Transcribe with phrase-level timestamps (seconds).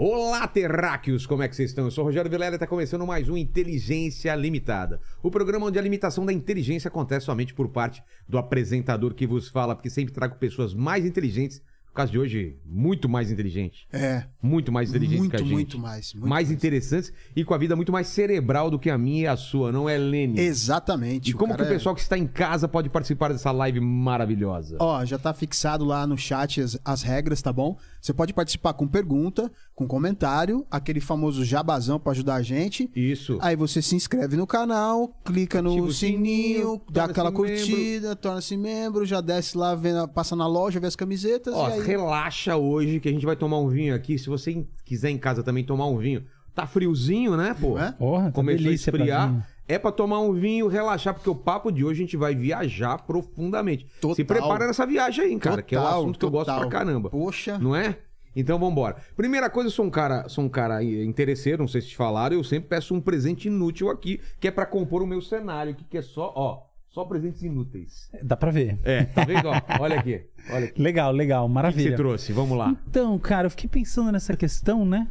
[0.00, 1.26] Olá, terráqueos!
[1.26, 1.86] Como é que vocês estão?
[1.86, 5.00] Eu sou o Rogério Vilela e está começando mais um Inteligência Limitada.
[5.20, 9.48] O programa onde a limitação da inteligência acontece somente por parte do apresentador que vos
[9.48, 11.60] fala, porque sempre trago pessoas mais inteligentes.
[11.88, 13.88] No caso de hoje, muito mais inteligente.
[13.92, 14.24] É.
[14.40, 15.50] Muito mais inteligente Muito, que a gente.
[15.50, 16.56] muito mais, muito mais mais.
[16.56, 19.72] interessantes e com a vida muito mais cerebral do que a minha e a sua,
[19.72, 20.38] não é, Lene?
[20.38, 21.30] Exatamente.
[21.30, 24.76] E como que o é- pessoal que está em casa pode participar dessa live maravilhosa?
[24.78, 27.76] Ó, já tá fixado lá no chat as, as regras, tá bom?
[28.00, 32.90] Você pode participar com pergunta, com comentário, aquele famoso jabazão pra ajudar a gente.
[32.94, 33.38] Isso.
[33.40, 39.04] Aí você se inscreve no canal, clica no sininho, sininho, dá aquela curtida, torna-se membro,
[39.04, 41.82] já desce lá, vê passa na loja, vê as camisetas Ó, e aí...
[41.82, 44.18] relaxa hoje que a gente vai tomar um vinho aqui.
[44.18, 47.70] Se você quiser em casa também tomar um vinho, tá friozinho, né, pô?
[47.74, 47.92] Não é?
[47.92, 49.48] Porra, tá Começou a esfriar.
[49.68, 52.98] É pra tomar um vinho, relaxar, porque o papo de hoje a gente vai viajar
[53.04, 53.86] profundamente.
[54.00, 54.16] Total.
[54.16, 56.60] Se prepara nessa viagem aí, cara, que é um Total, assunto que eu gosto total.
[56.60, 57.10] pra caramba.
[57.10, 57.58] Poxa.
[57.58, 57.98] Não é?
[58.34, 58.96] Então vambora.
[59.16, 62.36] Primeira coisa, eu sou um cara, sou um cara interesseiro, não sei se te falaram,
[62.36, 65.84] eu sempre peço um presente inútil aqui, que é pra compor o meu cenário, que
[65.84, 68.08] que é só, ó, só presentes inúteis.
[68.22, 68.78] Dá pra ver.
[68.84, 69.48] É, tá vendo?
[69.48, 70.80] Ó, olha aqui, olha aqui.
[70.80, 71.90] Legal, legal, O que maravilha.
[71.90, 72.32] você trouxe?
[72.32, 72.74] Vamos lá.
[72.88, 75.08] Então, cara, eu fiquei pensando nessa questão, né?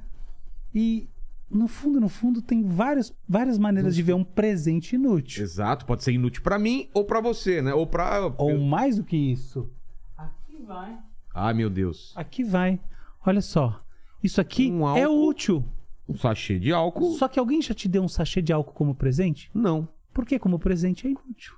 [0.74, 1.10] E
[1.50, 5.44] no fundo, no fundo, tem várias, várias maneiras de ver um presente inútil.
[5.44, 7.74] Exato, pode ser inútil pra mim ou pra você, né?
[7.74, 8.34] Ou pra.
[8.38, 9.70] Ou mais do que isso.
[10.18, 10.98] Aqui vai.
[11.34, 12.14] Ah, meu Deus.
[12.16, 12.80] Aqui vai.
[13.26, 13.82] Olha só.
[14.24, 15.28] Isso aqui Um é álcool.
[15.28, 15.66] útil.
[16.10, 17.14] Um sachê de álcool?
[17.18, 19.50] Só que alguém já te deu um sachê de álcool como presente?
[19.54, 19.88] Não.
[20.14, 21.54] Porque como presente é inútil.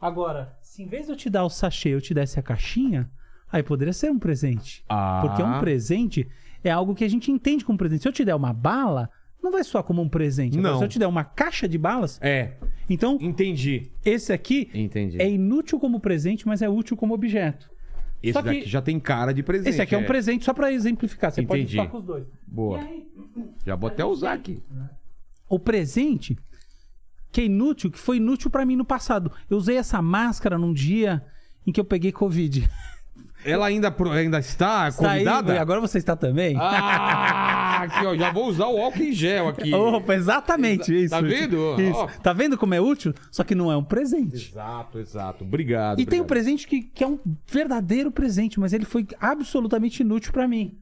[0.00, 3.08] Agora, se em vez de eu te dar o sachê, eu te desse a caixinha,
[3.50, 4.84] aí poderia ser um presente.
[4.88, 5.20] Ah.
[5.22, 6.28] Porque um presente
[6.64, 8.02] é algo que a gente entende como presente.
[8.02, 9.08] Se eu te der uma bala,
[9.42, 10.56] não vai soar como um presente.
[10.58, 10.78] Agora, Não.
[10.78, 12.52] se eu te der uma caixa de balas, É,
[12.88, 13.90] então entendi.
[14.04, 15.20] esse aqui Entendi.
[15.20, 17.70] é inútil como presente, mas é útil como objeto.
[18.22, 19.70] Esse só daqui já tem cara de presente.
[19.70, 21.32] Esse aqui é um presente só pra exemplificar.
[21.32, 21.80] Você pode Entendi.
[21.80, 22.24] usar com os dois.
[22.46, 22.78] Boa.
[22.78, 23.04] Aí,
[23.66, 24.62] Já vou até usar aqui.
[25.48, 26.38] o presente
[27.32, 29.32] que é inútil, que foi inútil pra mim no passado.
[29.50, 31.24] Eu usei essa máscara num dia
[31.66, 32.68] em que eu peguei Covid.
[33.44, 35.60] Ela ainda, ainda está Está aí, convidada?
[35.60, 36.56] agora você está também?
[36.58, 38.14] Ah, aqui, ó.
[38.16, 39.72] Já vou usar o álcool em gel aqui.
[39.74, 41.10] Opa, exatamente Exa- isso.
[41.10, 41.80] tá vendo?
[41.80, 41.98] Isso.
[41.98, 42.06] Ó.
[42.22, 43.12] Tá vendo como é útil?
[43.30, 44.50] Só que não é um presente.
[44.50, 45.44] Exato, exato.
[45.44, 46.00] Obrigado.
[46.00, 46.28] E tem um obrigado.
[46.28, 50.78] presente que, que é um verdadeiro presente, mas ele foi absolutamente inútil pra mim.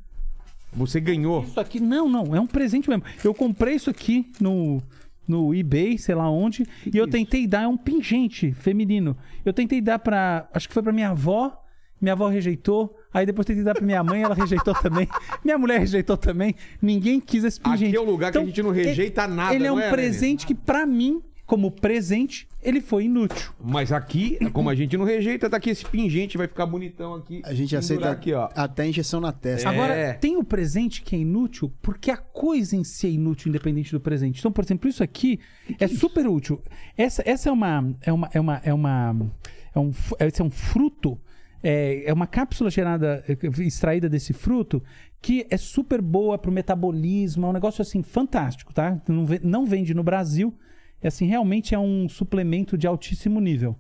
[0.72, 1.42] Você ganhou.
[1.42, 3.02] Isso aqui, não, não, é um presente mesmo.
[3.24, 4.80] Eu comprei isso aqui no,
[5.26, 9.16] no eBay, sei lá onde, e eu tentei dar, é um pingente feminino.
[9.44, 11.60] Eu tentei dar pra, acho que foi pra minha avó,
[12.00, 15.06] minha avó rejeitou, aí depois tentei dar pra minha mãe, ela rejeitou também.
[15.44, 17.86] Minha mulher rejeitou também, ninguém quis esse pingente.
[17.86, 19.80] Aqui é o lugar que a gente não rejeita ele- nada, Ele é não um
[19.80, 23.50] é, presente que pra mim, como presente, ele foi inútil.
[23.60, 27.42] Mas aqui, como a gente não rejeita, tá aqui esse pingente, vai ficar bonitão aqui.
[27.44, 28.48] A gente aceita aqui, ó.
[28.54, 29.68] até injeção na testa.
[29.68, 29.72] É.
[29.72, 33.90] Agora, tem o presente que é inútil porque a coisa em si é inútil, independente
[33.90, 34.38] do presente.
[34.38, 35.40] Então, por exemplo, isso aqui
[35.80, 36.60] é, super útil.
[36.96, 37.96] Essa, essa é uma.
[38.00, 38.30] É uma.
[38.32, 38.60] É uma.
[38.64, 39.32] É uma.
[39.74, 41.18] É um, fu- esse é um fruto.
[41.62, 44.82] É, é uma cápsula gerada, é, extraída desse fruto,
[45.20, 47.46] que é super boa pro metabolismo.
[47.46, 49.00] É um negócio assim fantástico, tá?
[49.08, 50.54] Não, não vende no Brasil.
[51.02, 53.76] É assim, realmente é um suplemento de altíssimo nível.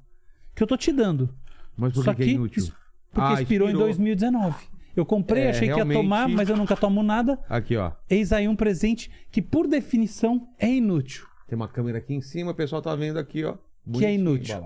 [0.54, 1.34] Que eu tô te dando.
[1.76, 2.64] Mas por Só que, que é que inútil?
[3.12, 4.56] Porque Ah, expirou, em 2019.
[4.96, 7.38] Eu comprei, É, achei que ia realmente- tomar, mas eu nunca tomo nada.
[7.48, 7.92] Aqui, ó.
[8.08, 11.26] Eis aí um presente que, por definição, é inútil.
[11.48, 13.52] Tem uma câmera aqui em cima, o pessoal tá vendo aqui, ó.
[13.52, 13.58] Que
[14.04, 14.56] é Bonitinho inútil.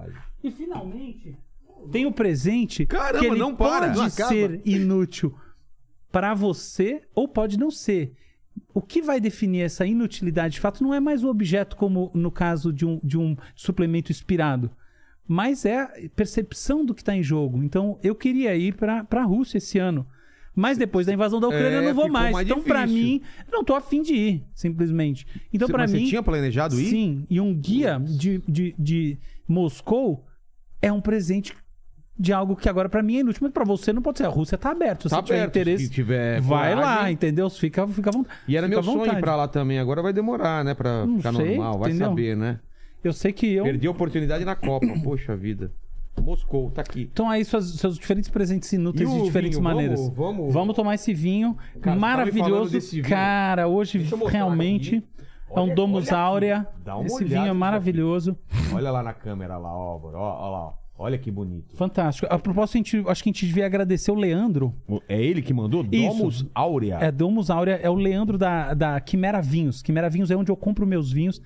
[0.43, 1.37] E finalmente,
[1.91, 5.35] tem o presente Caramba, que ele não para, pode não ser inútil
[6.11, 8.15] para você ou pode não ser.
[8.73, 12.31] O que vai definir essa inutilidade de fato não é mais o objeto, como no
[12.31, 14.71] caso de um, de um suplemento inspirado,
[15.27, 17.63] mas é a percepção do que está em jogo.
[17.63, 20.07] Então, eu queria ir para a Rússia esse ano.
[20.55, 22.33] Mas depois da invasão da Ucrânia É, eu não vou ficou mais.
[22.33, 23.21] mais Então, para mim,
[23.51, 25.27] não tô afim de ir, simplesmente.
[25.53, 26.05] Então, para mim.
[26.05, 26.91] Você tinha planejado ir?
[26.91, 30.25] Sim, e um guia de, de, de Moscou
[30.81, 31.53] é um presente
[32.19, 34.25] de algo que agora pra mim é inútil, mas pra você não pode ser.
[34.27, 35.09] A Rússia tá aberta.
[35.09, 37.03] Se Tá você tiver aberto, interesse, se tiver vai coragem.
[37.03, 37.51] lá, entendeu?
[37.51, 38.37] Fica, fica à vontade.
[38.47, 39.79] E era meu sonho ir pra lá também.
[39.79, 40.75] Agora vai demorar, né?
[40.75, 41.79] Pra Não ficar sei, normal.
[41.79, 42.09] Vai entendeu?
[42.09, 42.61] saber, né?
[43.03, 43.65] Eu sei que eu.
[43.65, 44.87] Perdi a oportunidade na Copa.
[45.03, 45.73] Poxa vida.
[46.23, 47.11] Moscou, tá aqui.
[47.13, 49.65] Então aí suas, seus diferentes presentes inúteis de diferentes vinho?
[49.65, 50.09] maneiras.
[50.11, 52.79] Vamos- vamos- tomar esse vinho Cara, maravilhoso.
[52.81, 53.05] vinho.
[53.05, 53.99] Cara, hoje
[54.31, 55.07] realmente aqui.
[55.51, 56.19] é um Olha- Domus olha.
[56.19, 56.67] Áurea.
[57.05, 58.39] Esse vinho é maravilhoso.
[58.73, 60.84] Olha lá na câmera lá, ó, ó lá, ó.
[60.97, 61.77] Olha que bonito.
[61.77, 62.27] Fantástico.
[62.31, 64.73] A propósito, a gente, acho que a gente devia agradecer o Leandro.
[65.09, 65.85] É ele que mandou?
[65.91, 66.17] Isso.
[66.19, 66.99] Domus Áurea.
[67.01, 69.83] É Domus Áurea, é o Leandro da, da Quimera Vinhos.
[69.83, 71.43] Quimera Vinhos é onde eu compro meus vinhos.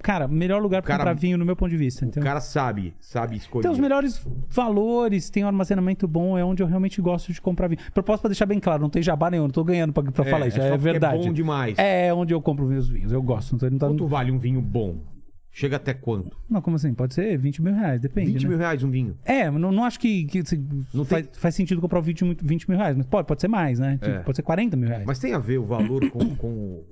[0.00, 2.04] Cara, melhor lugar pra Cara, comprar vinho no meu ponto de vista.
[2.04, 3.62] O Então, cara sabe, sabe escolher.
[3.62, 7.68] tem os melhores valores, tem um armazenamento bom, é onde eu realmente gosto de comprar
[7.68, 7.80] vinho.
[7.92, 10.30] Propósito pra deixar bem claro, não tem jabá nenhum, não tô ganhando pra, pra É,
[10.30, 11.26] falar isso, é é, é verdade.
[11.26, 11.78] bom demais.
[11.78, 13.52] É onde eu compro meus vinhos, eu gosto.
[13.52, 14.96] Não, tô- não, tá- Quanto vale um vinho bom?
[15.56, 16.36] Chega até quanto?
[16.50, 16.92] não, como assim?
[16.92, 18.32] Pode ser 20 mil reais, depende.
[18.32, 18.48] 20 né?
[18.48, 19.16] mil reais um vinho.
[19.24, 20.42] É, não, não acho que, que
[20.92, 23.78] Não faz, faz sentido comprar 20, mil- 20 mil reais, mas pode, pode ser mais,
[23.78, 23.92] né?
[24.02, 24.18] Tipo, É.
[24.20, 25.04] Pode ser 40 mil reais.
[25.06, 26.82] Mas tem a ver o valor com, com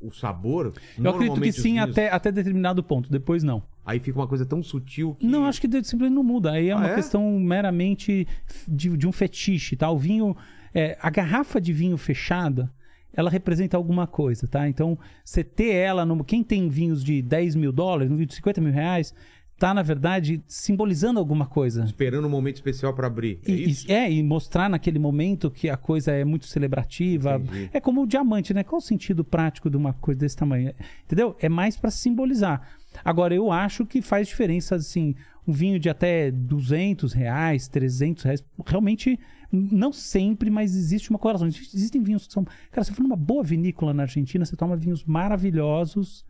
[0.00, 0.72] o sabor?
[0.96, 3.60] eu acredito que sim, vinhos- até, até determinado ponto, depois não.
[3.84, 5.26] Aí fica uma coisa tão sutil que.
[5.26, 6.52] Não, acho que de- simplesmente não muda.
[6.52, 6.94] Aí é Ah, uma é?
[6.94, 8.26] questão meramente
[8.68, 9.90] de, de um fetiche, tá?
[9.90, 10.36] O vinho,
[10.72, 12.70] é, a garrafa de vinho fechada,
[13.14, 14.68] ela representa alguma coisa, tá?
[14.68, 18.34] Então, você ter ela, no, quem tem vinhos de 10 mil dólares, um vinho de
[18.34, 19.14] 50 mil reais,
[19.58, 21.84] tá, na verdade, simbolizando alguma coisa.
[21.84, 23.38] Esperando um momento especial pra abrir.
[23.46, 27.36] É E, e- é, e mostrar naquele momento que a coisa é muito celebrativa.
[27.36, 27.70] Entendi.
[27.72, 28.64] É como o diamante, né?
[28.64, 30.72] Qual o sentido prático de uma coisa desse tamanho?
[31.04, 31.36] Entendeu?
[31.38, 32.66] É mais pra simbolizar.
[33.04, 35.14] Agora, eu acho que faz diferença, assim,
[35.46, 38.44] um vinho de até 200 reais, 300 reais.
[38.66, 39.18] Realmente,
[39.52, 41.46] não sempre, mas existe uma correlação.
[41.46, 42.44] Existe- Existem vinhos que são...
[42.70, 46.24] Cara, você for numa boa vinícola na Argentina, você toma vinhos maravilhosos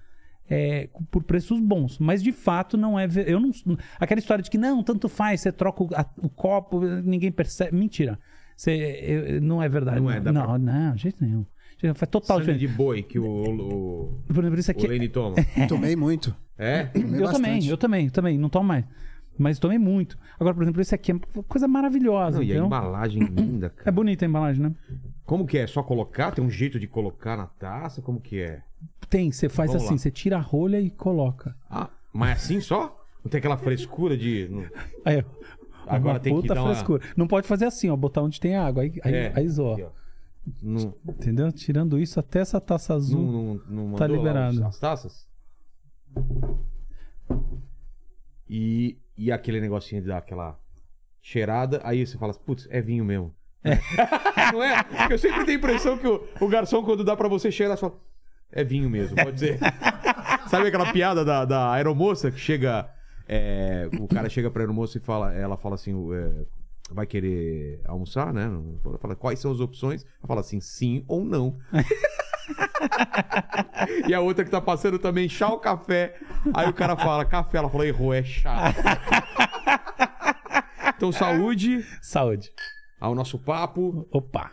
[0.50, 1.98] é, por preços bons.
[1.98, 3.06] Mas de fato não é.
[3.26, 3.50] Eu não,
[3.98, 7.76] aquela história de que não, tanto faz, você troca o, a- o copo, ninguém percebe.
[7.76, 8.18] Mentira.
[8.56, 8.70] Você,
[9.02, 10.00] eu- não é verdade.
[10.00, 11.46] Não é, dá não, pra- não, de jeito nenhum.
[11.78, 12.72] De- Faz total Sangue diferença.
[12.72, 14.86] de boi que o, o, Por exemplo, isso o aqui.
[14.86, 15.36] Lenny toma.
[15.68, 16.34] Tomei muito.
[16.58, 16.84] É?
[16.84, 17.32] Tomei Eu bastante.
[17.42, 18.38] também, eu também, também.
[18.38, 18.84] Não tomo mais.
[19.38, 20.16] Mas tomei muito.
[20.38, 22.36] Agora, por exemplo, esse aqui é uma coisa maravilhosa.
[22.36, 22.66] Não, e a entendeu?
[22.66, 23.88] embalagem linda, cara.
[23.88, 24.74] É bonita a embalagem, né?
[25.24, 25.66] Como que é?
[25.66, 26.32] Só colocar?
[26.32, 28.02] Tem um jeito de colocar na taça?
[28.02, 28.62] Como que é?
[29.08, 29.98] Tem, você faz Vamos assim, lá.
[29.98, 31.56] você tira a rolha e coloca.
[31.70, 32.98] Ah, mas assim só?
[33.24, 34.48] Não tem aquela frescura de.
[35.04, 35.24] Aí,
[35.86, 37.02] Agora uma tem que dar uma- frescura.
[37.16, 38.82] Não pode fazer assim, ó, botar onde tem água.
[38.82, 39.90] Aí, aí, É, aí aqui, ó.
[40.62, 41.52] Não, Entendeu?
[41.52, 43.60] Tirando isso, até essa taça azul.
[43.68, 45.26] não, Tá os- as taças?
[48.48, 50.58] E, e aquele negocinho de dar aquela
[51.20, 53.34] cheirada, aí você fala, putz, é vinho mesmo.
[54.52, 54.82] não é?
[54.82, 57.76] Porque eu sempre tenho a impressão que o, o garçom, quando dá pra você cheirar,
[57.76, 58.00] você fala,
[58.50, 59.58] é vinho mesmo, pode dizer.
[60.50, 62.90] Sabe aquela piada da, da aeromoça que chega.
[63.28, 66.44] é, o cara chega pra aeromoça e fala, ela fala assim, é,
[66.90, 68.50] vai querer almoçar, né?
[68.84, 70.04] Ela fala, quais são as opções?
[70.18, 71.58] Ela fala assim, sim ou não.
[74.08, 76.18] E a outra que tá passando também, chá ou café.
[76.54, 77.58] Aí o cara fala, café.
[77.58, 78.72] Ela fala, errou, é chá.
[80.96, 82.52] Então, saúde Saúde.
[83.00, 84.06] ao nosso papo.
[84.10, 84.52] Opa.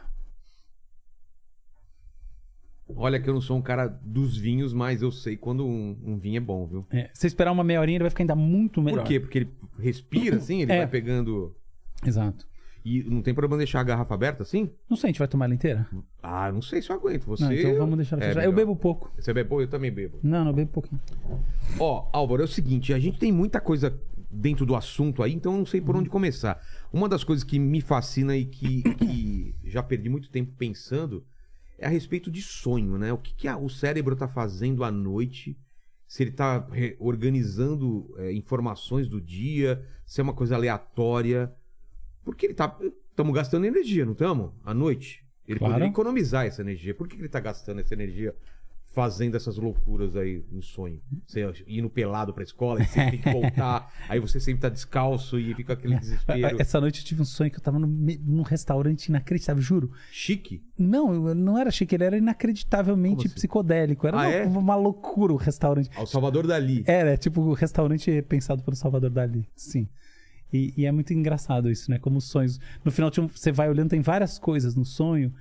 [2.96, 6.18] Olha que eu não sou um cara dos vinhos, mas eu sei quando um, um
[6.18, 6.88] vinho é bom, viu?
[6.90, 9.02] É, se esperar uma meia horinha, ele vai ficar ainda muito melhor.
[9.04, 9.20] Por quê?
[9.20, 10.78] Porque ele respira assim, ele É.
[10.80, 11.56] vai pegando.
[12.04, 12.48] Exato.
[12.86, 14.70] E não tem problema deixar a garrafa aberta assim?
[14.90, 15.88] Não sei, a gente vai tomar ela inteira?
[16.24, 17.26] Ah, não sei se eu aguento.
[17.26, 17.44] Você.
[17.44, 18.46] Não, então vamos deixar ela É, fechada.
[18.46, 19.12] Eu bebo pouco.
[19.18, 19.64] Você bebe pouco?
[19.64, 20.20] Eu também bebo.
[20.24, 21.00] Não, não, eu bebo pouquinho.
[21.80, 24.00] Ó, Álvaro, é o seguinte, a gente tem muita coisa
[24.32, 26.62] dentro do assunto aí, então eu não sei por onde começar.
[26.94, 31.24] Uma das coisas que me fascina e que, que já perdi muito tempo pensando
[31.78, 33.12] é a respeito de sonho, né?
[33.14, 35.58] O que, que a- o cérebro tá fazendo à noite,
[36.08, 41.52] se ele tá re- organizando é, informações do dia, se é uma coisa aleatória.
[42.24, 42.78] Porque ele tá.
[43.10, 44.52] Estamos gastando energia, não estamos?
[44.64, 45.24] À noite.
[45.48, 45.74] Ele Claro.
[45.74, 46.94] poderia economizar essa energia.
[46.94, 48.36] Por que, ele tá gastando essa energia
[48.94, 51.02] fazendo essas loucuras aí no sonho?
[51.28, 55.40] Você indo pelado pra escola e você tem que voltar, aí você sempre tá descalço
[55.40, 56.62] e fica aquele desespero.
[56.62, 59.92] Essa noite eu tive um sonho que eu tava num restaurante inacreditável, juro.
[60.12, 60.64] Chique?
[60.78, 63.36] Não, não era chique, ele era inacreditavelmente assim?
[63.36, 64.08] psicodélico.
[64.08, 64.46] Era Ah, uma, é?
[64.46, 65.90] uma loucura o restaurante.
[65.96, 66.84] Ao Salvador Dali.
[66.88, 69.48] Era, tipo, o restaurante pensado pelo Salvador Dali.
[69.56, 69.88] Sim.
[70.52, 72.00] E, e é muito engraçado isso, né?
[72.00, 72.60] Como os sonhos.
[72.84, 75.34] No final, você vai olhando, tem várias coisas no sonho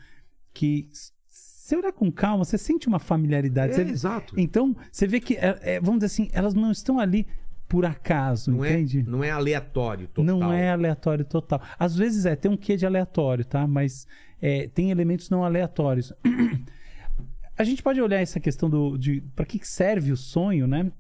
[0.53, 0.89] que,
[1.29, 3.73] se olhar com calma, você sente uma familiaridade.
[3.73, 4.35] É, Você- exato.
[4.39, 7.27] Então, você vê que, é- é, vamos dizer assim, elas não estão ali
[7.69, 9.03] por acaso, Não é, entende?
[9.03, 10.25] não é aleatório total.
[10.25, 11.61] Não é aleatório total.
[11.79, 13.67] Às vezes é, tem um quê de aleatório, tá?
[13.67, 14.07] Mas
[14.41, 16.13] é, tem elementos não aleatórios.
[17.57, 20.91] A gente pode olhar essa questão do, de para que serve o sonho, né?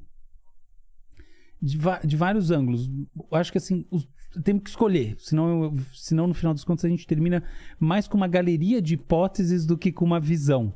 [1.61, 2.89] De, de vários ângulos.
[3.17, 4.07] Eu acho que assim, os-
[4.45, 5.17] temos que escolher.
[5.19, 7.43] Senão, eu- senão, no final dos contos, a gente termina
[7.81, 10.73] mais com uma galeria de hipóteses do que com uma visão.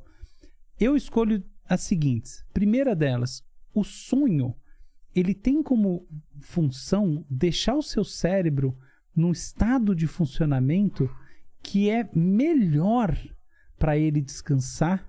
[0.81, 2.45] Eu escolho as seguintes.
[2.53, 4.55] Primeira delas, o sonho
[5.15, 6.07] ele tem como
[6.41, 8.77] função deixar o seu cérebro
[9.15, 11.09] num estado de funcionamento
[11.63, 13.17] que é melhor
[13.79, 15.07] para ele descansar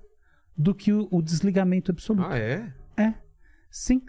[0.57, 2.27] do que o, o desligamento absoluto.
[2.29, 2.73] Ah, é?
[2.97, 3.13] É,
[3.71, 4.01] sim.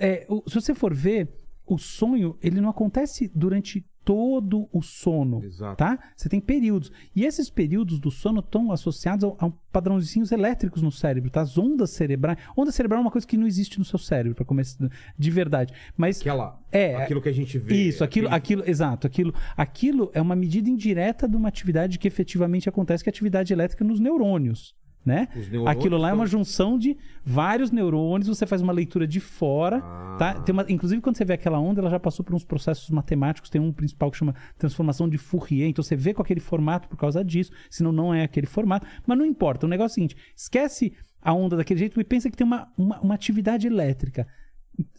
[0.00, 1.28] É, o- se você for ver,
[1.66, 5.76] o sonho, ele não acontece durante todo o sono, Exato.
[5.76, 5.98] tá?
[6.16, 6.90] Você tem períodos.
[7.14, 11.42] E esses períodos do sono estão associados a, a padrãozinhos elétricos no cérebro, tá?
[11.42, 12.38] As ondas cerebrais.
[12.56, 15.72] Onda cerebral é uma coisa que não existe no seu cérebro, para começar de verdade.
[15.96, 17.74] Mas Aquela, É, aquilo que a gente vê.
[17.76, 22.08] isso, aquilo, aquele- aquilo, exato, aquilo, aquilo é uma medida indireta de uma atividade que
[22.08, 25.28] efetivamente acontece, que é a atividade elétrica nos neurônios, né?
[25.66, 29.78] Aquilo lá é uma estão- junção de vários neurônios, você faz uma leitura de fora,
[29.82, 30.16] Ah.
[30.18, 30.34] tá?
[30.42, 33.48] Tem uma, inclusive quando você vê aquela onda, ela já passou por uns processos matemáticos,
[33.50, 36.96] tem um principal que chama transformação de Fourier, então você vê com aquele formato por
[36.96, 40.16] causa disso, senão não é aquele formato, mas não importa, o negócio é o seguinte,
[40.36, 40.92] esquece
[41.22, 44.26] a onda daquele jeito e pensa que tem uma, uma, uma atividade elétrica.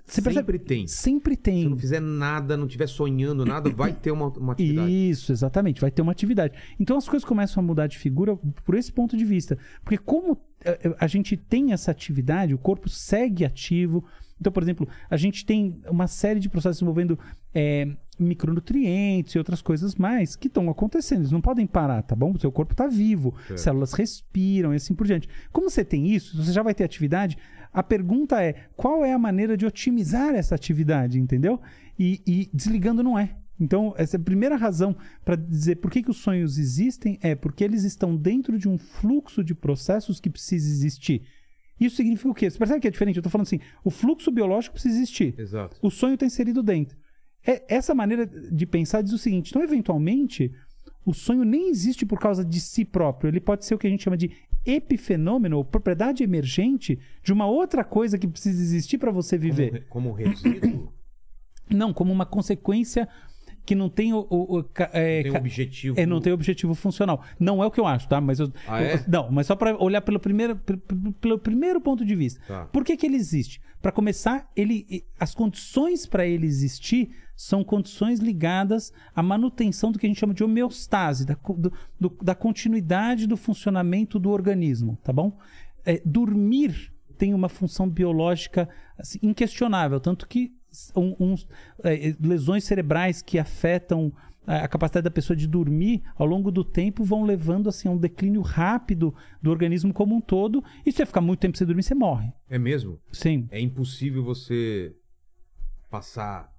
[0.06, 0.46] Você percebe?
[0.46, 0.88] Sempre tem.
[0.88, 1.64] Sempre tem.
[1.64, 4.92] Se não fizer nada, não estiver sonhando nada, vai ter uma, uma atividade.
[5.10, 5.82] Isso, exatamente.
[5.82, 6.54] Vai ter uma atividade.
[6.80, 9.58] Então as coisas começam a mudar de figura por esse ponto de vista.
[9.84, 14.04] Porque como eh, eh, a gente tem essa atividade, o corpo segue ativo.
[14.40, 17.18] Então, por exemplo, a gente tem uma série de processos envolvendo
[17.54, 17.88] eh,
[18.22, 21.22] micronutrientes e outras coisas mais que estão acontecendo.
[21.22, 22.32] Eles não podem parar, tá bom?
[22.32, 23.60] O seu corpo está vivo, Certo.
[23.60, 25.28] células respiram e assim por diante.
[25.52, 27.38] Como você tem isso, você já vai ter atividade.
[27.74, 31.60] A pergunta é: qual é a maneira de otimizar essa atividade, entendeu?
[31.98, 33.38] E, e desligando não é.
[33.60, 37.36] Então, essa é a primeira razão para dizer por que, que os sonhos existem é
[37.36, 41.28] porque eles estão dentro de um fluxo de processos que precisa existir.
[41.80, 42.50] Isso significa o quê?
[42.50, 43.18] Você percebe que é diferente?
[43.18, 45.40] Eu estou falando assim: o fluxo biológico precisa existir.
[45.40, 45.78] Exato.
[45.82, 46.98] O sonho está inserido dentro.
[47.46, 50.52] É, essa maneira de pensar diz o seguinte: então, eventualmente,
[51.06, 53.30] o sonho nem existe por causa de si próprio.
[53.30, 54.32] Ele pode ser o que a gente chama de
[54.66, 59.86] epifenômeno, ou propriedade emergente de uma outra coisa que precisa existir para você viver.
[59.90, 60.92] Como, como resíduo,
[61.70, 63.08] Não, como uma consequência
[63.66, 64.28] que não tem o.
[64.30, 66.00] o- o é, tem um ca- objetivo.
[66.00, 67.24] é, não tem objetivo funcional.
[67.40, 68.20] Não é o que eu acho, tá?
[68.20, 68.96] Mas eu, Ah, é?
[68.96, 72.42] eu- não, mas só para olhar pelo primeiro, pelo, pelo primeiro ponto de vista.
[72.48, 72.66] Tá.
[72.66, 73.62] Por que, que ele existe?
[73.82, 77.12] Para começar, ele, as condições para ele existir
[77.44, 82.18] são condições ligadas à manutenção do que a gente chama de homeostase, da, do- do-
[82.24, 85.38] da continuidade do funcionamento do organismo, tá bom?
[85.84, 90.54] É, dormir tem uma função biológica assim, inquestionável, tanto que
[90.96, 91.48] um- uns,
[91.84, 94.22] é, lesões cerebrais que afetam a
[94.64, 97.98] a capacidade da pessoa de dormir ao longo do tempo vão levando assim a um
[97.98, 100.64] declínio rápido do organismo como um todo.
[100.84, 102.32] E se você ficar muito tempo sem dormir, você morre.
[102.50, 103.00] É mesmo?
[103.12, 103.48] Sim.
[103.52, 104.96] É impossível você
[105.92, 106.51] passar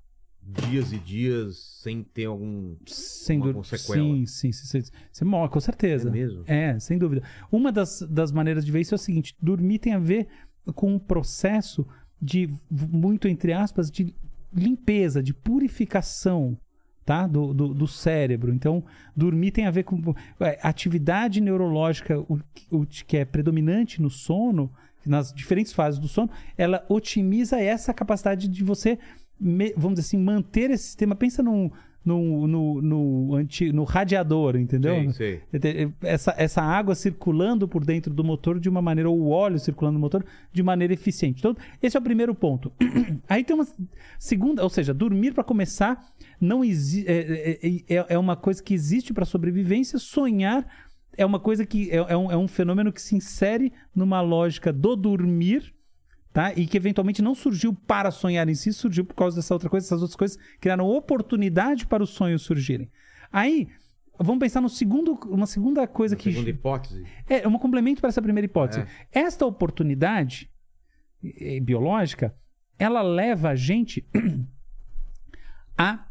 [0.45, 2.77] dias e dias sem ter algum.
[2.87, 3.65] Sem Uma dormir.
[3.65, 4.05] sequela.
[4.05, 4.93] Sim, sim, sim, sim.
[5.11, 6.09] Você morre, com certeza.
[6.09, 6.45] É mesmo?
[6.47, 7.23] É, sem dúvida.
[7.51, 10.27] Uma das, das maneiras de ver isso é o seguinte: dormir tem a ver
[10.75, 11.87] com um processo
[12.21, 14.15] de, muito entre aspas, de
[14.53, 16.59] limpeza, de purificação.
[17.05, 17.27] Tá?
[17.27, 18.55] Do, do, do cérebro.
[18.55, 18.85] Então,
[19.17, 22.39] dormir tem a ver com é, atividade neurológica o,
[22.71, 24.71] o, que é predominante no sono,
[25.05, 29.01] nas diferentes fases do sono, ela otimiza essa capacidade de você,
[29.41, 31.15] me- vamos dizer assim, manter esse sistema.
[31.15, 31.71] Pensa num,
[32.05, 34.95] no, no, no, anti, no radiador, entendeu?
[35.13, 35.93] Sei, sei.
[36.03, 39.95] Essa, essa água circulando por dentro do motor de uma maneira, ou o óleo circulando
[39.95, 41.39] no motor de maneira eficiente.
[41.39, 42.73] Então, esse é o primeiro ponto.
[43.29, 43.67] Aí tem uma
[44.19, 46.05] segunda, ou seja, dormir para começar
[46.41, 46.69] não é,
[47.07, 50.67] é, é- é uma coisa que existe para sobrevivência, sonhar
[51.17, 54.73] é uma coisa que é, é um, é um fenômeno que se insere numa lógica
[54.73, 55.73] do dormir
[56.33, 56.53] tá?
[56.55, 59.87] E que eventualmente não surgiu para sonhar em si, surgiu por causa dessa outra coisa,
[59.87, 62.91] essas outras coisas criaram oportunidade para os sonhos surgirem.
[63.31, 63.69] Aí,
[64.19, 67.05] vamos pensar no segundo, uma segunda coisa que Segunda hipótese.
[67.29, 68.85] é um complemento para essa primeira hipótese.
[69.11, 70.51] Esta oportunidade
[71.63, 72.35] biológica,
[72.79, 74.07] ela leva a gente
[75.77, 76.07] a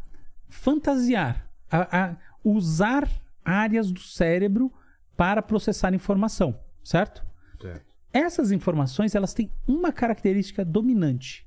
[0.47, 3.09] fantasiar, a, a usar
[3.43, 4.71] áreas do cérebro
[5.17, 7.23] para processar informação, certo?
[7.59, 7.90] Certo.
[8.13, 11.45] Essas informações, elas têm uma característica dominante.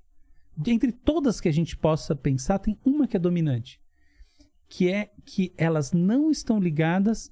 [0.66, 3.80] Entre todas que a gente possa pensar, tem uma que é dominante,
[4.68, 7.30] que é que elas não estão ligadas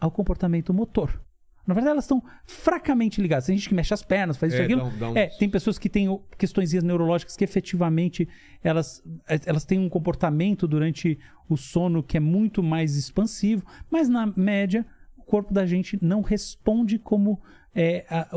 [0.00, 1.20] ao comportamento motor.
[1.66, 3.46] Na verdade, elas estão fracamente ligadas.
[3.46, 4.84] Tem gente que mexe as pernas, faz isso É, aquilo.
[4.84, 6.06] dá dá uns- É, tem pessoas que têm
[6.38, 8.28] questões neurológicas que efetivamente
[8.62, 9.02] elas,
[9.44, 11.18] elas têm um comportamento durante
[11.48, 16.20] o sono que é muito mais expansivo, mas na média o corpo da gente não
[16.22, 17.42] responde como
[17.76, 18.28] é, a-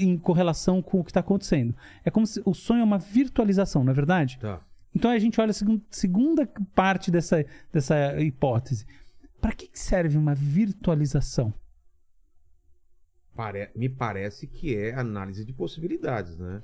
[0.00, 1.76] em correlação com o que está acontecendo.
[2.04, 4.38] É como se o sonho é uma virtualização, não é verdade?
[4.40, 4.60] Tá.
[4.94, 8.86] Então a gente olha a segun- segunda parte dessa, dessa hipótese.
[9.40, 11.52] Para que, que serve uma virtualização?
[13.36, 16.60] Pare- Me parece que é análise de possibilidades, né?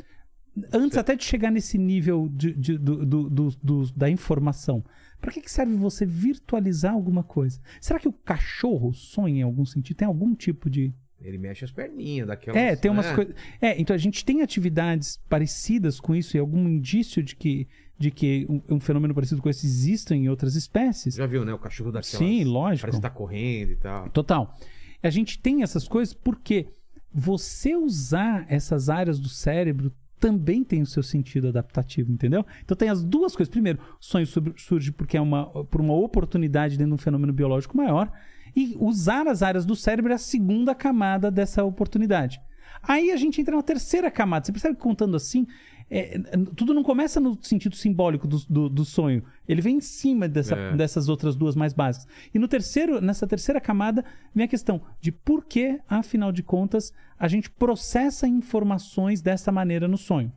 [0.73, 4.85] Antes até de chegar nesse nível de- de- do- do- do- do- da informação,
[5.21, 7.61] para que, que serve você virtualizar alguma coisa?
[7.81, 9.97] Será que o cachorro sonha em algum sentido?
[9.97, 10.95] Tem algum tipo de.
[11.25, 12.61] Ele mexe as perninhas daquelas.
[12.61, 13.15] É, tem umas né?
[13.15, 13.35] coisas.
[13.61, 17.67] É, então a gente tem atividades parecidas com isso e algum indício de que,
[17.99, 21.15] de que um, um fenômeno parecido com esse exista em outras espécies.
[21.15, 21.55] Já viu, né?
[21.55, 22.19] O cachorro daquelas...
[22.19, 22.83] Sim, lógico.
[22.83, 24.11] Parece que tá correndo e tal.
[24.11, 24.59] Total.
[25.03, 26.67] A gente tem essas coisas porque
[27.13, 32.47] você usar essas áreas do cérebro também tem o seu sentido adaptativo, entendeu?
[32.65, 33.51] Então tem as duas coisas.
[33.51, 34.27] Primeiro, o sonho
[34.57, 38.11] surge porque é uma, por uma oportunidade dentro de um fenômeno biológico maior.
[38.55, 42.41] E usar as áreas do cérebro é a segunda camada dessa oportunidade.
[42.83, 44.45] Aí a gente entra na terceira camada.
[44.45, 45.47] Você percebe que contando assim,
[45.91, 46.19] é,
[46.55, 49.25] tudo não começa no sentido simbólico do, do, do sonho.
[49.49, 50.77] Ele vem em cima dessa, É.
[50.77, 52.07] dessas outras duas mais básicas.
[52.33, 56.93] E no terceiro, nessa terceira camada, vem a questão de por que, afinal de contas,
[57.19, 60.33] a gente processa informações dessa maneira no sonho.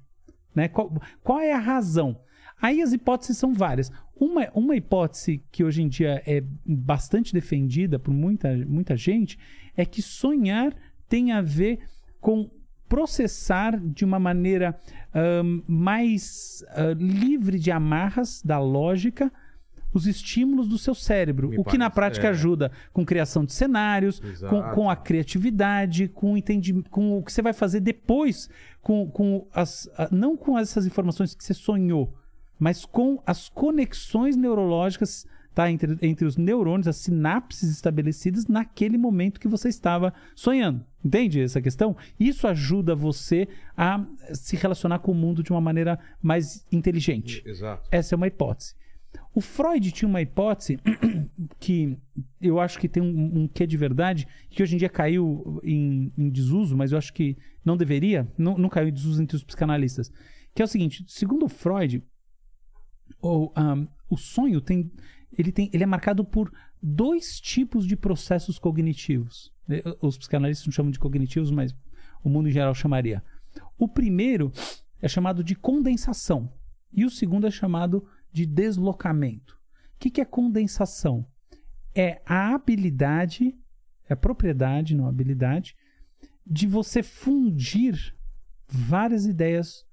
[0.56, 0.68] Né?
[0.68, 0.92] Qual,
[1.24, 2.20] qual é a razão?
[2.62, 3.92] Aí as hipóteses são várias.
[4.16, 9.38] Uma, uma hipótese que hoje em dia é bastante defendida por muita, muita gente
[9.76, 10.74] é que sonhar
[11.08, 11.80] tem a ver
[12.20, 12.50] com
[12.90, 14.80] processar de uma maneira
[15.14, 19.32] ahn, mais ah, livre de amarras da lógica
[19.94, 22.30] os estímulos do seu cérebro, Me o que na prática é.
[22.30, 27.32] ajuda com criação de cenários, com, com a criatividade, com o entendimento, com o que
[27.32, 28.50] você vai fazer depois,
[28.82, 32.14] com, com as, não com essas informações que você sonhou,
[32.60, 35.26] mas com as conexões neurológicas
[35.58, 40.86] tá, entre, entre os neurônios, as sinapses estabelecidas naquele momento que você estava sonhando.
[41.04, 41.98] Entende essa questão?
[42.20, 47.42] Isso ajuda você a se relacionar com o mundo de uma maneira mais inteligente.
[47.44, 47.90] Exato.
[47.92, 48.76] Essa é uma hipótese.
[49.34, 50.78] O Freud tinha uma hipótese
[51.60, 51.98] que
[52.40, 56.12] eu acho que tem um, um quê de verdade, que hoje em dia caiu em,
[56.16, 57.36] em desuso, mas eu acho que
[57.66, 60.12] não deveria, não, não caiu em desuso entre os psicanalistas.
[60.54, 62.04] Que é o seguinte: segundo o Freud,
[63.22, 64.92] o, ahm, o sonho tem
[65.38, 65.70] ele, tem.
[65.74, 69.52] ele é marcado por dois tipos de processos cognitivos.
[69.70, 71.76] Eh, Os psicanalistas não chamam de cognitivos, mas
[72.24, 73.24] o mundo em geral chamaria.
[73.78, 74.52] O primeiro
[75.02, 76.52] é chamado de condensação
[76.92, 79.58] e o segundo é chamado de deslocamento.
[79.96, 81.26] O que, que é condensação?
[81.94, 83.56] É a habilidade,
[84.08, 85.76] é a propriedade, não a habilidade,
[86.46, 88.16] de você fundir
[88.68, 89.87] várias ideias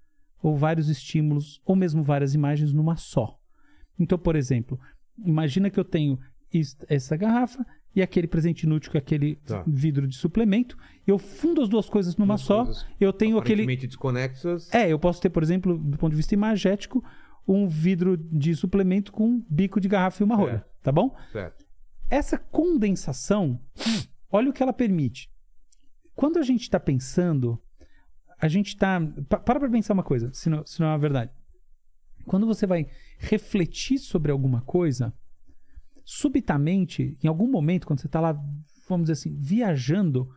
[0.44, 3.38] ou vários estímulos ou mesmo várias imagens numa só.
[3.98, 4.78] Então, por exemplo,
[5.24, 6.18] imagina que eu tenho
[6.86, 7.64] essa garrafa
[7.96, 9.64] e aquele presente inútil que é aquele Tá.
[9.66, 10.76] vidro de suplemento.
[11.06, 12.64] Eu fundo as duas coisas numa Duas só.
[12.64, 14.68] coisas Eu tenho aquele desconexas.
[14.74, 17.02] é, eu posso ter, por exemplo, do ponto de vista imagético,
[17.48, 21.14] um vidro de suplemento com um bico de garrafa e uma rolha, tá bom?
[21.32, 21.64] Certo.
[22.10, 23.58] Essa condensação,
[24.30, 25.30] olha o que ela permite.
[26.14, 27.58] Quando a gente está pensando,
[28.44, 29.00] a gente está.
[29.28, 31.30] Pa- Para pra pensar uma coisa, se não, se não é uma verdade.
[32.26, 32.86] Quando você vai
[33.18, 35.14] refletir sobre alguma coisa,
[36.04, 38.32] subitamente, em algum momento, quando você está lá,
[38.88, 40.28] vamos dizer assim, viajando,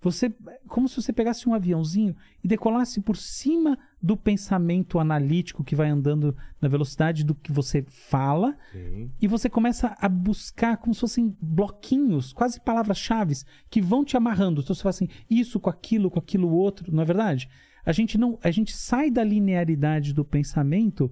[0.00, 0.32] você.
[0.66, 5.88] Como se você pegasse um aviãozinho e decolasse por cima do pensamento analítico que vai
[5.88, 9.10] andando na velocidade do que você fala Sim.
[9.20, 13.34] e você começa a buscar como se fossem bloquinhos, quase palavras-chave,
[13.68, 14.60] que vão te amarrando.
[14.60, 17.48] Então você fala assim, isso com aquilo, com aquilo outro, não é verdade?
[17.84, 21.10] A gente não, a gente sai da linearidade do pensamento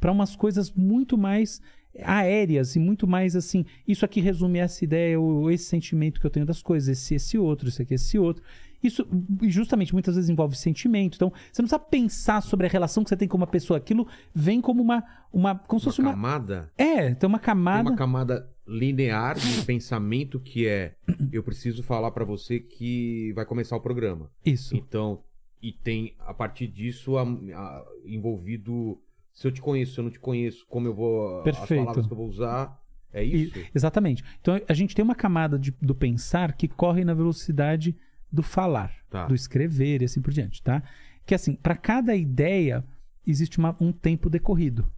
[0.00, 1.60] para umas coisas muito mais
[2.02, 6.30] aéreas e muito mais assim, isso aqui resume essa ideia ou esse sentimento que eu
[6.30, 8.42] tenho das coisas, esse esse outro, esse aqui esse outro.
[8.82, 9.06] Isso
[9.42, 11.14] justamente muitas vezes envolve sentimento.
[11.14, 13.76] Então, você não precisa pensar sobre a relação que você tem com uma pessoa.
[13.76, 16.72] Aquilo vem como uma uma como se Uma fosse uma camada.
[16.76, 17.90] é, tem uma Tem camada.
[17.90, 20.94] uma camada linear de pensamento que é
[21.32, 24.28] eu preciso falar pra você que vai começar o programa.
[24.44, 24.74] Isso.
[24.76, 25.22] Então,
[25.62, 29.00] e tem a partir disso a- a- envolvido
[29.32, 31.80] se eu te conheço, se eu não te conheço, como eu vou Perfeito.
[31.80, 32.80] as palavras que eu vou usar.
[33.12, 33.58] É E- isso.
[33.74, 34.24] exatamente.
[34.40, 37.94] Então a gente tem uma camada de- do pensar que corre na velocidade
[38.30, 39.26] do falar, Tá.
[39.26, 40.82] do escrever e assim por diante, tá?
[41.26, 42.82] Que assim, para cada ideia
[43.26, 44.90] existe uma- um tempo decorrido,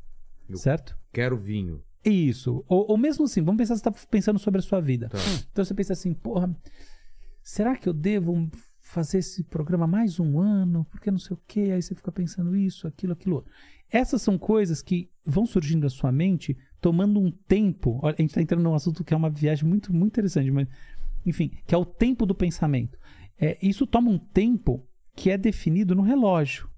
[0.49, 0.97] Eu- certo?
[1.13, 1.83] Quero vinho.
[2.05, 2.65] Isso.
[2.69, 5.09] Ou, ou mesmo assim, vamos pensar você está pensando sobre a sua vida.
[5.09, 5.19] Tá.
[5.51, 6.55] Então você pensa assim, porra,
[7.43, 8.49] será que eu devo
[8.95, 10.85] fazer esse programa mais um ano?
[10.85, 11.73] Porque não sei o quê.
[11.75, 13.45] Aí você fica pensando isso, aquilo, aquilo.
[13.91, 18.01] Essas são coisas que vão surgindo na sua mente, tomando um tempo.
[18.07, 20.69] A gente está entrando num assunto que é uma viagem muito, muito interessante, mas
[21.27, 22.97] enfim, que é o tempo do pensamento.
[23.37, 26.71] É, isso toma um tempo que é definido no relógio.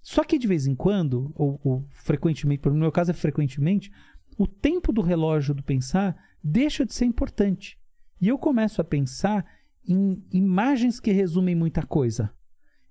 [0.00, 3.90] Só que de vez em quando, ou, ou frequentemente, no meu caso é frequentemente,
[4.38, 7.76] o tempo do relógio do pensar deixa de ser importante.
[8.20, 9.44] E eu começo a pensar
[9.88, 12.30] em imagens que resumem muita coisa.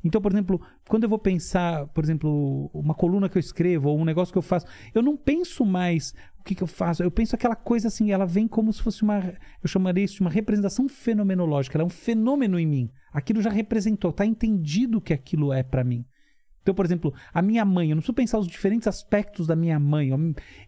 [0.04, 4.00] Então, por exemplo, quando eu vou pensar, por exemplo, uma coluna que eu escrevo ou
[4.00, 7.02] um negócio que eu faço, eu não penso mais o que, que eu faço.
[7.02, 9.18] Eu penso aquela coisa assim, ela vem como se fosse uma.
[9.64, 11.76] Eu chamaria isso de uma representação fenomenológica.
[11.76, 12.90] Ela é um fenômeno em mim.
[13.12, 16.06] Aquilo já representou, tá entendido o que aquilo é pra mim.
[16.62, 19.80] Então, por exemplo, a minha mãe, eu não preciso pensar os diferentes aspectos da minha
[19.80, 20.10] mãe.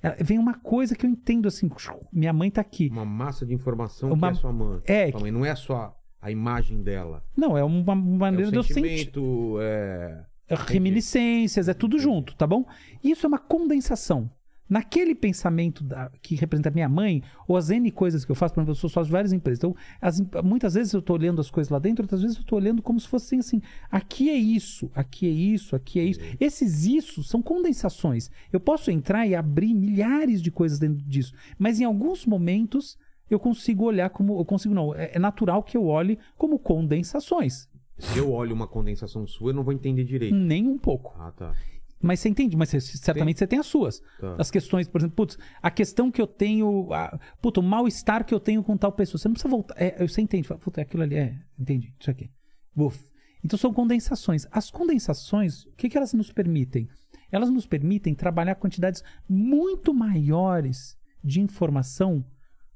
[0.01, 1.67] Ela- Vem uma coisa que eu entendo assim,
[2.13, 2.89] minha mãe tá aqui.
[2.91, 4.79] Uma massa de informação Uma- que é sua mãe.
[4.85, 7.23] É, Sua mãe não é só a imagem dela.
[7.35, 8.97] não, é uma É maneira de eu sentir.
[8.97, 10.23] sentimento, é...
[10.67, 12.65] reminiscências, é tudo junto, tá bom?
[13.03, 14.29] Isso é uma condensação.
[14.69, 18.59] Naquele pensamento da- que representa minha mãe, ou as N coisas que eu faço, por
[18.59, 19.59] exemplo, eu sou sócio de várias empresas.
[19.59, 22.57] Então, as muitas vezes eu tô olhando as coisas lá dentro, outras vezes eu tô
[22.57, 26.19] olhando como se fossem assim: aqui é isso, aqui é isso, aqui é isso.
[26.37, 28.29] Esses isso são condensações.
[28.51, 32.97] Eu posso entrar e abrir milhares de coisas dentro disso, mas em alguns momentos
[33.29, 34.39] eu consigo olhar como.
[34.39, 37.67] Eu consigo, não, é é natural que eu olhe como condensações.
[37.97, 40.35] Se eu olho uma condensação sua, eu não vou entender direito.
[40.35, 41.13] Nem um pouco.
[41.19, 41.55] Ah, tá.
[41.99, 43.99] Mas você entende, mas você- certamente você tem as suas.
[44.19, 44.35] Tá.
[44.37, 48.33] As questões, por exemplo, putz, a questão que eu tenho, a, puta, o mal-estar que
[48.35, 49.17] eu tenho com tal pessoa.
[49.19, 49.73] Você não precisa voltar.
[49.77, 52.29] É, você entende, fala, puta, aquilo ali, é, entendi, isso aqui.
[52.75, 53.03] Uf.
[53.43, 54.45] Então são condensações.
[54.51, 56.87] As condensações, o que, que elas nos permitem?
[57.31, 62.23] Elas nos permitem trabalhar quantidades muito maiores de informação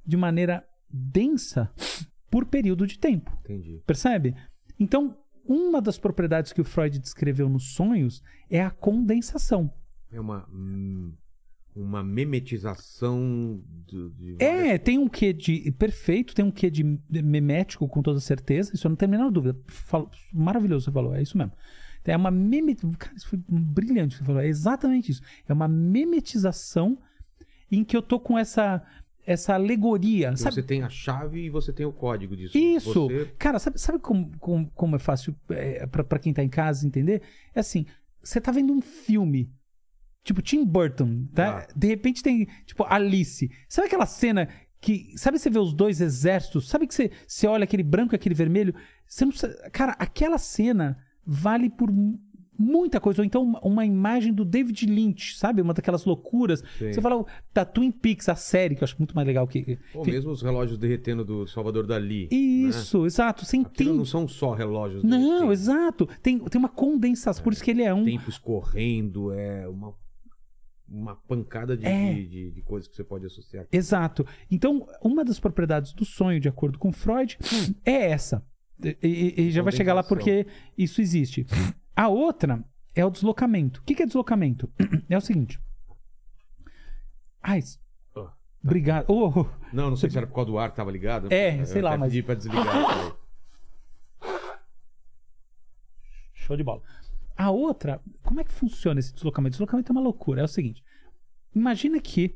[0.05, 1.71] de maneira densa
[2.29, 3.31] por período de tempo.
[3.43, 3.81] Entendi.
[3.85, 4.35] Percebe?
[4.79, 9.71] Então, uma das propriedades que o Freud descreveu nos sonhos é a condensação.
[10.11, 11.13] É uma, hum,
[11.75, 15.71] uma memetização de, de É, tem um quê de.
[15.73, 18.71] Perfeito, tem um quê de memético, com toda certeza.
[18.73, 19.57] Isso eu não tenho a menor dúvida.
[19.67, 21.53] Falo- maravilhoso você falou, é isso mesmo.
[22.03, 22.91] É uma memetização.
[22.97, 24.41] Cara, isso foi brilhante que você falou.
[24.41, 25.21] É exatamente isso.
[25.47, 26.97] É uma memetização
[27.71, 28.83] em que eu tô com essa,
[29.25, 30.35] essa alegoria.
[30.35, 30.55] Sabe?
[30.55, 32.57] Você tem a chave e você tem o código disso.
[32.57, 33.07] Isso.
[33.07, 33.25] Você...
[33.37, 36.85] Cara, sabe, sabe como, como, como é fácil é, pra, pra quem tá em casa
[36.85, 37.21] entender?
[37.53, 37.85] É assim,
[38.23, 39.51] você tá vendo um filme,
[40.23, 41.59] tipo Tim Burton, tá?
[41.59, 41.73] Ah.
[41.75, 43.49] De repente tem, tipo, Alice.
[43.67, 44.47] Sabe aquela cena
[44.79, 45.13] que...
[45.15, 46.67] Sabe você vê os dois exércitos?
[46.67, 48.73] Sabe que você, você olha aquele branco e aquele vermelho?
[49.07, 49.33] Você não.
[49.71, 51.91] Cara, aquela cena vale por
[52.61, 53.21] muita coisa.
[53.21, 55.61] Ou então uma, imagem do David Lynch, sabe?
[55.61, 56.63] Uma daquelas loucuras.
[56.77, 56.93] Sim.
[56.93, 59.77] Você fala da Twin Peaks, a série, que eu acho muito mais legal que...
[59.93, 62.27] Ou mesmo os relógios derretendo do Salvador Dali.
[62.31, 63.45] Isso, exato.
[63.45, 63.63] Você Né?
[63.65, 63.97] Aquilo entende...
[63.97, 65.51] não são só relógios Não, derretendo.
[65.51, 66.09] exato.
[66.21, 67.43] Tem, tem uma condensação.
[67.43, 68.05] Por isso que ele é um.
[68.05, 69.93] Tempo escorrendo, é uma,
[70.87, 72.13] uma pancada de, É.
[72.13, 73.65] de, de- de coisas que você pode associar.
[73.71, 74.25] Exato.
[74.49, 77.37] Então, uma das propriedades do sonho, de acordo com Freud,
[77.85, 78.43] é essa.
[79.03, 80.47] E- e já vai chegar lá porque
[80.77, 81.45] isso existe.
[81.95, 82.63] A outra
[82.95, 83.79] é o deslocamento.
[83.81, 84.71] O que que é deslocamento?
[85.09, 85.59] É o seguinte.
[87.43, 87.59] Ai,
[88.15, 88.33] Ó, tá.
[88.63, 89.05] obrigado.
[89.09, 91.27] Oh, Não, não sei se era por causa do ar que tava ligado.
[91.31, 92.65] É, Eu sei lá, mas- pedi pra desligar.
[96.33, 96.81] Show de bola.
[97.37, 99.53] A outra, como é que funciona esse deslocamento?
[99.53, 100.41] Deslocamento é uma loucura.
[100.41, 100.83] É o seguinte:
[101.53, 102.35] imagina que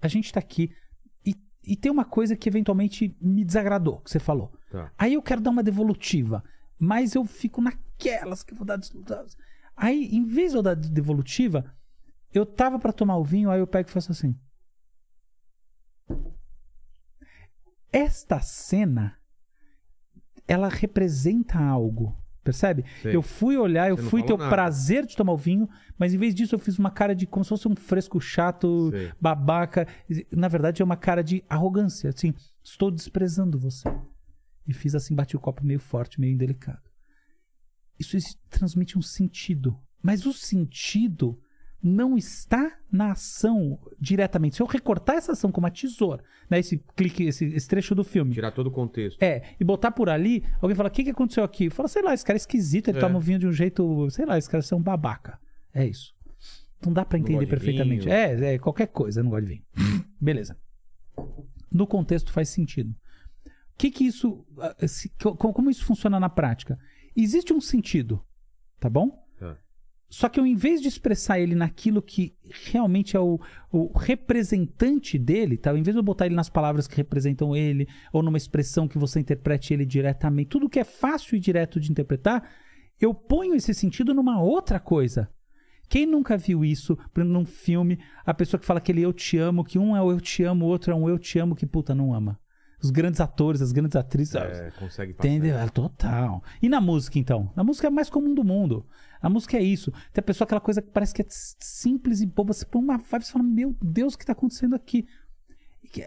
[0.00, 0.72] a gente tá aqui
[1.24, 4.52] e, e tem uma coisa que eventualmente me desagradou, que você falou.
[4.70, 4.92] Tá.
[4.98, 6.42] Aí eu quero dar uma devolutiva,
[6.78, 7.60] mas eu fico
[7.98, 8.78] naquelas que eu vou dar.
[9.76, 11.64] Aí, em vez de eu dar devolutiva,
[12.32, 14.38] eu tava pra tomar o vinho, aí eu pego e faço assim.
[17.92, 19.16] Esta cena,
[20.46, 22.84] ela representa algo, percebe?
[23.02, 23.14] Sei.
[23.16, 24.50] Eu fui olhar, eu Você fui ter o nada.
[24.50, 27.44] prazer de tomar o vinho, mas em vez disso eu fiz uma cara de como
[27.44, 29.12] se fosse um fresco chato, Sei.
[29.20, 29.86] babaca.
[30.30, 33.88] Na verdade é uma cara de arrogância, assim, estou desprezando você.
[34.66, 36.85] E fiz assim, bati o copo meio forte, meio indelicado.
[37.98, 41.38] Isso is- transmite um sentido, mas o sentido
[41.82, 44.56] não está na ação diretamente.
[44.56, 48.02] Se eu recortar essa ação com uma tesoura, né, esse clique, esse, esse trecho do
[48.02, 49.22] filme, Tirar todo o contexto.
[49.22, 51.70] é, e botar por ali, alguém fala, o que, que aconteceu aqui?
[51.70, 53.00] Fala, sei lá, esse cara é esquisito, ele É.
[53.00, 55.38] toma vinho de um jeito, sei lá, esse cara é um babaca.
[55.72, 56.14] É isso.
[56.84, 58.08] Não dá Não entender perfeitamente.
[58.10, 59.64] É, é, qualquer coisa, não gosto de vinho.
[60.20, 60.56] Beleza.
[61.70, 62.90] No contexto faz sentido.
[63.74, 64.74] O que que isso, ah,
[65.36, 66.78] como isso funciona na prática?
[67.16, 68.22] Existe um sentido,
[68.78, 69.24] tá bom?
[69.38, 69.56] Tá.
[70.08, 72.36] Só que eu, em vez de expressar ele naquilo que
[72.70, 73.40] realmente é o,
[73.72, 75.76] o representante dele, tá?
[75.76, 78.98] Em vez de eu botar ele nas palavras que representam ele, ou numa expressão que
[78.98, 82.48] você interprete ele diretamente, tudo que é fácil e direto de interpretar,
[83.00, 85.28] eu ponho esse sentido numa outra coisa.
[85.88, 89.38] Quem nunca viu isso, por exemplo, num filme, a pessoa que fala aquele eu te
[89.38, 91.54] amo, que um é o eu te amo, o outro é um eu te amo,
[91.54, 92.38] que puta, não ama.
[92.86, 94.34] Os grandes atores, as grandes atrizes.
[94.34, 95.28] É, consegue passar.
[95.28, 95.58] Entendeu?
[95.58, 96.42] É, total.
[96.62, 97.50] E na música, então?
[97.56, 98.86] Na música é a mais comum do mundo.
[99.20, 99.90] A música é isso.
[100.12, 102.52] Tem a pessoa, aquela coisa que parece que é simples e boba.
[102.52, 105.06] Você põe uma vibe e fala, meu Deus, o que está acontecendo aqui?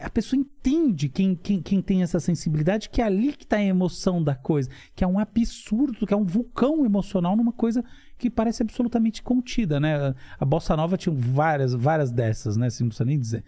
[0.01, 3.63] A pessoa entende, quem, quem, quem tem essa sensibilidade, que é ali que está a
[3.63, 4.69] emoção da coisa.
[4.95, 7.83] Que é um absurdo, que é um vulcão emocional numa coisa
[8.17, 10.13] que parece absolutamente contida, né?
[10.39, 12.67] A Bossa Nova tinha várias, várias dessas, né?
[12.67, 13.43] Assim, não precisa nem dizer.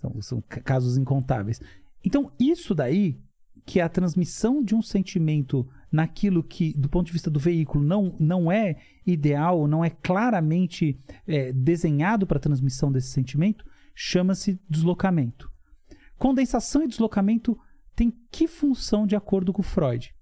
[0.00, 1.60] São, são ca- casos incontáveis.
[2.04, 3.20] Então, isso daí,
[3.64, 7.84] que é a transmissão de um sentimento naquilo que, do ponto de vista do veículo,
[7.84, 14.58] não, não é ideal, não é claramente é, desenhado para a transmissão desse sentimento, chama-se
[14.68, 15.50] deslocamento.
[16.18, 17.58] Condensação e deslocamento
[17.94, 20.14] têm que função de acordo com Freud?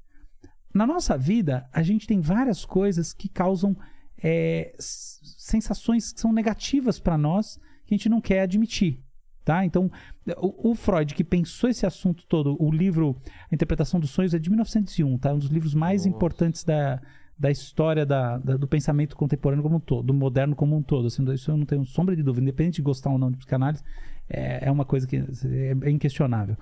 [0.75, 3.77] Na nossa vida, a gente tem várias coisas que causam
[4.23, 9.03] é, sensações que são negativas para nós que a gente não quer admitir.
[9.44, 9.64] Tá?
[9.64, 9.90] Então,
[10.37, 13.16] o, o, Freud, que pensou esse assunto todo, o livro
[13.50, 15.33] A Interpretação dos Sonhos é de 1901, tá?
[15.33, 16.09] um dos livros mais Nossa.
[16.14, 17.00] importantes da,
[17.38, 21.07] da história da, da, do pensamento contemporâneo como um todo, do moderno como um todo.
[21.07, 23.83] Assim, isso eu não tenho sombra de dúvida, independente de gostar ou não de psicanálise,
[24.29, 25.24] é, é uma coisa que é,
[25.83, 26.57] é inquestionável.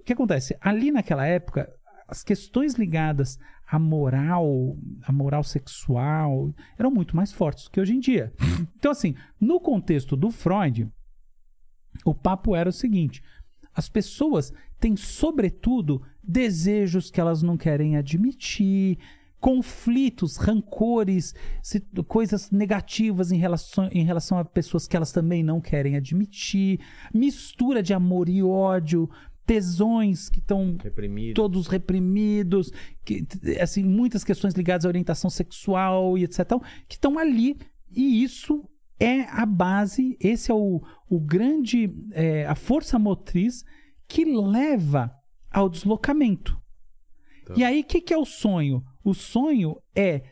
[0.00, 0.56] O que acontece?
[0.58, 1.70] Ali naquela época,
[2.08, 8.00] as questões ligadas à moral, à moral sexual, eram muito mais fortes que hoje em
[8.00, 8.32] dia.
[8.78, 10.88] Então, assim, no contexto do Freud,
[12.06, 13.22] o papo era o seguinte:
[13.74, 18.98] as pessoas têm, sobretudo, desejos que elas não querem admitir,
[19.40, 21.34] conflitos, rancores,
[22.06, 26.80] coisas negativas em relação, em relação a pessoas que elas também não querem admitir,
[27.12, 29.10] mistura de amor e ódio,
[29.44, 30.76] tesões que estão
[31.34, 32.72] todos reprimidos,
[33.04, 33.26] que,
[33.60, 36.40] assim, muitas questões ligadas à orientação sexual e etc.
[36.88, 37.56] que estão ali.
[37.90, 43.64] E isso é a base, esse é o, o grande, é, a força motriz
[44.08, 45.10] que leva
[45.50, 46.60] ao deslocamento.
[47.46, 47.54] Tá.
[47.56, 48.82] E aí, o que, que é o sonho?
[49.04, 50.22] O sonho é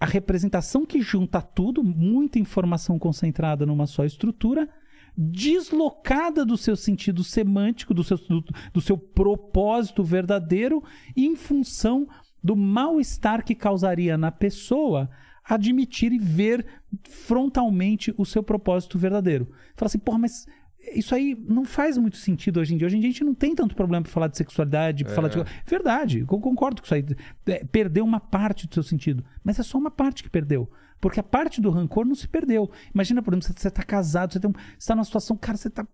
[0.00, 4.68] a representação que junta tudo, muita informação concentrada numa só estrutura,
[5.16, 10.82] deslocada do seu sentido semântico, do seu, do, do seu propósito verdadeiro,
[11.16, 12.06] em função
[12.42, 15.10] do mal-estar que causaria na pessoa
[15.48, 16.66] admitir e ver
[17.08, 19.50] frontalmente o seu propósito verdadeiro.
[19.76, 20.46] Fala assim, porra, mas
[20.94, 22.86] isso aí não faz muito sentido hoje em dia.
[22.86, 25.16] Hoje em dia a gente não tem tanto problema para falar de sexualidade, para é.
[25.16, 25.38] falar de.
[25.66, 27.04] Verdade, eu concordo com isso aí.
[27.46, 29.24] É, perdeu uma parte do seu sentido.
[29.42, 30.70] Mas é só uma parte que perdeu.
[31.00, 32.70] Porque a parte do rancor não se perdeu.
[32.92, 35.68] Imagina, por exemplo, você está casado, você, tem um, você tá numa situação, cara, você
[35.68, 35.86] está.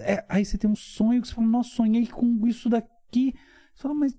[0.00, 3.34] É, aí você tem um sonho que você fala, nossa, sonhei com isso daqui.
[3.74, 4.16] Você fala, mas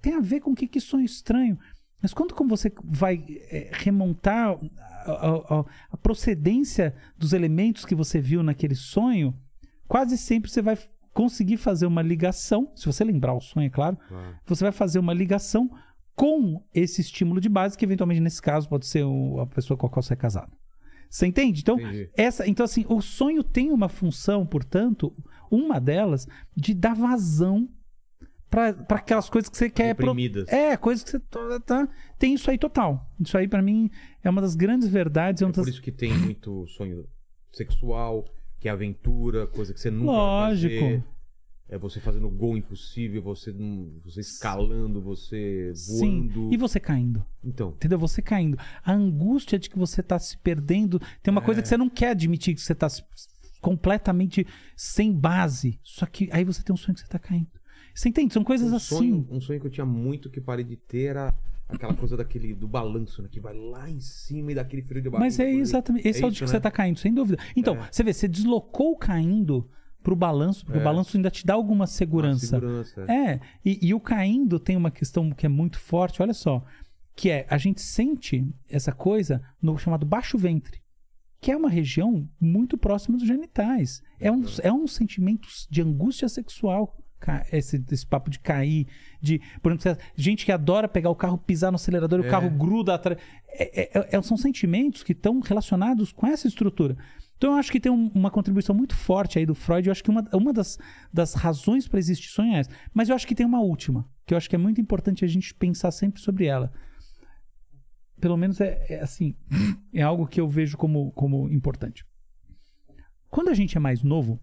[0.00, 1.58] tem a ver com que, que sonho estranho.
[2.02, 4.58] Mas quando como você vai é, remontar
[5.04, 9.34] a, a, a, procedência dos elementos que você viu naquele sonho,
[9.86, 10.78] quase sempre você vai
[11.12, 13.98] conseguir fazer uma ligação, se você lembrar o sonho, é claro,
[14.46, 15.70] você vai fazer uma ligação
[16.14, 19.86] com esse estímulo de base, que eventualmente nesse caso pode ser o, a pessoa com
[19.86, 20.52] a qual você é casado.
[21.08, 21.60] Você entende?
[21.60, 21.76] Então,
[22.16, 25.12] essa, então, assim, o sonho tem uma função, portanto,
[25.50, 27.68] uma delas, de dar vazão
[28.50, 29.86] para aquelas coisas que você quer.
[29.86, 30.44] Reprimidas.
[30.44, 30.54] Pro...
[30.54, 31.20] É, coisas que você
[31.60, 33.08] tá, tem isso aí total.
[33.20, 33.90] Isso aí para mim
[34.22, 35.40] é uma das grandes verdades.
[35.40, 37.06] É, é por isso que tem muito sonho
[37.52, 38.24] sexual,
[38.58, 40.74] que é aventura, coisa que você nunca Lógico.
[40.74, 41.04] vai fazer.
[41.72, 43.54] É você fazendo gol impossível, você,
[44.02, 46.48] você escalando, você voando.
[46.48, 46.50] Sim.
[46.50, 47.24] E você caindo.
[47.44, 47.68] Então.
[47.68, 47.96] Entendeu?
[48.00, 48.58] Você caindo.
[48.84, 51.00] A angústia de que você tá se perdendo.
[51.22, 51.44] Tem uma é.
[51.44, 52.88] coisa que você não quer admitir que você tá
[53.60, 55.78] completamente sem base.
[55.84, 57.59] Só que aí você tem um sonho que você tá caindo.
[57.94, 58.34] Você entende?
[58.34, 58.96] São coisas um assim.
[58.96, 61.34] Sonho, um sonho que eu tinha muito que parei de ter era
[61.68, 63.28] aquela coisa daquele do balanço, né?
[63.30, 65.24] Que vai lá em cima e daquele frio de barriga.
[65.24, 66.06] Mas é exatamente.
[66.06, 66.48] Esse é, é o de que né?
[66.48, 67.42] você tá caindo, sem dúvida.
[67.56, 67.88] Então, é.
[67.90, 69.68] você vê, você deslocou caindo
[70.02, 70.80] pro balanço, porque é.
[70.80, 72.58] o balanço ainda te dá alguma segurança.
[72.58, 73.12] Uma segurança.
[73.12, 73.40] É.
[73.64, 76.64] E, e o caindo tem uma questão que é muito forte, olha só.
[77.14, 80.80] Que é, a gente sente essa coisa no chamado baixo ventre
[81.40, 84.02] que é uma região muito próxima dos genitais.
[84.18, 86.94] É um, é um sentimento de angústia sexual
[87.52, 88.86] esse, esse papo de cair,
[89.20, 92.26] de, por exemplo, gente que adora pegar o carro, pisar no acelerador e é.
[92.26, 93.20] o carro gruda atrás.
[93.48, 96.96] É, é, é, são sentimentos que estão relacionados com essa estrutura.
[97.36, 99.88] Então eu acho que tem um, uma contribuição muito forte aí do Freud.
[99.88, 100.78] Eu acho que uma, uma das,
[101.12, 102.70] das razões para existir sonho é essa.
[102.92, 105.28] Mas eu acho que tem uma última, que eu acho que é muito importante a
[105.28, 106.70] gente pensar sempre sobre ela.
[108.20, 109.34] Pelo menos é, é assim,
[109.92, 112.04] é algo que eu vejo como, como importante.
[113.30, 114.38] Quando a gente é mais novo,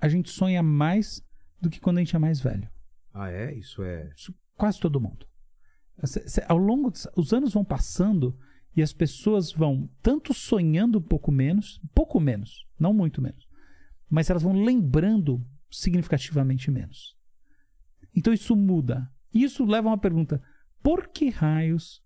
[0.00, 1.22] a gente sonha mais
[1.62, 2.68] do que quando a gente é mais velho.
[3.14, 3.54] Ah, é?
[3.54, 4.10] Isso é.
[4.14, 5.26] Isso, quase todo mundo.
[6.48, 8.36] Ao longo dos os anos vão passando
[8.74, 13.46] e as pessoas vão tanto sonhando um pouco menos, pouco menos, não muito menos,
[14.10, 17.16] mas elas vão lembrando significativamente menos.
[18.14, 19.08] Então isso muda.
[19.32, 20.42] E isso leva a uma pergunta:
[20.82, 22.02] por que raios,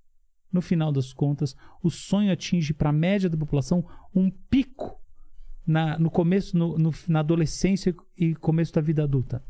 [0.52, 5.00] no final das contas, o sonho atinge para a média da população um pico
[5.66, 9.42] na, no começo, no, no, na adolescência e começo da vida adulta.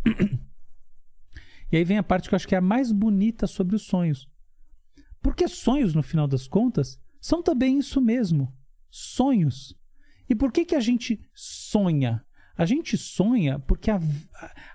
[1.70, 3.82] e aí vem a parte que eu acho que é a mais bonita sobre os
[3.82, 4.28] sonhos.
[5.20, 8.54] Porque sonhos, no final das contas, são também isso mesmo.
[8.90, 9.74] Sonhos.
[10.28, 12.24] E por que, que a gente sonha?
[12.56, 14.00] A gente sonha porque a,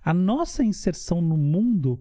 [0.03, 1.99] a nossa inserção no mundo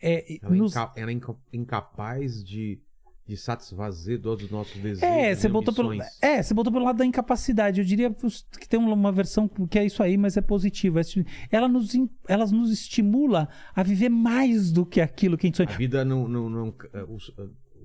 [0.00, 2.80] é, Ela, é nos- é inca- incapaz de,
[3.28, 5.02] de satisfazer todos os nossos desejos.
[5.02, 7.78] É, você botou pelo, é, você botou pelo lado da incapacidade.
[7.78, 8.10] Eu diria
[8.58, 11.00] que tem uma- versão que é isso aí, mas é positiva.
[11.50, 11.90] Ela nos,
[12.26, 15.68] ela nos estimula a viver mais do que aquilo que a gente sonha.
[15.68, 16.26] A vida não.
[16.26, 16.74] não, não-
[17.06, 17.16] o,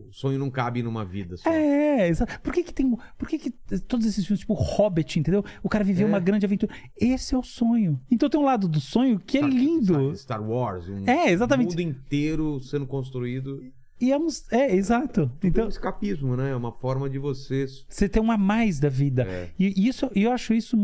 [0.10, 1.50] o sonho não cabe numa vida só.
[1.50, 3.52] É, exa- por que que tem, por que que
[3.82, 5.44] todos esses filmes, tipo Hobbit, entendeu?
[5.62, 6.10] O cara viveu É.
[6.10, 6.74] uma grande aventura.
[7.00, 8.00] Esse é o sonho.
[8.10, 9.94] Então tem um lado do sonho que é Star- lindo.
[10.16, 10.88] Star, Star Wars.
[10.88, 11.72] Um É, exatamente.
[11.72, 13.60] mundo inteiro sendo construído.
[14.04, 15.22] E é, um- é, exato.
[15.38, 16.52] Então, Então, um escapismo, né?
[16.52, 17.66] É uma forma de você.
[17.88, 19.24] você tem um a mais da vida.
[19.24, 19.50] É.
[19.58, 20.76] E, isso, eu acho isso,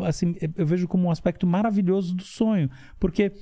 [0.00, 2.70] assim, eu vejo como um aspecto maravilhoso do sonho.
[3.00, 3.32] Porque,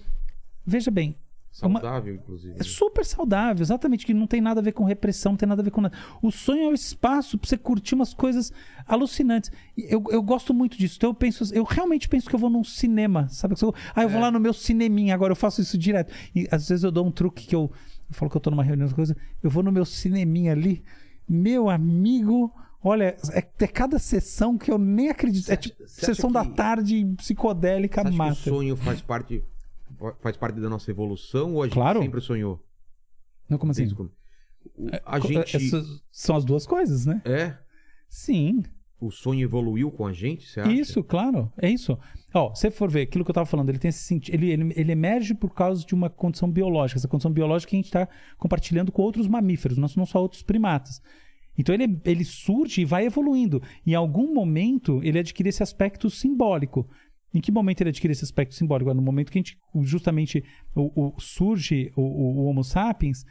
[0.65, 1.17] veja bem,
[1.63, 2.55] Uma- Saudável, inclusive.
[2.59, 5.63] é super saudável, exatamente, que não tem nada a ver com repressão, não tem nada
[5.63, 5.97] a ver com nada.
[6.23, 8.53] O sonho é o espaço pra você curtir umas coisas
[8.87, 9.51] alucinantes.
[9.77, 10.95] Eu, eu gosto muito disso.
[10.97, 13.55] Então eu penso, eu realmente penso que eu vou num cinema, sabe?
[13.61, 14.23] Eu- Ah, eu vou É.
[14.23, 16.13] lá no meu cineminha, agora eu faço isso direto.
[16.35, 17.71] E às vezes eu dou um truque que eu,
[18.15, 20.83] eu falo que eu tô numa reunião, coisa, eu vou no meu cineminha ali,
[21.29, 22.53] meu amigo.
[22.87, 25.45] Olha, é, é cada sessão que eu nem acredito.
[25.47, 28.51] Você é tipo acha sessão da tarde psicodélica Você que o massa.
[28.51, 29.43] sonho faz parte,
[30.21, 32.03] faz parte da nossa evolução ou a gente Claro.
[32.03, 32.63] sempre sonhou?
[33.49, 33.83] Não, como assim?
[33.87, 34.11] Desde O-
[35.05, 35.57] A Co- gente.
[35.57, 37.21] essas são as duas coisas, né?
[37.25, 37.57] É?
[38.09, 38.63] Sim,
[39.01, 40.73] O sonho evoluiu com a gente, você acha?
[40.73, 41.99] Isso, claro, é isso.
[42.37, 44.51] Ó, se você for ver aquilo que eu tava falando, ele tem esse sentido, ele,
[44.51, 46.99] ele, ele emerge por causa de uma condição biológica.
[46.99, 51.01] Essa condição biológica que a gente está compartilhando com outros mamíferos, não só outros primatas.
[51.57, 53.63] Então ele, ele surge e vai evoluindo.
[53.87, 56.89] Em algum momento ele adquire esse aspecto simbólico.
[57.33, 58.93] Em que momento ele adquire esse aspecto simbólico?
[58.93, 60.43] No momento que a gente justamente
[60.75, 63.25] o, o- surge o, o- Homo sapiens,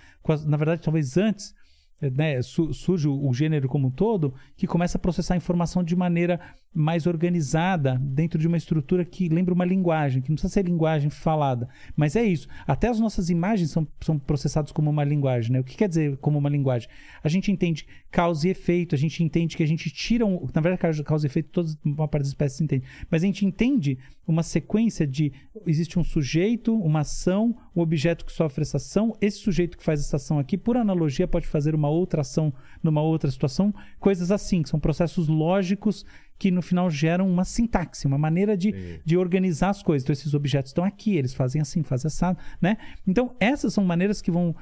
[0.46, 1.54] na verdade talvez antes,
[2.02, 5.96] eh, né, su- surge o, gênero como um todo, que começa a processar informação de
[5.96, 6.40] maneira
[6.74, 11.10] mais organizada dentro de uma estrutura que lembra uma linguagem, que não precisa ser linguagem
[11.10, 12.48] falada, mas é isso.
[12.66, 15.60] Até as nossas imagens são, são processadas como uma linguagem, né?
[15.60, 16.90] O que quer dizer como uma linguagem?
[17.24, 20.62] A gente entende causa e efeito, a gente entende que a gente tira, um, na
[20.62, 24.42] verdade causa- e efeito todas uma parte das espécies entende, mas a gente entende uma
[24.42, 25.34] sequência de
[25.66, 30.00] existe um sujeito, uma ação, um objeto que sofre essa ação, esse sujeito que faz
[30.00, 34.64] essa ação aqui, por analogia, pode fazer uma outra ação numa outra situação, coisas assim,
[34.64, 36.06] que são processos lógicos
[36.44, 39.00] que no final geram uma sintaxe, uma maneira de, Sim.
[39.06, 40.04] de organizar as coisas.
[40.04, 42.76] Então, esses objetos estão aqui, eles fazem assim, fazem assado, né?
[43.08, 44.54] Então, essas são maneiras que vão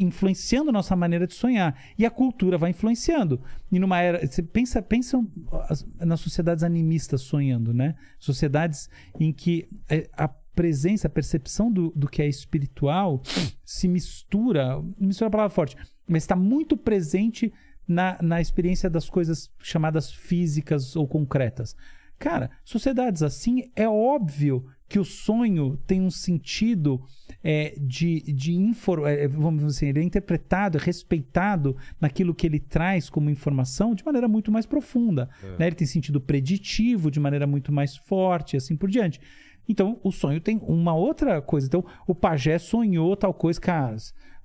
[0.00, 1.78] influenciando a nossa maneira de sonhar.
[1.96, 3.40] E a cultura vai influenciando.
[3.70, 4.26] E numa era.
[4.26, 5.24] Você pensa, pensa
[5.68, 7.94] as- nas sociedades animistas sonhando, né?
[8.18, 13.22] Sociedades em que é, a presença, a percepção do, do que é espiritual
[13.64, 14.82] se mistura.
[14.98, 15.76] Mistura é a palavra forte,
[16.08, 17.52] mas está muito presente
[17.88, 21.74] na, na experiência das coisas chamadas físicas ou concretas.
[22.18, 27.00] Cara, sociedades assim, é óbvio que o sonho tem um sentido
[27.44, 32.46] é, de, de infor, é, vamos dizer assim, ele é interpretado, é respeitado naquilo que
[32.46, 35.28] ele traz como informação de maneira muito mais profunda.
[35.58, 35.66] né?
[35.66, 39.20] Ele tem sentido preditivo de maneira muito mais forte, e assim por diante.
[39.68, 41.66] Então, o sonho tem uma outra coisa.
[41.66, 43.96] Então, o pajé sonhou tal coisa, cara.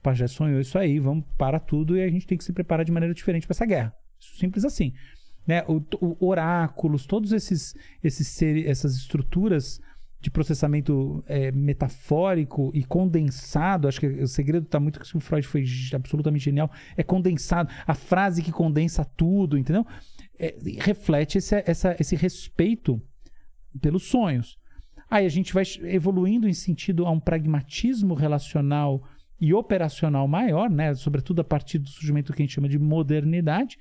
[0.04, 2.92] Pajé sonhou isso aí, vamos para tudo e a gente tem que se preparar de
[2.92, 3.94] maneira diferente para essa guerra.
[4.20, 4.94] Simples assim.
[5.48, 5.63] Né?
[5.68, 9.80] O, o- oráculos, todos esses, esses seres, essas estruturas
[10.22, 15.46] de processamento é, metafórico e condensado, acho que o segredo está muito que o Freud
[15.46, 19.86] foi absolutamente genial, é condensado, a frase que condensa tudo, entendeu?
[20.39, 23.02] É, reflete esse, essa- esse respeito
[23.82, 24.58] pelos sonhos.
[25.10, 29.04] Aí a gente vai evoluindo em sentido a um pragmatismo relacional
[29.39, 30.93] e operacional maior, né?
[30.93, 33.78] Sobretudo a partir do surgimento que a gente chama de modernidade.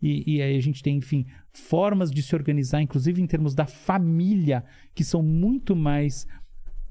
[0.00, 3.66] E, e aí a gente tem, enfim, formas de se organizar, inclusive em termos da
[3.66, 6.26] família, que são muito mais,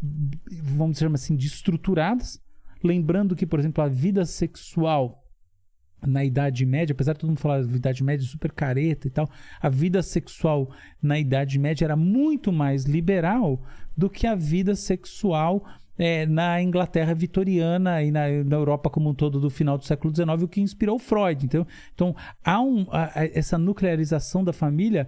[0.02, 2.42] vamos dizer assim, de estruturadas.
[2.84, 5.26] Lembrando que, por exemplo, a vida sexual
[6.06, 9.30] na Idade Média, apesar de todo mundo falar da Idade Média super careta e tal,
[9.60, 13.62] a vida sexual na Idade Média era muito mais liberal
[13.98, 15.66] do que a vida sexual
[16.00, 20.16] é, na Inglaterra vitoriana e na, na Europa como um todo do final do século
[20.16, 21.46] XIX, o que inspirou Freud.
[21.46, 25.08] Então, então há um, a- a- essa nuclearização da família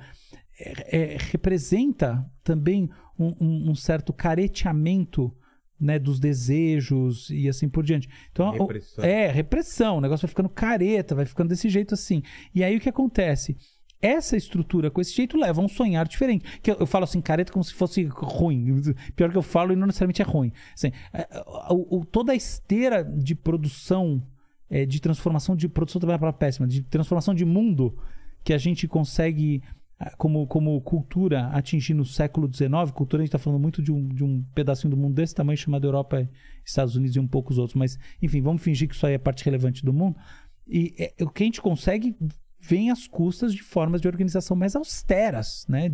[0.59, 5.33] é, é, representa também um, um- um certo careteamento
[5.79, 8.07] né, dos desejos e assim por diante.
[8.31, 9.03] Então, Repressão.
[9.03, 9.97] é, repressão.
[9.97, 12.21] O negócio vai ficando careta, vai ficando desse jeito assim.
[12.53, 13.57] E aí o que acontece?
[14.01, 16.59] Essa estrutura com esse jeito leva a um sonhar diferente.
[16.61, 18.81] Que eu, eu falo assim, careta, como se fosse ruim.
[19.15, 20.51] Pior que eu falo e não necessariamente é ruim.
[20.73, 21.27] Assim, é,
[21.69, 24.21] o- o- toda a esteira de produção,
[24.69, 27.95] é, de transformação de produção também é palavra péssima, de transformação de mundo
[28.43, 29.61] que a gente consegue
[29.99, 33.91] ah, como, como cultura atingir no século XIX, cultura a gente está falando muito de
[33.91, 36.27] um, de um pedacinho do mundo desse tamanho chamado Europa,
[36.65, 39.45] Estados Unidos e um poucos outros, mas enfim, vamos fingir que isso aí é parte
[39.45, 40.15] relevante do mundo.
[40.67, 42.15] E é, o que a gente consegue
[42.61, 45.91] vem às custas de formas de organização mais austeras, né?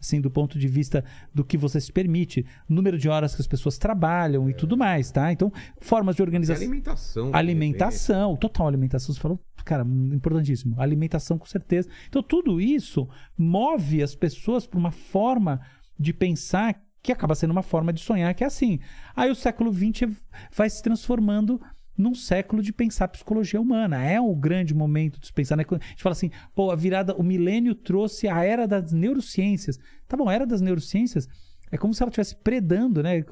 [0.00, 1.04] Assim, do ponto de vista
[1.34, 5.10] do que você se permite, número de horas que as pessoas trabalham e tudo mais,
[5.10, 5.32] tá?
[5.32, 6.62] Então, formas de E organização.
[6.62, 7.30] alimentação.
[7.34, 9.12] Alimentação, total alimentação.
[9.12, 10.80] Você falou, cara, importantíssimo.
[10.80, 11.88] Alimentação, com certeza.
[12.08, 15.60] Então, tudo isso move as pessoas para uma forma
[15.98, 18.78] de pensar que acaba sendo uma forma de sonhar, que é assim.
[19.16, 20.14] Aí o século XX
[20.54, 21.60] vai se transformando
[21.98, 24.02] num século de pensar psicologia humana.
[24.02, 25.56] É um grande momento de pensar.
[25.56, 25.64] Né?
[25.68, 29.78] A gente fala assim, pô, a virada, o milênio trouxe a era das neurociências.
[30.06, 31.28] Tá bom, a era das neurociências
[31.70, 33.22] é como se ela estivesse predando, né?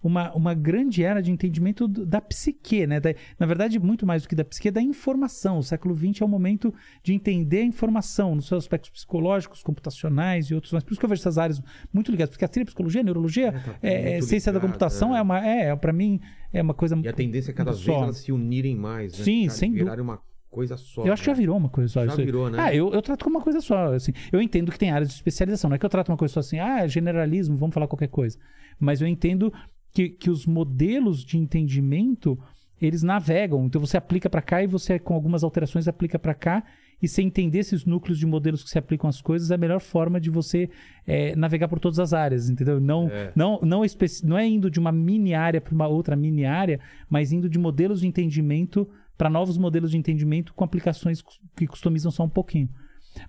[0.00, 3.00] Uma, uma grande era de entendimento da psique, né?
[3.00, 5.58] Da- na verdade, muito mais do que da psique, é da informação.
[5.58, 10.46] O século XX é o momento de entender a informação nos seus aspectos psicológicos, computacionais
[10.46, 10.84] e outros mais.
[10.84, 11.60] Por isso que eu vejo essas áreas
[11.92, 12.30] muito ligadas.
[12.30, 15.18] Psiquiatria, psicologia, neurologia, tá é, muito ciência da computação é.
[15.18, 16.20] é, uma, é, para mim,
[16.52, 18.04] é uma coisa E a tendência é cada vez só.
[18.04, 19.24] elas se unirem mais, né?
[19.24, 21.04] Sim, Ficarem- sem dú- virarem uma coisa só.
[21.04, 22.06] Eu acho que já virou uma coisa só.
[22.06, 22.58] Já virou, né?
[22.60, 23.94] Ah, eu, eu trato como uma coisa só.
[23.94, 24.12] Assim.
[24.32, 25.68] Eu entendo que tem áreas de especialização.
[25.70, 28.38] Não é que eu trato uma coisa só assim, ah, generalismo, vamos falar qualquer coisa.
[28.78, 29.52] Mas eu entendo
[29.92, 32.38] que, que os modelos de entendimento,
[32.80, 33.66] eles navegam.
[33.66, 36.64] Então você aplica para cá e você, com algumas alterações, aplica para cá.
[37.00, 39.80] E você entender esses núcleos de modelos que se aplicam às coisas é a melhor
[39.80, 40.68] forma de você
[41.06, 42.80] é, navegar por todas as áreas, entendeu?
[42.80, 43.30] Não, É.
[43.36, 43.82] não, não,
[44.24, 47.56] não é indo de uma mini área para uma outra mini área, mas indo de
[47.56, 48.88] modelos de entendimento
[49.18, 51.22] para novos modelos de entendimento com aplicações
[51.56, 52.70] que customizam só um pouquinho.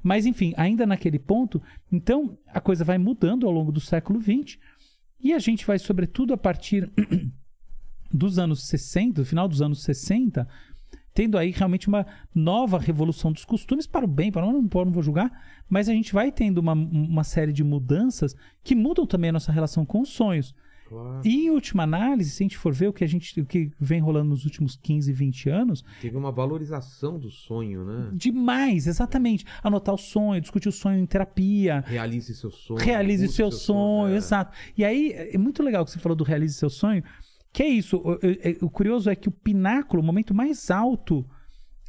[0.03, 1.59] Mas, enfim, ainda naquele ponto,
[1.91, 4.59] então a coisa vai mudando ao longo do século XX
[5.19, 6.91] e a gente vai, sobretudo, a partir
[8.13, 10.47] dos anos 60, do final dos anos 60,
[11.13, 14.91] tendo aí realmente uma nova revolução dos costumes, para o bem, para o não, não
[14.91, 15.31] vou julgar,
[15.67, 19.51] mas a gente vai tendo uma, uma série de mudanças que mudam também a nossa
[19.51, 20.53] relação com os sonhos.
[20.89, 21.21] Claro.
[21.23, 23.71] E em última análise, se a gente for ver o que a gente o que
[23.79, 28.09] vem rolando nos últimos 15, 20 anos, Teve uma valorização do sonho, né?
[28.11, 29.45] demais, exatamente.
[29.63, 32.79] Anotar o sonho, discutir o sonho em terapia, Realize seu sonho.
[32.83, 34.17] realize busque seu sonho, é.
[34.17, 34.57] exato.
[34.75, 37.03] E aí, é muito legal que você falou do realize seu sonho,
[37.53, 37.97] que é isso.
[37.97, 41.23] O, o- o curioso é que o pináculo, o momento mais alto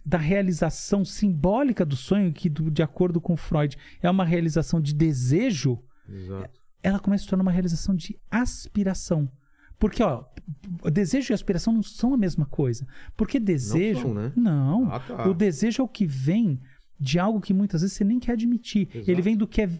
[0.04, 4.94] da realização simbólica do sonho, que do- de acordo com Freud é uma realização de
[4.94, 5.78] desejo,
[6.08, 6.59] Exato.
[6.82, 9.30] Ela começa a se tornar uma realização de aspiração.
[9.78, 10.24] Porque, ó,
[10.92, 12.86] desejo e aspiração não são a mesma coisa.
[13.16, 14.02] Porque desejo.
[14.02, 14.32] são, né?
[14.36, 14.92] Não.
[14.92, 15.28] Ah, tá.
[15.28, 16.60] O desejo é o que vem
[17.02, 18.86] de algo que muitas vezes você nem quer admitir.
[18.94, 19.10] Exato.
[19.10, 19.70] Ele vem do que é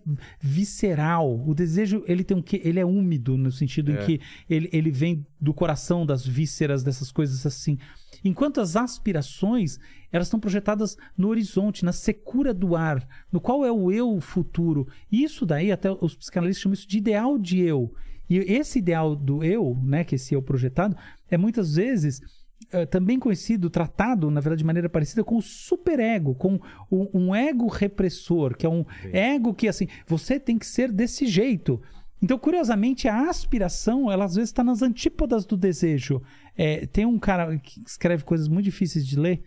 [0.40, 1.42] visceral.
[1.46, 4.02] O desejo, ele tem um que ele é úmido no sentido É.
[4.02, 7.76] em que ele, ele vem do coração, das vísceras, dessas coisas assim.
[8.24, 9.78] Enquanto as aspirações,
[10.12, 14.86] elas estão projetadas no horizonte, na secura do ar, no qual é o eu futuro.
[15.10, 17.94] Isso daí, até os psicanalistas chamam isso de ideal de eu.
[18.28, 20.96] E esse ideal do eu, né, que esse eu projetado,
[21.30, 22.20] é muitas vezes
[22.72, 27.34] eh, também conhecido, tratado, na verdade, de maneira parecida com o superego, com o- um
[27.34, 31.80] ego repressor, que é um ego que, assim, você tem que ser desse jeito.
[32.22, 36.22] Então, curiosamente, a aspiração, ela às vezes está nas antípodas do desejo.
[36.56, 39.42] É, tem um cara que escreve coisas muito difíceis de ler,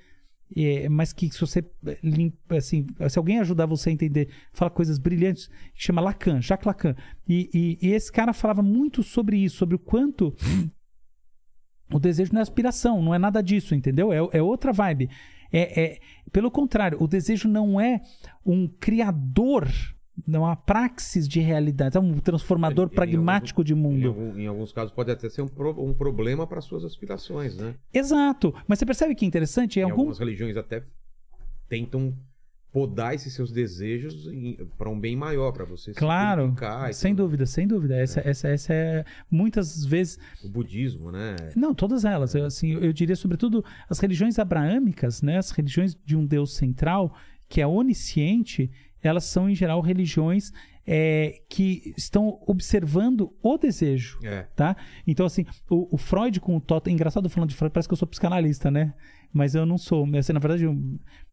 [0.56, 1.64] é, mas que se você
[2.04, 6.96] limpa, assim, se alguém ajudar você a entender, fala coisas brilhantes, chama Lacan, Jacques Lacan.
[7.28, 10.36] E, e- e esse cara falava muito sobre isso, sobre o quanto
[11.92, 14.12] o desejo não é aspiração, não é nada disso, entendeu?
[14.12, 15.10] É, é outra vibe.
[15.52, 16.00] É, é-
[16.32, 18.02] pelo contrário, o desejo não é
[18.46, 19.68] um criador,
[20.28, 24.08] não é uma praxis de realidade, é um transformador Em- em pragmático de Em, mundo.
[24.10, 27.74] algum- em alguns casos pode até ser um, pro- um problema para suas aspirações, né?
[27.94, 28.54] Exato.
[28.68, 29.80] Mas você percebe que é interessante?
[29.80, 29.96] Em Em algum...
[30.02, 30.84] algumas religiões até
[31.68, 32.14] tentam
[32.72, 34.28] podar esses seus desejos
[34.80, 37.26] para um bem maior, para você se Claro, purificar e sem tudo.
[37.26, 37.96] dúvida, sem dúvida.
[37.96, 41.36] Essa, essa, essa é muitas vezes O budismo, né?
[41.56, 42.34] Não, todas elas.
[42.34, 45.38] Eu, assim, eu diria, sobretudo, as religiões abraâmicas, né?
[45.38, 47.16] As religiões de um Deus central,
[47.48, 48.72] que é onisciente,
[49.08, 50.52] elas são, em geral, religiões
[50.86, 54.20] é, que estão observando o desejo.
[54.24, 54.44] É.
[54.56, 54.76] Tá?
[55.08, 56.94] Então, assim, o, o Freud com o Totem.
[56.94, 58.94] Engraçado falando de Freud, parece que eu sou psicanalista, né?
[59.32, 60.06] Mas eu não sou.
[60.18, 60.74] Assim, na verdade, eu-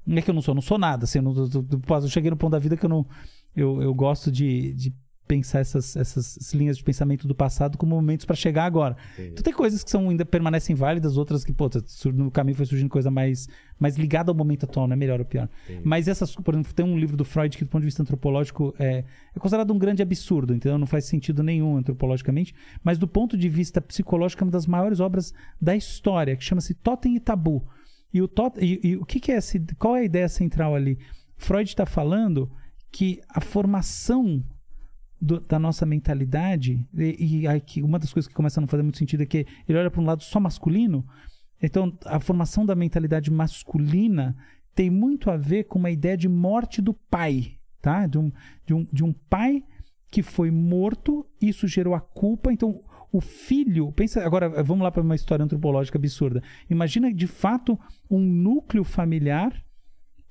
[0.07, 1.05] não é que eu não sou, eu não sou nada.
[1.05, 1.67] Assim, eu, não- eu-
[2.01, 3.07] eu- cheguei no ponto da vida que eu não.
[3.55, 4.95] Eu, eu gosto de, de
[5.31, 8.97] pensar essas, essas linhas de pensamento do passado como momentos para chegar agora.
[9.13, 9.29] Entendi.
[9.29, 11.81] Então tem coisas que são, ainda permanecem válidas, outras que, pô, tá
[12.13, 15.25] no caminho foi surgindo coisa mais, mais ligada ao momento atual, não é melhor ou
[15.25, 15.49] pior.
[15.65, 15.83] Entendi.
[15.85, 18.75] Mas essas, por exemplo, tem um livro do Freud que, do ponto de vista antropológico,
[18.77, 20.77] é, é considerado um grande absurdo, entendeu?
[20.77, 22.53] Não faz sentido nenhum antropologicamente,
[22.83, 26.75] mas do ponto de vista psicológico é uma das maiores obras da história, que chama-se
[26.75, 27.65] Totem e Tabu.
[28.13, 30.75] E o, tot, e, e o que, que é esse, qual é a ideia central
[30.75, 30.99] ali?
[31.37, 32.51] Freud está falando
[32.91, 34.45] que a formação
[35.21, 38.69] do- da nossa mentalidade, e, e aí que uma das coisas que começa a não
[38.69, 41.05] fazer muito sentido é que ele olha para um lado só masculino,
[41.63, 44.35] então a formação da mentalidade masculina
[44.75, 48.07] tem muito a ver com uma ideia de morte do pai, tá?
[48.07, 48.33] De um,
[48.65, 49.63] de um, de um pai
[50.11, 55.03] que foi morto, isso gerou a culpa, então o filho, pensa agora, vamos lá para
[55.03, 56.43] uma história antropológica absurda.
[56.69, 59.53] Imagina de fato um núcleo familiar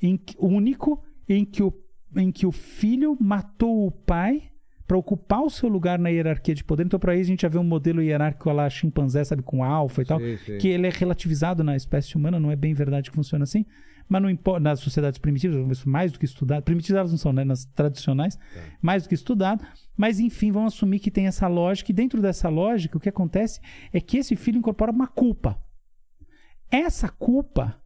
[0.02, 1.74] em único em que o,
[2.16, 4.50] em que o filho matou o pai
[4.90, 6.84] para ocupar o seu lugar na hierarquia de poder.
[6.84, 10.02] Então, para aí a gente já vê um modelo hierárquico lá chimpanzé, sabe, com alfa
[10.02, 10.58] e tal, sei.
[10.58, 13.68] que ele é relativizado na espécie humana, não é bem verdade que funciona assim,
[14.08, 17.44] mas não importa, nas sociedades primitivas, mais do que estudado, primitivas elas não são, né,
[17.44, 18.36] nas tradicionais,
[18.82, 19.64] mais do que estudado,
[19.96, 23.62] mas enfim, vamos assumir que tem essa lógica, e dentro dessa lógica, o que acontece
[23.94, 25.62] é que esse filho incorpora uma culpa.
[26.72, 27.80] Essa culpa,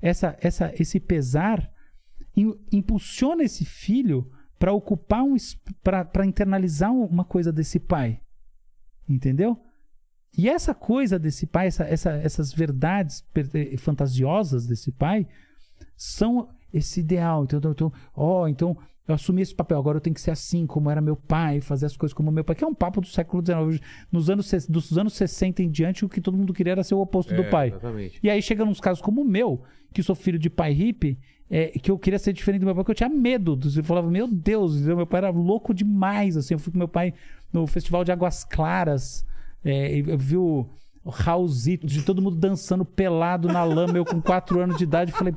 [0.00, 1.70] essa, essa, esse pesar,
[2.34, 4.30] im- impulsiona esse filho
[4.62, 5.34] para ocupar um
[5.82, 8.20] para internalizar um- uma coisa desse pai.
[9.08, 9.58] Entendeu?
[10.38, 15.26] E essa coisa desse pai, essa, essa- essas verdades eh, fantasiosas desse pai,
[15.96, 17.42] são esse ideal.
[17.42, 20.88] Então, então, ó, então eu assumi esse papel, agora eu tenho que ser assim, como
[20.88, 23.42] era meu pai, fazer as coisas como meu pai, que é um papo do século
[23.44, 23.80] XIX.
[24.12, 27.00] Nos anos, dos anos 60 em diante, o que todo mundo queria era ser o
[27.00, 27.68] oposto do É, pai.
[27.70, 28.20] Exatamente.
[28.22, 31.18] E aí chega nos casos como o meu, que sou filho de pai hippie,
[31.54, 33.60] é, que eu queria ser diferente do meu pai, porque eu tinha medo.
[33.76, 36.34] Eu falava, meu Deus, meu pai era louco demais.
[36.34, 37.12] Assim, eu fui com meu pai
[37.52, 39.22] no Festival de Águas Claras,
[39.62, 40.66] é, e eu vi o,
[41.04, 45.34] Raulzito, de todo mundo dançando pelado na lama, eu com 4 anos de idade, falei.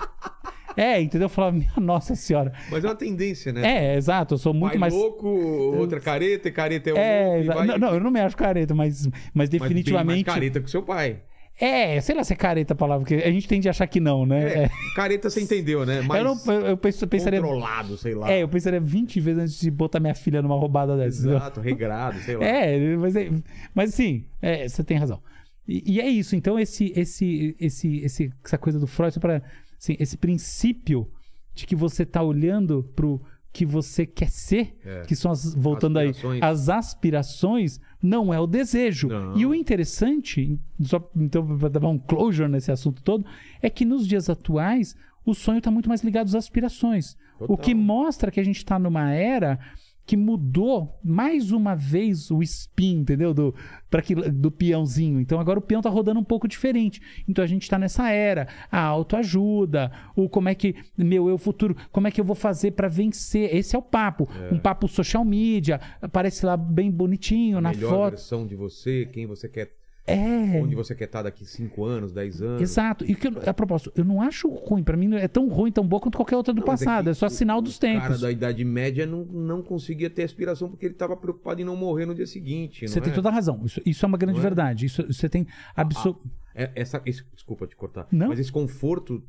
[0.78, 1.26] É, entendeu?
[1.26, 2.52] Eu falava, minha nossa senhora.
[2.70, 3.94] Mas é uma tendência, né?
[3.94, 4.94] É, exato, eu sou muito Pai mais.
[4.94, 8.20] louco, outra careta, e careta é o É, louco, vai- não, não, eu não me
[8.20, 10.26] acho careta, mas, mas mas bem definitivamente.
[10.26, 11.20] mais careta que o seu pai.
[11.60, 14.00] É, sei lá se é careta a palavra, porque a gente tende a achar que
[14.02, 14.64] não, né?
[14.66, 16.02] É, careta você entendeu, né?
[16.02, 17.40] Mais eu, não, eu, eu penso- pensaria.
[17.42, 18.30] controlado, sei lá.
[18.30, 21.30] É, eu pensaria 20 vezes antes de botar minha filha numa roubada dessa.
[21.30, 22.46] Exato, regrado, sei lá.
[22.46, 23.30] É, mas, é,
[23.74, 25.22] mas sim, é, você tem razão.
[25.68, 29.42] E, e é isso, então esse, esse, esse, esse, essa coisa do Freud, pra,
[29.80, 31.10] assim, esse princípio
[31.54, 33.22] de que você tá olhando pro
[33.54, 35.04] que você quer ser, É.
[35.08, 36.44] que são as, voltando Aspirações.
[36.44, 39.08] aí, as aspirações, não é o desejo.
[39.08, 39.38] Não.
[39.38, 43.26] E o interessante, só, então para dar um closure nesse assunto todo,
[43.62, 44.96] é que nos dias atuais
[45.26, 47.18] o sonho está muito mais ligado às aspirações.
[47.38, 47.58] O Total.
[47.58, 49.60] que mostra que a gente está numa era
[50.06, 53.34] que mudou mais uma vez o spin, entendeu?
[53.34, 53.56] Do,
[53.90, 55.20] pra que, do peãozinho.
[55.20, 57.02] Então agora o peão tá rodando um pouco diferente.
[57.28, 58.48] Então a gente tá nessa era.
[58.72, 60.76] A autoajuda, o como é que.
[60.98, 63.54] Meu eu futuro, como é que eu vou fazer pra vencer?
[63.56, 64.30] Esse é o papo.
[64.52, 68.10] Um papo social media, aparece lá bem bonitinho A na melhor foto.
[68.12, 69.72] versão de você, quem você quer,
[70.08, 70.62] É.
[70.62, 72.62] onde você quer estar daqui 5 anos, 10 anos.
[72.62, 73.04] Exato.
[73.10, 74.84] E que, eu- a propósito, eu não acho ruim.
[74.84, 77.06] Pra mim é tão ruim, tão boa quanto qualquer outra do Não, mas passado.
[77.06, 78.22] que É, só sinal dos O cara tempos.
[78.22, 82.06] da Idade Média não, não conseguia ter aspiração porque ele estava preocupado em não morrer
[82.06, 82.88] no dia seguinte.
[82.88, 83.16] Você não tem é?
[83.16, 83.60] toda a razão.
[83.66, 84.48] Isso, isso é uma grande Não é?
[84.48, 84.86] verdade.
[84.86, 86.22] Isso, você tem absoluto.
[86.54, 88.08] É- essa, esse- desculpa te cortar.
[88.12, 88.28] Não.
[88.28, 89.24] Mas esse conforto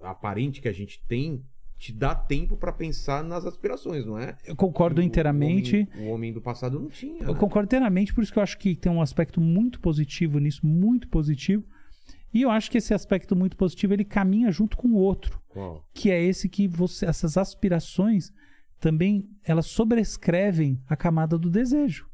[0.00, 1.42] aparente que a gente tem
[1.80, 4.36] te dá tempo pra pensar nas aspirações, não é?
[4.44, 5.76] Eu concordo O- inteiramente.
[5.94, 7.22] O homem, o homem do passado não tinha.
[7.22, 7.40] Eu né?
[7.40, 11.08] concordo inteiramente, por isso que eu acho que tem um aspecto muito positivo nisso, muito
[11.08, 11.64] positivo.
[12.34, 15.82] E eu acho que esse aspecto muito positivo ele caminha junto com o outro, Qual?
[15.94, 18.30] que é esse que você, essas aspirações
[18.78, 22.06] também elas sobrescrevem a camada do desejo.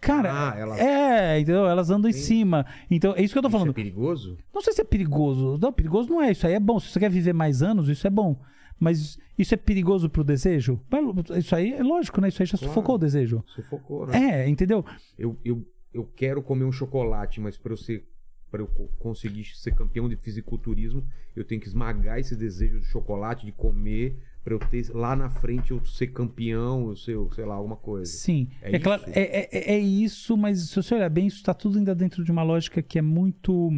[0.00, 1.66] Cara, Ah, elas- é, entendeu?
[1.66, 2.20] Elas andam em Sim.
[2.20, 2.66] cima.
[2.90, 3.70] Então, é isso que eu tô Isso falando.
[3.70, 4.36] é perigoso?
[4.54, 5.58] Não sei se é perigoso.
[5.60, 6.30] Não, perigoso não é.
[6.30, 6.78] Isso aí é bom.
[6.78, 8.38] Se você quer viver mais anos, isso é bom.
[8.78, 10.80] Mas isso é perigoso pro desejo?
[10.90, 11.02] Vai-
[11.38, 12.28] Isso aí é lógico, né?
[12.28, 12.72] Isso aí já Claro.
[12.72, 13.44] sufocou o desejo.
[13.54, 14.42] Sufocou, né?
[14.44, 14.84] É, entendeu?
[15.18, 18.04] Eu, eu, eu quero comer um chocolate, mas para eu ser
[18.50, 21.04] para eu co- conseguir ser campeão de fisiculturismo,
[21.34, 25.28] eu tenho que esmagar esse desejo de chocolate, de comer, para eu ter lá na
[25.28, 28.06] frente eu ser campeão, eu ser, sei lá, alguma coisa.
[28.12, 28.48] Sim.
[28.62, 31.78] É É, claro, é, é, é isso, mas se você olhar bem, isso está tudo
[31.78, 33.72] ainda dentro de uma lógica que é muito.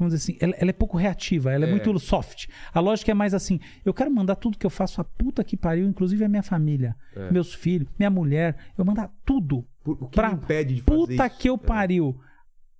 [0.00, 1.70] Vamos dizer assim, ela, ela é pouco reativa, ela é, É.
[1.70, 2.46] muito soft.
[2.72, 5.56] A lógica é mais assim: eu quero mandar tudo que eu faço a puta que
[5.56, 7.30] pariu, inclusive a minha família, É.
[7.30, 9.66] meus filhos, minha mulher, eu mandar tudo.
[9.84, 11.38] Por- o que Pra impede de fazer Puta isso?
[11.38, 11.58] que eu É.
[11.58, 12.18] pariu.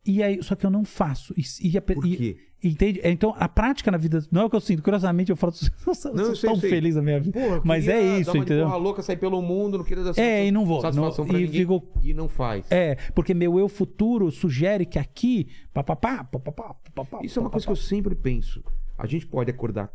[0.04, 1.34] E aí, só que eu não faço.
[1.36, 2.36] E, e, a Por e- quê?
[2.62, 3.00] Entende?
[3.02, 4.22] Então, a prática na vida.
[4.30, 4.82] Não é o que eu sinto.
[4.82, 5.52] Curiosamente, eu falo.
[5.86, 6.68] Eu sou Não, sei, tão sei.
[6.68, 7.40] feliz na minha vida.
[7.40, 8.66] Porra, Mas é isso, dar uma de entendeu?
[8.66, 10.82] porra louca, sair pelo mundo, não queria dar É, e não vou.
[10.92, 11.60] Não- pra e ninguém.
[11.60, 12.70] fico- E não faz.
[12.70, 15.48] É, porque meu eu futuro sugere que aqui.
[15.72, 18.62] Papapá, papapá, papapá, Isso é uma coisa que eu sempre penso.
[18.98, 19.90] A gente pode acordar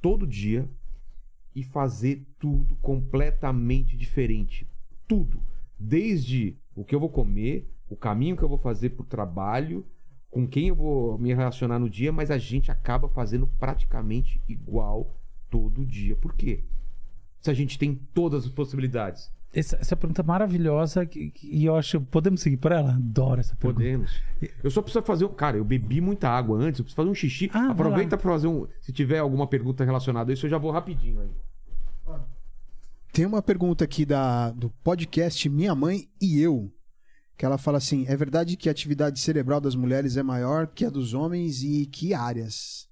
[0.00, 0.66] todo dia
[1.54, 4.66] e fazer tudo completamente diferente.
[5.06, 5.42] Tudo.
[5.78, 9.84] Desde o que eu vou comer, o caminho que eu vou fazer pro trabalho,
[10.30, 15.16] com quem eu vou me relacionar no dia, mas a gente acaba fazendo praticamente igual
[15.50, 16.14] todo dia.
[16.16, 16.62] Por quê?
[17.40, 19.30] Se a gente tem todas as possibilidades.
[19.54, 22.00] Essa, essa pergunta é maravilhosa que- que- e eu acho.
[22.02, 22.92] Podemos seguir por ela?
[22.92, 23.80] Adoro essa pergunta.
[23.82, 24.20] Podemos.
[24.62, 25.28] Eu só preciso fazer um.
[25.32, 27.50] Cara, eu bebi muita água antes, eu preciso fazer um xixi.
[27.54, 28.66] Ah, Aproveita pra fazer um.
[28.82, 31.28] Se tiver alguma pergunta relacionada a isso, eu já vou rapidinho aí.
[33.12, 36.70] Tem uma pergunta aqui da, do podcast Minha Mãe e Eu.
[37.38, 40.84] Que ela fala assim: é verdade que a atividade cerebral das mulheres é maior que
[40.84, 42.88] a dos homens e que áreas?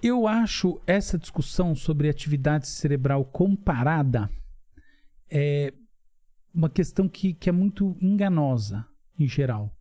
[0.00, 4.30] Eu acho essa discussão sobre atividade cerebral comparada
[5.28, 5.74] é
[6.54, 8.86] uma questão que, que é muito enganosa
[9.18, 9.76] em geral.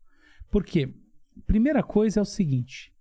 [0.49, 0.91] Por quê?
[1.45, 2.91] Primeira coisa é o seguinte: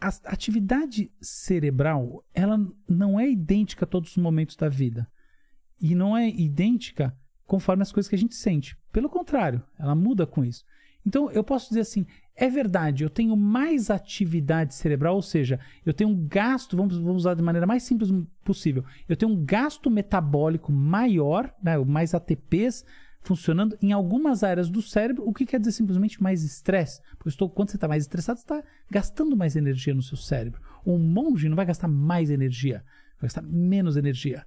[0.00, 2.58] a atividade cerebral ela
[2.88, 5.06] não é idêntica a todos os momentos da vida
[5.78, 7.14] e não é idêntica
[7.46, 8.76] conforme as coisas que a gente sente.
[8.92, 10.64] Pelo contrário, ela muda com isso.
[11.06, 15.92] Então eu posso dizer assim: é verdade, eu tenho mais atividade cerebral, ou seja, eu
[15.92, 18.10] tenho um gasto, vamos, vamos usar de maneira mais simples
[18.42, 22.84] possível, eu tenho um gasto metabólico maior, né, mais ATPs
[23.24, 27.00] funcionando em algumas áreas do cérebro, o que quer dizer simplesmente mais estresse.
[27.16, 30.60] Porque estou, quando você está mais estressado, está gastando mais energia no seu cérebro.
[30.86, 32.84] Um monge não vai gastar mais energia,
[33.18, 34.44] vai gastar menos energia.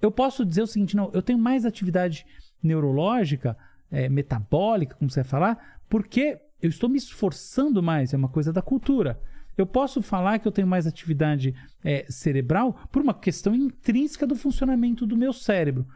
[0.00, 2.26] Eu posso dizer o seguinte: não, eu tenho mais atividade
[2.62, 3.56] neurológica,
[3.90, 8.52] é, metabólica, como você vai falar, porque eu estou me esforçando mais, é uma coisa
[8.52, 9.20] da cultura.
[9.56, 14.36] Eu posso falar que eu tenho mais atividade é, cerebral por uma questão intrínseca do
[14.36, 15.86] funcionamento do meu cérebro.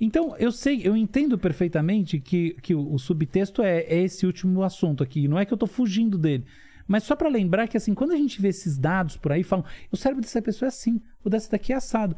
[0.00, 4.62] Então, eu sei, eu entendo perfeitamente que, que o, o subtexto é, é esse último
[4.62, 5.26] assunto aqui.
[5.26, 6.44] Não é que eu estou fugindo dele.
[6.86, 9.64] Mas só para lembrar que, assim, quando a gente vê esses dados por aí, falam,
[9.90, 12.16] o cérebro dessa pessoa é assim, o dessa daqui é assado.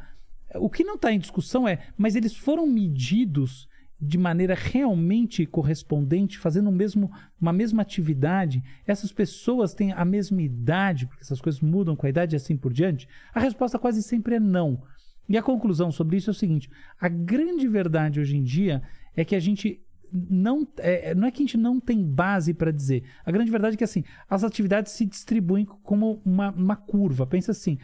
[0.57, 3.69] O que não está em discussão é, mas eles foram medidos
[4.01, 11.07] de maneira realmente correspondente, fazendo mesmo, uma mesma atividade, essas pessoas têm a mesma idade,
[11.07, 13.07] porque essas coisas mudam com a idade e assim por diante?
[13.35, 14.83] A resposta quase sempre é não.
[15.29, 18.83] E a conclusão sobre isso é o seguinte: a grande verdade hoje em dia
[19.15, 19.81] é que a gente
[20.13, 23.05] não é, não é que a gente não tem base para dizer.
[23.25, 27.27] A grande verdade é que assim as atividades se distribuem como uma, uma curva.
[27.27, 27.79] Pensa assim,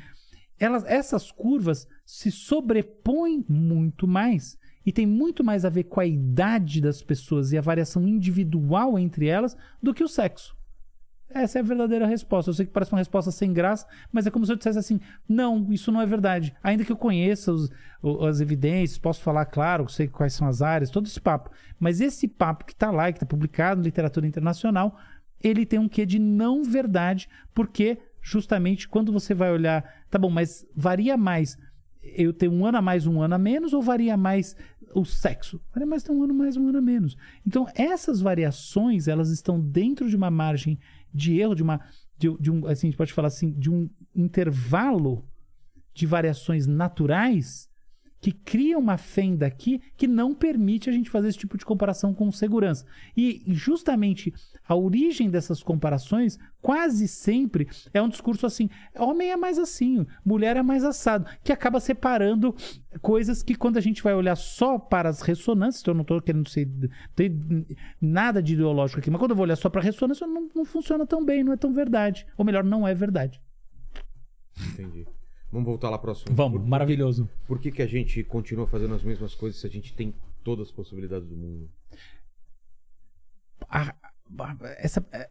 [0.58, 6.06] elas, essas curvas se sobrepõem muito mais e tem muito mais a ver com a
[6.06, 10.56] idade das pessoas e a variação individual entre elas do que o sexo.
[11.28, 12.50] Essa é a verdadeira resposta.
[12.50, 15.00] Eu sei que parece uma resposta sem graça, mas é como se eu dissesse assim:
[15.28, 16.54] não, isso não é verdade.
[16.62, 17.68] Ainda que eu conheça os,
[18.26, 21.50] as evidências, posso falar, claro, sei quais são as áreas, todo esse papo.
[21.80, 24.96] Mas esse papo que está lá, que está publicado na literatura internacional,
[25.42, 30.28] ele tem um quê de não verdade, porque justamente quando você vai olhar, tá bom,
[30.28, 31.56] mas varia mais
[32.02, 34.56] eu tenho um ano a mais, um ano a menos, ou varia mais
[34.94, 35.60] o sexo?
[35.72, 37.16] Varia mais, tem um ano a mais, um ano a menos.
[37.44, 40.78] Então, essas variações, elas estão dentro de uma margem
[41.12, 41.80] de erro, de uma.
[42.16, 45.28] De, de um, assim, a gente pode falar assim, de um intervalo
[45.92, 47.68] de variações naturais
[48.26, 52.12] que cria uma fenda aqui que não permite a gente fazer esse tipo de comparação
[52.12, 52.84] com segurança.
[53.16, 54.34] E justamente
[54.66, 58.68] a origem dessas comparações quase sempre é um discurso assim:
[58.98, 62.52] homem é mais assim, mulher é mais assado, que acaba separando
[63.00, 66.20] coisas que quando a gente vai olhar só para as ressonâncias, então eu não estou
[66.20, 66.68] querendo ser
[67.14, 67.32] ter
[68.00, 70.64] nada de ideológico aqui, mas quando eu vou olhar só para a ressonância, não, não
[70.64, 72.26] funciona tão bem, não é tão verdade.
[72.36, 73.40] Ou melhor, não é verdade.
[74.72, 75.06] Entendi.
[75.56, 76.34] Vamos voltar lá pro assunto.
[76.34, 77.28] Vamos, Por- maravilhoso.
[77.46, 80.68] Por que, que a gente continua fazendo as mesmas coisas se a gente tem todas
[80.68, 81.70] as possibilidades do mundo?
[83.70, 83.94] a-
[84.38, 85.28] a- essa é,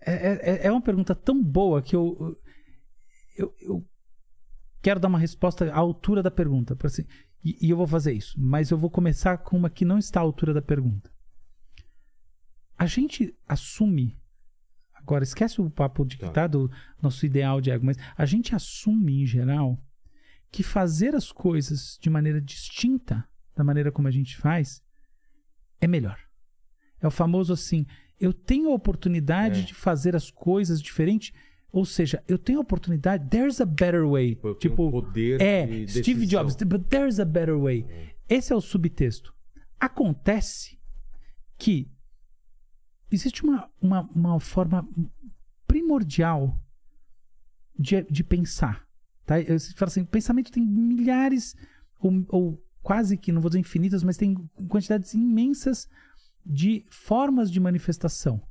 [0.64, 2.36] é- é uma pergunta tão boa que eu,
[3.38, 3.86] eu, eu
[4.82, 6.76] quero dar uma resposta à altura da pergunta.
[6.76, 7.06] por assim,
[7.44, 10.20] e, e eu vou fazer isso, mas eu vou começar com uma que não está
[10.20, 11.12] à altura da pergunta.
[12.78, 14.18] A gente assume.
[14.96, 16.32] Agora, esquece o papo de que Tá.
[16.32, 16.70] tá do
[17.00, 19.80] nosso ideal de ego, mas a gente assume, em geral,
[20.56, 24.82] que fazer as coisas de maneira distinta da maneira como a gente faz
[25.82, 26.18] é melhor.
[27.02, 27.86] É o famoso assim,
[28.20, 29.64] eu tenho a oportunidade É.
[29.64, 31.34] de fazer as coisas diferente,
[31.72, 34.40] ou seja, eu tenho a oportunidade, there's a better way.
[34.42, 36.44] Eu tipo, poder é, de Steve decisão.
[36.46, 37.86] Jobs, but there's a better way.
[38.30, 39.34] Esse é o subtexto.
[39.78, 40.80] Acontece
[41.58, 41.92] que
[43.12, 44.88] existe uma, uma, uma forma
[45.68, 46.58] primordial
[47.78, 48.85] de, de pensar.
[49.26, 49.40] Tá?
[49.42, 51.56] Eu falo assim, o pensamento tem milhares,
[52.00, 54.36] ou, ou quase que, não vou dizer infinitas, mas tem
[54.70, 55.90] quantidades imensas
[56.46, 58.42] de formas de manifestação.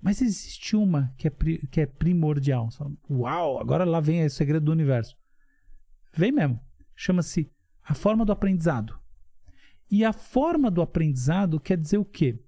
[0.00, 1.30] Mas existe uma que é,
[1.70, 2.70] que é primordial.
[2.70, 5.16] Fala, Uau, agora lá vem o segredo do universo.
[6.14, 6.60] Vem mesmo.
[6.94, 7.50] Chama-se
[7.82, 8.98] a forma do aprendizado.
[9.90, 12.38] E a forma do aprendizado quer dizer o quê?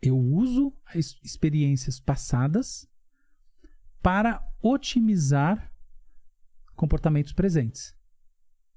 [0.00, 2.86] Eu uso as experiências passadas
[4.02, 5.72] para otimizar
[6.78, 7.94] comportamentos presentes.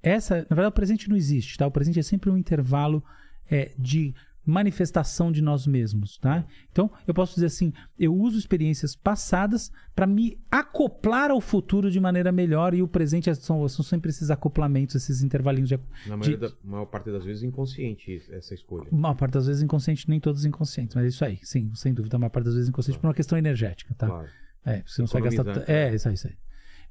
[0.03, 1.67] essa, na verdade, o presente não existe, tá?
[1.67, 3.03] O presente é sempre um intervalo
[3.49, 6.43] é, de manifestação de nós mesmos, tá?
[6.71, 11.99] Então, eu posso dizer assim, eu uso experiências passadas para me acoplar ao futuro de
[11.99, 15.77] maneira melhor e o presente é- são, são sempre esses acoplamentos, esses intervalinhos de,
[16.07, 18.87] Na maioria da- maior parte das vezes inconsciente essa escolha.
[18.91, 21.93] a maior parte das vezes inconsciente, nem todos inconscientes, mas é isso aí, sim, sem
[21.93, 24.07] dúvida, a maior parte das vezes inconsciente por uma questão energética, tá?
[24.07, 24.27] Claro.
[24.65, 25.43] É, você não vai gastar.
[25.65, 26.33] T- É, isso aí, isso aí.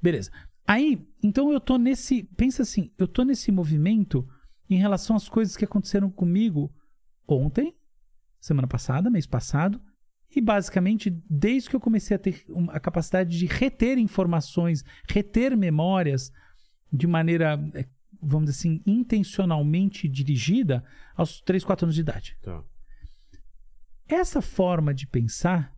[0.01, 0.31] Beleza.
[0.67, 2.23] Aí, então eu tô nesse.
[2.35, 4.27] Pensa assim, eu tô nesse movimento
[4.69, 6.73] em relação às coisas que aconteceram comigo
[7.27, 7.75] ontem,
[8.39, 9.81] semana passada, mês passado,
[10.33, 16.31] e basicamente desde que eu comecei a ter a capacidade de reter informações, reter memórias
[16.91, 17.87] de maneira, eh,
[18.21, 20.83] vamos dizer assim, intencionalmente dirigida
[21.15, 22.37] aos 3, 4 anos de idade.
[22.41, 22.63] Tá.
[24.07, 25.73] Essa forma de pensar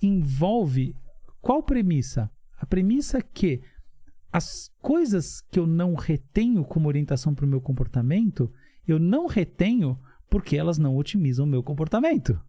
[0.00, 0.96] envolve
[1.40, 2.30] qual premissa?
[2.56, 3.62] A premissa é que
[4.32, 8.50] as coisas que eu não retenho como orientação para o meu comportamento,
[8.86, 9.98] eu não retenho
[10.30, 12.40] porque elas não otimizam o meu comportamento.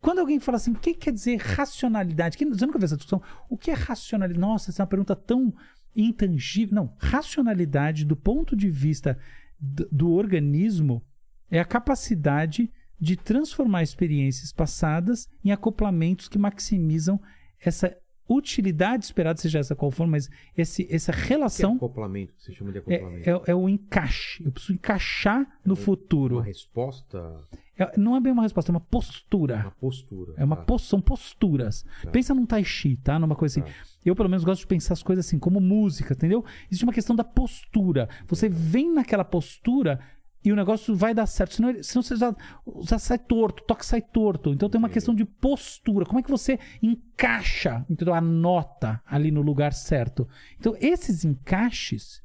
[0.00, 2.36] Quando alguém fala assim, o que quer dizer racionalidade?
[2.36, 3.22] Quem- Você nunca viu essa discussão?
[3.48, 4.40] O que é racionalidade?
[4.40, 5.52] Nossa, essa é uma pergunta tão
[5.96, 6.74] intangível.
[6.74, 9.18] Não, racionalidade do ponto de vista
[9.58, 11.02] do organismo
[11.50, 12.70] é a capacidade
[13.00, 17.20] de transformar experiências passadas em acoplamentos que maximizam
[17.58, 17.96] essa
[18.28, 22.52] utilidade esperada, seja essa qual for, mas esse, essa Que é relação acoplamento, que você
[22.52, 23.28] chama de acoplamento.
[23.28, 24.42] é, é, é o encaixe.
[24.44, 26.36] Eu preciso encaixar no futuro.
[26.36, 27.40] Uma resposta,
[27.76, 29.56] É- não é bem uma resposta, é uma postura.
[29.56, 30.34] uma postura.
[30.36, 30.62] É uma tá?
[30.62, 31.84] pos- são posturas.
[32.02, 32.10] Tá.
[32.10, 33.18] Pensa num tai chi, tá?
[33.18, 33.70] Numa coisa assim.
[33.70, 33.76] Tá.
[34.04, 36.44] Eu, pelo menos, gosto de pensar as coisas assim, como música, entendeu?
[36.70, 38.08] Existe uma questão da postura.
[38.28, 39.98] Você vem naquela postura
[40.44, 41.54] e o negócio vai dar certo.
[41.54, 42.36] Senão, senão você já,
[42.82, 44.52] já sai torto, toca sai torto.
[44.52, 46.04] Então tem uma questão de postura.
[46.04, 48.12] Como é que você encaixa, entendeu?
[48.12, 50.28] A nota ali no lugar certo.
[50.58, 52.22] Então, esses encaixes,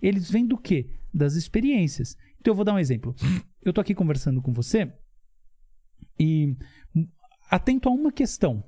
[0.00, 0.88] eles vêm do quê?
[1.12, 2.16] Das experiências.
[2.40, 3.14] Então eu vou dar um exemplo.
[3.62, 4.90] Eu tô aqui conversando com você
[6.18, 6.56] e
[7.50, 8.64] atento a uma questão,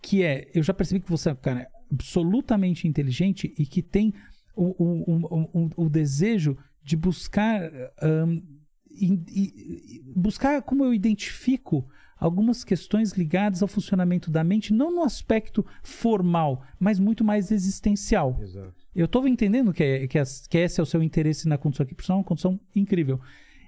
[0.00, 4.12] que é, eu já percebi que você é um cara absolutamente inteligente e que tem
[4.54, 7.70] o, o, o, o, o desejo de buscar
[8.02, 8.42] hum,
[8.90, 11.86] in- i- i- buscar como eu identifico
[12.18, 18.38] algumas questões ligadas ao funcionamento da mente, não no aspecto formal, mas muito mais existencial.
[18.40, 18.74] Exato.
[18.94, 21.82] Eu tô entendendo que, é, que, as- que esse é o seu interesse na condição
[21.84, 23.20] aqui, porque isso é uma condição incrível.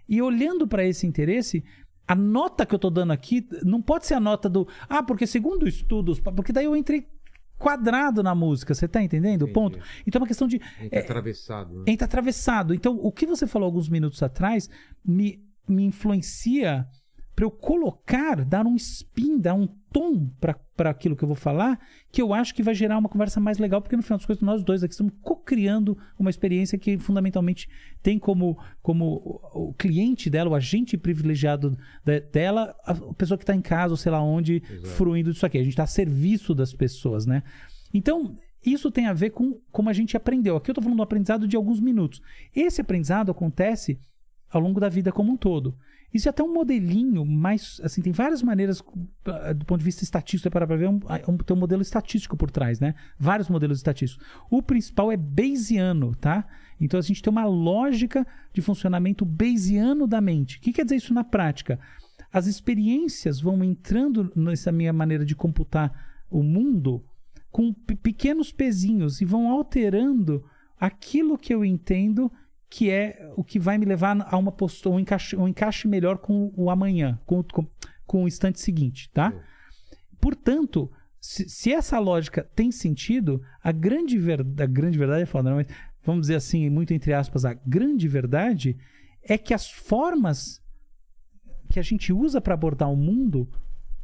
[0.08, 1.64] E olhando para esse interesse,
[2.06, 4.68] a nota que eu tô dando aqui não pode ser a nota do.
[4.88, 6.20] Ah, porque segundo estudos.
[6.20, 7.08] Porque daí eu entrei
[7.58, 9.78] quadrado na música, você tá entendendo o ponto?
[10.06, 10.60] Então é uma questão de.
[10.80, 11.84] Entra atravessado, né?
[11.86, 12.74] Entra atravessado.
[12.74, 14.68] Então, o que você falou alguns minutos atrás
[15.04, 16.86] me, me influencia
[17.34, 20.28] para eu colocar, dar um spin, dar um tom
[20.76, 21.78] para aquilo que eu vou falar,
[22.10, 24.42] que eu acho que vai gerar uma conversa mais legal, porque no final das contas
[24.42, 27.68] nós dois aqui estamos co-criando uma experiência que fundamentalmente
[28.02, 33.54] tem como, como o, cliente dela, o agente privilegiado de- dela, a pessoa que está
[33.54, 34.60] em casa, ou sei lá onde,
[34.96, 35.58] fruindo disso aqui.
[35.58, 37.44] A gente está a serviço das pessoas, né?
[37.92, 38.36] Então,
[38.66, 40.56] isso tem a ver com como a gente aprendeu.
[40.56, 42.20] Aqui eu estou falando do aprendizado de alguns minutos.
[42.52, 43.96] Esse aprendizado acontece
[44.50, 45.76] ao longo da vida como um todo.
[46.14, 47.80] Isso é até um modelinho mais.
[47.82, 48.80] Assim, tem várias maneiras,
[49.26, 52.50] ah, do ponto de vista estatístico, para ver, um, um, tem um modelo estatístico por
[52.52, 52.94] trás, né?
[53.18, 54.24] Vários modelos estatísticos.
[54.48, 56.46] O principal é Bayesiano, tá?
[56.80, 60.58] Então a gente tem uma lógica de funcionamento Bayesiano da mente.
[60.58, 61.80] O que quer dizer isso na prática?
[62.32, 65.92] As experiências vão entrando nessa minha maneira de computar
[66.30, 67.04] o mundo
[67.50, 70.44] com pe- pequenos pezinhos e vão alterando
[70.78, 72.30] aquilo que eu entendo
[72.74, 76.18] que é o que vai me levar a uma postura, um encaixe, um encaixe melhor
[76.18, 77.64] com o amanhã, com, com,
[78.04, 79.32] com o instante seguinte, tá?
[80.20, 85.50] Portanto, se, se essa lógica tem sentido, a grande, ver, a grande verdade é foda,
[85.50, 85.68] não, mas
[86.02, 88.76] vamos dizer assim, muito entre aspas, a grande verdade
[89.22, 90.60] é que as formas
[91.70, 93.48] que a gente usa para abordar o mundo,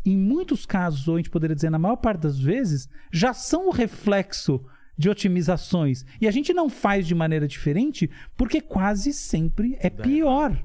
[0.06, 3.66] em muitos casos, ou a gente poderia dizer na maior parte das vezes, já são
[3.66, 4.64] o reflexo
[5.01, 6.05] de otimizações.
[6.20, 10.57] E a gente não faz de maneira diferente porque quase sempre é pior.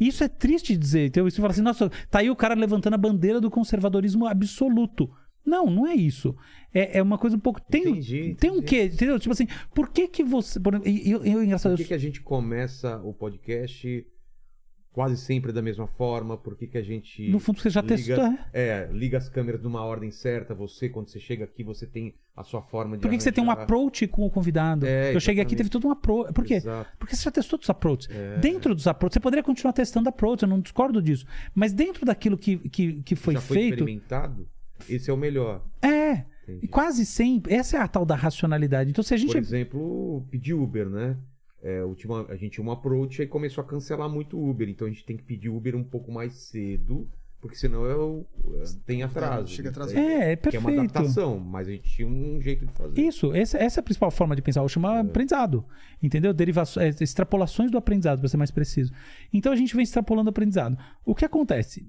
[0.00, 1.06] Isso é triste dizer.
[1.08, 5.10] Então, você fala assim, nossa, tá aí o cara levantando a bandeira do conservadorismo absoluto.
[5.44, 6.34] Não, não é isso.
[6.72, 7.60] É, é uma coisa um pouco.
[7.60, 8.66] Tem, Entendi, tem um entendi.
[8.66, 8.84] quê?
[8.94, 9.18] Entendeu?
[9.18, 10.58] Tipo assim, por que que você.
[10.58, 14.06] por- Eu, eu, engraçado, Por que, eu- que a gente começa o podcast
[14.92, 16.36] quase sempre da mesma forma?
[16.36, 17.28] Por que, que a gente.
[17.30, 18.24] no fundo, você já liga, testou.
[18.24, 18.38] é.
[18.52, 20.54] É, liga as câmeras numa ordem certa.
[20.54, 23.02] Você, quando você chega aqui, você tem a sua forma de.
[23.02, 24.86] Por que, que você tem um approach com o convidado?
[24.86, 26.32] É, eu cheguei aqui teve todo um approach.
[26.32, 26.54] Por quê?
[26.54, 26.90] Exato.
[26.98, 28.08] Porque você já testou todos os approaches.
[28.10, 28.38] É.
[28.38, 31.26] Dentro dos approaches, você poderia continuar testando approach, eu não discordo disso.
[31.54, 33.72] Mas dentro daquilo que, que, que foi Já foi feito.
[33.74, 34.48] experimentado?
[34.88, 35.64] Esse é o melhor.
[35.80, 36.24] É.
[36.42, 36.60] Entendi.
[36.62, 37.54] E quase sempre.
[37.54, 38.90] Essa é a tal da racionalidade.
[38.90, 39.32] Então, se a gente.
[39.32, 41.16] Por exemplo, pedir Uber, né?
[41.62, 44.68] É, última, a gente tinha um approach e começou a cancelar muito o Uber.
[44.68, 47.08] Então a gente tem que pedir Uber um pouco mais cedo,
[47.40, 49.46] porque senão eu, eu tem atraso.
[49.46, 49.96] Chega atrasado.
[49.96, 50.90] É, é Que é uma perfeito.
[50.90, 53.00] adaptação, mas a gente tinha um jeito de fazer.
[53.00, 54.60] Isso, essa, essa é a principal forma de pensar.
[54.60, 55.64] Eu chamo aprendizado.
[56.02, 56.34] Entendeu?
[56.34, 58.92] Derivações, é, extrapolações do aprendizado, para ser mais preciso.
[59.32, 60.76] Então a gente vem extrapolando aprendizado.
[61.04, 61.88] O que acontece?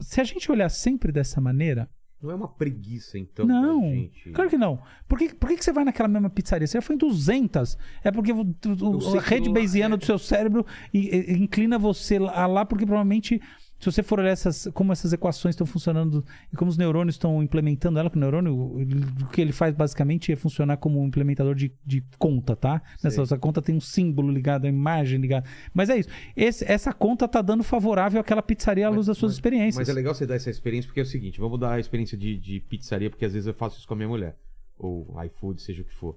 [0.00, 1.88] Se a gente olhar sempre dessa maneira,
[2.20, 4.30] Não é uma preguiça, então, não, gente.
[4.30, 4.82] claro que não.
[5.06, 6.66] Por que, por que, que você vai naquela mesma pizzaria?
[6.66, 7.78] Você já foi em 200.
[8.02, 12.46] É porque o- o- a rede lá bayesiana é- do seu cérebro inclina você lá,
[12.46, 13.40] lá, porque provavelmente,
[13.78, 17.42] se você for olhar essas, como essas equações estão funcionando e como os neurônios estão
[17.42, 21.06] implementando ela, que o neurônio, ele- o que ele faz basicamente é funcionar como um
[21.06, 22.82] implementador de, de conta, tá?
[23.04, 25.46] Nessa essa conta tem um símbolo ligado, a imagem ligada.
[25.72, 26.08] Mas é isso.
[26.36, 29.76] Esse- essa conta tá dando favorável àquela pizzaria à luz das suas experiências.
[29.76, 32.18] Mas é legal você dar essa experiência, porque é o seguinte, vamos dar a experiência
[32.18, 34.36] de, de pizzaria, porque às vezes eu faço isso com a minha mulher.
[34.78, 36.16] Ou iFood, seja o que for.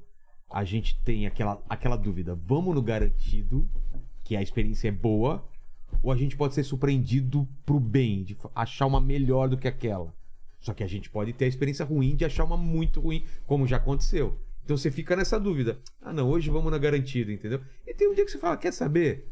[0.51, 3.68] A gente tem aquela, aquela dúvida, vamos no garantido,
[4.24, 5.43] que a experiência é boa,
[6.02, 10.14] ou a gente pode ser surpreendido pro bem, de achar uma melhor do que aquela.
[10.60, 13.68] Só que a gente pode ter a experiência ruim de achar uma muito ruim, como
[13.68, 14.39] já aconteceu.
[14.64, 15.80] Então você fica nessa dúvida.
[16.02, 17.62] Ah, não, hoje vamos na garantida, entendeu?
[17.86, 19.28] E tem um dia que você fala, quer saber?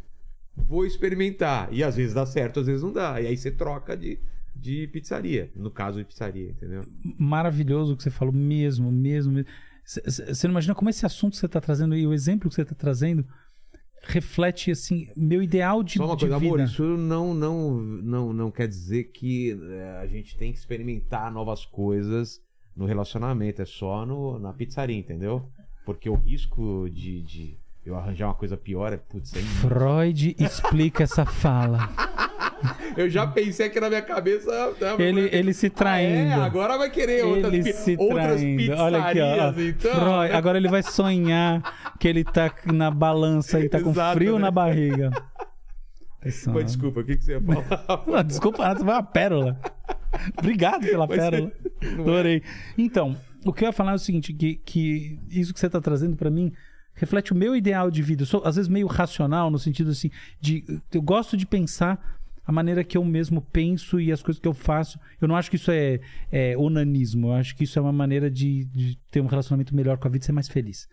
[0.55, 1.71] Vou experimentar.
[1.71, 3.21] E às vezes dá certo, às vezes não dá.
[3.21, 4.19] E aí você troca de,
[4.55, 5.51] de pizzaria.
[5.55, 6.83] No caso de pizzaria, entendeu?
[7.17, 9.31] maravilhoso o que você falou, mesmo, mesmo.
[9.31, 9.49] mesmo.
[9.85, 12.63] Você não imagina como esse assunto que você está trazendo e o exemplo que você
[12.63, 13.25] está trazendo
[14.03, 16.53] reflete, assim, meu ideal de, Só uma de coisa, vida.
[16.55, 21.31] amor, isso não, não, não, não quer dizer que é, a gente tem que experimentar
[21.31, 22.41] novas coisas
[22.75, 23.61] no relacionamento.
[23.61, 25.47] É só no, na pizzaria, entendeu?
[25.85, 29.39] Porque o risco de, de eu arranjar uma coisa pior é, putz, é.
[29.39, 31.89] Freud explica essa fala.
[32.97, 34.51] Eu já pensei aqui na minha cabeça.
[34.51, 36.31] né, Ele, ele se Ah, traindo.
[36.31, 38.73] é, agora vai querer outras, ele se outras traindo.
[38.77, 39.53] Olha aqui, ó.
[39.61, 39.91] então.
[39.91, 41.61] Freud, agora ele vai sonhar
[41.99, 44.39] que ele tá na balança e tá com Exato, frio né?
[44.41, 45.11] na barriga.
[46.65, 48.03] Desculpa, o que, que você ia falar?
[48.05, 49.59] Não, Desculpa, essa foi uma pérola.
[50.37, 51.51] Obrigado pela Mas pérola.
[51.81, 51.87] é.
[52.01, 52.43] Adorei.
[52.77, 55.79] Então, o que eu ia falar é o seguinte: que, que isso que você está
[55.79, 56.51] trazendo para mim
[56.93, 58.23] reflete o meu ideal de vida.
[58.23, 60.65] Eu sou, às vezes, meio racional, no sentido assim, de.
[60.93, 62.18] Eu gosto de pensar
[62.49, 64.99] a maneira que eu mesmo penso e as coisas que eu faço.
[65.21, 65.99] Eu não acho que isso é,
[66.31, 67.27] é onanismo.
[67.27, 70.11] Eu acho que isso é uma maneira de, de ter um relacionamento melhor com a
[70.11, 70.89] vida e ser mais feliz.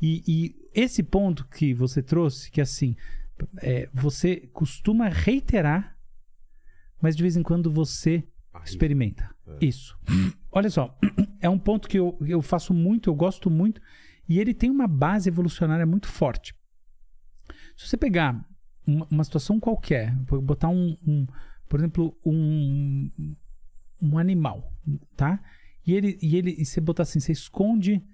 [0.00, 2.94] E, e esse ponto que você trouxe, que assim,
[3.60, 5.98] é, você costuma reiterar,
[7.00, 8.22] mas de vez em quando você
[8.64, 9.28] experimenta.
[9.60, 9.98] Isso.
[10.52, 10.96] Olha só,
[11.42, 13.82] é um ponto que eu, eu faço muito, eu gosto muito,
[14.28, 16.54] e ele tem uma base evolucionária muito forte.
[17.76, 18.48] Se você pegar
[18.86, 21.26] uma, uma situação qualquer, botar um, um-
[21.68, 23.10] por exemplo, um,
[24.00, 24.72] um animal,
[25.16, 25.42] tá?
[25.86, 28.04] E ele, e ele, e você botar assim, você esconde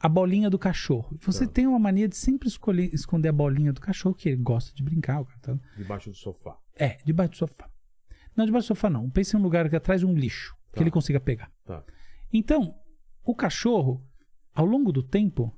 [0.00, 1.16] a bolinha do cachorro.
[1.22, 1.52] Você Tá.
[1.52, 4.82] tem uma mania de sempre escolher, esconder a bolinha do cachorro, que ele gosta de
[4.82, 5.24] brincar.
[5.42, 6.56] tá- Debaixo do sofá.
[6.76, 7.68] é, debaixo do sofá.
[8.36, 9.10] Não, debaixo do sofá não.
[9.10, 10.80] Pense em um lugar que atrás de um lixo, que Tá.
[10.82, 11.50] ele consiga pegar.
[11.66, 11.82] Tá.
[12.32, 12.76] Então,
[13.24, 14.06] o cachorro,
[14.54, 15.52] ao longo do tempo,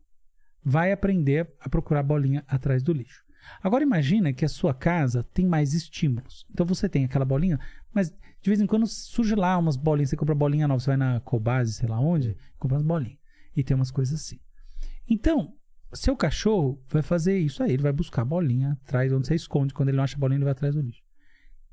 [0.64, 3.23] vai aprender a procurar bolinha atrás do lixo.
[3.63, 6.47] Agora imagina que a sua casa tem mais estímulos.
[6.51, 7.59] Então você tem aquela bolinha,
[7.93, 8.11] mas
[8.43, 10.11] de vez em quando surge lá umas bolinhas.
[10.11, 13.19] Você compra bolinha nova, você vai na Cobase, sei lá onde, compra umas bolinhas.
[13.55, 14.39] E tem umas coisas assim.
[15.09, 15.55] Então,
[15.93, 17.73] seu cachorro vai fazer isso aí.
[17.73, 19.75] Ele vai buscar a bolinha atrás onde você esconde.
[19.75, 21.03] Quando ele não acha a bolinha, ele vai atrás do lixo.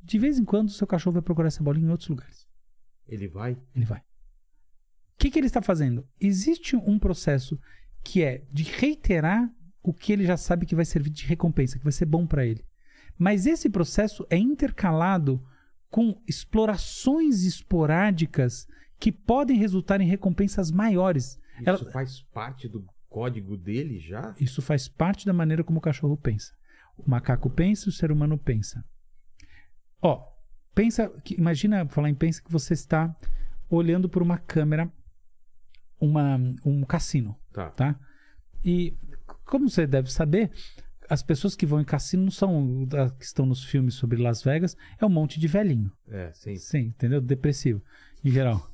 [0.02, 2.48] De vez em quando, seu cachorro vai procurar essa bolinha em outros lugares.
[3.08, 3.58] Ele vai?
[3.76, 4.00] Ele vai.
[4.00, 4.04] O
[5.20, 6.08] que, que ele está fazendo?
[6.20, 7.60] Existe um processo
[8.04, 9.52] que é de reiterar
[9.84, 12.46] o que ele já sabe que vai servir de recompensa, que vai ser bom para
[12.46, 12.64] ele.
[13.18, 15.44] Mas esse processo é intercalado
[15.90, 18.68] com explorações esporádicas
[19.00, 21.40] que podem resultar em recompensas maiores.
[21.60, 24.36] Isso Ela- faz parte do código dele já?
[24.40, 26.54] Isso faz parte da maneira como o cachorro pensa.
[26.98, 28.84] O macaco pensa e o ser humano pensa.
[30.02, 30.24] Ó,
[30.76, 33.16] pensa, que, imagina, falar em pensa que você está
[33.70, 34.92] olhando por uma câmera,
[36.00, 37.70] uma, um cassino, Tá.
[37.72, 38.00] tá?
[38.64, 38.96] E
[39.48, 40.52] como você deve saber,
[41.10, 44.44] as pessoas que vão em cassino não são da- que estão nos filmes sobre Las
[44.44, 45.92] Vegas, é um monte de velhinho.
[46.10, 46.56] É, sim.
[46.58, 47.22] Sim, entendeu?
[47.22, 47.82] Depressivo,
[48.24, 48.70] em geral.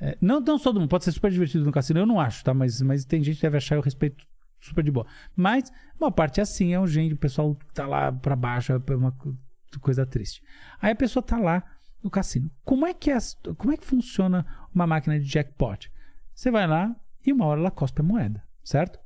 [0.00, 2.54] É, não, não todo mundo, pode ser super divertido no cassino, eu não acho, tá?
[2.54, 4.24] Mas, mas tem gente que deve achar eu respeito
[4.60, 5.06] super de boa.
[5.36, 8.94] Mas uma parte é assim, é um gente, o pessoal tá lá pra baixo, é
[8.94, 9.36] uma co-
[9.80, 10.40] coisa triste.
[10.80, 11.62] Aí a pessoa tá lá
[12.02, 12.50] no cassino.
[12.64, 15.90] Como é que, é, as- como é que funciona uma máquina de jackpot?
[16.34, 16.94] Você vai lá
[17.26, 18.98] e uma hora ela cospe a moeda, certo?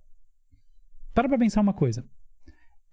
[1.19, 2.05] Para pra pensar uma coisa.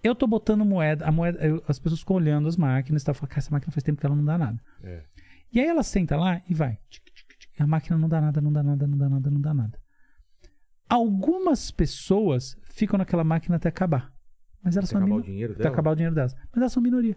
[0.01, 3.13] Eu tô botando moeda, a moeda, eu- as pessoas ficam olhando as máquinas e tá
[3.13, 4.59] falando, cara, essa máquina faz tempo que ela não dá nada.
[4.81, 5.03] É.
[5.53, 6.79] E aí ela senta lá e vai.
[6.89, 7.61] Tic, tic, tic.
[7.61, 9.79] A máquina não dá nada, não dá nada, não dá nada, não dá nada.
[10.89, 14.11] Algumas pessoas ficam naquela máquina até acabar.
[14.63, 15.73] Mas elas Se são a acabar o dinheiro Vai dela.
[15.73, 16.33] acabar o dinheiro delas.
[16.33, 17.15] Mas elas são minoria.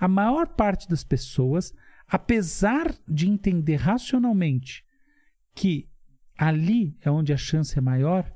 [0.00, 1.70] A maior parte das pessoas,
[2.08, 4.82] apesar de entender racionalmente
[5.54, 5.86] que
[6.34, 8.32] ali é onde a chance é maior,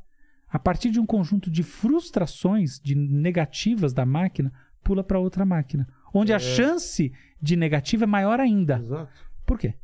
[0.51, 5.86] a partir de um conjunto de frustrações, de negativas da máquina, pula para outra máquina.
[6.12, 8.78] Onde a chance de negativa é maior ainda.
[8.78, 9.12] Exato.
[9.46, 9.74] Por quê?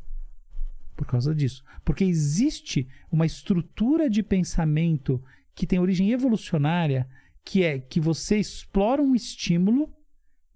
[0.97, 1.63] Por causa disso.
[1.85, 5.23] Porque existe uma estrutura de pensamento
[5.55, 7.09] que tem origem evolucionária,
[7.45, 9.93] que é que você explora um estímulo,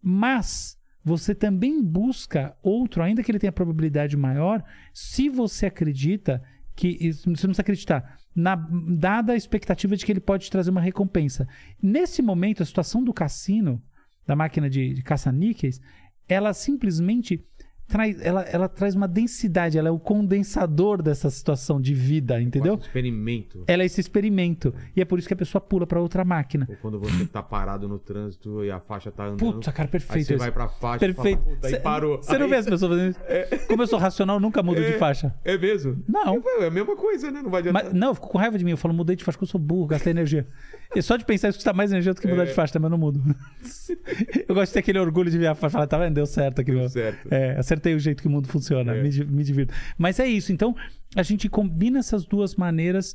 [0.02, 6.42] mas você também busca outro, ainda que ele tenha probabilidade maior, se você acredita
[6.74, 7.12] que.
[7.12, 8.19] Você não precisa acreditar.
[8.34, 11.48] Na, dada a expectativa de que ele pode trazer uma recompensa.
[11.82, 13.82] Nesse momento, a situação do cassino,
[14.26, 15.80] da máquina de, de caça-níqueis,
[16.28, 17.44] ela simplesmente
[17.90, 22.74] traz, ela, ela traz uma densidade, ela é o condensador dessa situação de vida, entendeu?
[22.74, 23.64] Quase um experimento.
[23.66, 24.72] Ela é esse experimento.
[24.96, 26.66] E é por isso que a pessoa pula para outra máquina.
[26.70, 29.38] Ou quando você tá parado no trânsito e a faixa tá andando.
[29.38, 30.26] Puta, cara, Aí perfeito.
[30.26, 30.38] você isso.
[30.42, 31.40] vai pra faixa Perfeito.
[31.40, 32.16] e fala, aí Cê- parou.
[32.22, 33.66] Você não Aí- vê as pessoas fazendo isso?
[33.66, 35.34] Como eu sou racional, eu nunca mudo de faixa.
[35.44, 36.02] É mesmo?
[36.08, 36.42] Não.
[36.60, 37.42] É a mesma coisa, né?
[37.42, 37.84] Não vai adiantar.
[37.84, 38.70] Mas, não, eu fico com raiva de mim.
[38.72, 40.46] Eu falo, mudei de faixa porque eu sou burro, gastei energia.
[40.94, 42.46] E só de pensar isso custa mais energia do que mudar É.
[42.46, 43.22] de faixa, mas eu não mudo.
[44.48, 46.14] eu gosto de ter aquele orgulho de ver a faixa e falar, tá vendo?
[46.14, 46.88] Deu certo aqui, meu.
[46.88, 47.28] certo.
[47.30, 48.94] É, acertei o jeito que o mundo funciona.
[48.94, 49.02] É.
[49.02, 49.74] Me, me divirto.
[49.96, 50.52] Mas é isso.
[50.52, 50.74] Então,
[51.16, 53.14] a gente combina essas duas maneiras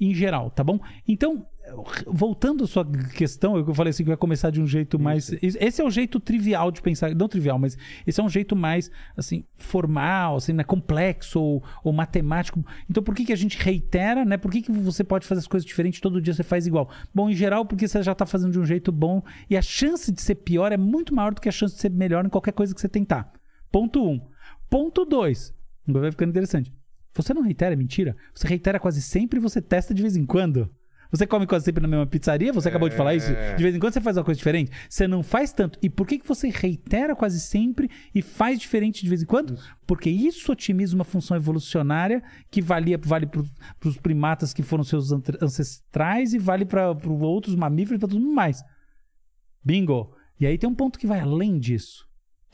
[0.00, 0.78] em geral, tá bom?
[1.08, 1.46] Então,
[2.06, 5.32] voltando à sua questão, eu falei assim que vai começar de um jeito mais.
[5.42, 7.14] Esse é o jeito trivial de pensar.
[7.14, 10.62] Não trivial, mas esse é um jeito mais, assim, formal, assim, né?
[10.62, 12.64] complexo ou, ou matemático.
[12.88, 14.36] Então, por que, que a gente reitera, né?
[14.36, 16.90] Por que, que você pode fazer as coisas diferentes todo dia você faz igual?
[17.14, 20.12] Bom, em geral, porque você já tá fazendo de um jeito bom e a chance
[20.12, 22.52] de ser pior é muito maior do que a chance de ser melhor em qualquer
[22.52, 23.32] coisa que você tentar.
[23.76, 24.10] Ponto 1.
[24.10, 24.20] Um.
[24.70, 25.54] Ponto 2.
[25.86, 26.72] Vai ficando interessante.
[27.12, 28.16] Você não reitera é mentira?
[28.34, 30.74] Você reitera quase sempre e você testa de vez em quando.
[31.10, 32.54] Você come quase sempre na mesma pizzaria?
[32.54, 33.28] Você acabou de falar isso?
[33.54, 34.70] De vez em quando você faz uma coisa diferente?
[34.88, 35.78] Você não faz tanto.
[35.82, 39.58] E por que, que você reitera quase sempre e faz diferente de vez em quando?
[39.86, 43.42] Porque isso otimiza uma função evolucionária que valia, vale para
[43.84, 48.64] os primatas que foram seus ancestrais e vale para outros mamíferos e para tudo mais.
[49.62, 50.16] Bingo!
[50.40, 52.05] E aí tem um ponto que vai além disso.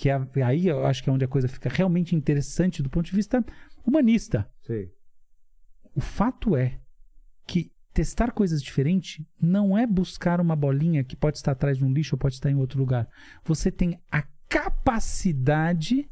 [0.03, 3.07] Que é, aí eu acho que é onde a coisa fica realmente interessante do ponto
[3.07, 3.44] de vista
[3.86, 4.50] humanista.
[4.66, 4.92] Sei.
[5.94, 6.80] O fato é
[7.46, 11.92] que testar coisas diferentes não é buscar uma bolinha que pode estar atrás de um
[11.92, 13.09] lixo ou pode estar em outro lugar.
[13.44, 16.11] Você tem a capacidade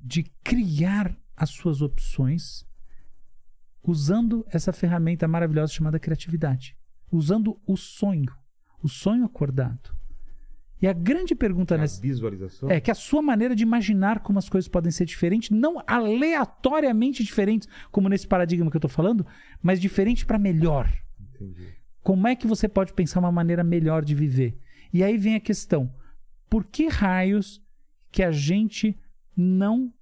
[0.00, 2.64] de criar as suas opções
[3.82, 6.74] usando essa ferramenta maravilhosa chamada criatividade,
[7.12, 8.34] usando o sonho,
[8.82, 9.97] o sonho acordado.
[10.80, 12.70] E a grande pergunta A nessa visualização.
[12.70, 17.24] é que a sua maneira de imaginar como as coisas podem ser diferentes, não aleatoriamente
[17.24, 19.26] diferentes, como nesse paradigma que eu tô falando,
[19.60, 20.92] mas diferente para melhor.
[21.34, 21.74] Entendi.
[22.02, 24.56] Como é que você pode pensar uma maneira melhor de viver?
[24.92, 25.92] E aí vem a questão:
[26.48, 27.60] por que raios
[28.10, 28.96] que a gente
[29.36, 29.92] não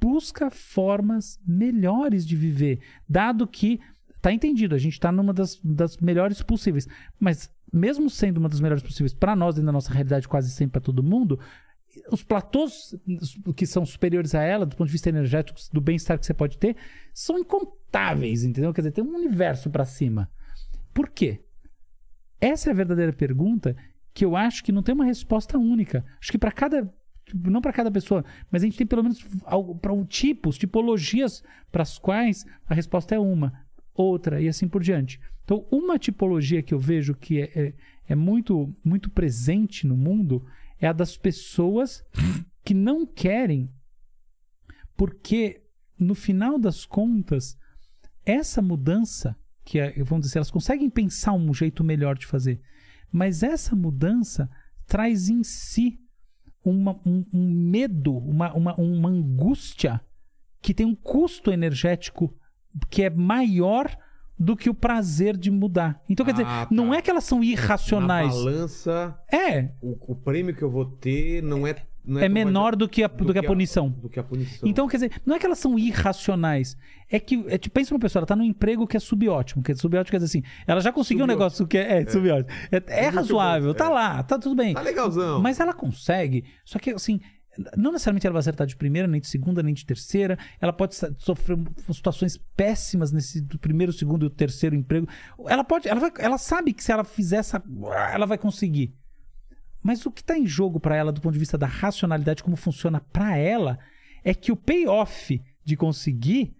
[0.00, 2.80] busca formas melhores de viver?
[3.08, 3.80] Dado que,
[4.20, 6.86] tá entendido, a gente está numa das, das melhores possíveis,
[7.18, 10.72] mas mesmo sendo uma das melhores possíveis para nós, dentro da nossa realidade, quase sempre
[10.72, 11.38] para todo mundo,
[12.10, 12.94] os platôs
[13.54, 16.58] que são superiores a ela, do ponto de vista energético, do bem-estar que você pode
[16.58, 16.76] ter,
[17.12, 18.72] são incontáveis, entendeu?
[18.72, 20.30] Quer dizer, tem um universo para cima.
[20.92, 21.42] Por quê?
[22.40, 23.76] Essa é a verdadeira pergunta
[24.12, 26.04] que eu acho que não tem uma resposta única.
[26.20, 26.92] Acho que para cada
[27.34, 29.20] não para cada pessoa, mas a gente tem pelo menos
[29.82, 33.52] para tipos, tipologias para as quais a resposta é uma,
[33.92, 35.20] outra e assim por diante.
[35.46, 37.74] Então, uma tipologia que eu vejo que é, é,
[38.08, 40.44] é muito muito presente no mundo
[40.80, 42.04] é a das pessoas
[42.64, 43.70] que não querem,
[44.96, 45.62] porque
[45.96, 47.56] no final das contas
[48.24, 52.60] essa mudança que é, vamos dizer, elas conseguem pensar um jeito melhor de fazer,
[53.12, 54.50] mas essa mudança
[54.84, 56.00] traz em si
[56.64, 60.00] uma, um, um medo, uma, uma, uma angústia
[60.60, 62.36] que tem um custo energético
[62.90, 63.96] que é maior
[64.38, 66.00] do que o prazer de mudar.
[66.08, 66.68] Então, quer Ah, dizer, tá.
[66.70, 68.34] não é que elas são irracionais.
[68.34, 71.74] Na balança, É, o, o prêmio que eu vou ter não é.
[72.04, 73.88] Não é tão menor do que a, do que a punição.
[73.88, 74.68] Do que a punição.
[74.68, 76.76] Então, quer dizer, não é que elas são irracionais.
[77.10, 79.60] É que, é, tipo, pensa uma pessoa, ela tá num emprego que é subótimo.
[79.60, 82.46] Que é subótimo quer dizer assim, ela já conseguiu um negócio que é, é, subótimo.
[82.70, 83.88] É, é muito razoável, bom, tá é.
[83.88, 84.74] lá, tá tudo bem.
[84.74, 85.42] Tá legalzão.
[85.42, 86.44] Mas ela consegue.
[86.64, 87.20] Só que, assim,
[87.76, 90.38] não necessariamente ela vai acertar de primeira, nem de segunda, nem de terceira.
[90.60, 91.58] Ela pode sofrer
[91.92, 95.08] situações péssimas nesse do primeiro, segundo e terceiro emprego.
[95.46, 97.62] Ela pode, ela, vai- ela sabe que se ela fizer essa,
[98.12, 98.94] ela vai conseguir.
[99.82, 102.56] Mas o que está em jogo para ela do ponto de vista da racionalidade, como
[102.56, 103.78] funciona para ela,
[104.24, 106.56] é que o payoff de conseguir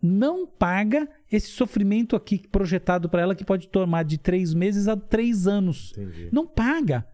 [0.00, 4.96] não paga esse sofrimento aqui projetado para ela que pode tomar de três meses a
[4.96, 5.92] três anos.
[5.92, 6.28] Entendi.
[6.32, 7.06] Não paga.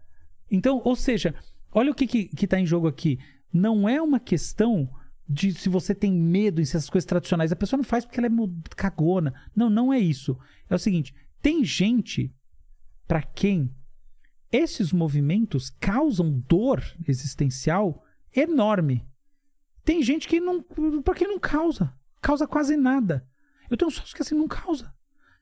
[0.51, 1.35] Então, ou seja,
[1.71, 3.19] olha o que, que, que tá em jogo aqui.
[3.51, 4.89] Não é uma questão
[5.27, 7.51] de se você tem medo em essas coisas tradicionais.
[7.51, 9.33] A pessoa não faz porque ela é cagona.
[9.55, 10.37] Não, não é isso.
[10.69, 12.33] É o seguinte: tem gente
[13.07, 13.73] para quem
[14.51, 18.03] esses movimentos causam dor existencial
[18.35, 19.05] enorme.
[19.83, 20.61] Tem gente que não.
[21.03, 21.93] Pra quem não causa.
[22.21, 23.25] Causa quase nada.
[23.69, 24.93] Eu tenho sócio que assim não causa.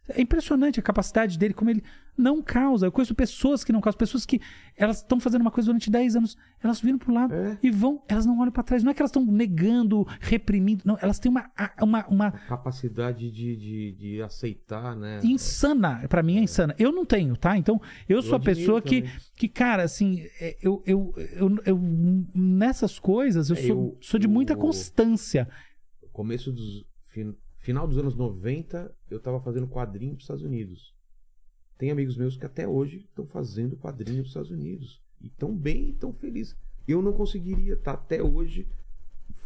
[0.10, 1.84] É impressionante a capacidade dele, como ele
[2.18, 2.88] não causa.
[2.88, 4.40] Eu conheço pessoas que não causam, pessoas que
[4.76, 7.58] elas estão fazendo uma coisa durante 10 anos, elas viram pro lado É.
[7.62, 8.84] e vão, elas não olham pra trás.
[8.84, 11.52] Não é que elas estão negando, reprimindo, não, elas têm uma,
[11.82, 15.20] uma, uma Capacidade de, de, de aceitar, né?
[15.24, 16.08] insana.
[16.08, 16.74] Pra mim é insana.
[16.80, 17.58] Eu não tenho, tá?
[17.58, 17.80] Então,
[18.10, 19.16] eu sou a pessoa que, também.
[19.36, 21.80] que, cara, assim, é, eu, eu, eu, eu-
[22.34, 25.48] nessas coisas eu É, sou, eu- sou de muita eu- constância.
[26.12, 26.84] começo dos
[27.14, 27.36] fin-
[27.68, 30.96] final dos anos 90, eu tava fazendo quadrinho pros Estados Unidos.
[31.78, 35.90] Tem amigos meus que até hoje estão fazendo quadrinho pros Estados Unidos e tão bem,
[35.90, 36.56] e tão felizes.
[36.88, 38.70] Eu não conseguiria estar até hoje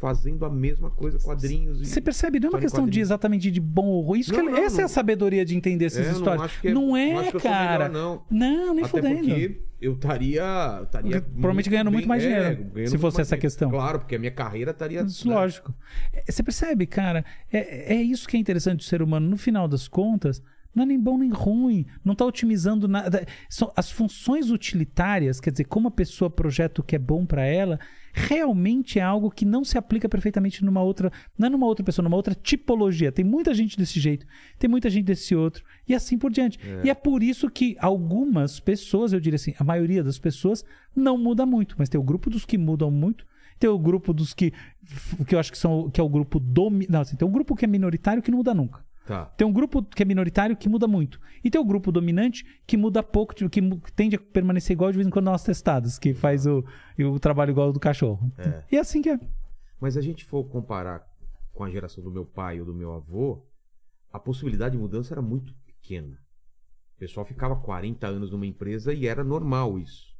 [0.01, 2.39] fazendo a mesma coisa, quadrinhos e Você percebe?
[2.39, 4.19] Não é uma questão de exatamente de bom ou ruim.
[4.19, 4.85] Isso Não, é- não, essa é não.
[4.85, 6.51] a sabedoria de entender essas É, histórias.
[6.63, 7.87] Não, é- não é, sou cara.
[7.87, 8.23] melhor, não.
[8.29, 10.41] Não, nem Até porque eu estaria.
[11.21, 13.41] Provavelmente ganhando muito mais dinheiro, ganhando se fosse essa dinheiro.
[13.41, 13.69] questão.
[13.69, 15.01] Claro, porque a minha carreira estaria.
[15.03, 15.35] Isso, né?
[15.35, 15.73] Lógico.
[16.13, 17.23] É, Você percebe, cara?
[17.53, 19.29] É, é isso que é interessante do ser humano.
[19.29, 20.41] No final das contas,
[20.73, 21.85] não é nem bom nem ruim.
[22.03, 23.25] Não está otimizando nada.
[23.49, 27.45] São as funções utilitárias, quer dizer, como a pessoa projeta o que é bom para
[27.45, 27.79] ela,
[28.13, 31.11] realmente é algo que não se aplica perfeitamente numa outra.
[31.37, 33.11] Não é numa outra pessoa, numa outra tipologia.
[33.11, 34.25] Tem muita gente desse jeito,
[34.57, 36.59] tem muita gente desse outro, e assim por diante.
[36.83, 40.63] E é por isso que algumas pessoas, eu diria assim, a maioria das pessoas
[40.95, 43.25] não muda muito, mas tem o grupo dos que mudam muito.
[43.59, 44.51] Tem o grupo dos que.
[45.27, 46.87] que eu acho que são que é o grupo domi...
[46.89, 48.83] Não, assim, tem um grupo que é minoritário que não muda nunca.
[49.05, 49.25] Tá.
[49.25, 51.19] Tem um grupo que é minoritário que muda muito.
[51.43, 53.61] E tem o grupo dominante que muda pouco, que
[53.95, 56.63] tende a permanecer igual de vez em quando nas testadas, que faz o,
[56.99, 58.31] o trabalho igual ao do cachorro.
[58.71, 59.19] E é assim que é.
[59.79, 61.03] Mas se a gente for comparar
[61.53, 63.43] com a geração do meu pai ou do meu avô,
[64.11, 66.17] a possibilidade de mudança era muito pequena.
[66.95, 70.11] O pessoal ficava 40 anos numa empresa e era normal isso.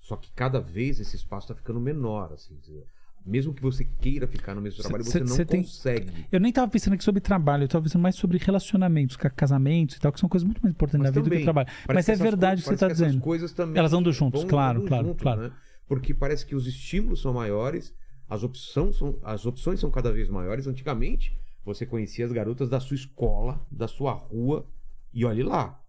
[0.00, 2.32] Só que cada vez esse espaço está ficando menor.
[2.32, 2.58] Assim,
[3.26, 6.26] mesmo que você queira ficar no mesmo trabalho, cê- você não tem- consegue.
[6.30, 9.96] Eu nem tava pensando aqui sobre trabalho, eu tava pensando mais sobre relacionamentos, ca- casamentos
[9.96, 11.68] e tal, que são coisas muito mais importantes na vida do que o trabalho.
[11.92, 13.20] Mas é verdade o que você tá essas dizendo.
[13.20, 15.40] coisas também Elas andam juntos, claro, andam claro, junto, claro.
[15.42, 15.52] né?
[15.88, 17.92] Porque parece que os estímulos são maiores,
[18.28, 20.66] as opções são, as opções são cada vez maiores.
[20.66, 24.66] Antigamente, você conhecia as garotas da sua escola, da sua rua,
[25.12, 25.80] e olhe lá.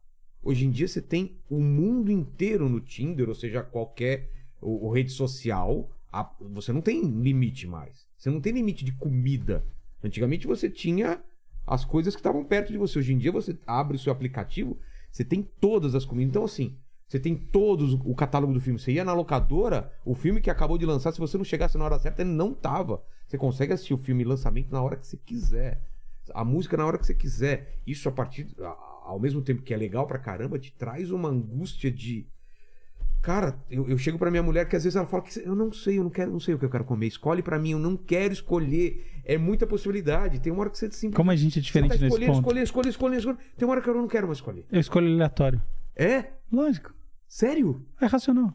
[0.44, 4.32] Hoje em dia você tem o mundo inteiro no Tinder, ou seja, qualquer
[4.62, 5.90] o, o rede social.
[6.22, 8.08] A- você não tem limite mais.
[8.18, 9.66] Você não tem limite de comida.
[10.04, 11.22] Antigamente você tinha
[11.66, 13.00] as coisas que estavam perto de você.
[13.00, 14.78] Hoje em dia você abre o seu aplicativo,
[15.12, 16.30] você tem todas as comidas.
[16.30, 18.80] Então, assim, você tem todos o catálogo do filme.
[18.80, 21.86] Você ia na locadora, o filme que acabou de lançar, se você não chegasse na
[21.86, 23.04] hora certa, ele não tava.
[23.28, 25.82] Você consegue assistir o filme lançamento na hora que você quiser.
[26.34, 27.80] A música na hora que você quiser.
[27.86, 28.48] Isso a partir.
[29.06, 32.28] Ao mesmo tempo que é legal pra caramba, te traz uma angústia de.
[33.22, 35.72] Cara, eu, eu chego pra minha mulher que às vezes ela fala que eu não
[35.72, 37.08] sei, eu não quero, não sei o que eu quero comer.
[37.08, 39.06] Escolhe pra mim, eu não quero escolher.
[39.26, 40.40] É muita possibilidade.
[40.40, 42.38] Tem uma hora que você simplesmente Como a gente é diferente você tá nesse ponto.
[42.40, 43.38] escolher, escolher, escolher, escolher.
[43.58, 44.66] Tem uma hora que eu não quero mais escolher.
[44.72, 45.62] Eu escolho aleatório.
[45.96, 46.32] É?
[46.52, 46.94] Lógico.
[47.28, 47.86] Sério?
[48.00, 48.54] É racional.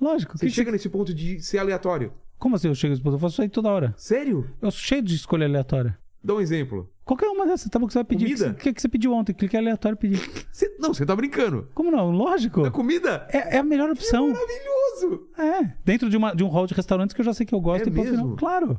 [0.00, 0.36] Lógico.
[0.36, 2.12] Você Que- chega nesse ponto de ser aleatório?
[2.36, 3.14] Como assim eu chego nesse ponto?
[3.14, 3.94] Eu faço isso aí toda hora.
[3.96, 4.50] Sério?
[4.60, 5.96] Eu sou cheio de escolha aleatória.
[6.24, 6.90] Dá um exemplo.
[7.04, 8.24] Qualquer uma dessas, tá bom que você vai pedir.
[8.24, 8.50] Comida?
[8.52, 9.34] O que, que você pediu ontem?
[9.34, 10.46] Clique aleatório e pedir.
[10.50, 11.68] Você- não, você tá brincando.
[11.74, 12.10] Como não?
[12.10, 12.62] Lógico.
[12.62, 13.28] Da comida?
[13.30, 14.30] É, é a melhor opção.
[14.30, 15.28] Maravilhoso!
[15.36, 15.74] É.
[15.84, 17.86] Dentro de, uma, de um hall de restaurantes que eu já sei que eu gosto
[17.86, 18.16] É e mesmo?
[18.16, 18.36] final.
[18.36, 18.78] Claro.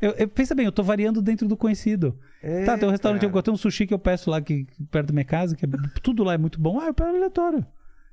[0.00, 2.18] Eu, eu- pensa bem, eu tô variando dentro do conhecido.
[2.42, 3.36] É, tá, tem um restaurante, cara.
[3.36, 5.64] eu tem um sushi que eu peço lá que, que perto da minha casa, que
[5.64, 5.68] é-
[6.02, 6.80] tudo lá é muito bom.
[6.80, 7.64] Ah, eu pego aleatório.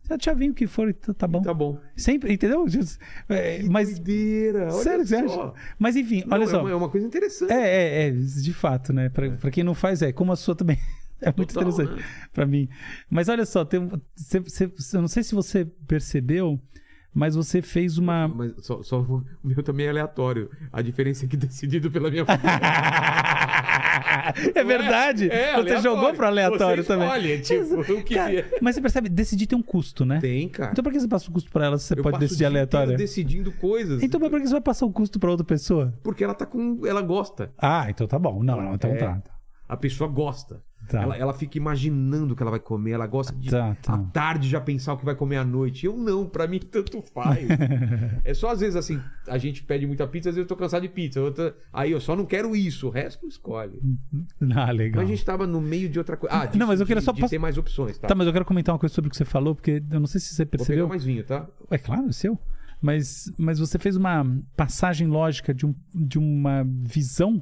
[0.10, 1.41] A chavinho que for, tá, tá bom.
[1.41, 1.80] Tá bom.
[1.95, 2.65] Sempre, entendeu?
[3.30, 3.90] É, mas.
[3.99, 5.53] Doideira, Sério que você acha?
[5.80, 6.61] Mas enfim, Não, olha é só.
[6.61, 7.52] uma- É uma coisa interessante.
[7.52, 9.10] É, é, é, de fato, né?
[9.10, 10.11] Pra, pra quem não faz, é.
[10.11, 10.77] Como a sua também.
[11.22, 12.06] É muito Total, interessante né?
[12.34, 12.68] pra mim.
[13.10, 16.60] Mas olha só, tem, um- cê- cê- cê- eu não sei se você percebeu,
[17.15, 18.27] mas você fez uma.
[18.27, 20.49] Mas só, só o meu também é aleatório.
[20.71, 22.39] A diferença é que decidido pela minha mulher.
[24.53, 25.29] é verdade.
[25.31, 25.81] É, você aleatório.
[25.81, 27.07] jogou pro aleatório Você também.
[27.07, 28.49] escolhe, tipo, Cara, é.
[28.61, 30.19] mas você percebe, decidir tem um custo, né?
[30.19, 30.71] Tem, cara.
[30.71, 32.97] Então por que você passa o custo pra ela se você Eu pode decidir aleatório?
[32.97, 34.03] decidindo coisas.
[34.03, 35.93] Então por que você vai passar o custo pra outra pessoa?
[36.03, 36.81] Porque ela tá com.
[36.85, 37.51] Ela gosta.
[37.57, 38.43] Ah, então tá bom.
[38.43, 38.95] Não, não, então É.
[38.97, 39.21] tá.
[39.67, 40.61] A pessoa gosta.
[40.87, 41.01] Tá.
[41.01, 43.93] Ela, ela fica imaginando o que ela vai comer, ela gosta de Tá, tá.
[43.95, 45.85] à tarde já pensar o que vai comer à noite.
[45.85, 47.47] Eu não, pra mim tanto faz.
[48.23, 50.81] é só às vezes assim, a gente pede muita pizza, às vezes eu tô cansado
[50.83, 51.19] de pizza.
[51.21, 53.79] outra- Aí eu só não quero isso, o resto escolhe.
[54.55, 55.01] Ah, legal.
[55.01, 56.35] Mas a gente tava no meio de outra coisa.
[56.35, 58.07] Ah, disso, Não, mas eu queria de, só de posso- ter mais opções, tá?
[58.07, 60.07] Tá, mas eu quero comentar uma coisa sobre o que você falou, porque eu não
[60.07, 60.87] sei se você Vou pegar percebeu.
[60.87, 61.47] mais vinho, tá?
[61.71, 62.37] É claro, é seu.
[62.81, 64.23] Mas, mas você fez uma
[64.55, 67.41] passagem lógica de, um, de uma visão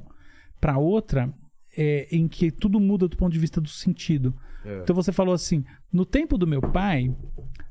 [0.60, 1.28] para outra
[1.76, 4.34] é, em que tudo muda do ponto de vista do sentido.
[4.64, 4.80] É.
[4.82, 7.14] Então você falou assim: no tempo do meu pai,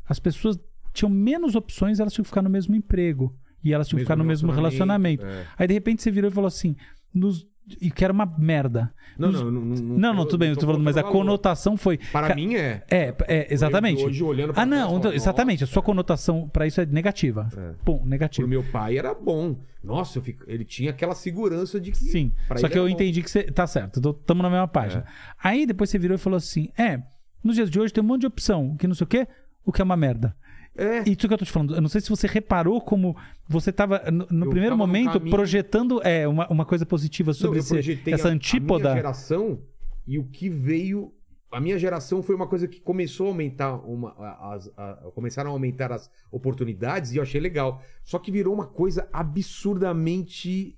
[0.06, 0.60] as pessoas
[0.94, 3.36] tinham menos opções, elas tinham que ficar no mesmo emprego.
[3.64, 5.50] E elas tinham que ficar no mesmo relacionamento, relacionamento.
[5.52, 5.56] é.
[5.58, 6.76] Aí de repente você virou e falou assim:
[7.14, 7.48] nos,
[7.82, 8.94] e que era uma merda.
[9.18, 11.98] Não, não, não, não, Não, não, tudo bem, eu tô falando, mas a conotação foi.
[12.12, 12.84] Para mim é.
[12.90, 14.04] É, é, exatamente.
[14.04, 15.64] Hoje, olhando pra Ah, não, então, exatamente.
[15.64, 17.48] A sua conotação pra isso é negativa.
[17.56, 17.74] É.
[17.84, 18.48] Pro negativa.
[18.48, 19.56] meu pai era bom.
[19.84, 21.98] Nossa, eu fico- ele tinha aquela segurança de que.
[21.98, 22.34] Sim.
[22.58, 22.90] Só que eu bom.
[22.90, 23.44] entendi que você.
[23.44, 25.02] Tá certo, tamo na mesma página.
[25.02, 25.06] É.
[25.44, 27.02] Aí depois você virou e falou assim: é,
[27.44, 29.28] nos dias de hoje tem um monte de opção, que não sei o quê,
[29.66, 30.36] o que é uma merda.
[30.76, 31.04] É.
[31.08, 33.16] E isso que eu tô te falando, eu não sei se você reparou como
[33.48, 37.36] você tava, no, no primeiro tava momento, caminho- projetando é, uma, uma coisa positiva Não,
[37.36, 38.84] sobre eu esse- essa a- A antípoda.
[38.90, 39.62] minha geração
[40.08, 41.14] e o que veio.
[41.52, 45.52] A minha geração foi uma coisa que começou a aumentar uma, a- as, a- começaram
[45.52, 47.80] a aumentar as oportunidades e eu achei legal.
[48.04, 50.76] Só que virou uma coisa absurdamente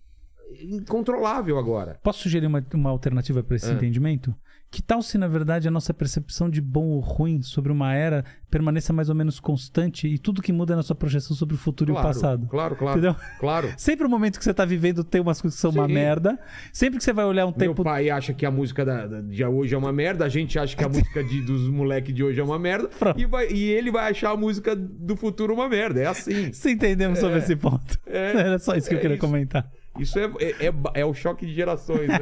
[0.62, 2.00] incontrolável agora.
[2.04, 3.74] Posso sugerir uma, uma alternativa para esse É.
[3.74, 4.36] entendimento?
[4.76, 8.26] Que tal se, na verdade, a nossa percepção de bom ou ruim sobre uma era
[8.52, 11.58] permaneça mais ou menos constante e tudo que muda é a nossa projeção sobre o
[11.58, 12.48] futuro claro, e o passado?
[12.48, 13.00] Claro, claro.
[13.00, 13.16] Entendeu?
[13.40, 13.72] Claro.
[13.80, 15.94] Sempre o momento que você tá vivendo tem umas coisas que são uma Sim.
[15.94, 16.38] merda.
[16.74, 17.86] Sempre que você vai olhar um Meu tempo.
[17.86, 20.76] pai acha que a música da, da- de hoje é uma merda, a gente acha
[20.76, 23.90] que a música de- dos moleques de hoje é uma merda, e, vai- e ele
[23.92, 26.02] vai achar a música do futuro uma merda.
[26.02, 26.52] É assim.
[26.52, 27.98] Se entendemos sobre esse ponto.
[28.06, 28.32] É.
[28.36, 29.26] Era só isso que eu É queria isso.
[29.26, 29.72] comentar.
[29.98, 32.20] Isso é, é, é, é o choque de gerações, né?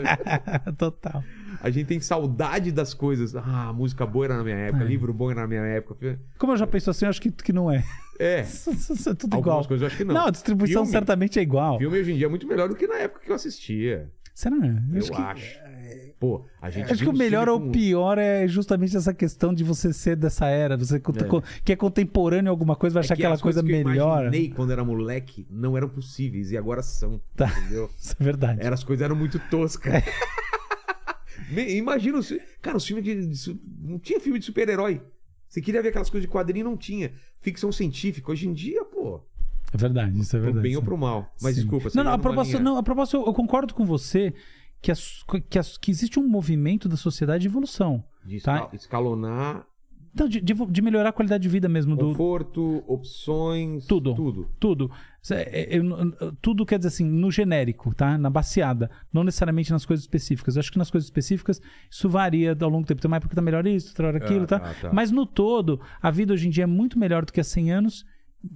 [0.77, 1.23] Total.
[1.63, 3.33] A gente tem saudade das coisas.
[3.35, 4.87] Ah, música boa era na minha época, É.
[4.87, 6.19] livro bom era na minha época.
[6.37, 7.83] Como eu já penso assim, eu acho que, que não é.
[8.19, 8.41] É.
[8.43, 8.69] Isso
[9.09, 9.67] é tudo Algumas igual.
[9.67, 10.13] coisas eu acho que não.
[10.13, 11.77] Não, a distribuição Filme- certamente é igual.
[11.79, 14.11] Filme hoje em dia é muito melhor do que na época que eu assistia.
[14.35, 14.55] Será?
[14.57, 15.59] Eu acho acho.
[15.59, 19.53] que- Pô, a gente Acho que o melhor ou com- pior é justamente essa questão
[19.53, 20.75] de você ser dessa era.
[20.77, 20.99] Você É.
[21.63, 24.31] que é contemporâneo alguma coisa, vai É achar que aquela coisa coisas que eu melhor.
[24.55, 27.21] quando era moleque não eram possíveis e agora são.
[27.35, 27.47] Tá.
[27.59, 27.89] Entendeu?
[27.99, 28.59] Isso é verdade.
[28.61, 29.93] Era, as coisas eram muito toscas.
[29.93, 30.01] Me-
[31.61, 35.01] Imagina, os, cara, os filmes de, Não tinha filme de super-herói.
[35.47, 37.13] Você queria ver aquelas coisas de quadrinho, não tinha.
[37.39, 38.31] Ficção científica.
[38.31, 39.21] Hoje em dia, pô,
[39.71, 40.63] É verdade, isso é pro verdade.
[40.63, 41.31] bem ou pro mal.
[41.41, 41.61] Mas Sim.
[41.61, 44.33] desculpa, você Não, não, a linha- não, a propósito, eu, eu concordo com você
[44.81, 48.03] que, as- que, as- que existe um movimento da sociedade de evolução.
[48.25, 48.55] De Tá.
[48.63, 49.65] esca- escalonar
[50.15, 54.13] Não, de, de- de melhorar a qualidade de vida mesmo do, conforto, opções, Tudo.
[54.13, 54.47] tudo.
[54.59, 54.91] Tudo.
[55.21, 55.83] Cê- é, eu-
[56.19, 58.17] eu- tudo quer dizer assim, no genérico, tá?
[58.17, 58.91] Na baseada.
[59.11, 60.55] Não necessariamente nas coisas específicas.
[60.55, 61.59] Eu acho que nas coisas específicas
[61.89, 63.01] isso varia ao longo do tempo.
[63.01, 64.59] Tem uma época que tá melhor isso, outra hora aquilo, Ah, tá?
[64.59, 64.93] tá, tá.
[64.93, 67.71] Mas no todo, a vida hoje em dia é muito melhor do que há 100
[67.71, 68.05] anos.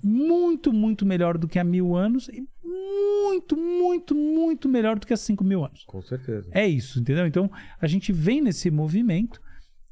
[0.03, 2.27] Muito, muito melhor do que há mil anos.
[2.29, 5.85] E muito, muito, muito melhor do que há 5 mil anos.
[5.87, 6.49] Com certeza.
[6.51, 7.25] É isso, entendeu?
[7.25, 7.49] Então,
[7.81, 9.41] a gente vem nesse movimento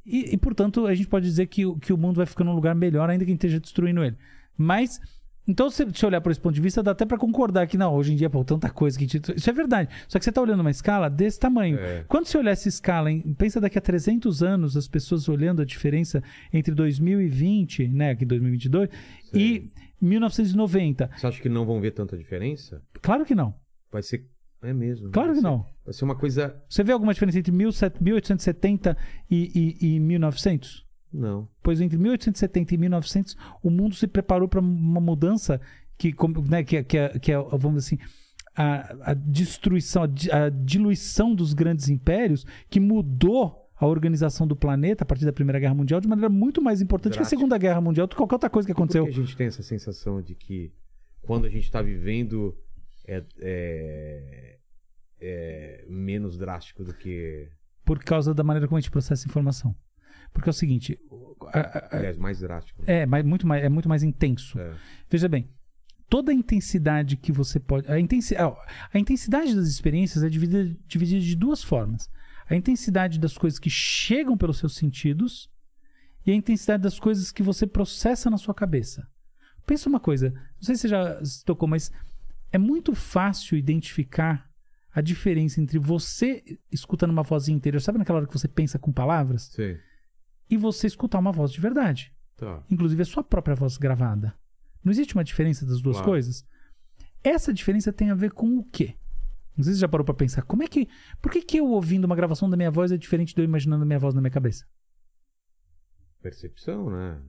[0.05, 2.55] e, e, portanto, a gente pode dizer que, o- que o mundo vai ficando um
[2.55, 4.15] lugar melhor, ainda que esteja destruindo ele.
[4.57, 4.99] Mas,
[5.47, 7.93] então, se se olhar por esse ponto de vista, dá até pra concordar que, não,
[7.93, 9.33] hoje em dia, pô, tanta coisa que a gente...
[9.35, 9.89] Isso é verdade.
[10.07, 11.77] Só que você tá olhando uma escala desse tamanho.
[11.79, 12.03] É.
[12.07, 15.65] Quando você olhar essa escala, em- pensa daqui a 300 anos, as pessoas olhando a
[15.65, 16.23] diferença
[16.53, 18.89] entre 2020, né, aqui 2022,
[19.33, 19.69] e
[20.01, 21.09] 1990.
[21.17, 22.81] Você acha que não vão ver tanta diferença?
[23.01, 23.53] Claro que não.
[23.91, 24.25] Vai ser.
[24.67, 25.09] É mesmo.
[25.11, 25.65] Claro que ser- não.
[25.83, 26.55] Vai ser uma coisa.
[26.67, 28.97] Você vê alguma diferença entre 17- 1870
[29.29, 30.85] e, e, e 1900?
[31.13, 31.47] Não.
[31.63, 35.61] Pois entre 1870 e 1900, o mundo se preparou para uma mudança
[35.97, 36.13] que,
[36.49, 38.11] né, que, é- que, é, que é, vamos dizer assim,
[38.57, 40.05] a, a destruição, a,
[40.45, 45.59] a diluição dos grandes impérios, que mudou a organização do planeta a partir da Primeira
[45.59, 47.37] Guerra Mundial de maneira muito mais importante que a Drástica.
[47.37, 49.03] Segunda Guerra Mundial, do que qualquer outra coisa que aconteceu.
[49.05, 50.71] Porque a gente tem essa sensação de que
[51.21, 52.55] quando a gente está vivendo
[53.07, 54.44] é, é-
[55.19, 57.49] é menos drástico do que.
[57.85, 59.75] Por causa da maneira como a gente processa informação.
[60.33, 60.99] Porque é o seguinte,
[61.53, 62.83] a- a- a- Aliás, mais drástico.
[62.85, 64.59] é, mas muito mais, é muito mais intenso.
[64.59, 64.73] É.
[65.09, 65.49] Veja bem,
[66.09, 67.89] toda a intensidade que você pode.
[67.89, 68.35] A, intensi...
[68.35, 72.09] a intensidade das experiências é dividida, dividida de duas formas:
[72.49, 75.49] a intensidade das coisas que chegam pelos seus sentidos
[76.25, 79.07] e a intensidade das coisas que você processa na sua cabeça.
[79.65, 81.91] Pensa uma coisa, não sei se você já se tocou, mas
[82.51, 84.49] é muito fácil identificar
[84.95, 86.41] a diferença entre você
[86.71, 89.77] escutando uma vozinha interior, sabe naquela hora que você pensa com palavras, Sim.
[90.49, 92.63] e você escutar uma voz de verdade Tá.
[92.71, 94.33] inclusive a sua própria voz gravada.
[94.83, 96.11] Não existe uma diferença das duas Claro.
[96.11, 96.47] coisas?
[97.23, 98.95] Essa diferença tem a ver com o quê?
[99.57, 100.43] Não sei se você já parou pra pensar.
[100.43, 100.87] Como é que.
[101.21, 103.83] Por que, que eu ouvindo uma gravação da minha voz é diferente de eu imaginando
[103.83, 104.65] a minha voz na minha cabeça?
[106.21, 107.21] Percepção, né?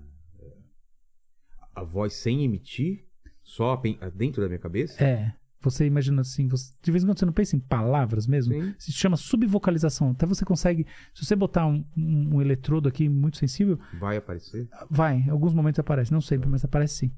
[1.75, 3.07] A voz sem emitir,
[3.43, 3.81] só
[4.15, 5.03] dentro da minha cabeça?
[5.05, 5.35] É.
[5.61, 8.53] Você imagina assim, você- de vez em quando você não pensa em palavras mesmo?
[8.55, 8.75] Sim.
[8.79, 10.11] Se chama subvocalização.
[10.11, 10.87] Até você consegue.
[11.15, 14.69] Se você botar um, um- um eletrodo aqui muito sensível, Vai aparecer?
[14.91, 16.13] vai, em alguns momentos aparece.
[16.13, 17.13] Não sempre, mas aparece sim.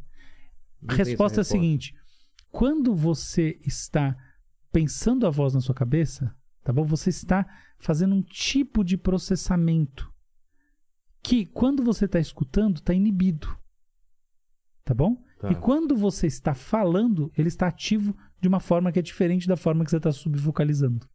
[0.81, 1.95] Não A essa resposta é a seguinte:
[2.51, 4.17] quando você está
[4.73, 6.85] pensando a voz na sua cabeça, tá bom?
[6.85, 7.47] Você está
[7.79, 10.11] fazendo um tipo de processamento
[11.23, 13.49] que, quando você está escutando, está inibido.
[14.85, 15.23] Tá bom?
[15.41, 15.51] Tá.
[15.51, 19.57] E quando você está falando, ele está ativo de uma forma que é diferente da
[19.57, 21.07] forma que você está subvocalizando.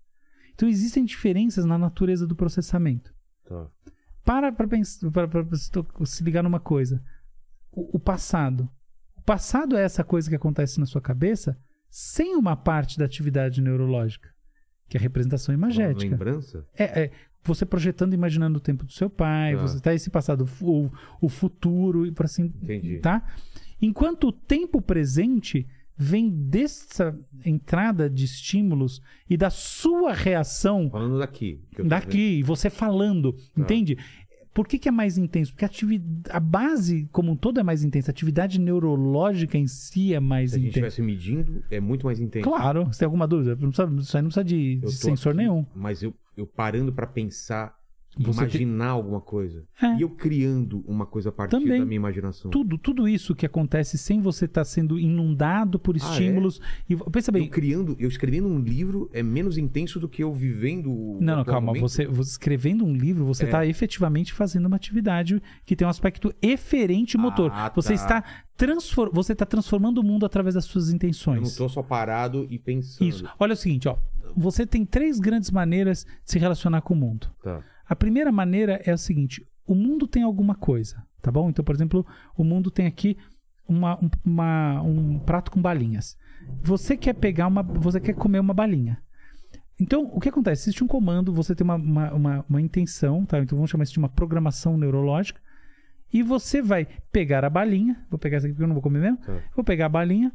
[0.53, 3.13] Então existem diferenças na natureza do processamento.
[3.47, 3.67] Tá.
[4.23, 7.01] Para para para, para se ligar numa coisa.
[7.71, 8.69] O, o passado.
[9.17, 11.57] O passado é essa coisa que acontece na sua cabeça
[11.89, 14.29] sem uma parte da atividade neurológica,
[14.89, 16.11] que é a representação Uma imagética.
[16.11, 16.65] lembrança?
[16.77, 17.11] É, é
[17.43, 19.61] você projetando, imaginando o tempo do seu pai, Tá.
[19.61, 20.89] você tá esse passado, o,
[21.21, 22.99] o futuro e por assim, Entendi.
[22.99, 23.25] tá?
[23.81, 25.67] Enquanto o tempo presente
[25.97, 31.59] vem dessa entrada de estímulos e da sua reação Falando daqui.
[31.85, 33.97] daqui, e você falando, entende?
[34.53, 35.51] Por que, que é mais intenso?
[35.53, 40.13] Porque a, a base como um todo é mais intensa, a atividade neurológica em si
[40.13, 40.87] é mais Se a gente intensa.
[40.87, 42.47] estivesse medindo, é muito mais intenso.
[42.47, 43.55] Claro, você tem alguma dúvida?
[43.59, 45.65] Não precisa, isso aí não precisa de, de sensor aqui, nenhum.
[45.75, 47.75] Mas eu, eu parando pra pensar,
[48.19, 49.63] Você imaginar alguma coisa.
[49.81, 49.95] É.
[49.97, 51.79] E eu criando uma coisa a partir Também.
[51.79, 52.51] da minha imaginação.
[52.51, 56.61] Tudo, tudo isso que acontece sem você estar sendo inundado por Ah, estímulos.
[56.89, 57.45] E pensa bem.
[57.45, 61.37] Eu criando, eu escrevendo um livro é menos intenso do que eu vivendo o Não,
[61.37, 61.73] não, calma.
[61.79, 63.45] Você, você escrevendo um livro, você É.
[63.47, 67.51] está efetivamente fazendo uma atividade que tem um aspecto eferente motor.
[67.53, 67.93] Ah, Você tá.
[67.95, 68.23] está
[68.55, 71.55] transfor você está transformando o mundo através das suas Eu não intenções.
[71.55, 73.07] tô só parado e pensando.
[73.07, 73.25] Isso.
[73.39, 73.97] Olha o seguinte, ó.
[74.35, 77.27] Você tem três grandes maneiras de se relacionar com o mundo.
[77.43, 77.61] Tá.
[77.87, 81.49] A primeira maneira é a seguinte: o mundo tem alguma coisa, tá bom?
[81.49, 82.05] Então, por exemplo,
[82.37, 83.17] o mundo tem aqui
[83.67, 86.17] uma, um, uma- um prato com balinhas.
[86.61, 87.63] Você quer pegar uma.
[87.63, 88.97] Você quer comer uma balinha.
[89.79, 90.63] Então, o que acontece?
[90.69, 93.39] Existe um comando, você tem uma, uma, uma, uma intenção, tá?
[93.39, 95.41] Então vamos chamar isso de uma programação neurológica.
[96.13, 98.05] E você vai pegar a balinha.
[98.09, 99.17] Vou pegar essa aqui porque eu não vou comer mesmo.
[99.17, 99.39] Tá.
[99.55, 100.31] Vou pegar a balinha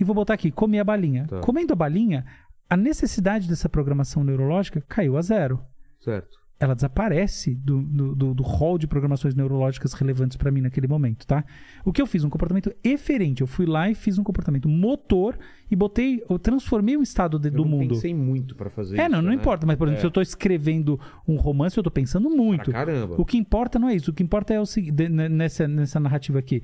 [0.00, 1.26] e vou botar aqui, comer a balinha.
[1.26, 1.40] Tá.
[1.40, 2.24] Comendo a balinha,
[2.68, 5.60] a necessidade dessa programação neurológica caiu a zero
[6.00, 6.38] Certo.
[6.62, 11.44] Ela desaparece do, do, do, hall de programações neurológicas relevantes para mim naquele momento, tá?
[11.84, 12.22] O que eu fiz?
[12.24, 13.40] Um comportamento eferente.
[13.40, 15.36] Eu fui lá e fiz um comportamento motor
[15.70, 17.94] e botei, eu transformei o estado de- Eu do não mundo.
[17.94, 19.10] pensei muito pra fazer É, isso.
[19.10, 19.34] não, não né?
[19.36, 19.66] importa.
[19.66, 20.00] Mas, por exemplo, É.
[20.00, 22.70] se eu tô escrevendo um romance, eu tô pensando muito.
[22.70, 23.16] Pra caramba.
[23.20, 24.10] O que importa não é isso.
[24.10, 26.62] O que importa é o seguinte, nessa, nessa narrativa aqui,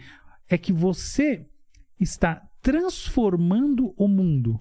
[0.48, 1.44] é que você
[1.98, 4.60] está transformando o mundo.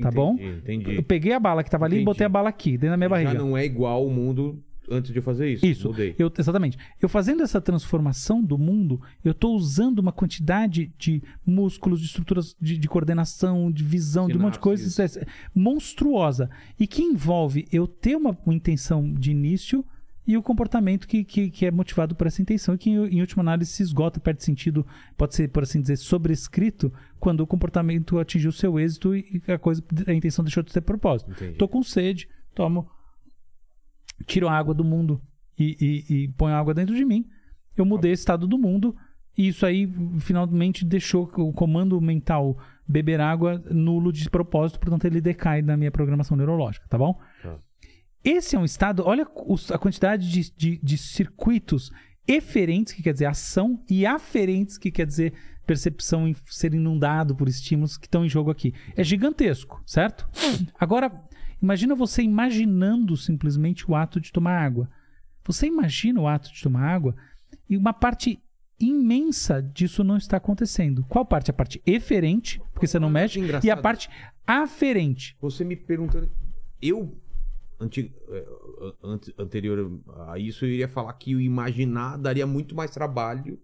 [0.00, 0.34] Tá bom?
[0.40, 0.94] Entendi.
[0.96, 2.04] Eu peguei a bala que tava ali e Entendi.
[2.06, 3.32] botei a bala aqui, dentro da minha barriga.
[3.32, 5.64] Já não é igual o mundo antes de eu fazer isso.
[5.64, 6.14] Isso, Mudei.
[6.18, 6.76] eu, exatamente.
[7.00, 12.56] Eu fazendo essa transformação do mundo, eu estou usando uma quantidade de músculos, de estruturas
[12.60, 15.22] de, de coordenação, de visão, de um monte de coisas Sinapses.
[15.22, 16.50] é, monstruosa.
[16.78, 19.84] E que envolve eu ter uma, uma intenção de início
[20.26, 23.20] e o comportamento que, que, que é motivado por essa intenção e que, em, em
[23.20, 24.86] última análise, se esgota, perde sentido,
[25.16, 29.82] pode ser, por assim dizer, sobrescrito quando o comportamento atingiu seu êxito e a, coisa,
[30.06, 31.32] a intenção deixou de ter propósito.
[31.58, 32.88] Tô com sede, tomo
[34.26, 35.20] tiro a água do mundo
[35.58, 35.76] e,
[36.08, 37.26] e, e ponho água dentro de mim,
[37.76, 38.96] eu mudei o estado do mundo
[39.36, 39.88] e isso aí
[40.20, 45.90] finalmente deixou o comando mental beber água nulo de propósito, portanto ele decai na minha
[45.90, 47.18] programação neurológica, tá bom?
[47.42, 47.56] Tá.
[48.22, 49.26] Esse é um estado, olha
[49.72, 51.90] a quantidade de, de, de circuitos
[52.28, 55.32] eferentes, que quer dizer ação, e aferentes, que quer dizer
[55.66, 58.74] percepção em ser inundado por estímulos que estão em jogo aqui.
[58.96, 60.28] É gigantesco, certo?
[60.78, 61.12] Agora,
[61.62, 64.88] imagina você imaginando simplesmente o ato de tomar água.
[65.44, 67.14] Você imagina o ato de tomar água
[67.68, 68.38] e uma parte
[68.78, 71.04] imensa disso não está acontecendo.
[71.08, 71.50] Qual parte?
[71.50, 73.82] A parte eferente, porque você não Olha mexe, que e a engraçado.
[73.82, 74.08] parte
[74.46, 75.36] aferente.
[75.40, 76.30] Você me perguntando.
[76.80, 77.16] Eu.
[77.82, 78.46] Eh,
[79.02, 83.58] ante- anterior a isso, eu iria falar que o imaginar daria muito mais trabalho,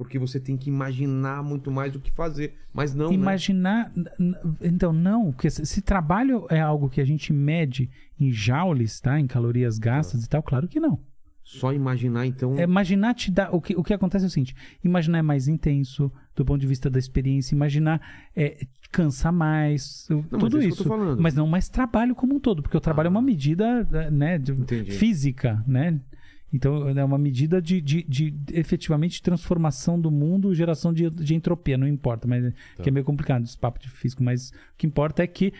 [0.00, 2.54] porque você tem que imaginar muito mais do que fazer.
[2.72, 3.08] Mas não.
[3.10, 3.14] né?
[3.14, 3.92] Imaginar.
[3.94, 8.98] n- n- Então, não, porque se, trabalho é algo que a gente mede em joules,
[8.98, 9.20] tá?
[9.20, 10.98] Em calorias gastas e tal, claro que não.
[11.44, 12.58] Só imaginar, então.
[12.58, 13.50] É, imaginar te dá.
[13.52, 16.66] O que, o que acontece é o seguinte: imaginar é mais intenso do ponto de
[16.66, 18.00] vista da experiência, imaginar
[18.34, 20.82] é, cansa mais, o- Não, mas tudo é isso.
[20.82, 21.16] isso.
[21.20, 23.22] Mas não mais trabalho como um todo, porque o trabalho é uma Ah.
[23.22, 24.54] medida né, de-
[24.92, 26.00] física, né?
[26.52, 31.78] Então é uma medida de, de, de efetivamente transformação do mundo, geração de, de entropia,
[31.78, 32.82] não importa, mas Tá.
[32.82, 35.52] que é meio complicado esse papo de físico, mas o que importa é que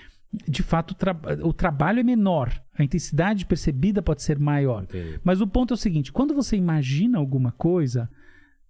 [0.49, 2.53] de fato, o, tra- o trabalho é menor.
[2.79, 4.85] A intensidade percebida pode ser maior.
[4.85, 5.19] Entendi.
[5.25, 8.09] Mas o ponto é o seguinte: quando você imagina alguma coisa,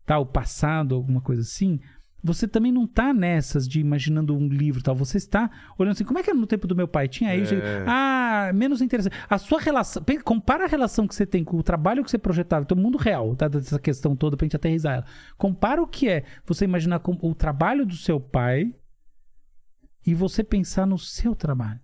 [0.07, 1.79] tá, o passado, alguma coisa assim,
[2.23, 4.95] você também não tá nessas de imaginando um livro, tal.
[4.95, 7.09] Você está olhando assim, como é que era no tempo do meu pai?
[7.09, 7.55] Tinha isso.
[7.55, 7.85] É.
[7.87, 9.17] Ah, menos interessante.
[9.29, 12.65] A sua relação, compara a relação que você tem com o trabalho que você projetava,
[12.65, 15.05] então o mundo real, tá, dessa questão toda pra gente aterrizar ela.
[15.37, 18.75] Compara o que é você imaginar o trabalho do seu pai
[20.07, 21.81] e você pensar no seu trabalho.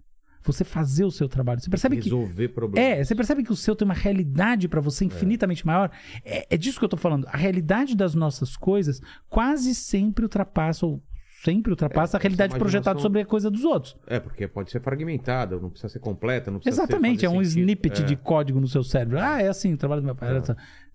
[0.47, 1.61] Você fazer o seu trabalho.
[1.61, 2.91] Você percebe que Resolver problemas.
[2.99, 5.91] é, você percebe que o seu tem uma realidade pra você infinitamente maior?
[6.25, 7.27] É, é disso que eu tô falando.
[7.29, 11.03] A realidade das nossas coisas quase sempre ultrapassa, ou
[11.43, 13.97] sempre ultrapassa É, a realidade projetada sobre a coisa dos outros.
[14.07, 17.35] É, porque pode ser fragmentada, não precisa ser completa, não precisa ser- Exatamente, é um
[17.45, 17.61] sentido.
[17.61, 18.05] snippet É.
[18.05, 19.19] de código no seu cérebro.
[19.19, 20.29] Ah, é assim, o trabalho do meu pai.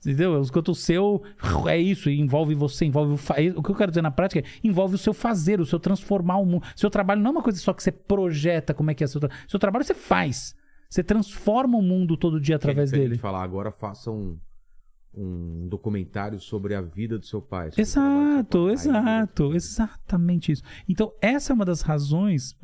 [0.04, 0.42] Entendeu?
[0.42, 1.22] Enquanto o seu
[1.70, 3.18] é isso, envolve você, envolve o.
[3.18, 3.36] Fa...
[3.56, 6.38] O que eu quero dizer na prática é envolve o seu fazer, o seu transformar
[6.38, 6.66] o mundo.
[6.76, 9.20] Seu trabalho não é uma coisa só que você projeta como é que é seu
[9.22, 9.42] trabalho.
[9.48, 10.56] Seu trabalho você faz.
[10.90, 13.16] Você transforma o mundo todo dia é através diferente dele.
[13.16, 14.38] de falar agora faça um,
[15.14, 17.70] um documentário sobre a vida do seu pai.
[17.78, 19.02] Exato, seu pai.
[19.12, 20.64] Exato, exatamente isso.
[20.88, 22.56] Então, essa é uma das razões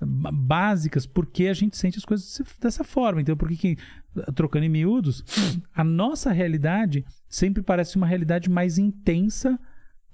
[0.00, 3.20] básicas porque a gente sente as coisas dessa forma.
[3.20, 3.76] Então, porque que,
[4.34, 5.22] trocando em miúdos,
[5.74, 9.58] a nossa realidade sempre parece uma realidade mais intensa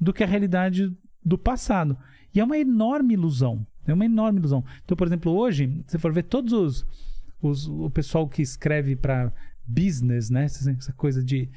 [0.00, 0.92] do que a realidade
[1.24, 1.96] do passado.
[2.34, 3.66] E é uma enorme ilusão.
[3.86, 4.64] É uma enorme ilusão.
[4.84, 6.86] Então, por exemplo, hoje, se for ver todos os,
[7.42, 9.32] os- o pessoal que escreve para
[9.70, 10.44] business, né?
[10.44, 11.48] Essa coisa de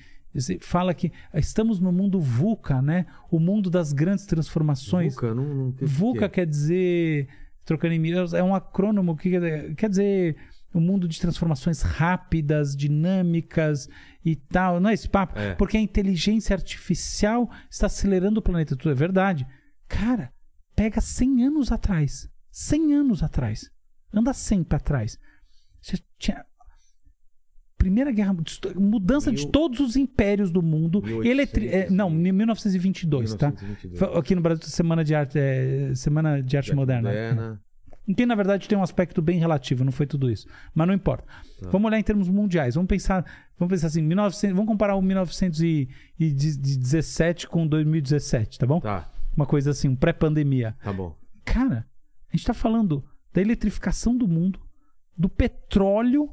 [0.62, 3.06] fala que estamos no mundo VUCA, né?
[3.30, 5.14] O mundo das grandes transformações.
[5.14, 6.30] VUCA, não, não tem o que VUCA é.
[6.30, 7.28] quer dizer,
[7.66, 9.30] trocando em miúdos, é um acrônimo que
[9.76, 10.36] quer- dizer
[10.74, 13.88] um mundo de transformações rápidas, dinâmicas
[14.26, 14.80] e tal.
[14.80, 15.38] Não é esse papo?
[15.38, 15.54] É.
[15.54, 18.76] Porque a inteligência artificial está acelerando o planeta.
[18.76, 19.46] Tudo é verdade.
[19.88, 20.34] Cara,
[20.76, 22.28] pega 100 anos atrás.
[22.52, 23.70] 100 anos atrás.
[24.12, 25.20] Anda 100 para trás.
[25.80, 26.44] Você tinha
[27.84, 28.34] Primeira Guerra
[28.76, 31.02] mudança de Mil- todos os impérios do mundo.
[31.02, 31.68] 1800 Eletri...
[31.68, 33.48] é, não, 1922, tá?
[33.50, 34.00] 1922.
[34.00, 37.60] Foi Aqui no Brasil, Semana de Arte, é, Semana de Arte Moderna.
[38.16, 40.48] Que na verdade tem um aspecto bem relativo, não foi tudo isso.
[40.74, 41.26] Mas não importa.
[41.62, 41.70] Tá.
[41.70, 42.76] Vamos olhar em termos mundiais.
[42.76, 43.26] Vamos pensar,
[43.58, 48.80] vamos pensar assim, 1900, vamos comparar o 1917 com 2017, tá bom?
[48.80, 50.76] Tá, Uma coisa assim, um pré-pandemia.
[50.84, 51.16] tá bom.
[51.46, 51.86] Cara,
[52.32, 53.04] a gente tá falando
[53.34, 54.60] da eletrificação do mundo,
[55.18, 56.30] do petróleo,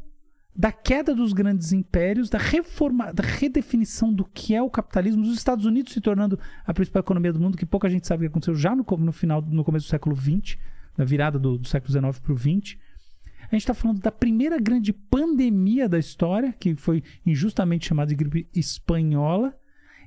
[0.54, 5.36] da queda dos grandes impérios, da reforma, da redefinição do que é o capitalismo, dos
[5.36, 8.32] Estados Unidos se tornando a principal economia do mundo, que pouca gente sabe o que
[8.32, 10.58] aconteceu já no, no final, no começo do século XX,
[10.96, 12.76] na virada do, do século XIX para o XX.
[13.50, 18.14] A gente está falando da primeira grande pandemia da história, que foi injustamente chamada de
[18.14, 19.56] gripe espanhola.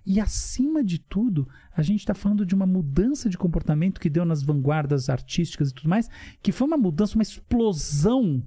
[0.06, 4.26] E acima de tudo, a gente está falando de uma mudança de comportamento que deu
[4.26, 6.10] nas vanguardas artísticas e tudo mais,
[6.42, 8.44] que foi uma mudança, uma explosão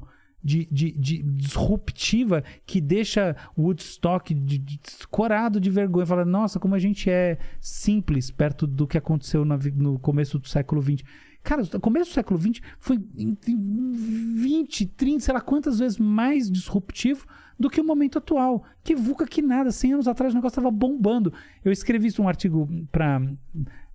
[0.47, 6.07] de, de- de disruptiva que deixa Woodstock de, de, corado de vergonha.
[6.07, 10.49] Fala, nossa, como a gente é simples perto do que aconteceu na no começo do
[10.49, 11.03] século XX.
[11.43, 13.93] Cara, o começo do século XX foi em- em
[14.37, 17.27] 20, 30, sei lá quantas vezes mais disruptivo
[17.59, 18.65] do que o momento atual.
[18.85, 19.71] Que VUCA que nada.
[19.71, 21.33] 100 anos atrás o negócio estava bombando.
[21.65, 23.21] Eu escrevi um artigo para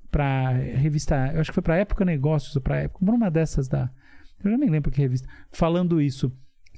[0.09, 3.89] para revista, eu acho que foi para Época Negócios, para época, uma dessas da,
[4.43, 6.31] eu já nem lembro que revista, falando isso.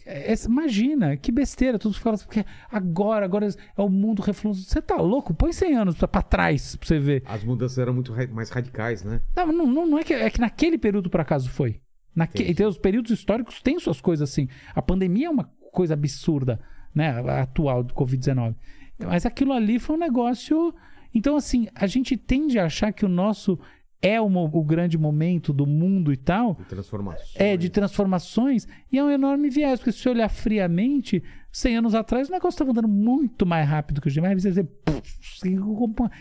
[0.05, 4.63] É, é, imagina, que besteira, todos falam assim, porque agora, agora é o mundo refluxo.
[4.63, 5.33] Você tá louco?
[5.33, 7.23] Põe 100 anos pra, pra trás pra você ver.
[7.25, 9.21] As mudanças eram muito mais radicais, né?
[9.35, 11.79] Não, não, não, é, que, é que naquele período, por acaso, foi.
[12.15, 14.47] Naque, então, os períodos históricos têm suas coisas assim.
[14.75, 16.59] A pandemia é uma coisa absurda,
[16.93, 17.09] né?
[17.09, 18.55] A atual do Covid-19.
[18.99, 20.73] Mas aquilo ali foi um negócio.
[21.13, 23.59] Então, assim, a gente tende a achar que o nosso
[24.03, 26.55] é o, mo- o grande momento do mundo e tal.
[26.55, 27.31] De transformações.
[27.35, 31.95] É, de transformações, e é um enorme viés, porque se você olhar friamente, 100 anos
[31.95, 34.19] atrás o negócio estava andando muito mais rápido que hoje.
[34.19, 34.67] Mas você, você-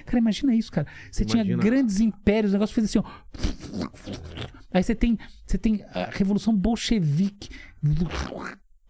[0.06, 0.86] cara, imagina isso, cara.
[1.10, 1.62] Você tinha Imagina.
[1.62, 3.04] grandes impérios, o negócio fez assim, ó.
[4.72, 7.50] Aí você tem, você tem a Revolução Bolchevique.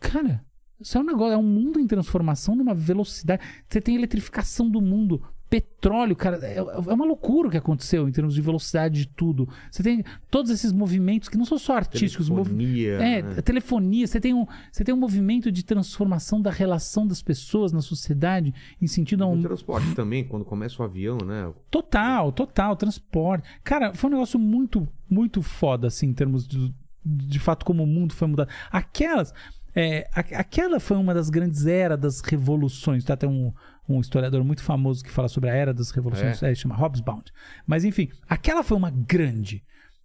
[0.01, 0.45] Cara,
[0.81, 3.43] isso é um negócio, é um mundo em transformação numa velocidade.
[3.69, 5.23] Você tem eletrificação do mundo,
[5.53, 9.47] petróleo, cara, é, é uma loucura o que aconteceu em termos de velocidade de tudo.
[9.71, 13.43] Você tem todos esses movimentos que não são só artísticos, Telefonia, é, né?
[13.43, 17.83] telefonia, você tem, um, você tem um movimento de transformação da relação das pessoas na
[17.83, 21.53] sociedade em sentido a O um transporte também, quando começa o avião, né?
[21.71, 23.47] total, total, transporte.
[23.63, 26.73] Cara, foi um negócio muito, muito foda, assim, em termos de,
[27.05, 28.49] de fato como o mundo foi mudado.
[28.71, 29.35] Aquelas,
[29.75, 33.05] é, aquela foi uma das grandes eras das revoluções.
[33.05, 33.19] Tá?
[33.19, 33.53] Tem um,
[33.89, 37.23] um historiador muito famoso que fala sobre a era das revoluções, é, chama Hobsbawm.
[37.67, 39.63] Mas enfim, aquela foi uma grande.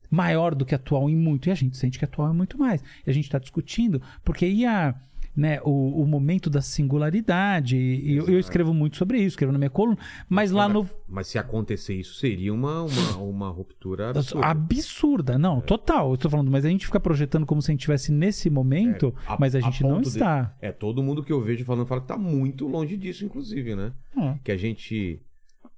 [0.10, 2.82] maior do que atual em muito, e a gente sente que atual é muito mais.
[3.06, 4.96] E a gente está discutindo, porque aí a,
[5.38, 9.60] né, o, o momento da singularidade, e eu, eu escrevo muito sobre isso, escrevo na
[9.60, 9.98] minha coluna,
[10.28, 10.90] mas lá no.
[11.08, 14.48] Mas se acontecer isso, seria uma, uma, uma ruptura absurda.
[14.48, 16.12] Absurda, não, total.
[16.12, 19.14] Eu tô falando, mas a gente fica projetando como se a gente estivesse nesse momento,
[19.28, 20.56] É, a- mas a a gente não ponto de- está.
[20.60, 23.94] É, todo mundo que eu vejo falando fala que tá muito longe disso, inclusive, né?
[24.18, 24.36] É.
[24.44, 25.22] Que a gente.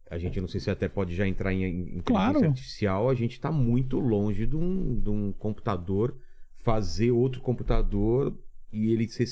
[0.09, 2.43] A gente não sei se até pode já entrar em, inteligência Claro.
[2.45, 6.15] artificial, a gente tá muito longe de um, de um computador
[6.63, 8.35] fazer outro computador
[8.71, 9.27] e ele ser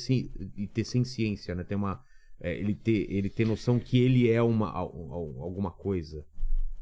[0.57, 1.64] e ter sem ciência, né?
[1.64, 2.01] Ter uma.
[2.39, 6.26] é, ele, ter, ele ter noção que ele é uma, al- al- alguma coisa.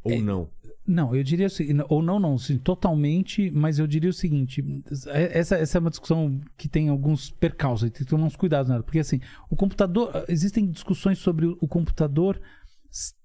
[0.04, 0.50] Ou É, não.
[0.88, 4.64] Não, eu diria seguinte, ou não, não, sim, totalmente, mas eu diria o seguinte,
[5.08, 8.84] essa, essa é uma discussão que tem alguns percalços, tem que tomar uns cuidados nela,
[8.84, 9.20] porque assim,
[9.50, 12.40] o computador, existem discussões sobre o computador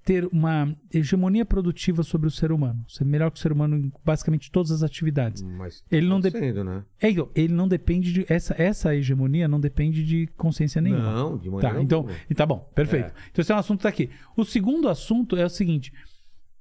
[0.05, 3.93] ter uma hegemonia produtiva sobre o ser humano, ser melhor que o ser humano em
[4.05, 5.43] basicamente todas as atividades.
[5.43, 6.85] Mas Ele não tá dep- acontecendo, né?
[7.01, 11.13] É, então, ele não depende de, essa, essa hegemonia não depende de consciência nenhuma.
[11.13, 13.07] Não, de maneira Tá, então, e tá bom, perfeito.
[13.09, 13.13] É.
[13.31, 14.11] Então esse é um assunto que tá aqui.
[14.37, 15.93] O segundo assunto é o seguinte: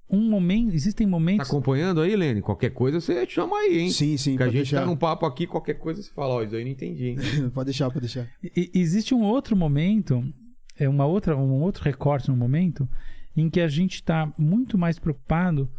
[0.10, 1.48] um momento, existem Tá momentos.
[1.50, 2.42] acompanhando aí, Lene?
[2.42, 3.90] Qualquer coisa você chama aí, hein?
[3.90, 4.82] Sim, sim, Que a gente deixar.
[4.82, 7.16] tá num papo aqui, qualquer coisa você fala, ó, isso aí eu não entendi, hein?
[7.54, 8.28] pode deixar, pode deixar.
[8.44, 10.24] E- existe um outro momento,
[10.80, 12.88] é uma outra, um outro recorte no momento,
[13.36, 15.70] em que a gente está muito mais preocupado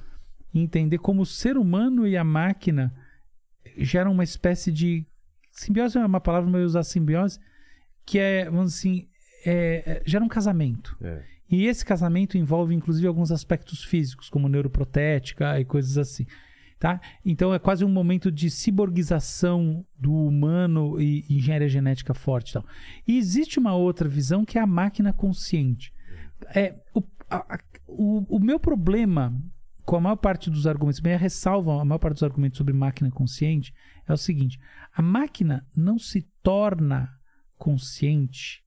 [0.54, 2.94] em entender como o ser humano e a máquina
[3.78, 5.06] geram uma espécie de.
[5.52, 7.38] Simbiose é uma palavra, mas eu usar simbiose,
[8.04, 9.08] que é, vamos assim,
[9.44, 10.96] é, é, gera um casamento.
[11.00, 11.22] É.
[11.50, 16.24] E esse casamento envolve, inclusive, alguns aspectos físicos, como neuroprotética e coisas assim.
[16.80, 16.98] Tá?
[17.22, 22.54] Então é quase um momento de ciborgização do humano e engenharia genética forte.
[23.06, 25.92] e existe uma outra visão que é a máquina consciente.
[26.54, 29.38] É, o, a- o, o meu problema
[29.84, 33.10] com a maior parte dos argumentos, minha ressalva a maior parte dos argumentos sobre máquina
[33.10, 33.74] consciente
[34.08, 34.58] é o seguinte:
[34.94, 37.10] a máquina não se torna
[37.58, 38.62] consciente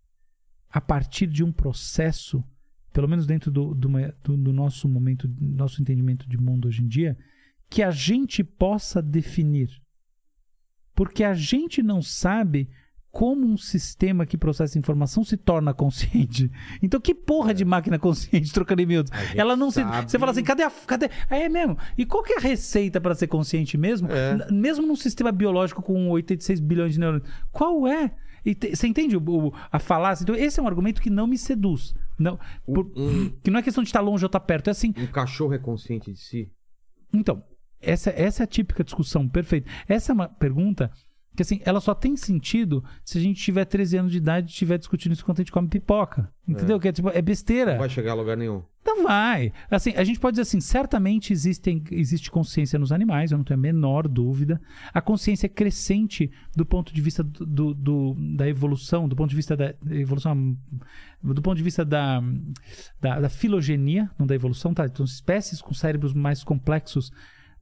[0.70, 2.44] a partir de um processo,
[2.92, 3.90] pelo menos dentro do, do-
[4.38, 7.18] do nosso momento, do nosso entendimento de mundo hoje em dia,
[7.74, 9.68] que a gente possa definir.
[10.96, 12.70] Porque a gente não sabe
[13.12, 16.52] como um sistema que processa informação se torna consciente.
[16.84, 19.12] Então, que porra de máquina consciente, trocando em miúdos?
[19.36, 19.82] Ela não se.
[19.82, 20.70] sabe- Você fala assim, cadê a.
[20.70, 21.10] Cadê?
[21.32, 21.76] É mesmo.
[21.98, 24.08] E qual que é a receita para ser consciente mesmo?
[24.12, 24.52] É.
[24.52, 27.28] Mesmo num sistema biológico com 86 bilhões de neurônios.
[27.52, 28.14] Qual é?
[28.46, 30.22] E te- você entende o, o- a falácia?
[30.24, 31.96] Então, esse é um argumento que não me seduz.
[32.20, 32.38] Não,
[32.68, 34.68] por- um- que não é questão de estar longe ou estar perto.
[34.68, 36.52] É assim, Um cachorro é consciente de si?
[37.12, 37.44] então,
[37.84, 39.70] essa, essa é a típica discussão, perfeito.
[39.88, 40.92] Essa é uma pergunta
[41.36, 44.52] que, assim, ela só tem sentido se a gente tiver 13 anos de idade e
[44.52, 46.32] estiver discutindo isso enquanto a gente come pipoca.
[46.48, 46.80] Entendeu?
[46.80, 47.72] Que é, tipo, é besteira.
[47.72, 48.62] Não vai chegar a lugar nenhum.
[48.86, 49.52] Não vai.
[49.72, 53.58] Assim, a gente pode dizer assim, certamente existem, existe consciência nos animais, eu não tenho
[53.60, 54.62] a menor dúvida.
[54.94, 59.30] A consciência é crescente do ponto de vista do, do- do- da evolução, do ponto
[59.32, 60.56] de vista da evolução,
[61.24, 62.22] do ponto de vista da,
[63.02, 64.86] da, da filogenia, não da evolução, tá?
[64.86, 67.10] Então, espécies com cérebros mais complexos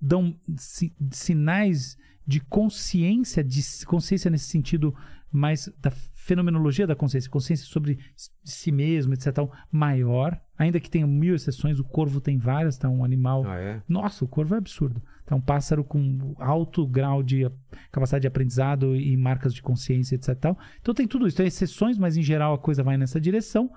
[0.01, 4.95] dão si- sinais de consciência, de consciência nesse sentido
[5.31, 7.97] mais da fenomenologia da consciência, consciência sobre
[8.43, 9.33] si mesmo, etc.
[9.33, 12.89] tal, maior, ainda que tenha mil exceções, o corvo tem várias, tá?
[12.89, 13.45] Um animal.
[13.47, 13.81] Ah, é?
[13.87, 15.01] Nossa, o corvo é absurdo.
[15.25, 17.55] É um pássaro com alto grau de ap-
[17.89, 20.35] capacidade de aprendizado e marcas de consciência, etc.
[20.37, 20.59] tal.
[20.81, 21.37] Então tem tudo isso.
[21.37, 23.71] Tem exceções, mas em geral a coisa vai nessa direção.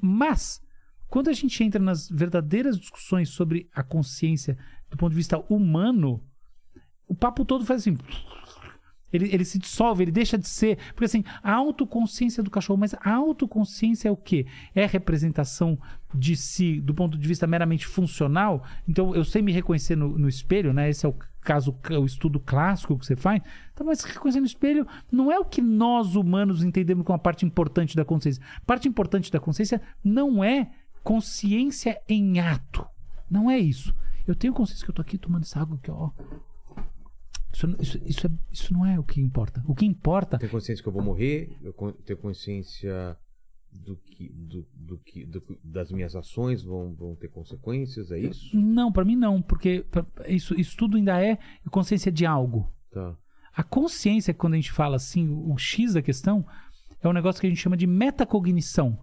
[0.00, 0.60] Mas,
[1.08, 4.58] quando a gente entra nas verdadeiras discussões sobre a consciência
[4.90, 6.22] do ponto de vista humano,
[7.06, 7.96] o papo todo faz assim.
[9.12, 10.78] Ele, ele se dissolve, ele deixa de ser.
[10.88, 14.46] Porque assim, a autoconsciência do cachorro, mas a autoconsciência é o quê?
[14.74, 15.78] É representação
[16.14, 18.64] de si do ponto de vista meramente funcional.
[18.86, 20.90] Então eu sei me reconhecer no, no espelho, né?
[20.90, 23.40] Esse é o caso, o estudo clássico que você faz.
[23.72, 27.46] Então, mas reconhecer no espelho não é o que nós humanos entendemos como a parte
[27.46, 28.42] importante da consciência.
[28.66, 30.70] Parte importante da consciência não é
[31.04, 32.84] consciência em ato.
[33.30, 33.94] Não é isso.
[34.26, 36.10] Eu tenho consciência que eu tô aqui tomando essa água aqui, ó.
[37.52, 39.62] Isso, isso, isso, é- isso não é o que importa.
[39.66, 41.72] O que importa Tenho consciência que eu vou morrer, eu
[42.04, 43.16] tenho consciência
[43.72, 48.56] do que, do, do que, do das minhas ações vão, vão ter consequências, é isso?
[48.58, 51.38] Não, pra mim não, porque pra- isso, isso tudo ainda é
[51.70, 52.70] consciência de algo.
[52.90, 53.16] Tá.
[53.54, 56.44] A consciência, quando a gente fala assim, o, o X da questão,
[57.00, 58.98] é um negócio que a gente chama de metacognição.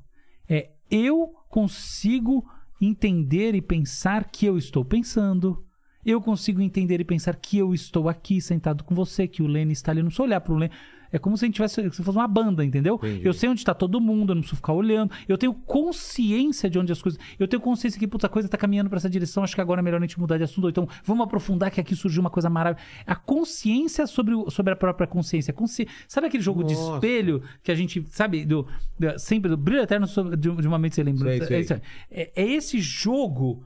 [0.47, 2.47] É eu consigo
[2.85, 5.63] entender e pensar que eu estou pensando.
[6.05, 9.71] Eu consigo entender e pensar que eu estou aqui sentado com você, que o Lenny
[9.71, 10.01] está ali.
[10.01, 10.73] Eu não sou olhar pro Lenny.
[11.13, 12.95] É como se a gente tivesse se fosse uma banda, entendeu?
[12.95, 13.21] Entendi.
[13.25, 15.11] Eu sei onde está todo mundo, eu não preciso ficar olhando.
[15.29, 17.19] Eu tenho consciência de onde as coisas.
[17.39, 19.43] Eu tenho consciência que, puta, a coisa tá caminhando para essa direção.
[19.43, 20.63] Acho que agora é melhor a gente mudar de assunto.
[20.65, 22.85] Ou então, vamos aprofundar que aqui surgiu uma coisa maravilhosa.
[23.05, 25.53] A consciência sobre, o- sobre a própria consciência.
[25.53, 25.87] Consci...
[26.07, 26.95] Sabe aquele jogo de Nossa.
[26.95, 28.67] espelho que a gente, sabe, do,
[28.99, 31.37] da- sempre do brilho eterno sobre- de, de uma mente você lembra?
[31.45, 31.77] Sei, sei.
[32.09, 32.21] É.
[32.23, 33.63] É- é esse jogo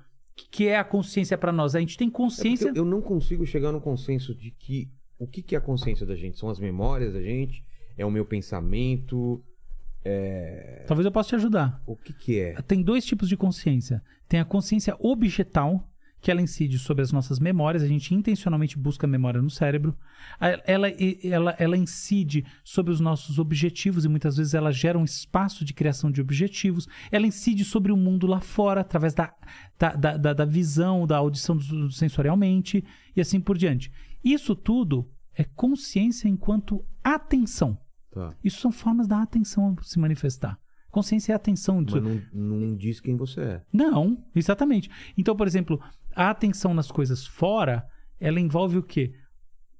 [0.51, 1.75] que é a consciência para nós.
[1.75, 2.67] A gente tem É consciência.
[2.69, 4.87] eu, eu não consigo chegar no consenso de que
[5.19, 6.37] o que, que é a consciência da gente?
[6.37, 7.63] São as memórias da gente?
[7.97, 9.43] É o meu pensamento?
[10.87, 11.81] Talvez eu possa te ajudar.
[11.85, 12.53] O que, que é?
[12.61, 14.01] Tem dois tipos de consciência.
[14.27, 15.89] Tem a consciência objetal,
[16.19, 19.95] que ela incide sobre as nossas memórias, a gente intencionalmente busca memória no cérebro.
[20.65, 20.89] Ela,
[21.23, 25.73] ela, ela incide sobre os nossos objetivos e muitas vezes ela gera um espaço de
[25.73, 26.87] criação de objetivos.
[27.11, 29.31] Ela incide sobre o mundo lá fora, através da,
[29.77, 32.83] da, da, da- visão, da audição do- sensorialmente
[33.15, 33.91] e assim por diante.
[34.33, 37.79] Isso tudo é consciência enquanto atenção.
[38.11, 38.35] Tá.
[38.43, 40.59] Isso são formas da atenção se manifestar.
[40.89, 41.81] Consciência é atenção.
[41.81, 43.65] Mas não, não diz quem você é.
[43.71, 44.89] Não, exatamente.
[45.17, 45.79] Então, por exemplo,
[46.15, 47.87] a atenção nas coisas fora,
[48.19, 49.13] ela envolve o quê?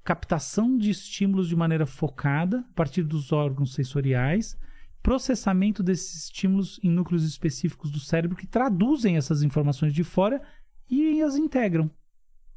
[0.03, 4.57] Captação de estímulos de maneira focada, a partir dos órgãos sensoriais,
[5.01, 10.41] processamento desses estímulos em núcleos específicos do cérebro que traduzem essas informações de fora
[10.89, 11.89] e as integram.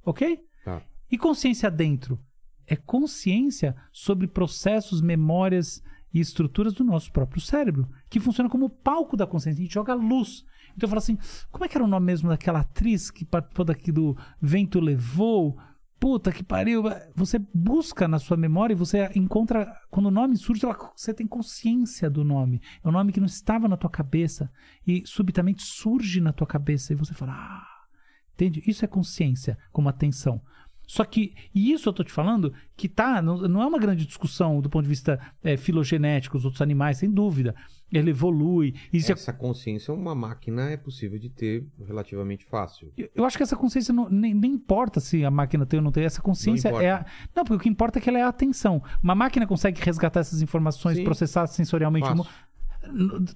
[0.05, 0.41] Ok?
[0.65, 0.83] Tá.
[1.11, 2.19] E consciência dentro?
[2.67, 5.83] É consciência sobre processos, memórias
[6.13, 9.61] e estruturas do nosso próprio cérebro, que funciona como palco da consciência.
[9.61, 10.45] A gente joga luz.
[10.77, 11.19] Então eu falo assim:
[11.51, 15.59] como é que era o nome mesmo daquela atriz que participou daqui do Vento Levou?
[15.99, 16.85] Puta que pariu.
[17.15, 19.71] Você busca na sua memória e você encontra.
[19.91, 20.63] Quando o nome surge,
[20.97, 22.63] você tem consciência do nome.
[22.83, 24.51] É um nome que não estava na tua cabeça
[24.87, 27.81] e subitamente surge na tua cabeça e você fala: ah,
[28.41, 28.63] Entende?
[28.67, 30.41] Isso é consciência, como atenção.
[30.93, 34.05] Só que, e isso eu tô te falando, que tá, não, não é uma grande
[34.05, 37.55] discussão do ponto de vista é, filogenético, os outros animais, sem dúvida.
[37.93, 38.75] Ele evolui.
[38.93, 42.93] É- Essa consciência, uma máquina é possível de ter relativamente fácil.
[42.99, 45.85] eu- eu acho que essa consciência não, nem, nem importa se a máquina tem ou
[45.85, 46.03] não tem.
[46.05, 47.07] Essa consciência Não é a.
[47.37, 48.83] Não, porque o que importa é que ela é a atenção.
[49.01, 51.05] Uma máquina consegue resgatar essas informações, Sim.
[51.05, 52.09] processar sensorialmente.
[52.09, 52.27] Fácil.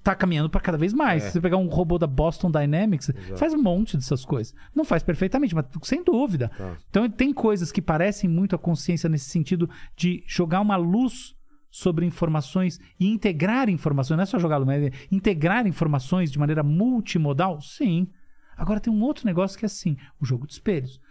[0.03, 1.23] Tá caminhando para cada vez mais.
[1.23, 1.27] É.
[1.27, 3.37] Se você pegar um robô da Boston Dynamics, Exato.
[3.37, 4.53] faz um monte dessas coisas.
[4.73, 6.49] Não faz perfeitamente, mas sem dúvida.
[6.57, 6.77] Tá.
[6.89, 11.35] Então tem coisas que parecem muito a consciência nesse sentido de jogar uma luz
[11.69, 14.17] sobre informações e integrar informações.
[14.17, 17.59] Não é só jogar luz, mas é integrar informações de maneira multimodal?
[17.61, 18.07] Sim.
[18.55, 21.01] Agora tem um outro negócio que é assim: o jogo de espelhos.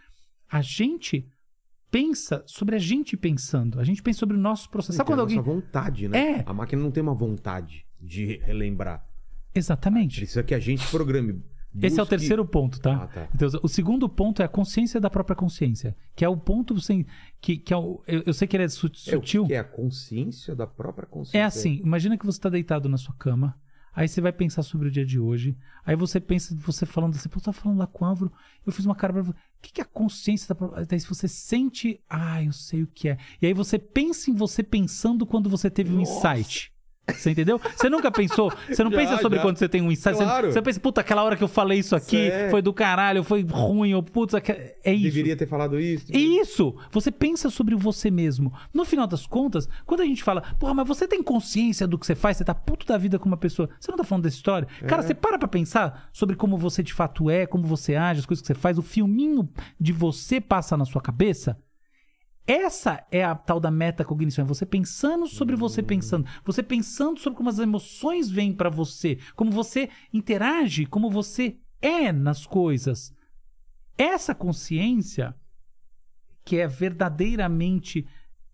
[0.50, 1.28] A gente
[1.90, 3.78] pensa sobre a gente pensando.
[3.78, 4.96] A gente pensa sobre o nosso processo.
[4.96, 5.36] Sabe quando a alguém.
[5.36, 6.38] nossa vontade, né?
[6.38, 6.42] É.
[6.44, 9.04] A máquina não tem uma vontade de relembrar.
[9.54, 10.16] Exatamente.
[10.20, 11.42] Precisa que a gente programe.
[11.82, 13.02] Esse é o Busque- terceiro ponto, tá?
[13.02, 13.28] Ah, tá.
[13.34, 17.04] Então, o segundo ponto é a consciência da própria consciência, que é o ponto sem,
[17.40, 19.46] que, que é o, eu, eu sei que ele é É, o sutil.
[19.46, 21.38] que é a consciência da própria consciência.
[21.38, 23.58] É assim, imagina que você está deitado na sua cama,
[23.92, 27.28] aí você vai pensar sobre o dia de hoje, aí você pensa, você falando assim,
[27.28, 28.32] pô, eu tava falando lá com o Álvaro,
[28.64, 30.86] eu fiz uma cara pra O que, que é a consciência da própria...
[30.86, 33.18] Daí você sente, ah, eu sei o que é.
[33.42, 36.72] E aí você pensa em você pensando quando você teve um insight.
[37.06, 37.60] Você entendeu?
[37.76, 38.50] Você nunca pensou?
[38.66, 39.42] Você não Já, pensa sobre já.
[39.42, 40.16] quando você tem um insight?
[40.16, 40.50] Você- Claro.
[40.52, 42.50] Você, pensa, puta, aquela hora que eu falei isso aqui Certo.
[42.50, 45.02] foi do caralho, foi ruim, ou putz, é isso.
[45.04, 46.06] Deveria ter falado isso.
[46.10, 46.74] Isso!
[46.90, 48.52] Você pensa sobre você mesmo.
[48.72, 52.06] No final das contas, quando a gente fala, porra, mas você tem consciência do que
[52.06, 54.36] você faz, você tá puto da vida com uma pessoa, você não tá falando dessa
[54.36, 54.66] história?
[54.86, 58.26] Cara, você para pra pensar sobre como você de fato é, como você age, as
[58.26, 59.46] coisas que você faz, o filminho
[59.78, 61.58] de você passa na sua cabeça?
[62.46, 67.38] Essa é a tal da metacognição, é você pensando sobre você pensando, você pensando sobre
[67.38, 73.14] como as emoções vêm pra você, como você interage, como você é nas coisas.
[73.96, 75.34] Essa consciência
[76.44, 78.06] que é verdadeiramente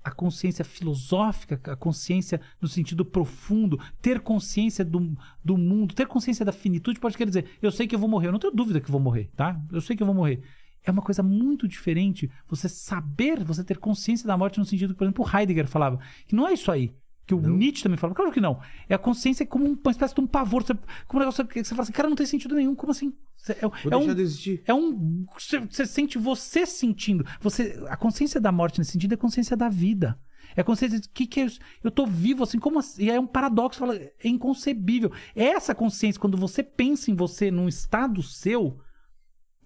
[0.02, 6.44] a consciência filosófica, a consciência no sentido profundo, ter consciência do, do mundo, ter consciência
[6.44, 8.80] da finitude, pode querer dizer, eu sei que eu vou morrer, eu não tenho dúvida
[8.80, 9.60] que eu vou morrer, tá?
[9.70, 10.42] Eu sei que eu vou morrer.
[10.84, 14.98] É uma coisa muito diferente você saber, você ter consciência da morte no sentido que,
[14.98, 16.94] por exemplo, o Heidegger falava, que não é isso aí.
[17.26, 18.58] Que o Nietzsche também falava, claro que não.
[18.88, 20.64] É a consciência como uma espécie de um pavor.
[20.64, 20.74] Você,
[21.06, 22.74] como um negócio que você fala assim, cara, não tem sentido nenhum.
[22.74, 23.14] Como assim?
[23.48, 25.24] É, Vou é um, de é um.
[25.38, 27.24] Você, você sente você sentindo.
[27.40, 30.18] Você, a consciência da morte nesse sentido é a consciência da vida.
[30.56, 31.60] É a consciência de que, que é isso?
[31.84, 33.04] Eu tô vivo, assim, como assim?
[33.04, 35.12] E é um paradoxo, fala, é inconcebível.
[35.34, 38.80] Essa consciência, quando você pensa em você num estado seu,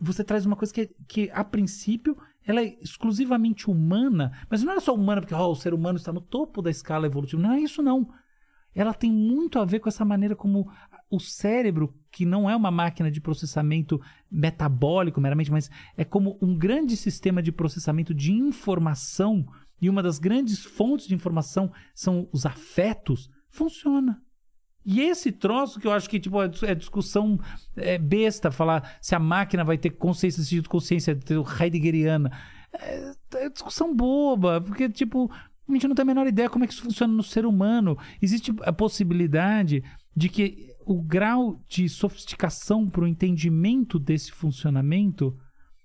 [0.05, 2.17] você traz uma coisa que, que a princípio,
[2.47, 6.13] ela é exclusivamente humana, mas não é só humana porque ó, o ser humano está
[6.13, 7.43] no topo da escala evolutiva.
[7.43, 8.09] Não é isso, não.
[8.75, 10.69] ela tem muito a ver com essa maneira como
[11.11, 14.01] o cérebro, que não é uma máquina de processamento
[14.31, 19.47] metabólico meramente, mas é como um grande sistema de processamento de informação,
[19.81, 24.21] e uma das grandes fontes de informação são os afetos, funciona.
[24.85, 27.39] E esse troço que eu acho que tipo, é é discussão
[27.77, 31.19] é, besta, falar se a máquina vai ter consciência, de consciência
[31.61, 32.31] heideggeriana.
[32.73, 35.31] É, é discussão boba, porque, tipo,
[35.69, 37.97] a gente não tem a menor ideia como é que isso funciona no ser humano.
[38.21, 39.83] Existe a possibilidade
[40.15, 45.35] de que o grau de sofisticação para o entendimento desse funcionamento.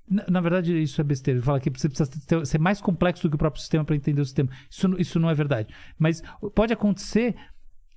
[0.08, 1.42] Na, na verdade, isso é besteira.
[1.42, 4.22] Fala que você precisa ter- ser mais complexo do que o próprio sistema para entender
[4.22, 4.50] o sistema.
[4.70, 5.74] Isso, isso não é verdade.
[5.98, 6.22] Mas
[6.54, 7.36] pode acontecer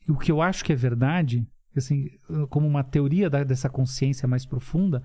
[0.08, 1.46] o que eu acho que é verdade,
[1.76, 2.08] assim,
[2.50, 5.02] como uma teoria da- dessa consciência mais profunda,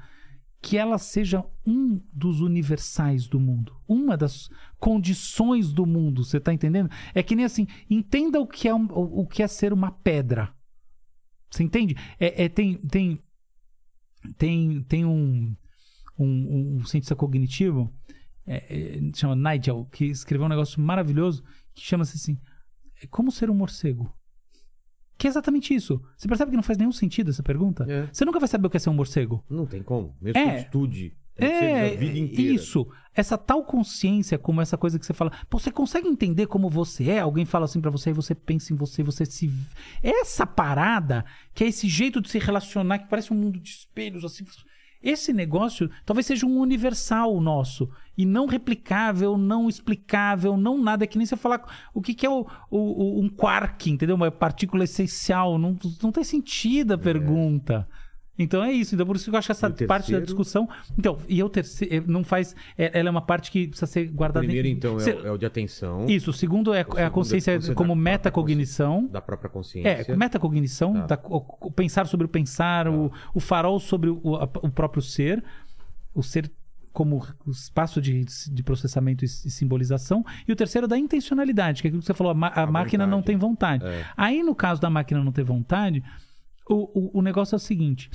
[0.61, 4.49] que ela seja um dos universais do mundo, uma das
[4.79, 6.89] condições do mundo, você tá entendendo?
[7.13, 10.51] É que nem assim, entenda o que é, um- o que é ser uma pedra.
[11.49, 11.95] Você entende?
[12.19, 13.21] É, é- tem, tem,
[14.37, 15.55] tem, tem um,
[16.17, 17.93] um, um cientista cognitivo,
[18.45, 21.43] é, é, chama Nigel, que escreveu um negócio maravilhoso
[21.73, 22.39] que chama-se assim:
[23.01, 24.11] é Como ser um morcego?
[25.17, 26.01] Que é exatamente isso.
[26.15, 27.85] Você percebe que não faz nenhum sentido essa pergunta?
[27.89, 28.07] É.
[28.11, 29.43] Você nunca vai saber o que é ser um morcego.
[29.49, 30.15] Não tem como.
[30.21, 30.51] Mesmo É.
[30.55, 31.13] que estude.
[31.39, 32.53] É, a vida inteira.
[32.53, 32.87] isso.
[33.13, 37.11] Essa tal consciência, como essa coisa que você fala, Pô, você consegue entender como você
[37.11, 37.19] é?
[37.19, 39.51] Alguém fala assim pra você e você pensa em você, você se.
[40.01, 41.23] Essa parada,
[41.53, 44.45] que é esse jeito de se relacionar, que parece um mundo de espelhos, assim.
[45.01, 47.89] Esse negócio talvez seja um universal nosso.
[48.17, 51.03] E não replicável, não explicável, não nada.
[51.03, 51.61] É que nem você falar
[51.93, 54.15] o que, que é o, o- o- um quark, entendeu?
[54.15, 55.57] Uma partícula essencial.
[55.59, 57.87] Não, não tem sentido a pergunta.
[58.39, 58.93] Então é isso.
[58.95, 60.69] Então por isso que eu acho que essa o parte da discussão.
[60.97, 62.05] Então, e o terceiro.
[62.07, 62.55] Não faz.
[62.77, 64.45] é- ela é uma parte que precisa ser O guardada.
[64.45, 66.05] primeiro, em- então, é, Cê- o- é o de atenção.
[66.07, 66.29] Isso.
[66.29, 69.07] O segundo é, é segundo a é consciência você como da metacognição.
[69.07, 70.11] Da própria consciência.
[70.11, 71.15] É, metacognição, Tá.
[71.15, 75.01] da- o, o pensar sobre o pensar, o, o farol sobre o, a- o próprio
[75.01, 75.43] ser,
[76.13, 76.51] o ser
[76.93, 81.81] como o espaço de, de processamento e, e simbolização, e o terceiro é da intencionalidade,
[81.81, 83.27] que é aquilo que você falou, a, a A máquina não vontade.
[83.27, 83.85] tem vontade.
[83.85, 84.05] É.
[84.17, 86.03] Aí, no caso da máquina não ter vontade,
[86.69, 88.09] o, o, o negócio é o seguinte.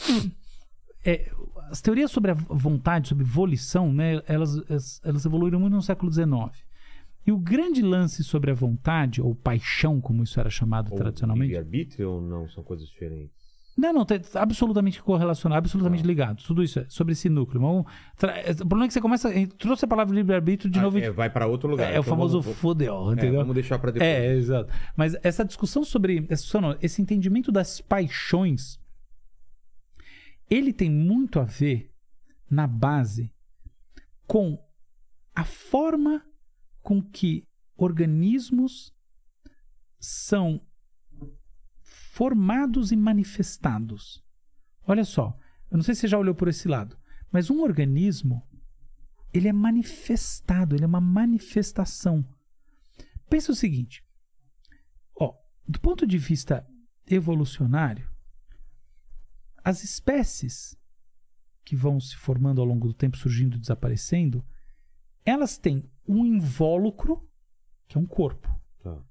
[1.05, 1.31] é,
[1.71, 6.13] as teorias sobre a vontade, sobre volição, né, elas, elas, elas evoluíram muito no século
[6.13, 6.63] XIX.
[7.27, 11.49] E o grande lance sobre a vontade, ou paixão, como isso era chamado Ou tradicionalmente,
[11.49, 12.49] livre-arbítrio ou não?
[12.49, 13.42] São coisas diferentes.
[13.77, 16.07] Não, não, tá absolutamente correlacionado, absolutamente Ah.
[16.07, 16.43] ligado.
[16.43, 17.61] Tudo isso é sobre esse núcleo.
[17.61, 17.87] Vamos
[18.17, 19.31] tra- O problema é que você começa.
[19.59, 20.99] Trouxe a palavra livre-arbítrio de Ah, novo.
[20.99, 21.87] é, vai para outro lugar.
[21.91, 23.41] É, o Então famoso vamos- fodeu, é, entendeu?
[23.41, 24.09] vamos deixar para depois.
[24.11, 24.71] É, exato.
[24.97, 26.27] Mas essa discussão sobre.
[26.29, 28.79] Essa não, esse entendimento das paixões,
[30.51, 31.91] ele tem muito a ver,
[32.51, 33.33] na base,
[34.27, 34.59] com
[35.35, 36.23] a forma
[36.83, 37.47] com que
[37.77, 38.93] organismos
[39.99, 40.61] são
[42.13, 44.23] formados e manifestados.
[44.87, 45.35] Olha só,
[45.71, 46.99] eu não sei se você já olhou por esse lado,
[47.31, 48.47] mas um organismo
[49.33, 52.23] ele é manifestado, ele é uma manifestação.
[53.31, 54.05] Pensa o seguinte,
[55.19, 55.35] ó,
[55.67, 56.69] do ponto de vista
[57.07, 58.07] evolucionário,
[59.65, 60.77] as espécies
[61.65, 64.45] que vão se formando ao longo do tempo, surgindo e desaparecendo,
[65.25, 67.27] elas têm um invólucro,
[67.89, 69.03] que é um corpo, Tá.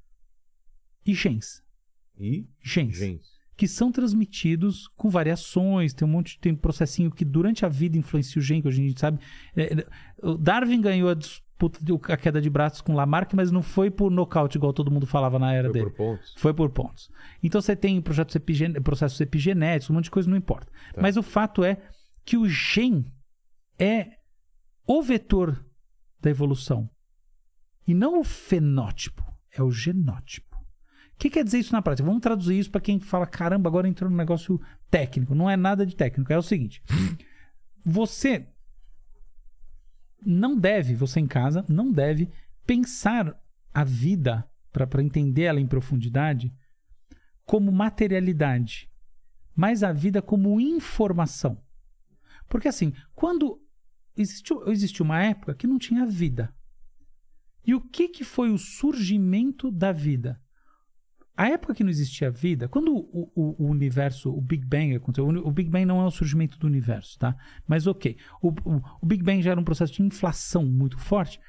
[1.04, 1.61] e genes.
[2.22, 2.48] E?
[2.62, 3.20] Gente.
[3.58, 8.40] que são transmitidos com variações, tem um monte tem processinho que durante a vida influencia
[8.40, 9.20] o gene, que hoje a gente sabe.
[9.56, 9.88] É, é,
[10.24, 14.10] o Darwin ganhou a disputa, a queda de braços com Lamarck, mas não foi por
[14.10, 15.86] nocaute, igual todo mundo falava na era Foi dele.
[15.92, 16.34] por pontos.
[16.38, 17.12] Foi por pontos.
[17.44, 18.74] Então você tem projetos epigen...
[18.82, 20.72] processos epigenéticos, um monte de coisa, não importa.
[20.94, 21.02] Tá.
[21.02, 21.78] Mas o fato é
[22.26, 23.14] que o gene
[23.78, 24.08] é
[24.88, 25.64] o vetor
[26.20, 26.90] da evolução.
[27.88, 29.24] E não o fenótipo,
[29.56, 30.51] é o genótipo.
[31.22, 32.04] Que quer dizer isso na prática?
[32.04, 35.36] Vamos traduzir isso para quem fala: caramba, agora entrou num negócio técnico.
[35.36, 36.82] Não é nada de técnico, é o seguinte:
[37.86, 38.48] você
[40.26, 42.32] não deve, você em casa, não deve
[42.66, 43.40] pensar
[43.72, 46.52] a vida, para entender ela em profundidade,
[47.46, 48.90] como materialidade,
[49.56, 51.64] mas a vida como informação.
[52.50, 53.64] Porque assim, quando
[54.18, 56.52] existiu, existiu uma época que não tinha vida.
[57.64, 60.42] E o que, que foi o surgimento da vida?
[61.36, 65.28] A época que não existia vida, quando o, o- o universo, o Big Bang aconteceu,
[65.28, 67.36] o, Big Bang não é o surgimento do universo, tá?
[67.68, 68.50] Mas ok, o,
[69.02, 71.40] o- Big Bang já era um processo de inflação muito forte,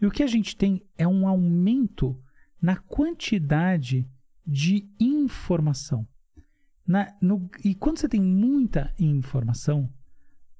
[0.00, 2.18] e o que a gente tem é um aumento
[2.60, 4.06] na quantidade
[4.46, 6.06] de informação.
[6.86, 9.88] Na- no- e quando você tem muita informação,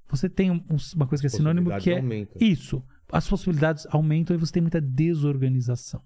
[0.08, 0.64] você tem um-
[0.96, 2.36] uma coisa que é sinônimo que é aumentam.
[2.40, 2.82] isso.
[3.12, 6.02] As possibilidades aumentam e você tem muita desorganização.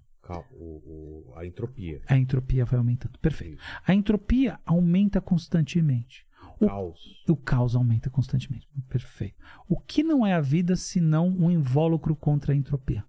[0.51, 0.63] O-
[1.29, 2.01] o- a entropia.
[2.07, 3.17] A entropia vai aumentando.
[3.19, 3.61] Perfeito.
[3.85, 6.25] A entropia aumenta constantemente.
[6.59, 7.23] O Caos.
[7.27, 8.67] O caos aumenta constantemente.
[8.87, 9.35] Perfeito.
[9.67, 13.03] O que não é a vida senão um invólucro contra a entropia?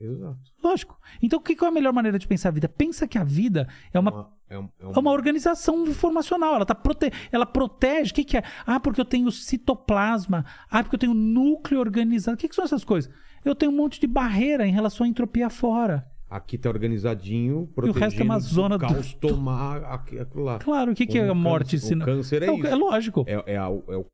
[0.00, 0.38] Exato.
[0.62, 1.00] Lógico.
[1.20, 2.68] Então, o que que é a melhor maneira de pensar a vida?
[2.68, 6.54] Pensa que a vida é uma, é, um- é é uma organização informacional.
[6.54, 7.10] Ela, tá prote...
[7.32, 8.12] ela protege.
[8.12, 8.42] O que, que é?
[8.66, 10.44] Ah, porque eu tenho citoplasma.
[10.70, 12.36] Ah, porque eu tenho núcleo organizado.
[12.36, 13.10] O que, que são essas coisas?
[13.44, 16.06] Eu tenho um monte de barreira em relação à entropia fora.
[16.30, 20.58] Aqui tá organizadinho, protegendo resto é uma zona do do- caos tomar aqui- aquilo lá.
[20.58, 21.70] Claro, o que, que é O a morte?
[21.72, 22.66] câncer- se o não- câncer é o- isso.
[22.66, 23.24] é lógico.
[23.26, 24.04] É, é, a- é o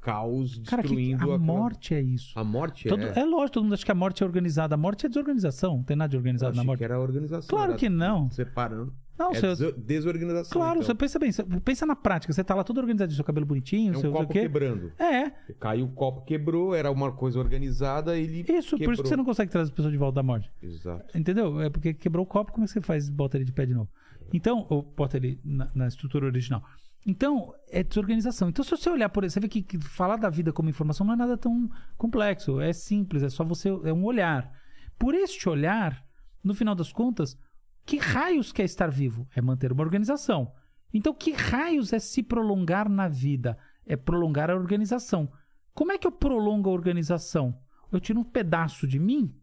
[0.00, 2.38] caos Cara, que destruindo a aquela- morte é isso.
[2.38, 3.18] A morte Todo- é.
[3.20, 4.74] é lógico, todo mundo acha que a morte é organizada.
[4.74, 5.76] A morte é desorganização.
[5.76, 6.78] Não tem nada de organizado na morte.
[6.78, 7.48] que era organização.
[7.48, 8.30] Claro era que não.
[8.30, 8.92] Separando.
[9.18, 10.50] Não, é você- deso- desorganização.
[10.58, 10.86] Claro, então.
[10.86, 13.92] você pensa bem, você pensa na prática, você tá lá todo organizadinho, seu cabelo bonitinho,
[13.92, 14.90] É um seu copo quebrando.
[14.98, 18.94] É, Caiu o copo, quebrou, era uma coisa organizada, ele isso, por quebrou.
[18.94, 20.50] isso que você não consegue trazer as pessoas de volta da morte.
[20.62, 21.18] Exato.
[21.18, 21.60] Entendeu?
[21.60, 23.10] É porque quebrou o copo, como é que você faz?
[23.10, 23.90] Bota ele de pé de novo.
[24.32, 26.62] Então, ou bota ele na, na estrutura original.
[27.06, 28.48] Então, é desorganização.
[28.48, 31.14] Então, se você olhar por você vê que, que falar da vida como informação não
[31.14, 32.60] é nada tão complexo.
[32.60, 33.68] É simples, é só você.
[33.84, 34.52] É um olhar.
[34.98, 36.04] Por este olhar,
[36.44, 37.38] no final das contas,
[37.86, 39.26] que raios quer estar vivo?
[39.34, 40.52] É manter uma organização.
[40.92, 43.56] Então, que raios é se prolongar na vida?
[43.86, 45.32] É prolongar a organização.
[45.72, 47.58] Como é que eu prolongo a organização?
[47.90, 49.34] Eu tiro um pedaço de mim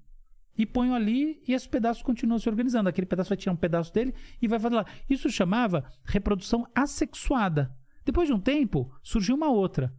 [0.57, 2.89] e ponho ali e esse pedaço continua se organizando.
[2.89, 4.85] Aquele pedaço vai tirar um pedaço dele e vai fazer lá.
[5.09, 7.71] Isso chamava reprodução assexuada.
[8.05, 9.93] Depois de um tempo, surgiu uma outra.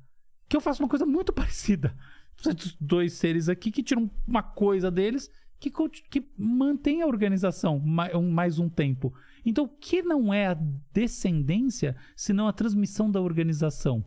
[0.49, 1.95] Que eu faço uma coisa muito parecida.
[2.81, 5.31] Dois seres aqui que tiram uma coisa deles
[5.61, 5.71] que,
[6.09, 9.13] que mantém a organização ma- mais um tempo.
[9.45, 10.59] Então, o que não é a
[10.93, 14.05] descendência senão a transmissão da organização?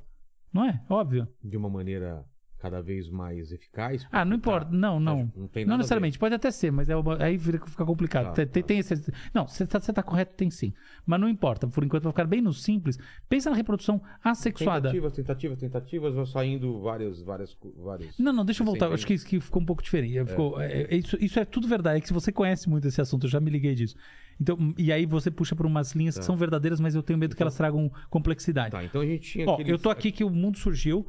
[0.53, 0.81] Não é?
[0.89, 1.27] Óbvio.
[1.43, 2.25] De uma maneira
[2.61, 4.05] cada vez mais eficaz.
[4.11, 4.71] Ah, não tá- importa.
[4.71, 5.31] Não, não.
[5.35, 8.25] Não tem Não nada a necessariamente, pode até ser, mas é uma- aí fica complicado.
[8.27, 8.61] Tá, tem, tá.
[8.67, 10.71] tem esse- não, você tá, você tá correto, tem sim.
[11.05, 12.97] Mas não importa, por enquanto vai ficar bem no simples.
[13.27, 14.81] Pensa na reprodução assexuada.
[14.89, 18.17] Tentativas, tentativas, tentativas, vão saindo várias, várias, várias.
[18.19, 18.91] Não, não, deixa eu voltar.
[18.91, 20.23] Acho que, que ficou um pouco diferente.
[20.25, 21.97] Ficou- é, é, isso, isso é tudo verdade.
[21.97, 23.95] É que se você conhece muito esse assunto, eu já me liguei disso.
[24.39, 27.35] Então, e aí você puxa por umas linhas que são verdadeiras, mas eu tenho medo
[27.35, 28.71] que elas tragam complexidade.
[28.71, 31.07] Tá, então a gente tinha Ó, aqueles- eu tô aqui que o mundo surgiu,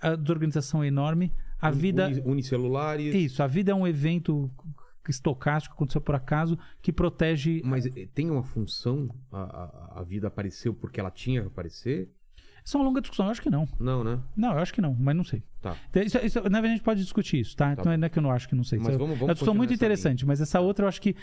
[0.00, 2.06] a desorganização é enorme, a vida.
[2.08, 3.14] uni- unicelulares.
[3.14, 4.50] Isso, a vida é um evento
[5.08, 7.62] estocástico, aconteceu por acaso, que protege.
[7.64, 9.08] Mas eh, tem uma função?
[9.30, 9.38] A,
[9.96, 12.10] a, a vida apareceu porque ela tinha que aparecer?
[12.64, 13.68] Isso é uma longa discussão, eu acho que não.
[13.78, 14.20] Não, né?
[14.36, 15.44] Não, eu acho que não, mas não sei.
[15.62, 15.76] Tá.
[15.88, 17.66] Então, Isso, isso, na verdade, a gente pode discutir isso, tá?
[17.66, 18.80] Tá Então, não é que eu não acho que não sei.
[18.80, 21.00] Mas Isso é- vamos- é vamos uma discussão muito interessante, mas essa outra eu acho
[21.00, 21.14] que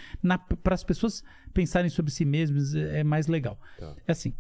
[0.64, 1.22] para as pessoas
[1.54, 3.60] pensarem sobre si mesmas é é mais legal.
[3.78, 3.94] Tá.
[4.08, 4.34] É assim,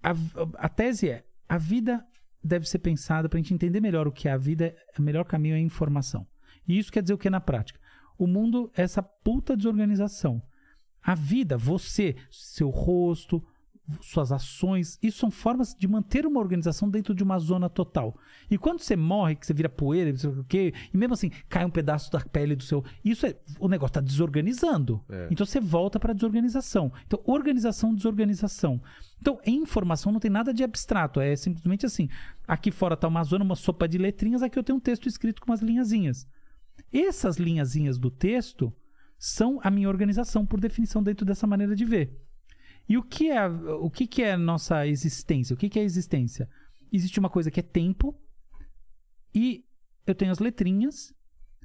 [0.00, 0.12] a,
[0.58, 2.06] a tese é, a vida
[2.44, 5.24] deve ser pensada para a gente entender melhor o que é a vida, o melhor
[5.24, 6.26] caminho é a informação.
[6.68, 7.80] E isso quer dizer o que na prática?
[8.18, 10.42] O mundo é essa puta desorganização.
[11.02, 13.42] A vida, você, seu rosto,
[14.00, 18.16] suas ações, isso são formas de manter uma organização dentro de uma zona total.
[18.50, 21.30] E quando você morre, que você vira poeira, não sei o quê, e mesmo assim
[21.48, 22.82] cai um pedaço da pele do seu.
[23.04, 23.36] Isso é.
[23.58, 25.02] O negócio está desorganizando.
[25.08, 25.28] É.
[25.30, 26.92] Então você volta para a desorganização.
[27.06, 28.80] Então, organização, desorganização.
[29.20, 31.20] Então, em informação não tem nada de abstrato.
[31.20, 32.08] É simplesmente assim.
[32.48, 35.40] Aqui fora está uma zona, uma sopa de letrinhas, aqui eu tenho um texto escrito
[35.40, 36.26] com umas linhazinhas.
[36.92, 38.72] Essas linhazinhas do texto
[39.18, 42.23] são a minha organização, por definição, dentro dessa maneira de ver.
[42.88, 45.54] E o que é o que, que é nossa existência?
[45.54, 46.48] O que, que é a existência?
[46.92, 48.14] Existe uma coisa que é tempo
[49.34, 49.64] e
[50.06, 51.12] eu tenho as letrinhas,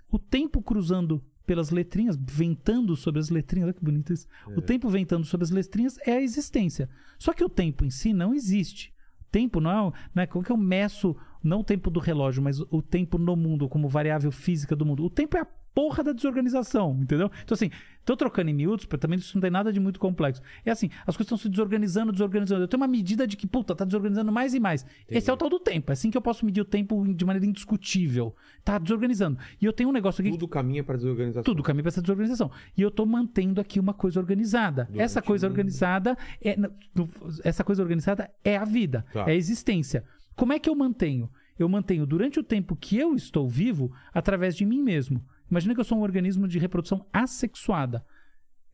[0.09, 4.27] o tempo cruzando pelas letrinhas, ventando sobre as letrinhas, olha que bonito isso.
[4.55, 6.87] O tempo ventando sobre as letrinhas é a existência.
[7.17, 8.93] Só que o tempo em si não existe.
[9.31, 12.59] Tempo não é, não é como que eu meço, não o tempo do relógio, mas
[12.59, 15.03] o tempo no mundo como variável física do mundo.
[15.03, 17.31] O tempo é a porra da desorganização, entendeu?
[17.43, 17.69] Então assim,
[18.05, 20.41] tô trocando em miúdos, também isso não tem nada de muito complexo.
[20.65, 22.63] É assim, as coisas estão se desorganizando, desorganizando.
[22.63, 24.85] Eu tenho uma medida de que, puta, tá desorganizando mais e mais.
[25.07, 25.91] Esse é o tal do tempo.
[25.91, 28.35] É assim que eu posso medir o tempo de maneira indiscutível.
[28.63, 29.37] Tá desorganizando.
[29.61, 31.43] E eu tenho um negócio aqui Tudo caminha para desorganização.
[31.43, 32.51] tudo caminho para essa desorganização.
[32.75, 34.85] E eu tô mantendo aqui uma coisa organizada.
[34.85, 36.55] Durante essa coisa organizada é
[37.43, 39.21] essa coisa organizada é a vida, Tá.
[39.21, 40.03] é a existência.
[40.35, 41.29] Como é que eu mantenho?
[41.57, 45.23] Eu mantenho durante o tempo que eu estou vivo através de mim mesmo.
[45.49, 48.05] Imagina que eu sou um organismo de reprodução assexuada.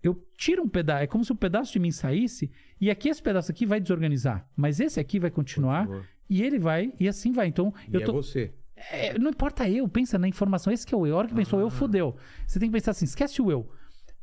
[0.03, 3.21] Eu tiro um pedaço, é como se um pedaço de mim saísse e aqui esse
[3.21, 6.05] pedaço aqui vai desorganizar, mas esse aqui vai continuar Continua.
[6.29, 7.47] e ele vai e assim vai.
[7.47, 8.53] Então E eu é tô você.
[8.75, 10.71] é, não importa eu, pensa na informação.
[10.71, 11.15] Esse que é o eu.
[11.15, 11.61] A hora que pensou Ah.
[11.63, 12.15] eu, fodeu.
[12.45, 13.67] Você tem que pensar assim, esquece o eu.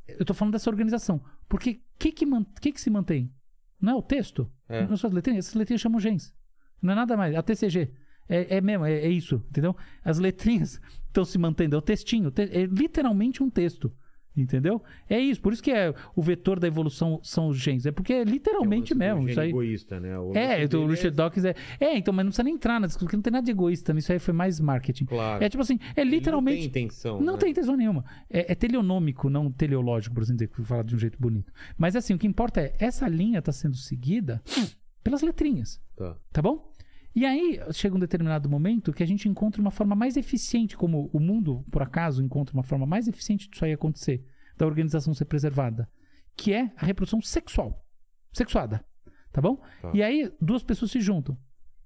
[0.06, 1.20] Eu tô falando dessa organização.
[1.48, 3.32] Porque o que que, man- que que se mantém?
[3.80, 4.48] Não é o texto?
[4.68, 4.86] É.
[4.86, 5.46] Não são as letrinhas?
[5.46, 6.32] Essas letrinhas chamam gens.
[6.80, 7.34] Não é nada mais.
[7.34, 7.90] A TCG.
[8.34, 9.76] É, é mesmo, é, é isso, entendeu?
[10.04, 11.76] As letrinhas estão se mantendo.
[11.76, 12.30] É o textinho.
[12.30, 13.92] te- É literalmente um texto.
[14.34, 14.82] Entendeu?
[15.10, 15.42] É isso.
[15.42, 17.84] Por isso que é o vetor da evolução são os genes.
[17.84, 19.28] É porque é literalmente É mesmo.
[19.28, 19.50] Isso aí.
[19.50, 20.18] egoísta, né?
[20.18, 21.54] O É, então, o dele Richard Dawkins é.
[21.78, 23.92] É, então, mas não precisa nem entrar na discussão, porque não tem nada de egoísta.
[23.98, 25.04] Isso aí foi mais marketing.
[25.04, 25.44] Claro.
[25.44, 26.62] É tipo assim, é Ele literalmente.
[26.64, 27.20] Não tem intenção.
[27.20, 27.38] Não né?
[27.40, 28.06] tem intenção nenhuma.
[28.30, 31.52] É, é teleonômico, não teleológico, por assim dizer, falar de um jeito bonito.
[31.76, 34.42] Mas assim, o que importa é, essa linha está sendo seguida
[35.04, 36.16] pelas letrinhas, Tá.
[36.32, 36.71] tá bom?
[37.14, 41.10] E aí chega um determinado momento que a gente encontra uma forma mais eficiente, como
[41.12, 44.24] o mundo, por acaso, encontra uma forma mais eficiente disso aí acontecer,
[44.56, 45.89] da organização ser preservada,
[46.36, 47.84] que é a reprodução sexual,
[48.32, 48.84] sexuada,
[49.30, 49.56] tá bom?
[49.80, 49.90] Tá.
[49.93, 51.36] E aí duas pessoas se juntam.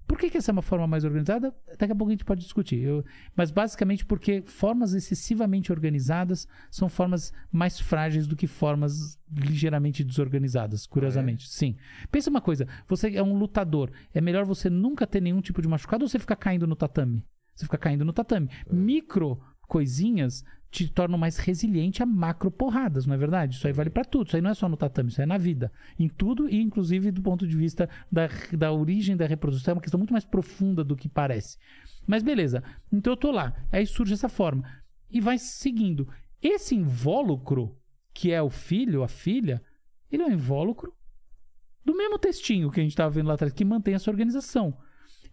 [0.07, 1.53] Por que, que essa é uma forma mais organizada?
[1.77, 2.79] Daqui a pouco a gente pode discutir.
[2.79, 3.03] Eu-
[3.35, 10.87] mas basicamente porque formas excessivamente organizadas são formas mais frágeis do que formas ligeiramente desorganizadas,
[10.87, 11.49] curiosamente.
[11.49, 11.75] Sim.
[12.09, 13.91] Pensa uma coisa: você é um lutador.
[14.13, 17.25] É melhor você nunca ter nenhum tipo de machucado ou você ficar caindo no tatame?
[17.53, 18.49] Você fica caindo no tatame.
[18.71, 23.55] Micro coisinhas te tornam mais resiliente a macro porradas, não é verdade?
[23.55, 24.27] Isso aí vale pra tudo.
[24.27, 25.71] Isso aí não é só no tatame, isso aí é na vida.
[25.97, 29.71] Em tudo e inclusive do ponto de vista da, da origem da reprodução.
[29.71, 31.57] É uma questão muito mais profunda do que parece.
[32.05, 32.63] Mas beleza.
[32.91, 33.55] Então eu tô lá.
[33.71, 34.63] Aí surge essa forma.
[35.09, 36.07] E vai seguindo.
[36.41, 37.75] Esse invólucro,
[38.13, 39.61] que é o filho, a filha,
[40.11, 40.93] ele é um invólucro
[41.83, 44.77] do mesmo textinho que a gente estava vendo lá atrás, que mantém essa organização.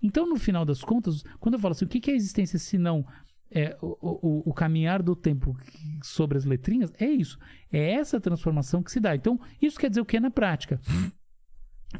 [0.01, 2.77] Então, no final das contas, quando eu falo assim, o que é a existência se
[2.79, 3.07] não
[3.55, 5.57] é, o, o- o caminhar do tempo
[6.03, 6.93] sobre as letrinhas?
[6.99, 7.39] É isso.
[7.73, 9.15] É essa transformação que se dá.
[9.15, 10.81] Então, isso quer dizer o que na prática?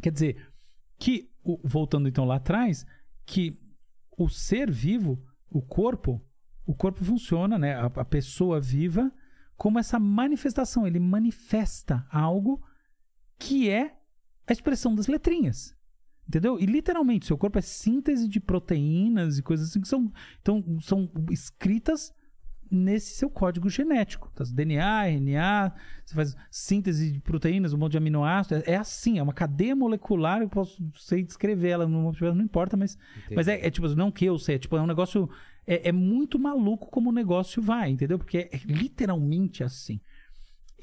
[0.03, 0.49] Quer dizer
[0.99, 1.31] que,
[1.63, 2.85] voltando então lá atrás,
[3.25, 3.59] que
[4.19, 6.21] o ser vivo, o corpo,
[6.67, 7.75] o corpo funciona, né?
[7.75, 9.13] A, a pessoa viva,
[9.57, 10.87] como essa manifestação.
[10.87, 12.61] Ele manifesta algo
[13.39, 13.97] que é
[14.47, 15.75] a expressão das letrinhas.
[16.27, 16.59] Entendeu?
[16.59, 20.11] E literalmente, seu corpo é síntese de proteínas e coisas assim que são,
[20.41, 22.15] então, são escritas
[22.71, 24.31] nesse seu código genético.
[24.35, 24.45] Tá?
[24.45, 25.75] DNA, RNA,
[26.05, 28.67] você faz síntese de proteínas, um monte de aminoácidos.
[28.67, 30.41] É, é assim, é uma cadeia molecular.
[30.41, 32.99] Eu posso sei descrever ela, não, não importa, mas,
[33.35, 35.29] mas é, é tipo, não que eu sei, é tipo, é um negócio.
[35.67, 38.19] É, é muito maluco como o negócio vai, entendeu?
[38.19, 40.01] Porque é, é literalmente assim.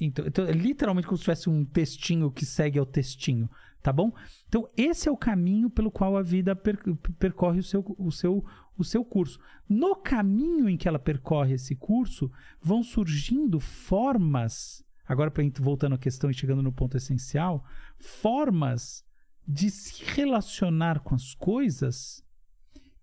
[0.00, 3.48] Então, então, é literalmente como se tivesse um textinho que segue ao textinho,
[3.82, 4.12] tá bom?
[4.46, 6.78] Então, esse é o caminho pelo qual a vida per-
[7.18, 8.44] percorre o seu, o, seu,
[8.76, 9.38] o seu curso.
[9.68, 12.30] No caminho em que ela percorre esse curso,
[12.60, 14.84] vão surgindo formas.
[15.06, 17.64] Agora, pra voltando à questão e chegando no ponto essencial,
[17.98, 19.04] formas
[19.46, 22.24] de se relacionar com as coisas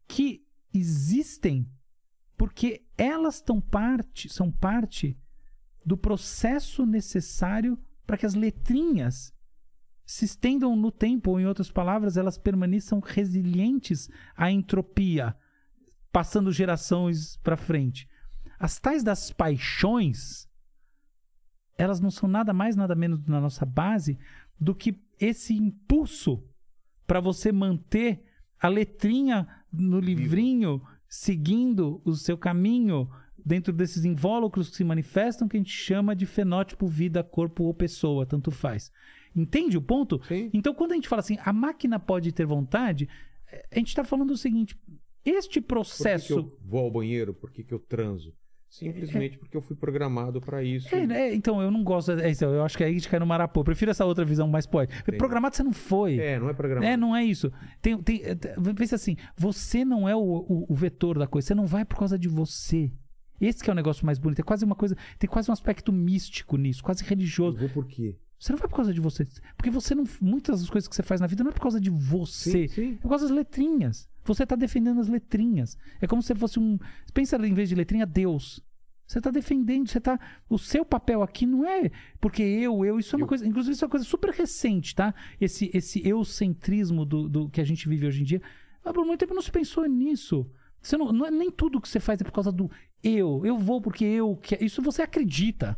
[0.07, 1.69] que existem
[2.39, 5.19] porque elas parte, são parte
[5.85, 7.77] do processo necessário
[8.07, 9.33] para que as letrinhas
[10.09, 15.35] se estendam no tempo, ou em outras palavras, elas permaneçam resilientes à entropia,
[16.11, 18.09] passando gerações para frente.
[18.57, 20.49] As tais das paixões,
[21.77, 24.17] elas não são nada mais, nada menos na nossa base
[24.59, 26.43] do que esse impulso
[27.05, 28.25] para você manter
[28.59, 33.07] a letrinha no livrinho seguindo o seu caminho
[33.45, 37.75] dentro desses invólucros que se manifestam que a gente chama de fenótipo, vida, corpo ou
[37.75, 38.91] pessoa, tanto faz.
[39.39, 40.21] Entende o ponto?
[40.27, 40.49] Sim.
[40.53, 43.07] Então, quando a gente fala assim, a máquina pode ter vontade,
[43.51, 44.75] eh, a gente está falando o seguinte:
[45.25, 46.33] este Por que, que processo.
[46.39, 47.33] eu vou ao banheiro?
[47.33, 48.33] Por que, que eu transo?
[48.71, 50.93] Simplesmente porque eu fui programado para isso.
[50.93, 51.33] É, né?
[51.33, 52.11] então, eu não gosto.
[52.11, 53.61] É, isso, eu acho que aí a gente cai no marapô.
[53.61, 54.99] Eu prefiro essa outra visão mais poética.
[55.01, 55.17] Entendi.
[55.17, 56.19] Programado você não foi.
[56.19, 56.85] É, não é programado.
[56.87, 57.51] É, não é isso.
[57.81, 61.47] Tem, tem, é, t- pensa assim, você não é o, o, o vetor da coisa,
[61.47, 62.91] você não vai por causa de você.
[63.41, 64.39] Esse que é o negócio mais bonito.
[64.39, 64.95] É quase uma coisa.
[65.17, 67.57] Tem quase um aspecto místico nisso, quase Eu religioso.
[67.57, 68.17] vou por quê?
[68.39, 69.27] Você não vai por causa de você.
[69.57, 70.05] Porque você não.
[70.21, 72.51] Muitas das coisas que você faz na vida não é por causa de você.
[72.51, 72.93] Sim, sim.
[72.93, 74.07] É por causa das letrinhas.
[74.23, 75.77] Você está defendendo as letrinhas.
[75.99, 76.79] É como se fosse um.
[77.13, 78.63] Pensa em vez de letrinha, Deus.
[79.05, 80.19] Você está defendendo, você tá.
[80.47, 81.89] O seu papel aqui não é
[82.21, 83.45] porque eu, eu, isso é uma Eu- coisa.
[83.45, 85.13] Inclusive, isso é uma coisa super recente, tá?
[85.41, 88.41] Esse, esse eucentrismo do, do que a gente vive hoje em dia.
[88.85, 90.49] Mas por muito tempo não se pensou nisso.
[90.81, 92.71] Você não, não é nem tudo que você faz é por causa do
[93.03, 93.41] eu.
[93.45, 94.37] Eu vou porque eu.
[94.37, 95.77] Que, isso você acredita.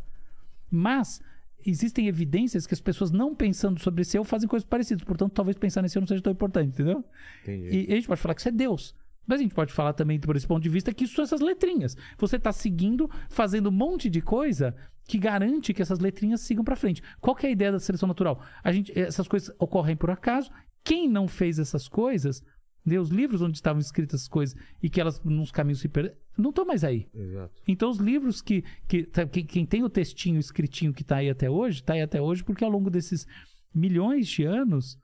[0.70, 1.20] Mas
[1.64, 5.04] existem evidências que as pessoas não pensando sobre esse eu fazem coisas parecidas.
[5.04, 7.04] Portanto, talvez pensar nesse eu não seja tão importante, entendeu?
[7.42, 7.86] Entendi.
[7.88, 8.94] E, a gente pode falar que isso é Deus.
[9.26, 11.40] Mas a gente pode falar também, por esse ponto de vista, que isso são essas
[11.40, 11.96] letrinhas.
[12.18, 14.74] Você está seguindo, fazendo um monte de coisa
[15.06, 17.02] que garante que essas letrinhas sigam para frente.
[17.20, 18.42] Qual que é a ideia da seleção natural?
[18.62, 20.50] A gente, essas coisas ocorrem por acaso.
[20.84, 22.42] Quem não fez essas coisas,
[22.84, 26.16] né, os livros onde estavam escritas as coisas e que elas nos caminhos se perderam,
[26.36, 27.08] não estão mais aí.
[27.14, 27.62] Exato.
[27.68, 28.62] Então, os livros que.
[28.88, 32.02] que, tá- que- quem tem o textinho escritinho que está aí até hoje, está aí
[32.02, 33.26] até hoje porque ao longo desses
[33.74, 34.98] milhões de anos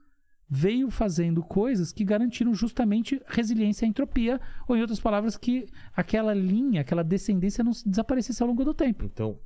[0.51, 6.33] veio fazendo coisas que garantiram justamente resiliência à entropia, ou em outras palavras, que aquela
[6.33, 9.05] linha, aquela descendência não se desaparecesse ao longo do tempo.
[9.05, 9.39] Então,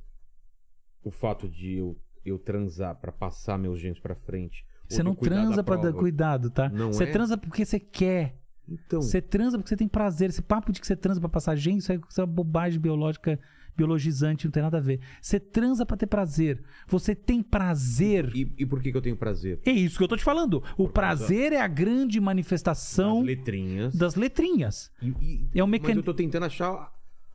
[1.03, 4.65] o fato de eu, eu transar pra passar meus genes pra frente.
[4.89, 6.69] Você não transa pra dar cuidado, tá?
[6.69, 7.11] Não Você é?
[7.11, 8.37] transa porque você quer.
[8.67, 10.29] Então, Você transa porque você tem prazer.
[10.29, 12.79] Esse papo de que você transa pra passar gente, isso é, isso é uma bobagem
[12.79, 13.37] biológica,
[13.75, 15.01] biologizante, não tem nada a ver.
[15.21, 16.63] Você transa pra ter prazer.
[16.87, 18.31] Você tem prazer.
[18.33, 19.59] e, e por que, que eu tenho prazer?
[19.65, 20.63] É isso que eu tô te falando.
[20.77, 23.95] O prazer é a grande manifestação As letrinhas.
[23.95, 24.91] das letrinhas.
[25.01, 26.93] E- e- É um Mas mecan- eu tô tentando achar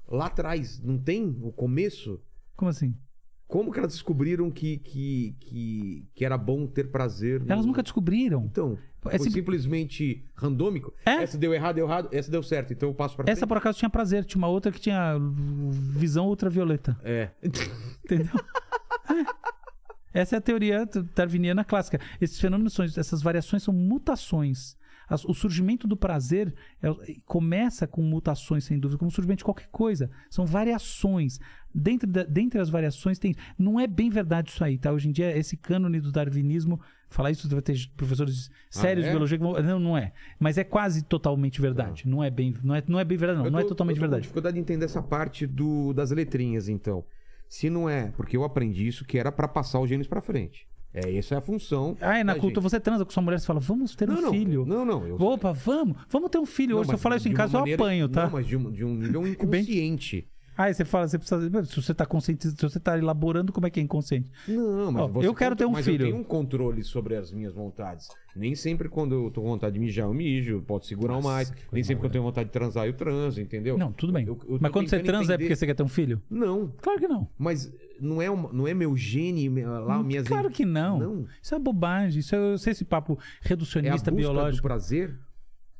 [0.08, 0.80] lá atrás.
[0.82, 2.20] Não tem o começo?
[2.56, 2.94] Como assim?
[3.48, 7.40] Como que elas descobriram que, que, que, que era bom ter prazer?
[7.42, 8.44] no- Elas nunca descobriram.
[8.44, 10.92] Então, É foi sim- simplesmente randômico?
[11.06, 11.22] É.
[11.22, 12.10] Essa deu errado, deu errado.
[12.12, 13.48] Essa deu certo, então eu passo pra Essa frente.
[13.48, 15.14] por acaso tinha prazer, tinha uma outra que tinha
[15.96, 16.96] visão ultravioleta.
[17.02, 17.30] É.
[17.42, 18.28] Entendeu?
[20.12, 22.00] Essa é a teoria darwiniana clássica.
[22.20, 24.76] Esses fenômenos são, essas variações são mutações.
[25.08, 29.44] As- o surgimento do prazer é- começa com mutações, sem dúvida, como o surgimento de
[29.44, 30.10] qualquer coisa.
[30.30, 31.38] São variações.
[31.74, 33.34] Dentre, da- dentre as variações tem.
[33.58, 34.92] Não é bem verdade isso aí, tá?
[34.92, 36.80] Hoje em dia, esse cânone do darwinismo,
[37.10, 39.08] falar isso vai ter professores sérios é?
[39.08, 39.52] de biologia que vão.
[39.62, 40.12] Não, não é.
[40.38, 42.06] Mas é quase totalmente verdade.
[42.08, 43.46] Não é bem, não é, não é bem verdade, não.
[43.46, 44.22] Eu Não é tô- totalmente eu tô com verdade.
[44.22, 47.04] dificuldade de entender essa parte do, das letrinhas, então.
[47.48, 50.66] Se não é, porque eu aprendi isso que era pra passar os genes pra frente.
[50.94, 51.96] É, essa é a função.
[52.00, 52.54] Ah, é na cultura.
[52.62, 52.62] gente.
[52.70, 54.64] Você transa com sua mulher e fala, vamos ter Não, um não, filho.
[54.66, 55.06] Não, não.
[55.06, 56.88] Eu, Opa, vamos, vamos ter um filho Não, hoje.
[56.88, 58.24] Se eu falar isso em casa, uma eu maneira- apanho, tá?
[58.24, 60.26] Não, mas de um, de um nível inconsciente.
[60.56, 61.64] Aí você fala, você precisa.
[61.66, 64.28] Se você tá consciente, se você tá elaborando, como é que é inconsciente?
[64.48, 66.02] Não, mas Ó, você eu quero ter um mas filho.
[66.02, 68.08] eu tenho um controle sobre as minhas vontades.
[68.34, 71.52] Nem sempre quando eu tô com vontade de mijar, eu mijo, posso segurar Nossa, mais.
[71.70, 73.78] Nem sempre que eu tenho vontade de transar, eu transo, entendeu?
[73.78, 74.26] Não, tudo bem.
[74.26, 76.20] Eu- eu Mas quando você transa é entender- porque você quer ter um filho?
[76.28, 77.28] Não, Claro que não.
[77.38, 80.24] mas não é, uma- não é meu gene, me- lá, minhas...
[80.24, 80.98] Hum, claro que não.
[80.98, 81.26] Não.
[81.42, 82.20] Isso é bobagem.
[82.20, 84.66] Isso é, eu sei esse papo É a reducionista busca do biológico.
[84.66, 85.18] prazer?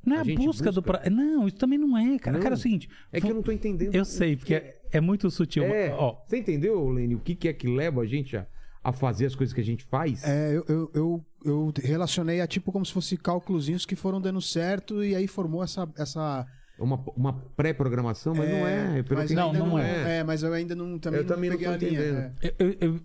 [0.05, 0.99] Não é a a gente busca, do busca?
[1.01, 1.11] pra...
[1.11, 2.36] Não, isso também não é, cara.
[2.36, 2.43] Não.
[2.43, 2.89] Cara, é o seguinte.
[3.12, 3.95] É que eu não tô entendendo.
[3.95, 5.65] Eu sei, porque é, é muito sutil.
[5.65, 8.47] É, Ó, você entendeu, Lene, o que, que é que leva a gente a,
[8.82, 10.23] a fazer as coisas que a gente faz?
[10.24, 14.40] É, eu, eu, eu, eu relacionei a tipo como se fosse cálculozinhos que foram dando
[14.40, 15.89] certo e aí formou essa.
[15.97, 16.47] essa
[16.78, 19.02] Uma, uma pré-programação, mas não é.
[19.02, 20.18] Pelo mas que Não, não é.
[20.18, 21.90] É, mas eu ainda não também Eu também não tô a linha.
[21.92, 22.16] entendendo.
[22.18, 22.32] é.
[22.59, 23.00] Eu, eu- eu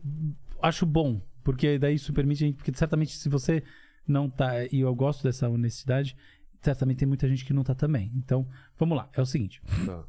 [0.62, 2.56] acho bom, porque daí isso permite a gente.
[2.58, 3.64] Porque certamente, se você
[4.08, 4.64] não tá.
[4.72, 6.16] E eu gosto dessa honestidade,
[6.62, 8.12] certamente tem muita gente que não tá também.
[8.16, 8.48] Então,
[8.78, 9.10] vamos lá.
[9.14, 10.04] É o seguinte: Tá.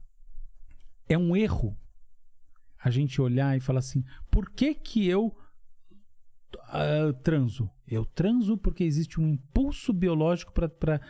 [1.08, 1.76] é um erro
[2.82, 5.34] a gente olhar e falar assim: por que que eu
[6.68, 7.68] ah, transo?
[7.86, 11.01] Eu transo porque existe um impulso biológico para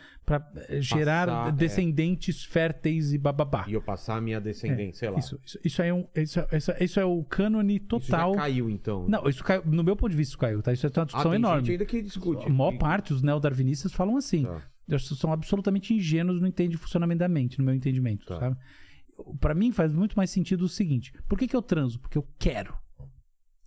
[0.79, 1.51] gerar Passar, é.
[1.53, 3.65] descendentes férteis e bababá.
[3.67, 5.19] E eu passar a minha descendência, sei lá.
[5.19, 8.33] Isso, isso, isso é um, isso, é- isso, é- isso é o cânone Isso total.
[8.33, 9.07] já caiu, então.
[9.07, 10.73] Não, isso caiu, no meu ponto de vista isso caiu, tá?
[10.73, 11.59] Isso é uma ah, discussão tem enorme.
[11.61, 12.45] gente ainda que discute.
[12.45, 14.43] A maior Que- parte, os neodarwinistas falam assim.
[14.43, 14.61] Tá.
[14.87, 18.39] Eles são absolutamente ingênuos no entende o funcionamento da mente, no meu entendimento, Tá.
[18.39, 18.57] sabe?
[19.39, 21.99] Pra mim faz muito mais sentido o seguinte: por que, que eu transo?
[21.99, 22.77] Porque eu quero.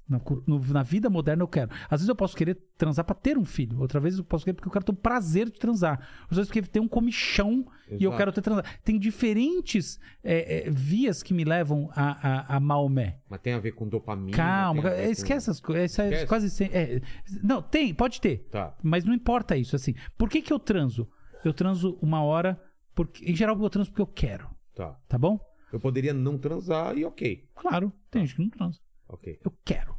[0.09, 1.71] Na, no- na vida moderna eu quero.
[1.85, 3.79] Às vezes eu posso querer transar pra ter um filho.
[3.79, 6.01] Outra vez eu posso querer porque eu quero ter o prazer de transar.
[6.31, 8.17] Às vezes porque tem um comichão e eu Exato.
[8.17, 8.81] quero ter transar.
[8.83, 13.21] Tem diferentes é, é, vias que me levam a, a, a Maomé.
[13.29, 14.37] Mas tem a ver com dopamina.
[14.37, 15.99] Calma, com- esquece essas coisas.
[15.99, 17.01] É quase sem- é,
[17.43, 18.49] não, tem, pode ter.
[18.51, 18.75] Tá.
[18.83, 19.95] Mas não importa isso, assim.
[20.17, 21.07] Por que, que eu transo?
[21.45, 22.59] Eu transo uma hora,
[22.95, 24.99] porque, em geral eu transo porque eu quero, Tá.
[25.07, 25.39] tá bom?
[25.73, 27.47] Eu poderia não transar e ok.
[27.55, 28.81] Claro, tem gente que não transa.
[29.07, 29.39] Ok.
[29.45, 29.95] Eu quero.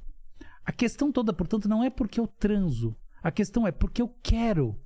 [0.70, 2.96] A questão toda, portanto, não é porque eu transo.
[3.24, 4.80] A questão é porque eu quero.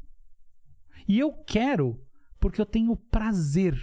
[1.05, 1.99] E eu quero
[2.39, 3.77] porque eu tenho prazer.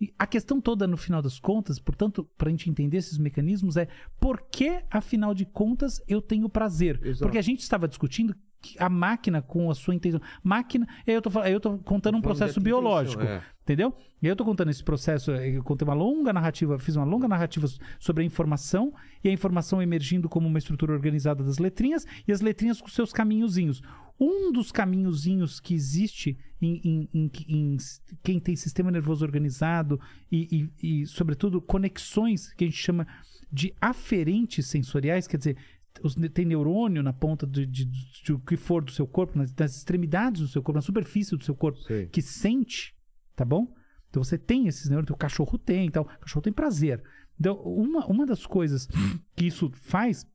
[0.00, 3.76] E a questão toda, no final das contas, portanto, para a gente entender esses mecanismos,
[3.76, 3.86] é
[4.18, 6.98] por que, afinal de contas, eu tenho prazer?
[7.06, 7.26] Exato.
[7.26, 8.34] Porque a gente estava discutindo
[8.78, 10.20] a máquina com a sua intenção.
[10.42, 13.22] Máquina, aí eu tô, eu tô contando um processo biológico.
[13.22, 13.42] é.
[13.62, 13.94] Entendeu?
[14.20, 17.28] E eu tô contando esse processo, eh, eu contei uma longa narrativa, fiz uma longa
[17.28, 17.68] narrativa
[18.00, 22.40] sobre a informação e a informação emergindo como uma estrutura organizada das letrinhas e as
[22.40, 23.80] letrinhas com seus caminhozinhos.
[24.18, 27.76] Um dos caminhozinhos que existe em, em- em- em
[28.22, 33.06] quem tem sistema nervoso organizado e, e- e, sobretudo, conexões que a gente chama
[33.50, 35.56] de aferentes sensoriais, quer dizer,
[36.02, 39.54] os- tem neurônio na ponta de, de, de o que for do seu corpo, nas,
[39.54, 42.06] nas extremidades do seu corpo, na superfície do seu corpo, Sei.
[42.06, 42.94] que sente,
[43.36, 43.72] tá bom?
[44.08, 46.04] Então você tem esses neurônios, o cachorro tem e tal.
[46.04, 47.02] O cachorro tem prazer.
[47.40, 48.86] Então, uma, uma das coisas
[49.34, 50.26] que isso faz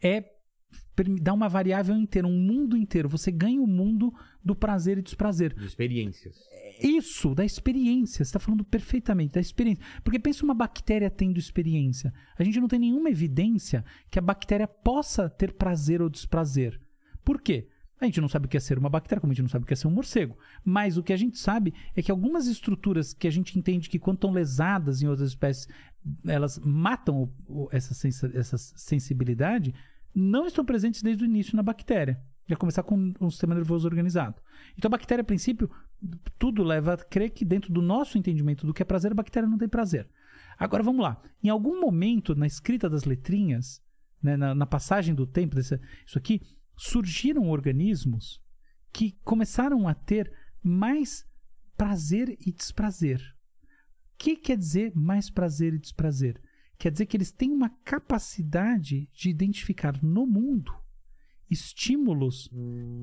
[0.00, 0.24] é
[1.20, 3.08] dar uma variável inteira, um mundo inteiro.
[3.08, 4.12] Você ganha o mundo
[4.44, 5.54] do prazer e desprazer.
[5.54, 6.36] De experiências.
[6.80, 8.16] Isso, da experiência.
[8.24, 9.84] Você está falando perfeitamente da experiência.
[10.02, 12.12] Porque pensa uma bactéria tendo experiência.
[12.36, 16.80] A gente não tem nenhuma evidência que a bactéria possa ter prazer ou desprazer.
[17.24, 17.68] Por quê?
[18.00, 19.62] A gente não sabe o que é ser uma bactéria, como a gente não sabe
[19.62, 20.36] o que é ser um morcego.
[20.64, 23.96] Mas o que a gente sabe é que algumas estruturas que a gente entende que,
[23.98, 25.68] quando estão lesadas em outras espécies,
[26.26, 29.72] elas matam o- o- essa, sensa- essa sensibilidade,
[30.12, 32.20] não estão presentes desde o início na bactéria.
[32.48, 34.40] Já começar com um sistema nervoso organizado.
[34.76, 35.70] Então a bactéria, a princípio,
[36.38, 39.48] tudo leva a crer que dentro do nosso entendimento do que é prazer, a bactéria
[39.48, 40.08] não tem prazer.
[40.58, 41.20] Agora vamos lá.
[41.42, 43.80] Em algum momento, na escrita das letrinhas,
[44.22, 46.40] né, na, na passagem do tempo, desse, isso aqui,
[46.76, 48.42] surgiram organismos
[48.92, 50.32] que começaram a ter
[50.62, 51.26] mais
[51.76, 53.20] prazer e desprazer.
[54.14, 56.40] O que quer dizer mais prazer e desprazer?
[56.78, 60.72] Quer dizer que eles têm uma capacidade de identificar no mundo
[61.52, 62.50] estímulos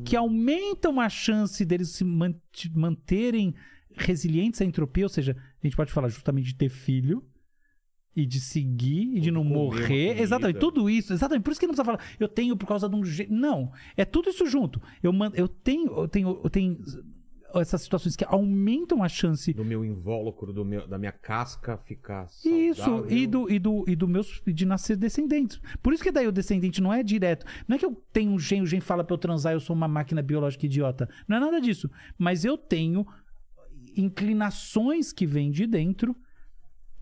[0.06, 2.36] que aumentam a chance deles se man-
[2.74, 3.54] manterem
[3.96, 7.24] resilientes à entropia, ou seja, a gente pode falar justamente de ter filho
[8.16, 10.20] e de seguir e de não morrer.
[10.20, 11.44] Exatamente, tudo isso, exatamente.
[11.44, 13.32] Por isso que não precisa falar, eu tenho por causa de um jeito.
[13.32, 14.82] Não, é tudo isso junto.
[15.02, 16.78] Eu, eu tenho, eu tenho, eu tenho
[17.56, 22.28] essas situações que aumentam a chance Do meu invólucro, do meu, da minha casca ficar
[22.46, 23.12] isso, saudável.
[23.18, 25.60] e do, e do, e do meus, de nascer descendentes.
[25.82, 27.46] Por isso que daí o descendente não é direto.
[27.68, 29.76] Não é que eu tenho um gene, o gene fala pra eu transar, eu sou
[29.76, 31.10] uma máquina biológica idiota.
[31.28, 31.90] Não é nada disso.
[32.18, 33.06] Mas eu tenho
[33.96, 36.16] inclinações que vêm de dentro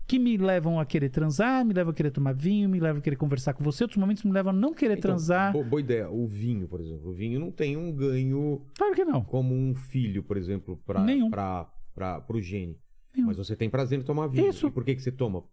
[0.08, 3.02] que me levam a querer transar, me levam a querer tomar vinho, me levam a
[3.02, 3.84] querer conversar com você.
[3.84, 5.52] Outros momentos me levam a não querer Então, transar.
[5.52, 6.08] bo- boa ideia.
[6.10, 7.10] O vinho, por exemplo.
[7.10, 9.22] O vinho não tem um ganho Claro que não.
[9.22, 12.76] como um filho, por exemplo, para pra, pro gene.
[13.14, 13.26] Nenhum.
[13.28, 14.48] Mas você tem prazer em tomar vinho.
[14.48, 14.66] Isso.
[14.66, 15.44] E por que, que você toma?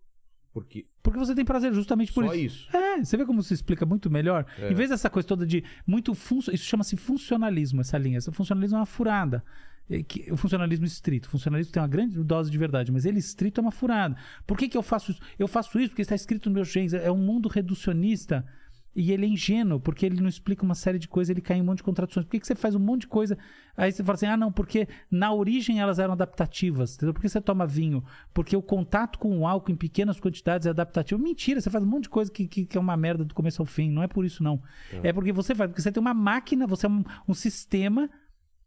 [0.54, 2.68] Porque Porque você tem prazer justamente por só isso.
[2.70, 2.78] isso.
[2.78, 4.46] É, você vê como se explica muito melhor?
[4.58, 4.72] É.
[4.72, 6.54] Em vez dessa coisa toda de muito funcio...
[6.56, 8.20] isso chama-se funcionalismo, essa linha.
[8.20, 9.44] Esse funcionalismo é uma furada.
[9.90, 11.28] É que- O funcionalismo estrito.
[11.28, 14.16] O funcionalismo tem uma grande dose de verdade, mas ele estrito é uma furada.
[14.48, 15.22] Por que, que eu faço isso?
[15.38, 16.94] Eu faço isso porque está escrito nos meus genes.
[16.94, 18.44] É um mundo reducionista
[18.96, 21.62] e ele é ingênuo, porque ele não explica uma série de coisas, ele cai em
[21.62, 22.26] um monte de contradições.
[22.26, 23.38] Por que, que você faz um monte de coisa?
[23.76, 26.96] Aí você fala assim: ah, não, porque na origem elas eram adaptativas.
[26.96, 27.14] Entendeu?
[27.14, 28.04] Por que você toma vinho?
[28.34, 31.22] Porque o contato com o álcool em pequenas quantidades é adaptativo.
[31.22, 33.62] Mentira, você faz um monte de coisa que, que, que é uma merda do começo
[33.62, 33.92] ao fim.
[33.92, 34.64] Não é por isso, não.
[35.04, 38.10] É porque você faz, porque você tem uma máquina, você é um, um sistema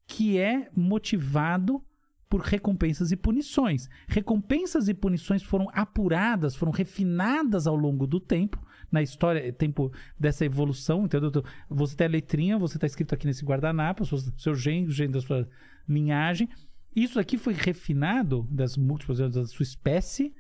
[0.09, 1.85] que é motivado
[2.29, 3.89] por recompensas e punições.
[4.09, 8.59] Recompensas e punições foram apuradas, foram refinadas ao longo do tempo,
[8.91, 11.31] na história, tempo dessa evolução, entendeu?
[11.69, 15.13] Você tem a letrinha, você está escrito aqui nesse guardanapo, seu, seu gene, o gene
[15.13, 15.47] da sua
[15.87, 16.49] linhagem.
[16.97, 20.35] Isso aqui foi refinado das múltiplas da sua espécie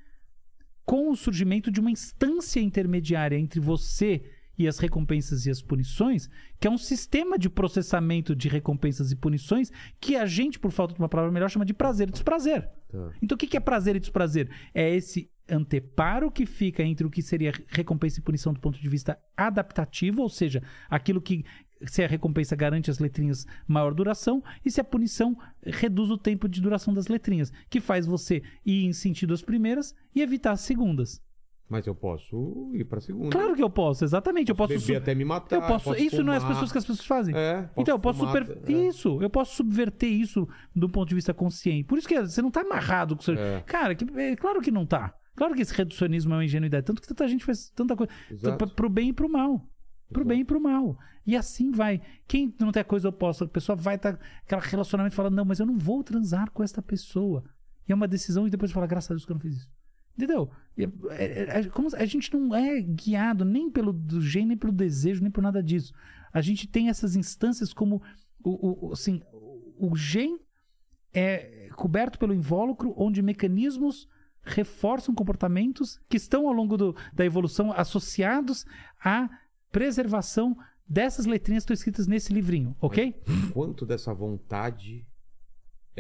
[0.85, 4.23] com o surgimento de uma instância intermediária entre você
[4.59, 6.29] e as recompensas e as punições,
[6.59, 9.71] que é um sistema de processamento de recompensas e punições
[10.01, 12.69] que a gente, por falta de uma palavra melhor, chama de prazer e desprazer.
[12.89, 13.11] Tá.
[13.23, 14.51] Então o que é prazer e desprazer?
[14.75, 18.89] É esse anteparo que fica entre o que seria recompensa e punição do ponto de
[18.89, 21.45] vista adaptativo, ou seja, aquilo que
[21.87, 26.49] se a recompensa garante as letrinhas maior duração e se a punição reduz o tempo
[26.49, 30.61] de duração das letrinhas, que faz você ir em sentido às primeiras e evitar as
[30.61, 31.23] segundas.
[31.69, 33.31] Mas eu posso ir pra segunda.
[33.31, 34.49] Claro que eu posso, exatamente.
[34.49, 35.57] eu posso beber sub- até me matar.
[35.57, 36.55] eu posso, isso não é as fumar.
[36.55, 37.37] pessoas que as pessoas fazem.
[37.37, 38.71] É, posso então eu posso fumar, super...
[38.71, 38.73] é.
[38.73, 41.85] isso, eu posso subverter isso do ponto de vista consciente.
[41.85, 43.35] Por isso que você não tá amarrado com o seu...
[43.35, 43.61] É.
[43.67, 45.15] Cara, que, é, claro que não tá.
[45.37, 48.75] Claro que esse reducionismo é uma ingenuidade, tanto que tanta gente faz tanta coisa Exato.
[48.75, 49.59] pro bem e pro mal.
[50.09, 50.29] Pro Exato.
[50.29, 50.97] bem e pro mal.
[51.27, 52.01] E assim vai.
[52.27, 55.45] Quem não tem a coisa oposta, a pessoa vai estar aquele relacionamento e fala: "Não,
[55.45, 57.45] mas eu não vou transar com esta pessoa".
[57.87, 59.69] E é uma decisão e depois fala: "Graças a Deus que eu não fiz isso".
[60.19, 60.51] Entendeu?
[60.77, 65.23] É- é- é- como a gente não é guiado nem pelo gene, nem pelo desejo,
[65.23, 65.93] nem por nada disso.
[66.33, 68.03] A gente tem essas instâncias como
[68.43, 69.23] o, o, assim,
[69.79, 70.41] o, gene
[71.15, 74.09] é coberto pelo invólucro, onde mecanismos
[74.43, 78.65] reforçam comportamentos que estão ao longo do- da evolução associados
[79.03, 79.29] à
[79.71, 80.57] preservação
[80.89, 83.15] dessas letrinhas que estão escritas nesse livrinho, ok?
[83.53, 85.07] Quanto dessa vontade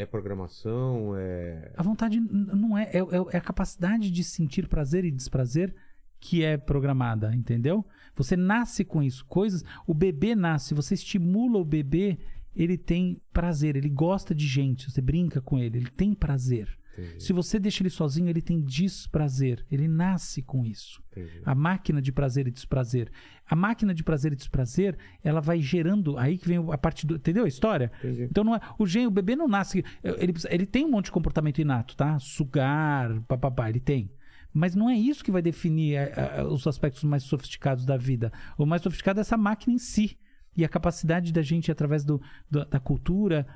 [0.00, 1.72] é programação, é.
[1.76, 5.74] A vontade não é, é, é- é a capacidade de sentir prazer e desprazer
[6.20, 7.84] que é programada, entendeu?
[8.16, 9.64] Você nasce com isso, coisas.
[9.86, 12.18] O bebê nasce, você estimula o bebê,
[12.54, 16.68] ele tem prazer, ele gosta de gente, você brinca com ele, ele tem prazer.
[16.98, 21.02] Entendi, Se você deixa ele sozinho, ele tem desprazer, ele nasce com isso.
[21.12, 21.40] entendi.
[21.44, 23.10] A máquina de prazer e desprazer.
[23.48, 26.18] A máquina de prazer e desprazer, ela vai gerando.
[26.18, 27.16] Aí que vem a parte do.
[27.16, 27.90] Entendeu a história?
[27.98, 28.22] Entendi.
[28.24, 29.84] Então não é, o gene, o bebê não nasce.
[30.02, 32.18] Ele, ele tem um monte de comportamento inato, tá?
[32.18, 34.10] Sugar, papapá, ele tem.
[34.52, 38.32] Mas não é isso que vai definir eh, eh, os aspectos mais sofisticados da vida.
[38.56, 40.18] O mais sofisticado é essa máquina em si.
[40.56, 42.20] E a capacidade da gente, através do,
[42.50, 43.46] do- da cultura,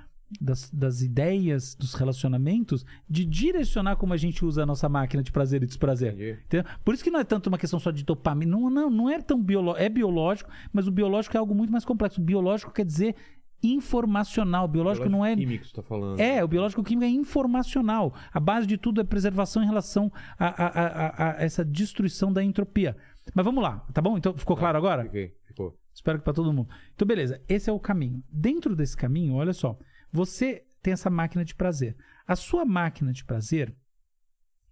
[0.41, 5.31] das, das ideias, dos relacionamentos, de direcionar como a gente usa a nossa máquina de
[5.33, 6.15] prazer e desprazer.
[6.47, 6.71] Entendeu?
[6.85, 8.51] Por isso que não é tanto uma questão só de dopamina.
[8.53, 9.85] Não, não, não é tão biológico.
[9.85, 12.21] É biológico, mas o biológico é algo muito mais complexo.
[12.21, 13.15] O biológico quer dizer
[13.63, 14.67] informacional.
[14.69, 15.35] Biológico, não é.
[15.37, 16.19] Químico, você tá falando.
[16.21, 18.15] É, o biológico químico é informacional.
[18.33, 22.43] A base de tudo é preservação em relação a, a- a- a- essa destruição da
[22.43, 22.97] entropia.
[23.35, 24.19] Mas vamos lá, tá bom?
[24.19, 25.05] Então ficou claro agora?
[25.05, 25.77] Fiquei, ficou.
[25.95, 26.69] Espero que para todo mundo.
[26.95, 27.41] Então, beleza.
[27.49, 28.23] Esse é o caminho.
[28.31, 29.79] Dentro desse caminho, olha só.
[30.13, 31.97] Você tem essa máquina de prazer.
[32.27, 33.75] A sua máquina de prazer,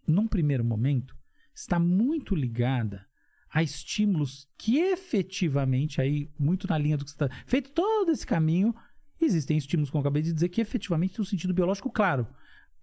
[0.06, 1.16] num primeiro momento,
[1.54, 3.06] está muito ligada
[3.52, 7.28] a estímulos que efetivamente, aí, muito na linha do que você está.
[7.46, 8.74] Feito todo esse caminho,
[9.20, 12.26] existem estímulos, como eu acabei de dizer, que efetivamente têm um sentido biológico claro.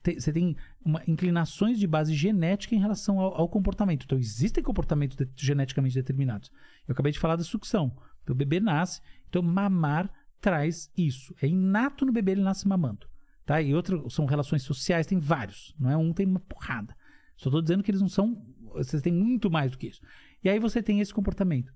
[0.04, 4.04] Tem- Você tem uma, inclinações de base genética em relação ao, ao comportamento.
[4.04, 6.52] Então, existem comportamentos de- geneticamente determinados.
[6.88, 7.96] Eu acabei de falar da sucção.
[8.24, 9.02] Então, o bebê nasce.
[9.30, 11.36] Então, mamar traz isso.
[11.42, 13.08] É inato no bebê, ele nasce mamando.
[13.46, 13.62] Tá?
[13.62, 15.74] E outras são relações sociais, tem vários.
[15.80, 16.96] Não é um, tem uma porrada.
[17.36, 18.46] Só estou dizendo que eles não são.
[18.74, 20.02] Vocês têm muito mais do que isso.
[20.44, 21.74] E aí você tem esse comportamento.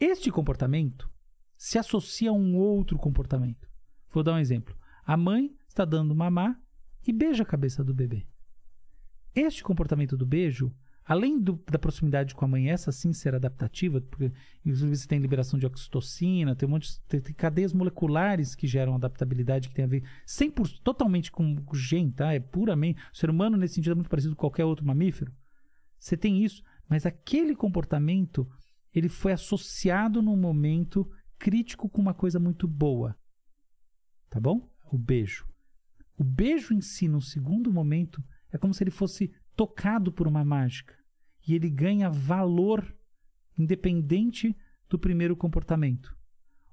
[0.00, 1.10] Este comportamento
[1.56, 3.68] se associa a um outro comportamento.
[4.10, 4.76] Vou dar um exemplo.
[5.04, 6.60] A mãe está dando mamar
[7.06, 8.26] e beija a cabeça do bebê.
[9.34, 10.74] Este comportamento do beijo,
[11.04, 14.32] além do- da proximidade com a mãe, essa sim ser adaptativa, porque
[14.64, 18.94] inclusive você tem liberação de oxitocina, tem um monte de, tem, cadeias moleculares que geram
[18.94, 22.32] adaptabilidade que tem a ver 100%, totalmente com o gen, tá?
[22.32, 23.00] É puramente.
[23.12, 25.32] O ser humano, nesse sentido, é muito parecido com qualquer outro mamífero.
[25.98, 28.48] Você tem isso, mas aquele comportamento
[28.94, 31.08] ele foi associado num momento
[31.38, 33.16] crítico com uma coisa muito boa.
[34.30, 34.68] Tá bom?
[34.90, 35.46] O beijo.
[36.16, 38.22] O beijo em si, no segundo momento,
[38.52, 40.94] é como se ele fosse tocado por uma mágica.
[41.46, 42.84] E ele ganha valor
[43.58, 44.56] independente
[44.88, 46.14] do primeiro comportamento.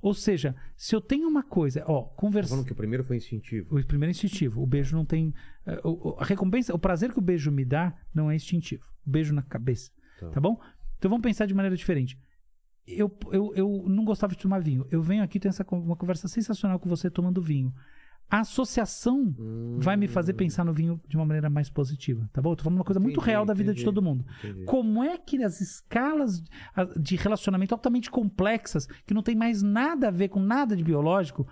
[0.01, 2.49] Ou seja, se eu tenho uma coisa, ó, Tá conversa.
[2.51, 3.77] falando que o primeiro foi instintivo.
[3.77, 4.61] O primeiro é instintivo.
[4.61, 5.33] O beijo não tem.
[5.65, 5.79] eh,
[6.17, 8.85] A recompensa, o prazer que o beijo me dá não é instintivo.
[9.05, 9.91] O beijo na cabeça.
[10.19, 10.29] Tá.
[10.29, 10.57] Tá, bom?
[10.97, 12.17] Então vamos pensar de maneira diferente.
[12.87, 14.87] Eu, eu, eu não gostava de tomar vinho.
[14.89, 17.73] Eu venho aqui ter essa, uma conversa sensacional com você tomando vinho.
[18.29, 19.33] A associação
[19.79, 22.29] vai me fazer pensar no vinho de uma maneira mais positiva.
[22.31, 22.51] Tá bom?
[22.51, 23.85] Eu tô falando uma coisa muito Entendi, real da vida de entendi.
[23.85, 24.23] todo mundo.
[24.43, 24.65] Entendi.
[24.65, 26.43] Como é que as escalas
[26.99, 31.47] de relacionamento altamente complexas, que não tem mais nada a ver com nada de biológico,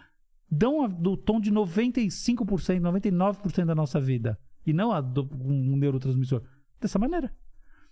[0.52, 4.38] dão a- do tom de 95%, 99% da nossa vida?
[4.66, 6.44] E não a do um neurotransmissor.
[6.80, 7.32] Dessa maneira.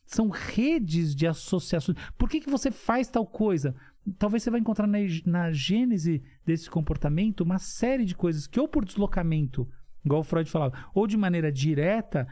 [0.05, 1.97] São redes de associações.
[2.17, 3.75] Por que, que você faz tal coisa?
[4.19, 8.67] Talvez você vai encontrar na, na gênese desse comportamento uma série de coisas que, ou
[8.67, 9.67] por deslocamento,
[10.03, 12.27] igual o Freud falava, ou de maneira direta,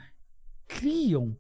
[0.68, 1.36] criam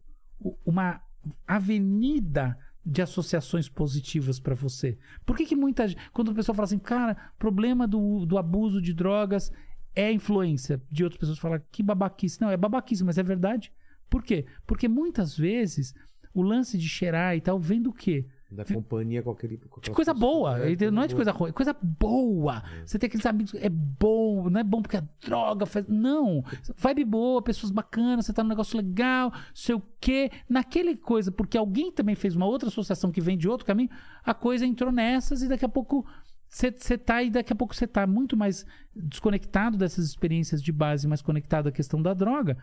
[0.65, 1.01] uma
[1.47, 4.97] avenida de associações positivas para você.
[5.25, 5.85] Por que, que muita.
[6.11, 9.51] Quando a pessoa fala assim, cara, problema do, do abuso de drogas
[9.95, 12.41] é influência de outras pessoas falar que babaquice.
[12.41, 13.71] Não, é babaquice, mas é verdade.
[14.09, 14.45] Por quê?
[14.65, 15.93] Porque muitas vezes
[16.33, 18.25] o lance de cheirar e tal vem do quê?
[18.53, 19.57] Da companhia com aquele.
[19.57, 22.63] com De coisa boa, É, não é de coisa ruim, é coisa boa.
[22.85, 25.87] Você tem aqueles amigos, é bom, não é bom porque a droga faz.
[25.87, 26.43] Não,
[26.77, 30.31] vibe boa, pessoas bacanas, você tá num negócio legal, sei o quê.
[30.47, 33.89] Naquele coisa, porque alguém também fez uma outra associação que vem de outro caminho,
[34.23, 36.05] a coisa entrou nessas e daqui a pouco
[36.47, 38.63] você tá e daqui a pouco você tá muito mais
[38.95, 42.55] desconectado dessas experiências de base, mais conectado à questão da droga.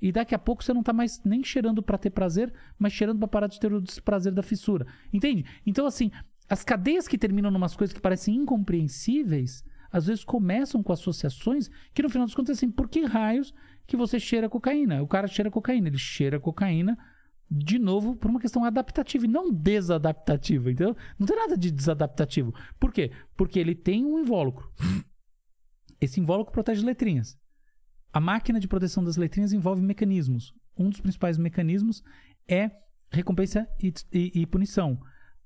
[0.00, 3.18] E daqui a pouco você não tá mais nem cheirando pra ter prazer, mas cheirando
[3.18, 4.86] pra parar de ter o desprazer da fissura.
[5.12, 5.44] Entende?
[5.66, 6.10] Então, assim,
[6.48, 12.02] as cadeias que terminam numas coisas que parecem incompreensíveis, às vezes começam com associações que
[12.02, 13.52] no final dos contos é assim, por que raios
[13.86, 15.02] que você cheira cocaína?
[15.02, 16.96] O cara cheira cocaína, ele cheira cocaína
[17.50, 20.94] de novo por uma questão adaptativa e não desadaptativa, entendeu?
[21.18, 22.54] Não tem nada de desadaptativo.
[22.78, 23.10] Por quê?
[23.36, 24.70] Porque ele tem um invólucro.
[26.00, 27.38] Esse invólucro protege letrinhas.
[28.12, 30.54] A máquina de proteção das letrinhas envolve mecanismos.
[30.76, 32.02] Um dos principais mecanismos
[32.46, 32.70] é
[33.10, 34.98] recompensa e, e- e punição.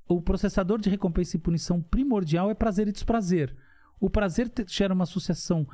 [0.09, 3.57] O processador de recompensa e punição primordial é prazer e desprazer.
[4.01, 5.67] O prazer gera uma associação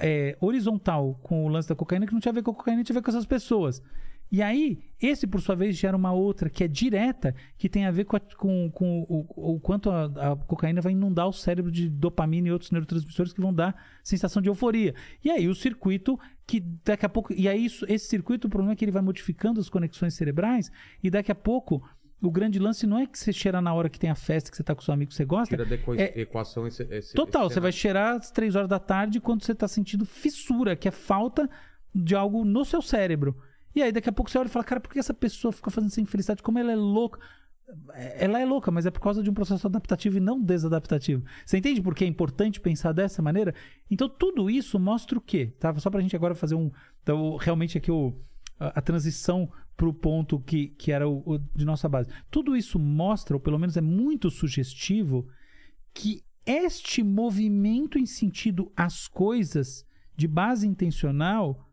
[0.00, 2.82] é, horizontal com o lance da cocaína que não tinha a ver com a cocaína,
[2.82, 3.82] tinha a ver com essas pessoas.
[4.30, 7.90] E aí, esse, por sua vez, gera uma outra que é direta, que tem a
[7.90, 11.70] ver com, a- com- com o, o quanto a, a cocaína vai inundar o cérebro
[11.72, 13.74] de dopamina e outros neurotransmissores que vão dar
[14.04, 14.94] sensação de euforia.
[15.24, 17.32] E aí, o circuito que daqui a pouco.
[17.32, 20.70] E aí, isso- esse circuito, o problema é que ele vai modificando as conexões cerebrais,
[21.02, 21.82] e daqui a pouco.
[22.20, 24.56] O grande lance não é que você cheira na hora que tem a festa, que
[24.56, 25.56] você tá com seu amigo que você gosta.
[25.56, 28.80] Tira da É- equação esse, esse- Total, esse você vai cheirar às 3 horas da
[28.80, 31.48] tarde quando você tá sentindo fissura, que é falta
[31.94, 33.36] de algo no seu cérebro.
[33.74, 35.70] E aí daqui a pouco você olha e fala, cara, por que essa pessoa fica
[35.70, 36.42] fazendo essa infelicidade?
[36.42, 37.20] Como ela é louca?
[37.92, 41.22] É- Ela é louca, mas é por causa de um processo adaptativo e não desadaptativo.
[41.44, 43.54] Você entende por que é importante pensar dessa maneira?
[43.90, 45.54] Então tudo isso mostra o quê?
[45.60, 45.74] Tá?
[45.78, 46.70] Só pra gente agora fazer um.
[47.02, 48.14] Então, realmente aqui o,
[48.58, 52.08] a, a transição pro ponto que, que era o, o de nossa base.
[52.30, 55.28] Tudo isso mostra, ou pelo menos é muito sugestivo,
[55.94, 59.84] que este movimento em sentido às coisas
[60.16, 61.67] de base intencional,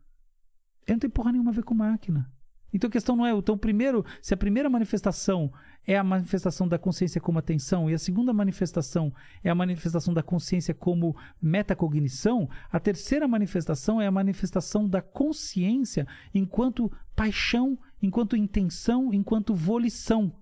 [0.86, 2.30] eu não tem porra nenhuma a ver com máquina.
[2.72, 3.32] Então a questão não é.
[3.32, 5.52] Então, primeiro, se a primeira manifestação
[5.86, 10.22] é a manifestação da consciência como atenção e a segunda manifestação é a manifestação da
[10.22, 19.14] consciência como metacognição, a terceira manifestação é a manifestação da consciência enquanto paixão, enquanto intenção,
[19.14, 20.32] enquanto volição.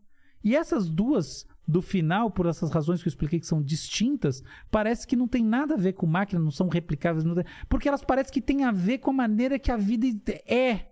[0.43, 5.07] E essas duas do final, por essas razões que eu expliquei que são distintas, parece
[5.07, 8.05] que não tem nada a ver com máquina, não são replicáveis, não tem- porque elas
[8.05, 10.07] parecem que têm a ver com a maneira que a vida
[10.47, 10.91] é,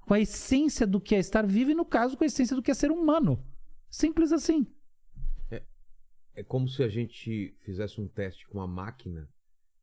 [0.00, 2.62] com a essência do que é estar vivo e, no caso, com a essência do
[2.62, 3.44] que é ser humano.
[3.88, 4.66] Simples assim.
[6.34, 9.28] É como se a gente fizesse um teste com a máquina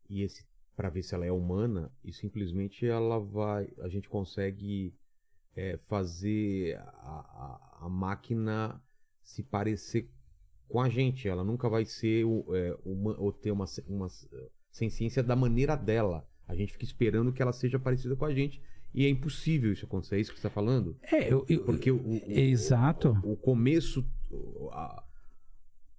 [0.09, 0.45] e esse
[0.75, 4.93] para ver se ela é humana e simplesmente ela vai, a gente consegue
[5.55, 6.81] é, fazer a,
[7.81, 8.79] a, a máquina
[9.23, 10.09] se parecer
[10.67, 11.27] com a gente.
[11.27, 14.07] Ela nunca vai ser o- é, uma, ou ter uma, uma
[14.71, 16.27] ciência da maneira dela.
[16.47, 18.61] A gente fica esperando que ela seja parecida com a gente
[18.93, 20.15] e é impossível isso acontecer.
[20.15, 20.97] É isso que você está falando?
[21.11, 23.17] É, eu, eu- Porque o, o- Exato.
[23.23, 25.03] o começo o- a-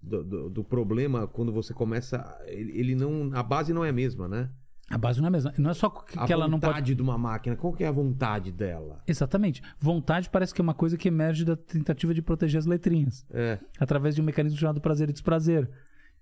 [0.00, 3.92] do, do- do problema quando você começa ele, ele não a base não é a
[3.92, 4.48] mesma né
[4.90, 5.52] A base não é a mesma.
[5.58, 6.94] Não é só que a que ela não vontade pode.
[6.94, 9.62] de uma máquina qual que é a vontade dela Exatamente.
[9.78, 13.26] Vontade parece que é uma coisa que emerge da tentativa de proteger as letrinhas.
[13.30, 15.68] é através de um mecanismo chamado prazer e desprazer,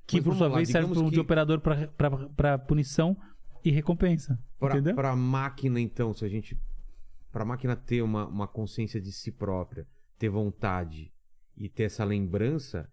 [0.07, 3.17] que por sua lá, vez serve pro- de que- operador para punição
[3.65, 4.39] e recompensa.
[4.61, 4.95] entendeu?
[4.95, 6.59] para a máquina então se a gente
[7.33, 9.87] para a máquina ter uma, uma consciência de si própria
[10.19, 11.13] ter vontade
[11.57, 12.89] e ter essa lembrança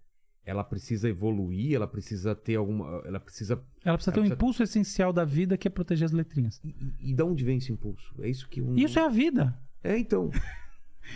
[0.45, 4.63] ela precisa evoluir ela precisa ter alguma ela precisa Ela precisa ter um precisa- impulso
[4.63, 6.59] essencial da vida que é proteger as letrinhas.
[6.63, 8.75] e, e- e de onde vem esse impulso é isso que um...
[8.75, 9.57] Isso é a vida.
[9.83, 10.29] é então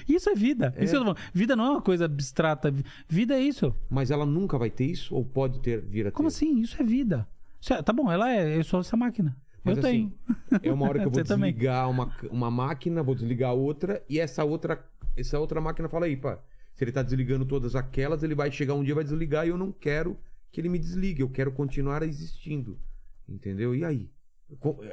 [0.07, 0.67] Isso é vida.
[0.77, 1.17] Isso que eu tô falando.
[1.33, 2.73] Vida não é uma coisa abstrata.
[3.07, 3.73] Vida é isso.
[3.89, 6.59] mas ela nunca vai ter isso ou pode ter vir a ter Como assim?
[6.59, 7.25] Isso é vida.
[7.61, 8.57] Isso é- tá bom, ela é.
[8.57, 9.35] Eu sou essa máquina.
[9.63, 10.11] Mas eu assim,
[10.51, 10.61] tenho.
[10.61, 14.43] É uma hora que eu vou desligar uma, uma máquina, vou desligar outra, e essa
[14.43, 14.85] outra,
[15.15, 16.37] essa outra máquina fala aí, pá,
[16.77, 19.49] se ele tá desligando todas aquelas, ele vai chegar um dia e vai desligar e
[19.49, 20.15] eu não quero
[20.51, 22.79] que ele me desligue, eu quero continuar existindo.
[23.27, 23.73] Entendeu?
[23.75, 24.11] E aí?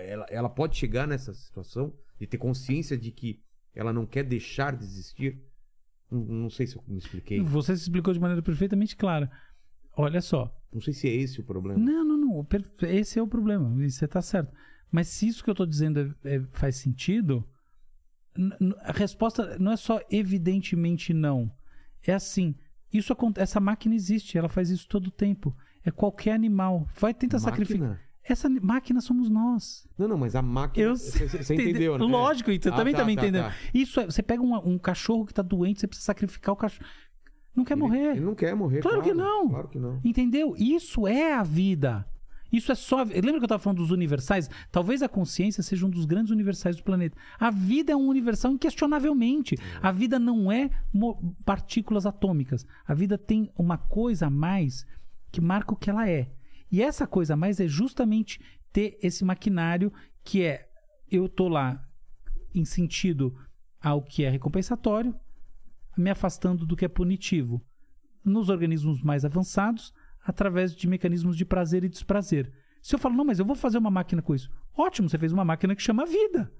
[0.07, 3.39] Ela, ela pode chegar nessa situação de ter consciência de que
[3.75, 5.39] ela não quer deixar de existir?
[6.11, 7.41] Não, não sei se eu me expliquei.
[7.43, 9.31] Você se explicou de maneira perfeitamente clara.
[9.95, 10.51] Olha só.
[10.73, 11.79] Não sei se é esse o problema.
[11.79, 12.47] Não, não, não.
[12.89, 13.69] Esse é o problema.
[13.89, 14.53] Você tá certo.
[14.91, 17.47] Mas se isso que eu tô dizendo é- é- faz sentido,
[18.81, 21.53] a resposta não é só evidentemente não.
[22.07, 22.55] É assim.
[22.93, 25.55] Isso essa máquina existe, ela faz isso todo o tempo.
[25.85, 26.87] É qualquer animal.
[26.99, 28.01] Vai tentar sacrificar.
[28.27, 29.87] Essa máquina somos nós.
[29.99, 30.87] Não, não, mas a máquina.
[30.87, 32.05] Eu Você, você entendeu, né?
[32.07, 33.45] Lógico, você Ah, também tá, tá me tá, entendendo.
[33.51, 33.55] tá.
[33.75, 36.89] Isso é, você pega um, um cachorro que tá doente, você precisa sacrificar o cachorro.
[37.55, 38.11] Não quer Ele- morrer.
[38.13, 38.81] Ele não quer morrer.
[38.81, 39.49] Claro que não.
[39.51, 40.01] Claro que não.
[40.03, 40.55] Entendeu?
[40.57, 42.07] Isso é a vida.
[42.55, 43.03] Isso é só.
[43.03, 44.49] Lembra que eu estava falando dos universais?
[44.71, 47.17] Talvez a consciência seja um dos grandes universais do planeta.
[47.37, 49.57] A vida é um universal inquestionavelmente.
[49.83, 50.71] A vida não é
[51.45, 52.65] partículas atômicas.
[52.87, 54.87] A vida tem uma coisa a mais
[55.33, 56.31] que marca o que ela é.
[56.71, 58.41] E essa coisa a mais é justamente
[58.73, 60.69] ter esse maquinário que é
[61.11, 61.85] eu tô lá
[62.55, 63.37] em sentido
[63.81, 65.13] ao que é recompensatório,
[65.99, 67.61] me afastando do que é punitivo.
[68.25, 69.93] Nos organismos mais avançados,
[70.25, 72.53] através de mecanismos de prazer e desprazer.
[72.83, 74.51] Se eu falo, não, mas eu vou fazer uma máquina com isso.
[74.77, 76.53] Ótimo, você fez uma máquina que chama vida.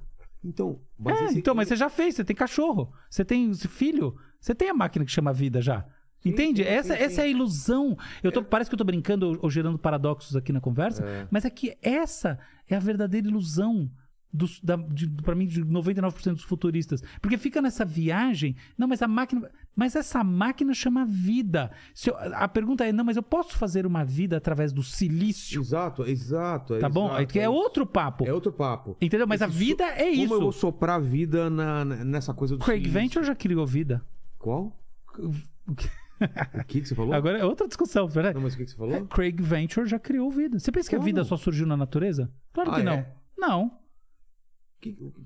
[0.43, 4.55] Então, mas É, então, mas você já fez, você tem cachorro, você tem filho, você
[4.55, 5.87] tem a máquina que chama vida já.
[6.25, 6.63] Entende?
[6.63, 7.21] sim, essa, sim, essa sim.
[7.21, 7.97] é a ilusão.
[8.23, 11.45] Eu tô, Parece que eu tô brincando ou, ou gerando paradoxos aqui na conversa, mas
[11.45, 12.39] é que essa
[12.69, 13.91] é a verdadeira ilusão
[14.35, 17.03] dos, da, de, pra mim, de 99% dos futuristas.
[17.23, 19.49] Porque fica nessa viagem, não, mas a máquina.
[19.77, 21.71] Mas essa máquina chama vida.
[22.07, 25.61] Eu- a pergunta é: não, mas eu posso fazer uma vida através do silício?
[25.61, 26.79] Exato, exato.
[26.79, 27.07] Tá bom?
[27.17, 28.25] exato, É, é outro papo.
[28.27, 28.97] É outro papo.
[29.01, 29.27] Entendeu?
[29.27, 30.41] Mas a Esse vida so- é Como eu isso.
[30.41, 33.01] vou soprar vida na, nessa coisa do Craig silício?
[33.01, 34.05] Venture já criou vida.
[34.39, 34.77] Qual?
[35.19, 37.13] O que, que você falou?
[37.13, 38.35] Agora é outra discussão, verdade?
[38.37, 39.05] Não, mas o que, que você falou?
[39.07, 40.59] Craig Venture já criou vida.
[40.59, 42.31] Você pensa que a vida só surgiu na natureza?
[42.53, 42.93] Claro Ah, que não.
[42.93, 43.13] é?
[43.37, 43.73] Não.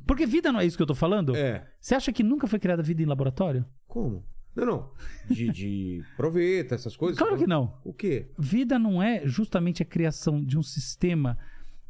[0.06, 1.34] Porque vida não é isso que eu tô falando?
[1.36, 1.66] É.
[1.80, 3.64] Você acha que nunca foi criada vida em laboratório?
[3.86, 4.24] Como?
[4.54, 4.90] Não, não.
[5.28, 7.18] De, de proveta, essas coisas.
[7.18, 7.78] Claro que não.
[7.84, 8.26] O quê?
[8.38, 11.38] Vida não é justamente a criação de um sistema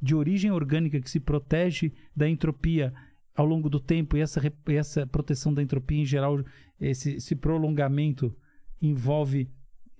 [0.01, 2.95] de origem orgânica que se protege da entropia
[3.35, 6.45] ao longo do tempo e essa, essa proteção da entropia em geral,
[6.81, 8.35] esse, esse prolongamento
[8.83, 9.49] envolve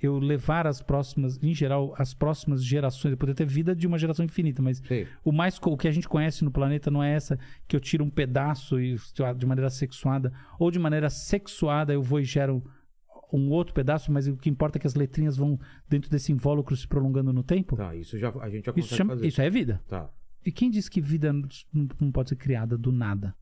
[0.01, 3.99] eu levar as próximas, em geral, as próximas gerações, eu poder ter vida de uma
[3.99, 5.07] geração infinita, mas Sei.
[5.25, 8.05] o mais o que a gente conhece no planeta não é essa que eu tiro
[8.05, 8.97] um pedaço e
[9.37, 12.63] de maneira sexuada ou de maneira sexuada eu vou e gero
[13.33, 15.59] um outro pedaço, mas o que importa é que as letrinhas vão
[15.89, 17.77] dentro desse invólucro se prolongando no tempo.
[17.77, 19.27] Tá, isso já, a gente já Isso, chama- fazer.
[19.27, 19.83] isso é vida.
[19.87, 20.09] Tá.
[20.47, 21.31] E quem disse que vida
[22.01, 23.35] não pode ser criada do nada?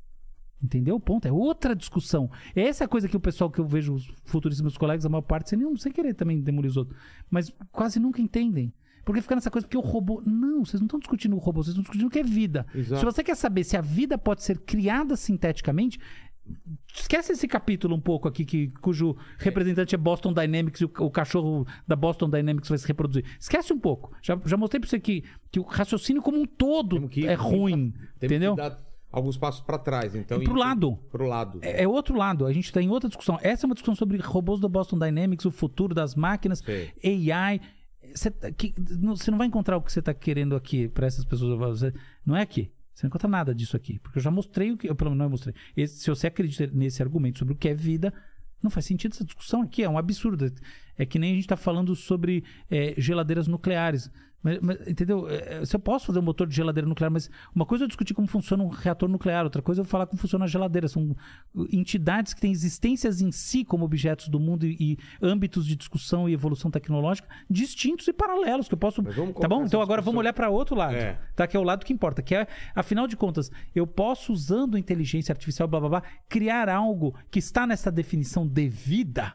[0.63, 1.27] Entendeu o ponto?
[1.29, 2.31] É outra discussão.
[2.55, 5.09] Essa é a coisa que o pessoal que eu vejo, os futuristas, meus colegas, a
[5.09, 6.99] maior parte, sem, nenhum, sem querer também demolir os outros,
[7.31, 8.73] mas quase nunca entendem.
[9.05, 10.21] Porque fica nessa coisa, porque o robô.
[10.27, 12.67] Não, vocês não estão discutindo o robô, vocês estão discutindo o que é vida.
[12.75, 12.99] Exato.
[12.99, 16.01] Se você quer saber se a vida pode ser criada sinteticamente,
[16.95, 21.11] esquece esse capítulo um pouco aqui, que, cujo representante é Boston Dynamics e o, o
[21.11, 23.25] cachorro da Boston Dynamics vai se reproduzir.
[23.39, 24.13] Esquece um pouco.
[24.23, 27.91] Já, já mostrei pra você que, que o raciocínio como um todo que- é ruim.
[27.93, 28.55] Temos entendeu?
[28.57, 28.86] que dar
[29.19, 30.41] alguns passos pra trás, então.
[30.41, 30.99] E pro e- lado.
[31.11, 31.59] Pro lado.
[31.63, 32.45] É, é outro lado.
[32.47, 33.39] A gente tem outra discussão.
[33.43, 36.93] Essa é uma discussão sobre robôs da Boston Dynamics, o futuro das máquinas, Sei.
[37.33, 37.61] AI.
[38.15, 38.33] Você,
[39.01, 41.83] não- não vai encontrar o que você está querendo aqui para essas pessoas.
[42.25, 42.71] Não é aqui.
[42.95, 43.99] Você não encontra nada disso aqui.
[43.99, 44.89] Porque eu já mostrei o que.
[44.89, 45.55] Eu, pelo menos não mostrei.
[45.77, 48.13] Esse- se você acredita nesse argumento sobre o que é vida,
[48.63, 49.83] não faz sentido essa discussão aqui.
[49.83, 50.51] É um absurdo.
[50.97, 54.11] É que nem a gente está falando sobre é, geladeiras nucleares.
[54.43, 55.29] Mas, mas, entendeu?
[55.29, 57.89] É, Se eu posso fazer um motor de geladeira nuclear, mas uma coisa é eu
[57.89, 60.87] discutir como funciona um reator nuclear, outra coisa é eu falar como funciona a geladeira.
[60.89, 61.17] São
[61.73, 66.29] entidades que têm existências em si como objetos do mundo e, e âmbitos de discussão
[66.29, 69.03] e evolução tecnológica distintos e paralelos que eu posso.
[69.03, 69.11] Tá
[69.49, 69.65] bom?
[69.65, 70.03] Então agora discussão.
[70.05, 71.19] vamos olhar para outro lado, É.
[71.35, 71.47] tá?
[71.47, 75.33] Que é o lado que importa, que é, afinal de contas, eu posso usando inteligência
[75.33, 79.35] artificial, blá blá blá, criar algo que está nessa definição de vida?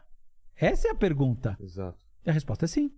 [0.56, 1.56] Essa é a pergunta.
[1.60, 1.98] Exato.
[2.24, 2.90] E a resposta é sim.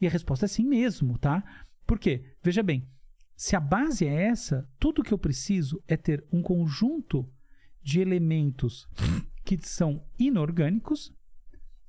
[0.00, 1.42] E a resposta é sim mesmo, tá?
[1.86, 2.24] Por quê?
[2.42, 2.88] Veja bem,
[3.36, 7.28] se a base é essa, tudo que eu preciso é ter um conjunto
[7.82, 8.88] de elementos
[9.44, 11.12] que são inorgânicos,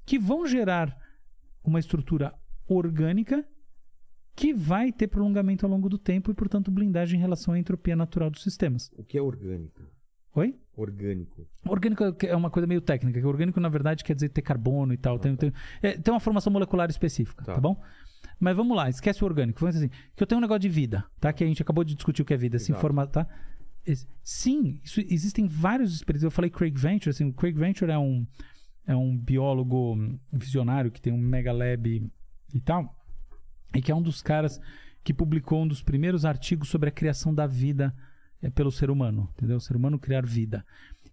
[0.06, 0.96] que vão gerar
[1.64, 2.34] uma estrutura
[2.68, 3.46] orgânica
[4.36, 7.96] que vai ter prolongamento ao longo do tempo e, portanto, blindagem em relação à entropia
[7.96, 8.90] natural dos sistemas.
[8.96, 9.82] O que é orgânico?
[10.34, 10.58] Oi?
[10.80, 11.48] Orgânico.
[11.66, 13.20] Orgânico é uma coisa meio técnica.
[13.20, 15.20] que Orgânico, na verdade, quer dizer ter carbono e tal.
[15.20, 17.56] Tem, tem, é, tem uma formação molecular específica, tá.
[17.56, 17.62] Tá.
[17.62, 17.82] bom?
[18.40, 19.60] Mas vamos lá, esquece o orgânico.
[19.60, 21.34] Vamos assim, que eu tenho um negócio de vida, tá?
[21.34, 22.80] Que a gente acabou de discutir o que é vida, Exato.
[22.80, 23.28] formato, tá?
[24.24, 26.24] Sim, isso- existem vários experimentos.
[26.24, 28.26] Eu falei Craig Venture, assim, o Craig Venture é um,
[28.86, 32.12] é um biólogo hum, visionário que tem um mega lab
[32.54, 32.96] e tal,
[33.76, 34.60] e que é um dos caras
[35.04, 37.96] que publicou um dos primeiros artigos sobre a criação da vida
[38.42, 39.58] é, pelo ser humano, entendeu?
[39.58, 40.66] O ser humano criar vida.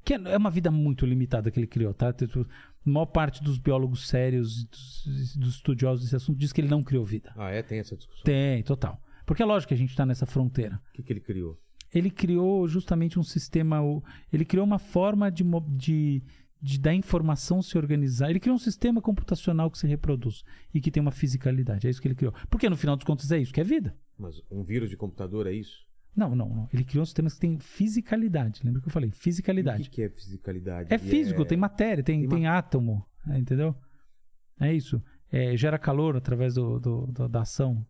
[0.05, 2.11] Que é é uma vida muito limitada que ele criou, tá?
[2.11, 6.85] A maior parte dos biólogos sérios, dos, dos estudiosos desse assunto, diz que ele não
[6.85, 7.33] criou vida.
[7.37, 7.63] Ah, é?
[7.63, 8.25] Tem essa discussão.
[8.25, 9.01] Tem, total.
[9.27, 10.81] Porque é lógico que a gente está nessa fronteira.
[10.91, 11.59] O que, que ele criou?
[11.93, 13.81] Ele criou justamente um sistema.
[14.33, 16.23] Ele criou uma forma de, de,
[16.63, 18.31] de da informação se organizar.
[18.31, 21.87] Ele criou um sistema computacional que se reproduz e que tem uma fisicalidade.
[21.87, 22.33] É isso que ele criou.
[22.49, 23.97] Porque no final dos contos é isso que é vida.
[24.17, 25.86] Mas um vírus de computador é isso?
[26.17, 26.69] Não, não, não.
[26.73, 28.63] Ele criou sistemas que têm fisicalidade.
[28.65, 29.11] Lembra que eu falei?
[29.11, 29.91] E O Fisicalidade.
[29.91, 30.93] que, é fisicalidade?
[30.93, 33.75] É físico, tem matéria, tem, tem tem, átomo, é, entendeu?
[34.59, 35.03] É isso.
[35.31, 37.85] É, gera calor através do, do- do- da ação,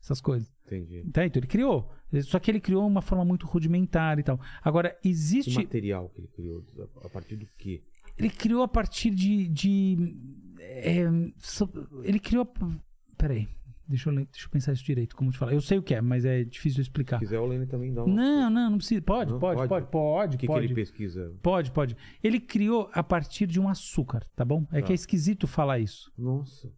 [0.00, 0.48] essas coisas.
[0.66, 1.02] Entendi.
[1.10, 1.90] Tá, então ele criou.
[2.22, 4.38] Só que ele criou uma forma muito rudimentar e tal.
[4.62, 5.54] Agora, Que existe.
[5.56, 6.64] material que ele criou?
[7.04, 7.82] A partir do quê?
[8.16, 9.48] Ele criou a partir de.
[9.48, 10.16] de
[10.60, 11.04] é,
[12.04, 12.46] ele criou.
[13.18, 13.48] Peraí.
[13.92, 15.52] Deixa eu, deixa eu pensar isso direito, como te falar.
[15.52, 17.18] Eu sei o que é, mas é difícil de explicar.
[17.18, 18.14] Se quiser, o Lênin também dá uma...
[18.14, 19.02] Não, não, não precisa.
[19.02, 19.38] Pode, Não?
[19.38, 19.68] pode, Pode?
[19.68, 20.66] pode, pode, O que, que pode.
[20.66, 21.34] ele pesquisa?
[21.42, 21.96] Pode, pode.
[22.24, 24.66] Ele criou a partir de um açúcar, tá bom?
[24.72, 24.86] É Tá.
[24.86, 26.10] que é esquisito falar isso.
[26.16, 26.72] Nossa.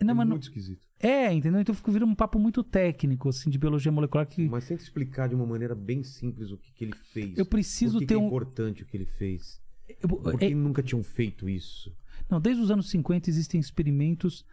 [0.00, 0.86] Não, é mas não- muito esquisito.
[0.98, 1.60] É, entendeu?
[1.60, 5.28] Então fica vira um papo muito técnico, assim, de biologia molecular que Mas tenta explicar
[5.28, 7.36] de uma maneira bem simples o que, que ele fez.
[7.38, 8.26] eu preciso Por que ter que é um.
[8.26, 9.60] importante o que ele fez?
[10.00, 11.92] eu- Por é- que nunca tinham feito isso?
[12.30, 14.44] Não, desde os anos 50 existem experimentos.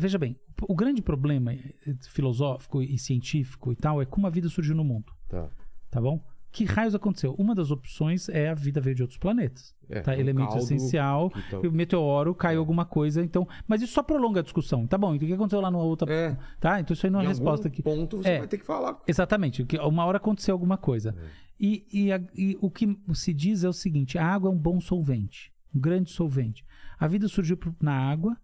[0.00, 1.60] Veja bem, o grande problema eh,
[2.08, 5.48] filosófico e científico e tal é como a vida surgiu no mundo, Tá.
[5.90, 6.20] tá bom?
[6.50, 7.34] Que raios aconteceu?
[7.34, 9.74] Uma das opções é a vida veio de outros planetas.
[9.88, 10.12] É, tá?
[10.12, 12.58] um Elemento essencial, tá- o meteoro, caiu É.
[12.58, 13.46] alguma coisa, então.
[13.68, 14.86] Mas isso só prolonga a discussão.
[14.86, 16.12] Tá bom, então o que aconteceu lá na outra.
[16.12, 16.36] É.
[16.58, 16.80] Tá?
[16.80, 17.82] Então isso aí não é em resposta aqui.
[17.82, 18.38] ponto você É.
[18.38, 18.98] vai ter que falar.
[19.06, 21.14] Exatamente, que uma hora aconteceu alguma coisa.
[21.16, 21.28] É.
[21.60, 24.58] E, e a- e o que se diz é o seguinte: a água é um
[24.58, 26.64] bom solvente, um grande solvente.
[26.98, 28.36] A vida surgiu na água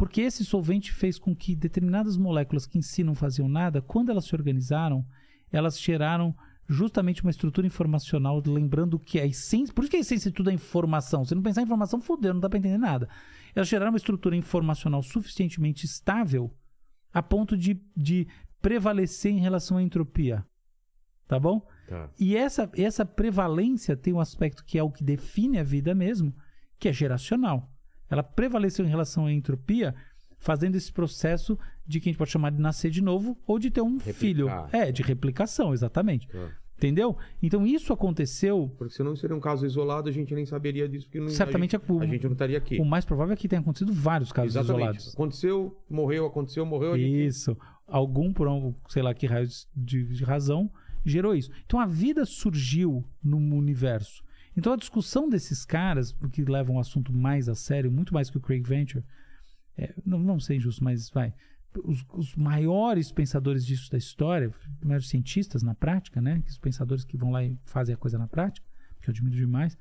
[0.00, 4.08] porque esse solvente fez com que determinadas moléculas que em si não faziam nada, quando
[4.08, 5.04] elas se organizaram,
[5.52, 6.34] elas geraram
[6.66, 9.74] justamente uma estrutura informacional, lembrando que a essência.
[9.74, 11.22] Por isso que a essência de tudo é informação.
[11.22, 13.10] Se não pensar em informação, fodeu, não dá pra entender nada.
[13.54, 16.50] Elas geraram uma estrutura informacional suficientemente estável
[17.12, 18.26] a ponto de, de
[18.62, 20.46] prevalecer em relação à entropia.
[21.28, 21.60] Tá bom?
[21.86, 22.08] Tá.
[22.18, 26.34] E essa, essa prevalência tem um aspecto que é o que define a vida mesmo,
[26.78, 27.70] que é geracional.
[28.10, 29.94] Ela prevaleceu em relação à entropia,
[30.38, 33.70] fazendo esse processo de que a gente pode chamar de nascer de novo ou de
[33.70, 34.14] ter um Replicar.
[34.14, 34.48] filho.
[34.72, 36.26] É, de replicação, exatamente.
[36.28, 36.48] Tá.
[36.78, 37.14] Entendeu?
[37.42, 38.74] Então isso aconteceu.
[38.78, 41.76] Porque se não seria um caso isolado, a gente nem saberia disso, porque não, Certamente
[41.76, 42.78] a, gente, é o- a gente não estaria aqui.
[42.80, 44.78] O mais provável é que tenha acontecido vários casos Exatamente.
[44.78, 45.14] isolados.
[45.14, 46.94] Aconteceu, morreu, aconteceu, morreu.
[46.94, 47.54] a gente- Isso.
[47.86, 49.46] Algum, por um, sei lá que raio
[49.76, 50.70] de, de razão,
[51.04, 51.50] gerou isso.
[51.66, 54.22] Então a vida surgiu no universo.
[54.56, 58.36] Então a discussão desses caras, que levam o assunto mais a sério, muito mais que
[58.36, 59.04] o Craig Venture,
[59.76, 61.32] é, não vamos ser injustos, mas vai.
[61.84, 66.42] Os, os maiores pensadores disso da história, os maiores cientistas na prática, né?
[66.48, 68.66] Os pensadores que vão lá e fazem a coisa na prática,
[69.00, 69.78] que eu admiro demais,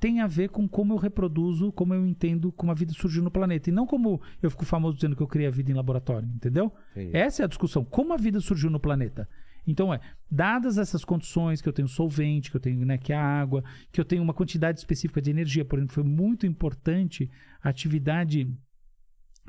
[0.00, 3.30] tem a ver com como eu reproduzo, como eu entendo como a vida surgiu no
[3.30, 3.68] planeta.
[3.68, 6.72] E não como eu fico famoso dizendo que eu criei a vida em laboratório, entendeu?
[6.92, 7.14] Entendi.
[7.14, 7.84] Essa é a discussão.
[7.84, 9.28] Como a vida surgiu no planeta?
[9.66, 10.00] Então é,
[10.30, 13.62] dadas essas condições, que eu tenho solvente, que eu tenho, né, que é a água,
[13.92, 17.30] que eu tenho uma quantidade específica de energia, por exemplo, foi muito importante
[17.62, 18.50] a atividade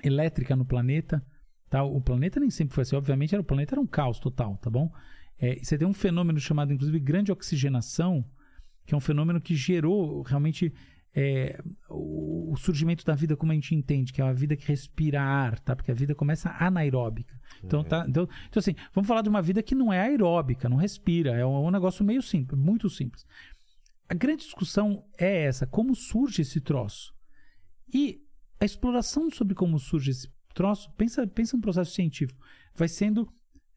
[0.03, 1.23] elétrica no planeta.
[1.69, 1.83] Tá?
[1.83, 2.95] O planeta nem sempre foi assim.
[2.95, 4.91] Obviamente, era, o planeta era um caos total, tá bom?
[5.39, 8.25] É, você tem um fenômeno chamado, inclusive, grande oxigenação,
[8.85, 10.73] que é um fenômeno que gerou realmente
[11.13, 15.21] é, o, surgimento da vida como a gente entende, que é uma vida que respira
[15.21, 15.75] ar, tá?
[15.75, 17.39] Porque a vida começa anaeróbica.
[17.63, 20.77] Então, tá, então, então, assim, vamos falar de uma vida que não é aeróbica, não
[20.77, 23.25] respira, é um, um negócio meio simples, muito simples.
[24.07, 27.13] A grande discussão é essa, como surge esse troço?
[27.93, 28.21] E
[28.59, 32.39] a exploração sobre como surge esse troço, pensa, pensa um processo científico,
[32.75, 33.31] vai sendo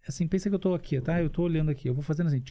[0.06, 1.20] assim, pensa que eu estou aqui, tá?
[1.20, 2.42] Eu estou olhando aqui, eu vou fazendo assim,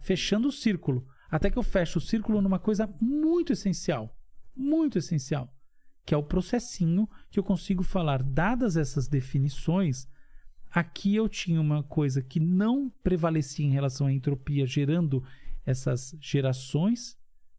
[0.00, 4.16] fechando o círculo, até que eu fecho o círculo numa coisa muito essencial,
[4.54, 5.52] muito essencial,
[6.04, 10.08] que é o processinho que eu consigo falar, dadas essas definições,
[10.70, 15.22] aqui eu tinha uma coisa que não prevalecia em relação à entropia, gerando
[15.64, 17.18] essas gerações,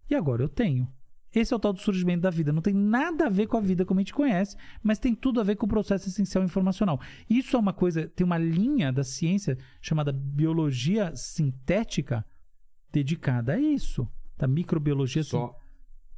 [0.09, 0.87] e agora eu tenho.
[1.33, 2.53] Esse é o tal do surgimento da vida.
[2.53, 5.39] Não tem nada a ver com a vida como a gente conhece, mas tem tudo
[5.39, 6.99] a ver com o processo essencial informacional.
[7.29, 12.25] Isso é uma coisa, tem uma linha da ciência chamada biologia sintética
[12.91, 14.07] dedicada a isso.
[14.37, 15.59] Da microbiologia sin- Só.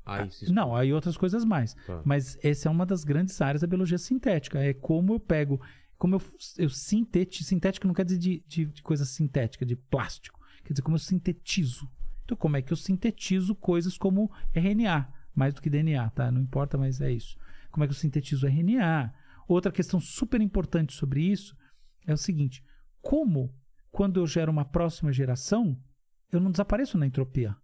[0.05, 1.75] Aí se não, aí outras coisas mais.
[1.85, 2.01] Tá.
[2.03, 4.59] Mas essa é uma das grandes áreas da biologia sintética.
[4.59, 5.61] É como eu pego,
[5.97, 6.21] como eu,
[6.57, 7.43] eu sintetizo.
[7.47, 10.39] Sintético não quer dizer de, de, de coisa sintética, de plástico.
[10.63, 11.87] Quer dizer como eu sintetizo.
[12.25, 15.11] Então, como é que eu sintetizo coisas como RNA?
[15.35, 16.31] Mais do que DNA, tá?
[16.31, 17.37] Não importa, mas é isso.
[17.71, 19.13] Como é que eu sintetizo RNA?
[19.47, 21.55] Outra questão super importante sobre isso
[22.05, 22.63] é o seguinte:
[23.01, 23.53] como,
[23.91, 25.77] quando eu gero uma próxima geração,
[26.31, 27.55] eu não desapareço na entropia?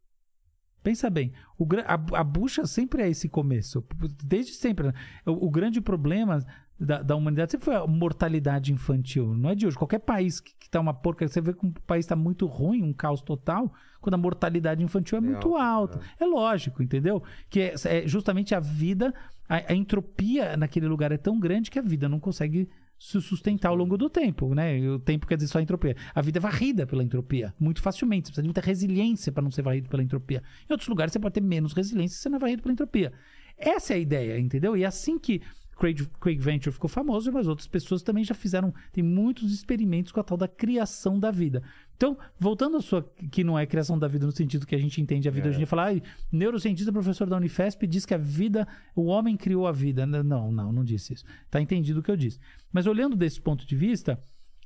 [0.83, 3.83] Pensa bem, o, a, a bucha sempre é esse começo,
[4.23, 4.87] desde sempre.
[4.87, 4.93] né?
[5.25, 6.45] O, o grande problema
[6.79, 9.77] da, da humanidade sempre foi a mortalidade infantil, não é de hoje.
[9.77, 12.83] Qualquer país que, que tá uma porca, você vê que um país está muito ruim,
[12.83, 16.05] um caos total, quando a mortalidade infantil é, muito alta, alta.
[16.19, 16.25] É.
[16.25, 17.23] lógico, entendeu?
[17.49, 19.13] Que é, é justamente a vida,
[19.49, 22.69] a, a entropia naquele lugar é tão grande que a vida não consegue
[23.05, 24.79] se sustentar ao longo do tempo, né?
[24.89, 25.95] O tempo quer dizer só entropia.
[26.13, 28.27] A vida é varrida pela entropia, muito facilmente.
[28.27, 30.41] Você precisa de muita resiliência para não ser varrido pela entropia.
[30.67, 33.13] Em outros lugares você pode ter menos resiliência se você não é varrido pela entropia.
[33.55, 34.75] Essa é a ideia, entendeu?
[34.75, 35.39] E é assim que
[35.77, 40.19] Craig, Craig Venture ficou famoso, mas outras pessoas também já fizeram, tem muitos experimentos com
[40.19, 41.61] a tal da criação da vida.
[41.95, 45.01] Então, voltando à sua, que não é criação da vida no sentido que a gente
[45.01, 48.17] entende a vida hoje em dia, falar, ai, neurocientista, professor da Unifesp, diz que a
[48.17, 50.05] vida, o homem criou a vida.
[50.05, 51.25] Não, não, não disse isso.
[51.49, 52.39] Tá entendido o que eu disse.
[52.71, 54.19] Mas olhando desse ponto de vista,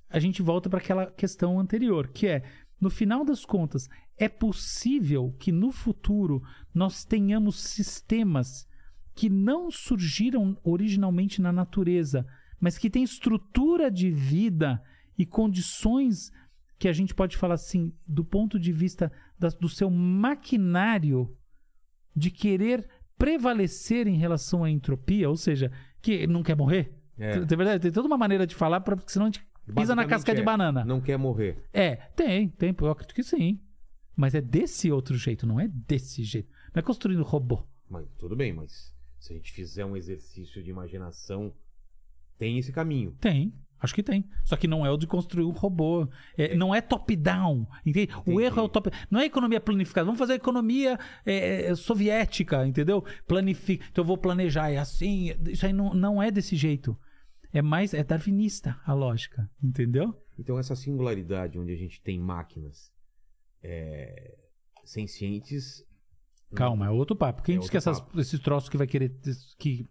[0.09, 2.43] a gente volta para aquela questão anterior, que é,
[2.81, 6.41] no final das contas, é possível que no futuro
[6.73, 8.67] nós tenhamos sistemas
[9.13, 12.25] que não surgiram originalmente na natureza,
[12.59, 14.81] mas que têm estrutura de vida
[15.17, 16.31] e condições
[16.79, 21.35] que a gente pode falar assim, do ponto de vista da- do seu maquinário
[22.15, 26.95] de querer prevalecer em relação à entropia, ou seja, que não quer morrer.
[27.17, 27.45] É.
[27.45, 30.05] Tem verdade, tem toda uma maneira de falar, pra, porque senão a gente pisa na
[30.05, 30.85] casca de é, banana.
[30.85, 31.61] Não quer morrer.
[31.73, 33.59] É, tem, tem, eu acredito que sim.
[34.15, 36.49] Mas é desse outro jeito, não é desse jeito.
[36.73, 37.65] Não é construindo robô.
[37.89, 41.53] Mas tudo bem, mas se a gente fizer um exercício de imaginação,
[42.37, 43.15] tem esse caminho.
[43.19, 44.25] Tem, acho que tem.
[44.43, 46.07] Só que não é o de construir um robô.
[46.37, 47.67] É, Não é top-down.
[47.85, 48.11] entende?
[48.13, 48.43] O Entendi.
[48.43, 48.89] erro é o top.
[49.09, 50.05] Não é economia planificada.
[50.05, 53.03] Vamos fazer a economia é, é, soviética, entendeu?
[53.27, 53.85] Planifica.
[53.91, 54.69] Então eu vou planejar.
[54.69, 55.31] É assim.
[55.47, 56.97] Isso aí não, não é desse jeito.
[57.53, 57.93] É mais.
[57.93, 59.49] É darwinista a lógica.
[59.63, 60.13] Entendeu?
[60.37, 62.91] Então essa singularidade onde a gente tem máquinas
[63.63, 64.37] é,
[64.83, 65.83] sencientes...
[66.55, 67.43] Calma, é outro papo.
[67.43, 69.13] Quem É diz que essas, esses troços que vai querer.
[69.59, 69.85] que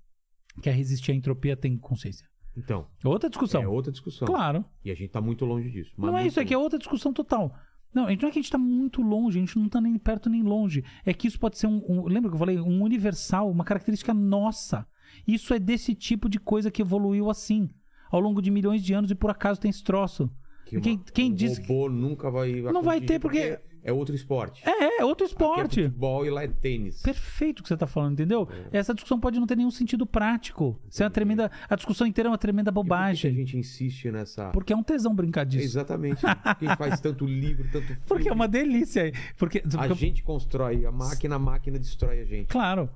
[0.60, 2.26] quer resistir à entropia tem consciência?
[2.58, 3.62] Então, É outra discussão.
[3.62, 4.26] é outra discussão.
[4.26, 4.64] Claro.
[4.84, 5.92] E a gente tá muito longe disso.
[5.96, 6.64] mas não é isso, é que é longe.
[6.64, 7.54] outra discussão total.
[7.94, 10.28] Não, não é que a gente está muito longe, a gente não está nem perto
[10.28, 10.84] nem longe.
[11.06, 12.58] É que isso pode ser um, um- Lembra que eu falei?
[12.60, 14.86] Um universal, uma característica nossa.
[15.26, 17.70] Isso é desse tipo de coisa que evoluiu assim,
[18.10, 20.30] ao longo de milhões de anos e por acaso tem esse troço.
[20.66, 21.66] Que quem uma- quem um diz que.
[21.72, 24.62] robô nunca vai Não vai ter, porque- é outro esporte.
[24.68, 25.80] É, é outro Aqui esporte.
[25.80, 27.02] é futebol e lá é tênis.
[27.02, 28.48] Perfeito o que você tá falando, entendeu?
[28.72, 30.80] Essa discussão pode não ter nenhum sentido prático.
[30.88, 31.50] Isso é uma tremenda.
[31.68, 33.30] A discussão inteira é uma tremenda E por que bobagem.
[33.30, 34.50] a gente insiste nessa.
[34.50, 35.64] Porque é um tesão brincar disso.
[35.64, 36.20] Exatamente.
[36.20, 38.02] Porque a gente faz tanto livro, tanto filme.
[38.06, 39.12] Porque é uma delícia.
[39.36, 42.48] Porque, A porque- gente constrói a máquina, a máquina destrói a gente.
[42.48, 42.90] Claro.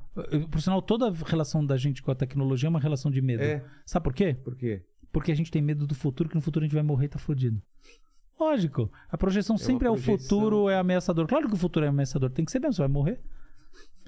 [0.51, 3.43] Por sinal, toda relação da gente com a tecnologia é uma relação de medo.
[3.43, 3.65] É.
[3.87, 4.35] Sabe por quê?
[4.35, 4.83] Por quê?
[5.13, 7.09] Porque a gente tem medo do futuro, que no futuro a gente vai morrer e
[7.09, 7.61] tá fudido.
[8.43, 8.91] Lógico.
[9.11, 10.19] A projeção sempre é o projeção.
[10.19, 11.27] futuro, é ameaçador.
[11.27, 12.31] Claro que o futuro é ameaçador.
[12.31, 13.21] Tem que ser mesmo, você vai morrer.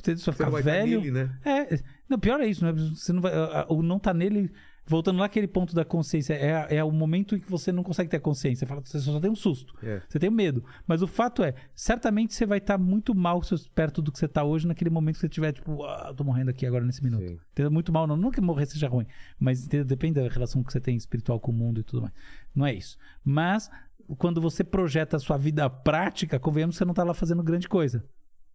[0.02, 1.00] Você vai ficar estar velho.
[1.00, 1.38] nele, né?
[1.44, 2.72] É, não, pior é isso, né?
[2.72, 3.32] Você não vai,
[3.68, 4.52] o não tá nele,
[4.86, 8.10] voltando lá aquele ponto da consciência, é, é o momento em que você não consegue
[8.10, 8.66] ter a consciência.
[8.66, 10.02] Você, fala, você só tem um susto, É.
[10.06, 10.62] você tem medo.
[10.86, 13.40] Mas o fato é, certamente você vai estar muito mal
[13.74, 16.50] perto do que você tá hoje naquele momento que você tiver, tipo, ah, tô morrendo
[16.50, 17.26] aqui agora nesse minuto.
[17.26, 17.38] Sim.
[17.52, 17.70] Entendeu?
[17.70, 19.06] Muito mal, não, não que morrer seja ruim,
[19.38, 19.86] mas entendeu?
[19.86, 22.12] depende da relação que você tem espiritual com o mundo e tudo mais.
[22.54, 22.98] Não é isso.
[23.24, 23.70] Mas
[24.18, 27.68] quando você projeta a sua vida prática, convenhamos que você não tá lá fazendo grande
[27.68, 28.04] coisa.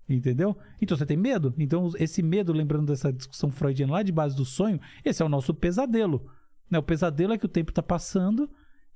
[0.07, 0.57] Entendeu?
[0.81, 1.53] Então você tem medo.
[1.57, 5.29] Então, esse medo, lembrando dessa discussão freudiana lá de base do sonho, esse é o
[5.29, 6.25] nosso pesadelo.
[6.69, 6.79] Né?
[6.79, 8.49] O pesadelo é que o tempo está passando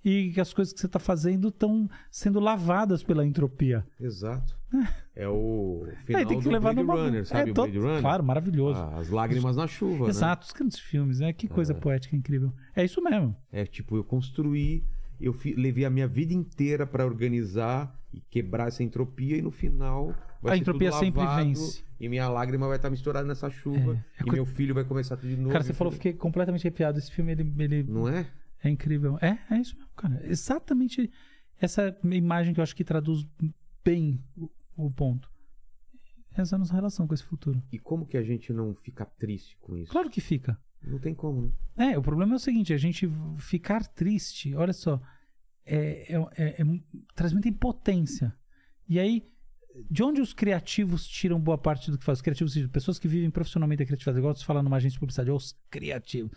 [0.03, 3.85] e que as coisas que você está fazendo estão sendo lavadas pela entropia.
[3.99, 4.57] Exato.
[5.15, 6.95] É o final Aí tem que do levar Blade numa.
[6.95, 8.01] Runner, sabe é, o to- Blade Runner?
[8.01, 8.79] Claro, maravilhoso.
[8.79, 10.09] Ah, as lágrimas na chuva, né?
[10.09, 11.31] Exato, os grandes filmes, né?
[11.31, 12.51] Que coisa poética incrível.
[12.75, 13.35] É isso mesmo.
[13.51, 14.83] É tipo, eu construí,
[15.23, 20.13] eu levei a minha vida inteira pra organizar e quebrar essa entropia e no final
[20.41, 21.83] vai A ser entropia tudo sempre lavado, vence.
[21.99, 25.15] E minha lágrima vai estar misturada nessa chuva É, é e meu filho vai começar
[25.15, 25.51] tudo de novo.
[25.51, 26.99] Cara, você falou, fiquei completamente arrepiado.
[26.99, 28.29] Esse filme, ele, ele Não é?
[28.61, 29.17] é incrível.
[29.21, 30.21] É, é isso mesmo, cara.
[30.25, 31.09] Exatamente
[31.59, 33.25] essa imagem que eu acho que traduz
[33.83, 35.31] bem o, o ponto.
[36.35, 37.63] Essa é a nossa relação com esse futuro.
[37.71, 39.91] E como que a gente não fica triste com isso?
[39.91, 40.59] Claro que fica.
[40.85, 41.93] Não tem como, né?
[41.93, 45.01] É, o problema é o seguinte, a gente ficar triste, olha só,
[45.65, 46.79] é, é- é- é-
[47.15, 48.33] traz muita impotência.
[48.87, 49.23] E aí,
[49.89, 52.19] de onde os criativos tiram boa parte do que fazem?
[52.19, 55.31] Os criativos, pessoas que vivem profissionalmente da criatividade, igual você fala numa agência de publicidade,
[55.31, 56.31] os criativos,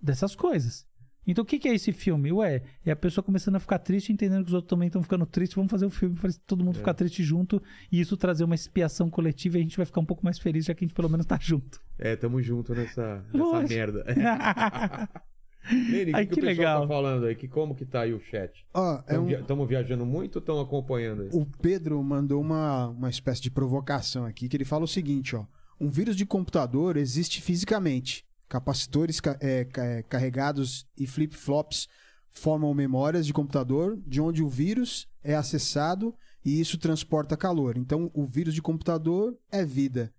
[0.00, 0.86] dessas coisas.
[1.26, 2.30] Então o que, que é esse filme?
[2.32, 5.24] Ué, é a pessoa começando a ficar triste, entendendo que os outros também estão ficando
[5.24, 8.54] tristes, vamos fazer o filme para todo mundo ficar triste junto e isso trazer uma
[8.54, 10.94] expiação coletiva e a gente vai ficar um pouco mais feliz, já que a gente
[10.94, 11.80] pelo menos tá junto.
[11.98, 14.04] É, tamo junto nessa, nessa merda.
[15.70, 16.80] Lene, Ai, que, que que o pessoal legal.
[16.82, 17.34] tá falando aí?
[17.34, 18.52] Que, como que tá aí o chat?
[18.74, 21.28] Ó, é um- Estamos viajando muito ou estão acompanhando aí?
[21.32, 25.44] O Pedro mandou uma, uma espécie de provocação aqui, que ele fala o seguinte, ó.
[25.80, 28.24] Um vírus de computador existe fisicamente.
[28.48, 31.88] Capacitores ca- é, é, carregados e flip-flops
[32.30, 37.76] formam memórias de computador, de onde o vírus é acessado e isso transporta calor.
[37.78, 40.12] Então, o vírus de computador é vida.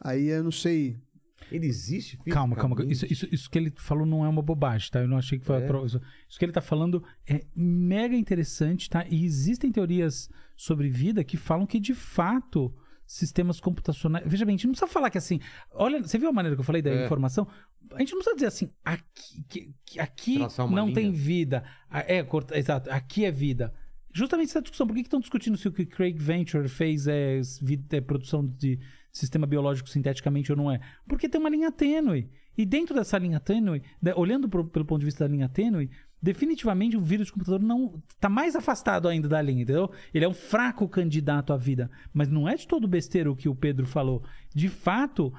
[0.00, 0.98] Aí eu não sei.
[1.54, 2.76] Ele existe Calma, calma.
[2.84, 5.00] Isso, isso, isso que ele falou não é uma bobagem, tá?
[5.00, 5.56] Eu não achei que foi.
[5.60, 5.64] É?
[5.64, 6.00] a prova- Isso,
[6.38, 9.04] que ele tá falando é mega interessante, tá?
[9.08, 12.74] E existem teorias sobre vida que falam que, de fato,
[13.06, 14.24] sistemas computacionais.
[14.26, 15.38] Veja bem, a gente não precisa falar que assim.
[15.72, 17.04] Olha, você viu a maneira que eu falei da É.
[17.04, 17.46] informação?
[17.94, 19.44] A gente não precisa dizer assim, aqui,
[19.84, 20.38] que- aqui
[20.70, 20.94] não linha.
[20.94, 21.62] tem vida.
[21.90, 23.72] Ah, É, corta- exato, aqui é vida.
[24.14, 24.86] Justamente essa discussão.
[24.86, 27.40] Por que estão discutindo se o que Craig Venture fez é,
[27.92, 28.78] é produção de
[29.12, 30.80] sistema biológico sinteticamente ou não é?
[31.06, 32.28] Porque tem uma linha tênue.
[32.56, 35.90] E dentro dessa linha tênue, né, olhando pro- pelo ponto de vista da linha tênue,
[36.20, 39.90] definitivamente o vírus de computador não está mais afastado ainda da linha, entendeu?
[40.14, 41.90] Ele é um fraco candidato à vida.
[42.12, 44.22] Mas não é de todo besteira o que o Pedro falou.
[44.54, 45.32] De fato,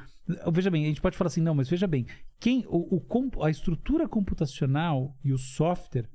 [0.52, 2.06] veja bem, a gente pode falar assim, não, mas veja bem,
[2.40, 6.10] quem o, o a estrutura computacional e o software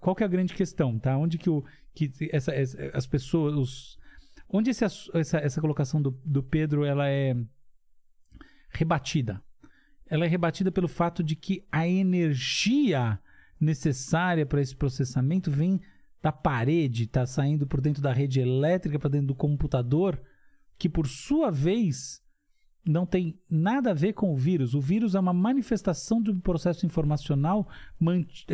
[0.00, 1.16] qual que é a grande questão, tá?
[1.18, 3.97] Onde que, o, que essa, essa- as pessoas, os,
[4.48, 7.36] onde esse essa, essa colocação do, do Pedro ela é
[8.70, 9.42] rebatida?
[10.06, 13.18] Ela é rebatida pelo fato de que a energia
[13.60, 15.80] necessária para esse processamento vem
[16.22, 20.20] da parede, está saindo por dentro da rede elétrica, para dentro do computador,
[20.78, 22.22] que por sua vez
[22.84, 24.74] não tem nada a ver com o vírus.
[24.74, 27.68] O vírus é uma manifestação de um processo informacional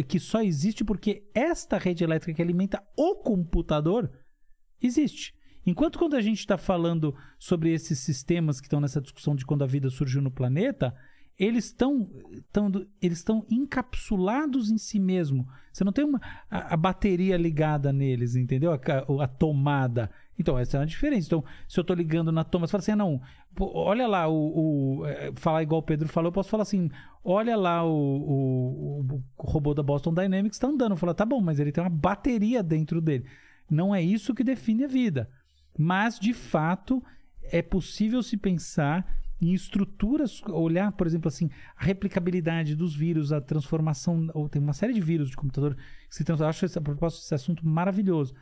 [0.09, 4.11] que só existe porque esta rede elétrica que alimenta o computador
[4.83, 5.35] existe.
[5.67, 9.65] Enquanto quando a gente está falando sobre esses sistemas que estão nessa discussão de quando
[9.65, 10.95] a vida surgiu no planeta,
[11.39, 12.09] eles estão
[12.53, 12.71] tão,
[13.03, 15.47] eles estão encapsulados em si mesmo.
[15.73, 16.21] Você não tem uma,
[16.51, 18.73] a, a bateria ligada neles, entendeu?
[18.73, 20.11] A, ca- a tomada.
[20.39, 21.27] Então, essa é a diferença.
[21.27, 23.21] Então, se eu estou ligando na tomada, você fala assim, ah, não,
[23.55, 26.89] pô, olha lá o, o- é, Falar igual o Pedro falou, eu posso falar assim,
[27.25, 30.93] olha lá o, o, o robô da Boston Dynamics está andando.
[30.93, 33.25] Eu falo, tá bom, mas ele tem uma bateria dentro dele.
[33.69, 35.29] Não é isso que define a vida.
[35.77, 37.03] Mas, de fato,
[37.43, 39.07] é possível se pensar
[39.41, 44.73] em estruturas, olhar, por exemplo, assim, a replicabilidade dos vírus, a transformação, ou tem uma
[44.73, 45.77] série de vírus de computador
[46.09, 46.51] que se transformam.
[46.51, 48.35] Acho esse, a propósito desse assunto maravilhoso.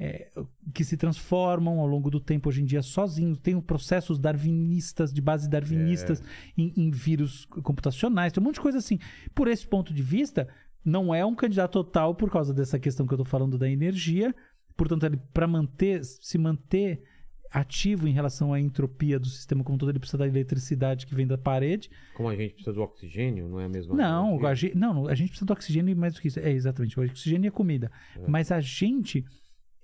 [0.00, 0.30] É,
[0.72, 3.36] que se transformam ao longo do tempo hoje em dia sozinhos.
[3.36, 6.22] Tem processos darwinistas, de base darwinistas,
[6.56, 9.00] em, em vírus computacionais, tem um monte de coisa assim.
[9.34, 10.46] Por esse ponto de vista,
[10.84, 14.32] não é um candidato total por causa dessa questão que eu estou falando da energia.
[14.78, 17.02] Portanto, ele para manter, se manter
[17.50, 21.26] ativo em relação à entropia do sistema como todo, ele precisa da eletricidade que vem
[21.26, 21.90] da parede.
[22.14, 24.48] Como a gente precisa do oxigênio, não é a mesma Não, energia?
[24.48, 26.38] a gente, não, a gente precisa do oxigênio e mais do que isso.
[26.40, 26.98] É, exatamente.
[26.98, 27.90] O oxigênio e a comida.
[28.26, 29.24] Mas a gente.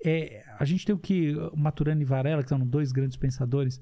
[0.04, 3.80] É, a gente tem o que Maturana e Varela, que são dois grandes pensadores,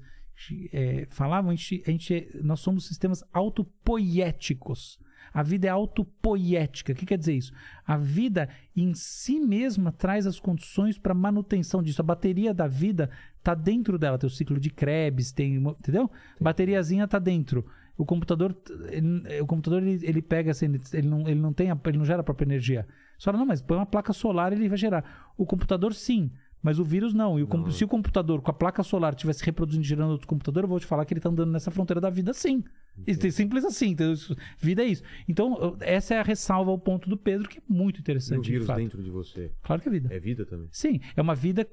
[0.71, 4.97] é, falavam, a gente, a gente- nós somos sistemas autopoiéticos.
[5.33, 6.93] A vida é autopoiética.
[6.93, 7.51] O que quer dizer isso?
[7.85, 12.01] A vida em si mesma traz as condições para manutenção disso.
[12.01, 14.17] A bateria da vida está dentro dela.
[14.17, 16.09] Tem o ciclo de Krebs, tem, entendeu?
[16.39, 17.65] Bateriazinha está dentro.
[17.97, 18.55] O computador,
[18.89, 21.97] ele- o computador ele, ele pega assim, ele, ele não, ele não tem, a- ele
[21.97, 22.87] não gera a própria energia.
[23.17, 25.31] Só não, mas põe uma placa solar ele vai gerar.
[25.37, 26.31] O computador sim,
[26.63, 27.37] mas o vírus não.
[27.37, 30.63] E o com- se o computador com a placa solar estivesse reproduzindo gerando outro computador,
[30.63, 32.63] eu vou te falar que ele está andando nessa fronteira da vida sim.
[33.05, 33.89] É Simples assim.
[33.89, 34.13] Então,
[34.59, 35.03] vida é isso.
[35.27, 38.43] Então, essa é a ressalva ao ponto do Pedro, que é muito E o interessante.
[38.45, 38.77] de vírus fato.
[38.77, 40.13] dentro de você Claro que é vida.
[40.13, 40.67] é vida também?
[40.71, 41.67] Sim, é uma vida.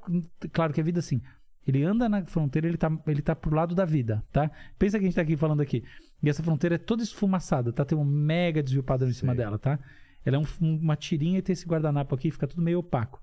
[0.53, 1.21] Claro que é vida sim.
[1.67, 4.51] Ele anda na fronteira, ele tá, ele tá pro lado da vida, tá?
[4.79, 5.85] Pensa que a gente tá aqui falando aqui.
[6.23, 7.85] E essa fronteira é toda esfumaçada, tá?
[7.85, 9.45] Tem um mega desvio padrão em cima Sei.
[9.45, 9.79] dela, tá?
[10.25, 13.23] Ela é um- uma tirinha e tem esse guardanapo aqui, fica tudo meio opaco.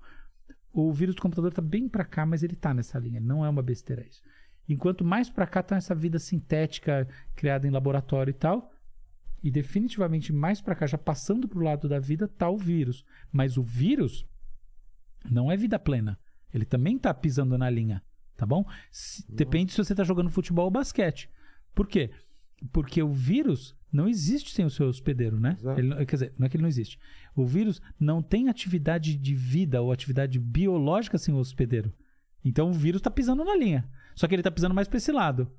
[0.80, 3.20] O vírus do computador tá bem pra cá, mas ele tá nessa linha.
[3.20, 4.22] Não é uma besteira isso.
[4.68, 8.72] Enquanto mais pra cá tá essa vida sintética criada em laboratório e tal.
[9.42, 13.04] E definitivamente mais pra cá, já passando pro lado da vida, tá o vírus.
[13.32, 14.24] Mas o vírus
[15.28, 16.18] não é vida plena.
[16.52, 18.02] Ele também tá pisando na linha,
[18.36, 18.64] tá bom?
[18.90, 21.28] Se- depende se você tá jogando futebol ou basquete.
[21.74, 22.10] Por quê?
[22.72, 25.56] Porque o vírus não existe sem o seu hospedeiro, né?
[25.78, 26.98] Ele quer dizer, não é que ele não existe.
[27.34, 31.92] O vírus não tem atividade de vida ou atividade biológica sem o hospedeiro.
[32.44, 33.88] Então o vírus está pisando na linha.
[34.14, 35.50] Só que ele está pisando mais para esse lado.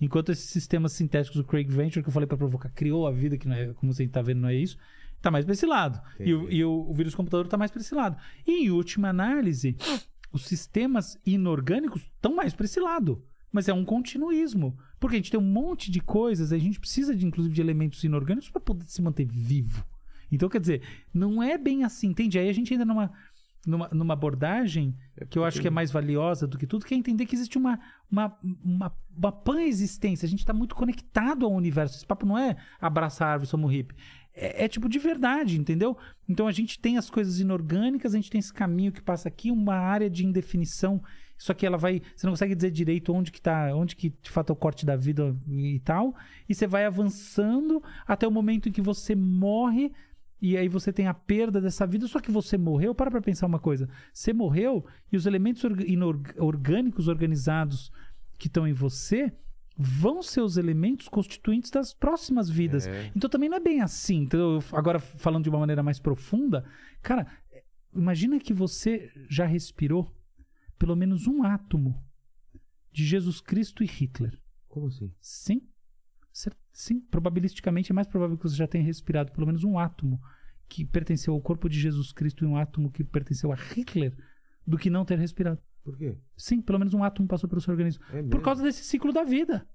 [0.00, 3.36] Enquanto esses sistemas sintéticos do Craig Venture, que eu falei para provocar, criou a vida,
[3.38, 4.76] que não é, como você está vendo, não é isso,
[5.22, 6.00] tá mais para esse lado.
[6.20, 8.16] E, o, e o- o vírus computador está mais para esse lado.
[8.46, 9.76] E em última análise,
[10.32, 13.22] os sistemas inorgânicos estão mais para esse lado.
[13.52, 14.76] Mas é um continuismo.
[15.04, 18.02] Porque a gente tem um monte de coisas, a gente precisa, de, inclusive, de elementos
[18.04, 19.84] inorgânicos para poder se manter vivo.
[20.32, 20.80] Então, quer dizer,
[21.12, 22.38] não é bem assim, entende?
[22.38, 23.12] Aí a gente entra numa,
[23.66, 24.96] numa, numa abordagem
[25.28, 27.58] que eu acho que é mais valiosa do que tudo, que é entender que existe
[27.58, 27.78] uma,
[28.10, 28.34] uma,
[28.64, 30.24] uma, uma pan-existência.
[30.24, 31.96] A gente está muito conectado ao universo.
[31.96, 33.94] Esse papo não é abraçar a árvore, somos hippie.
[34.34, 35.98] É, é tipo de verdade, entendeu?
[36.26, 39.50] Então a gente tem as coisas inorgânicas, a gente tem esse caminho que passa aqui,
[39.50, 41.02] uma área de indefinição.
[41.44, 42.00] Só que ela vai.
[42.16, 44.86] Você não consegue dizer direito onde que tá, onde que de fato é o corte
[44.86, 46.14] da vida e tal.
[46.48, 49.92] E você vai avançando até o momento em que você morre.
[50.40, 52.94] E aí você tem a perda dessa vida, só que você morreu.
[52.94, 53.90] Para pra pensar uma coisa.
[54.10, 55.62] Você morreu e os elementos
[56.38, 57.92] orgânicos organizados
[58.38, 59.30] que estão em você
[59.76, 62.86] vão ser os elementos constituintes das próximas vidas.
[62.86, 63.12] É.
[63.14, 64.22] Então também não é bem assim.
[64.22, 66.64] Então, agora, falando de uma maneira mais profunda,
[67.02, 67.26] cara,
[67.94, 70.10] imagina que você já respirou
[70.78, 72.02] pelo menos um átomo
[72.92, 74.40] de Jesus Cristo e Hitler.
[74.68, 75.12] Como assim?
[75.20, 75.68] Sim.
[76.72, 80.20] Sim, probabilisticamente é mais provável que você já tenha respirado pelo menos um átomo
[80.68, 84.16] que pertenceu ao corpo de Jesus Cristo e um átomo que pertenceu a Hitler
[84.66, 85.60] do que não ter respirado.
[85.84, 86.16] Por quê?
[86.36, 88.02] Sim, pelo menos um átomo passou pelo seu organismo.
[88.10, 88.22] É?
[88.22, 89.68] Por causa desse ciclo da vida.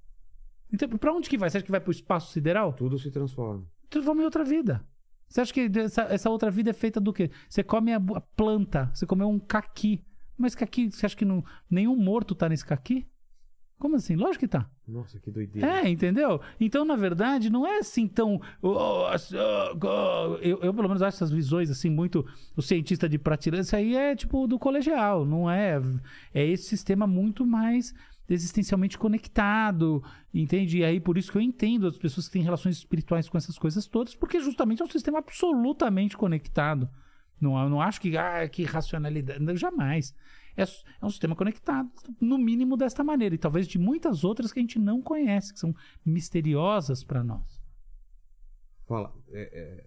[0.71, 1.49] Então, pra onde que vai?
[1.49, 2.73] Você acha que vai pro espaço sideral?
[2.73, 3.65] Tudo se transforma.
[3.89, 4.85] transforma em outra vida.
[5.27, 7.29] Você acha que essa, essa outra vida é feita do quê?
[7.47, 10.03] Você come a, a planta, você comeu um caqui.
[10.39, 13.05] Mas caqui, você acha que não, nenhum morto tá nesse caqui?
[13.77, 14.15] Como assim?
[14.15, 14.69] Lógico que tá.
[14.87, 15.79] Nossa, que doideira.
[15.79, 16.41] É, entendeu?
[16.59, 18.41] Então, na verdade, não é assim tão.
[18.61, 20.35] oh, oh, oh.
[20.41, 22.25] Eu, eu, pelo menos, acho essas visões, assim, muito.
[22.57, 25.81] O cientista de prateleira, isso aí é tipo do colegial, não é?
[26.33, 27.93] É esse sistema muito mais
[28.29, 30.03] existencialmente conectado,
[30.33, 30.79] entende?
[30.79, 33.57] E aí, por isso que eu entendo as pessoas que têm relações espirituais com essas
[33.57, 36.89] coisas todas, porque justamente é um sistema absolutamente conectado.
[37.39, 39.39] Não, eu não acho que, ah, que racionalidade.
[39.41, 40.13] Não, jamais.
[40.57, 44.59] É, é um sistema conectado, no mínimo desta maneira, e talvez de muitas outras que
[44.59, 45.73] a gente não conhece, que são
[46.05, 47.61] misteriosas para nós.
[48.87, 49.85] Fala, é, é,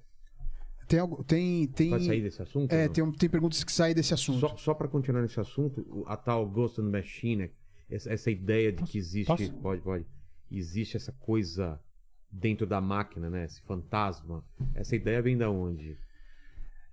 [0.86, 2.72] Tem, algo, tem, tem, pode sair desse assunto?
[2.72, 4.38] é, tem, um- tem perguntas que saem desse assunto.
[4.40, 7.50] Só, só para continuar nesse assunto, a tal Ghost in the Machine,
[7.90, 9.26] essa, essa ideia de que existe.
[9.26, 9.52] Posso?
[9.54, 10.06] Pode, pode.
[10.50, 11.80] Existe essa coisa
[12.30, 13.44] dentro da máquina, né?
[13.44, 14.44] Esse fantasma.
[14.74, 15.98] Essa ideia vem da onde?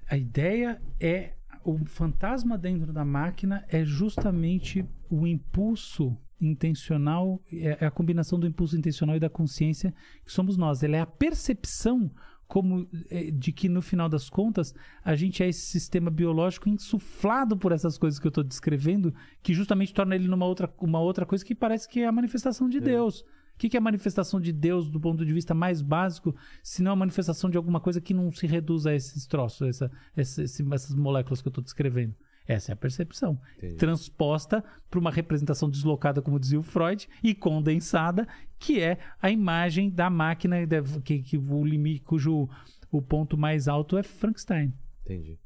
[0.10, 7.86] A ideia é o fantasma dentro da máquina é justamente o impulso intencional, é é
[7.86, 9.94] a combinação do impulso intencional e da consciência
[10.26, 10.82] que somos nós.
[10.82, 12.10] Ela é a percepção
[12.48, 14.74] como é, de que no final das contas
[15.04, 19.14] a gente é esse sistema biológico insuflado por essas coisas que eu estou descrevendo,
[19.44, 22.68] que justamente torna ele numa outra, uma outra coisa que parece que é a manifestação
[22.68, 23.24] de Deus.
[23.60, 26.82] O que que é a manifestação de Deus do ponto de vista mais básico, se
[26.82, 30.44] não a manifestação de alguma coisa que não se reduz a esses troços, essa, essa-
[30.44, 32.16] esse- essas moléculas que eu estou descrevendo?
[32.48, 33.38] Essa é a percepção.
[33.58, 33.76] Entendi.
[33.76, 38.26] Transposta para uma representação deslocada, como dizia o Freud, e condensada,
[38.58, 42.48] que é a imagem da máquina da- que, que o limite, cujo
[42.90, 44.74] o ponto mais alto é Frankenstein.
[45.04, 45.38] Entendi.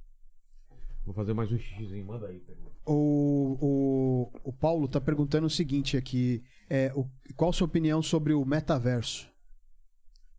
[1.04, 2.06] Vou fazer mais um xixizinho.
[2.06, 2.38] Manda aí.
[2.40, 2.72] pergunta.
[2.86, 3.58] O,
[4.44, 6.44] o, o Paulo tá perguntando o seguinte aqui:
[6.74, 9.30] é, o, qual a sua opinião sobre o metaverso?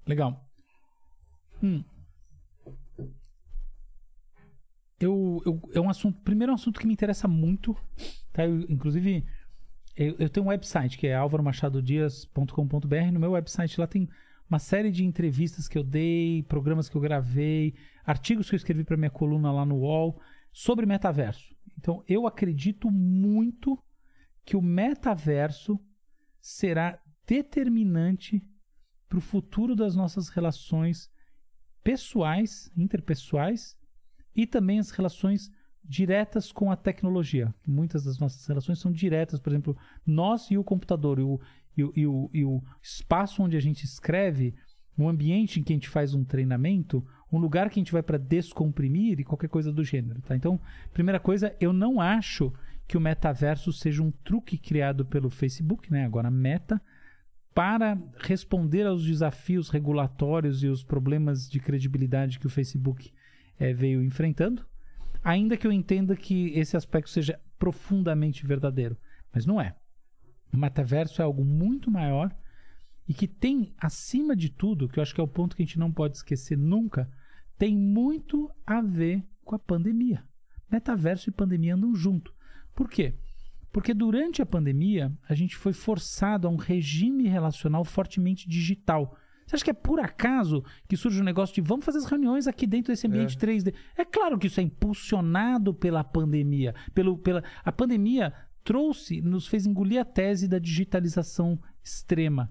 [0.04, 0.44] Legal.
[1.62, 1.84] Hum.
[4.98, 6.20] Eu, eu, é um assunto.
[6.22, 7.76] Primeiro, é um assunto que me interessa muito.
[8.32, 8.44] Tá?
[8.44, 9.24] Eu, inclusive,
[9.94, 13.12] eu, eu tenho um website que é alvaromachadodias.com.br.
[13.12, 14.08] No meu website lá tem
[14.50, 18.82] uma série de entrevistas que eu dei, programas que eu gravei, artigos que eu escrevi
[18.82, 20.20] para minha coluna lá no UOL
[20.52, 21.54] sobre metaverso.
[21.78, 23.78] Então, eu acredito muito
[24.44, 25.78] que o metaverso
[26.44, 28.46] será determinante
[29.08, 31.10] para o futuro das nossas relações
[31.82, 33.74] pessoais, interpessoais
[34.36, 35.50] e também as relações
[35.82, 37.54] diretas com a tecnologia.
[37.66, 39.74] Muitas das nossas relações são diretas, por exemplo,
[40.04, 41.40] nós e o computador, e o,
[41.74, 44.54] e o, e o, e o espaço onde a gente escreve,
[44.98, 48.02] um ambiente em que a gente faz um treinamento, um lugar que a gente vai
[48.02, 50.20] para descomprimir e qualquer coisa do gênero.
[50.20, 50.36] Tá?
[50.36, 50.60] Então,
[50.92, 52.52] primeira coisa, eu não acho
[52.86, 56.04] que o metaverso seja um truque criado pelo Facebook, né?
[56.04, 56.80] agora Meta,
[57.54, 63.12] para responder aos desafios regulatórios e os problemas de credibilidade que o Facebook
[63.58, 64.66] eh, veio enfrentando,
[65.22, 68.96] ainda que eu entenda que esse aspecto seja profundamente verdadeiro,
[69.32, 69.76] mas não é.
[70.52, 72.34] O metaverso é algo muito maior
[73.08, 75.66] e que tem, acima de tudo, que eu acho que é o ponto que a
[75.66, 77.10] gente não pode esquecer nunca,
[77.58, 80.24] tem muito a ver com a pandemia.
[80.70, 82.34] Metaverso e pandemia andam junto.
[82.74, 83.14] Por quê?
[83.72, 89.16] Porque durante a pandemia, a gente foi forçado a um regime relacional fortemente digital.
[89.46, 92.46] Você acha que é por acaso que surge o negócio de vamos fazer as reuniões
[92.46, 93.74] aqui dentro desse ambiente 3D?
[93.96, 96.74] É claro que isso é impulsionado pela pandemia.
[96.94, 102.50] Pelo, pela, a pandemia trouxe, nos fez engolir a tese da digitalização extrema.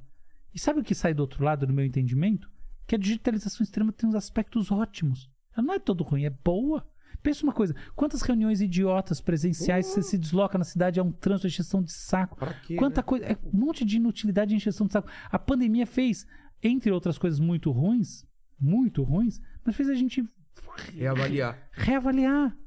[0.53, 2.49] E sabe o que sai do outro lado, no meu entendimento?
[2.85, 5.29] Que a digitalização extrema tem uns aspectos ótimos.
[5.57, 6.87] Ela não é todo ruim, é boa.
[7.21, 11.47] Pensa uma coisa: quantas reuniões idiotas presenciais você se desloca na cidade é um trânsito,
[11.47, 12.37] encheção de saco?
[12.37, 12.75] Pra quê?
[12.75, 13.03] Quanta né?
[13.03, 13.25] coisa.
[13.25, 15.09] É um monte de inutilidade e encheção de saco.
[15.29, 16.25] A pandemia fez,
[16.61, 18.25] entre outras coisas muito ruins,
[18.59, 20.23] muito ruins, mas fez a gente
[20.95, 21.57] Reavaliar.
[21.71, 22.57] reavaliar.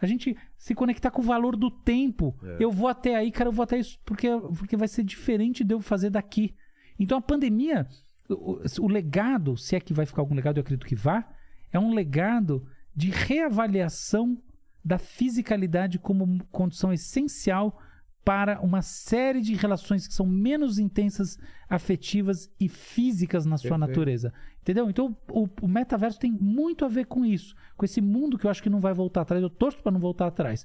[0.00, 2.36] A gente se conectar com o valor do tempo.
[2.42, 2.56] É.
[2.58, 5.74] Eu vou até aí, cara, eu vou até isso porque, porque vai ser diferente de
[5.74, 6.54] eu fazer daqui.
[6.98, 7.86] Então a pandemia,
[8.28, 11.24] o, o legado, se é que vai ficar algum legado, eu acredito que vá,
[11.72, 14.40] é um legado de reavaliação
[14.84, 17.80] da fisicalidade como condição essencial
[18.24, 21.36] para uma série de relações que são menos intensas,
[21.68, 23.88] afetivas e físicas na sua Perfeito.
[23.88, 24.32] natureza.
[24.60, 24.88] Entendeu?
[24.88, 28.50] Então o, o metaverso tem muito a ver com isso, com esse mundo que eu
[28.50, 29.42] acho que não vai voltar atrás.
[29.42, 30.64] Eu torço para não voltar atrás.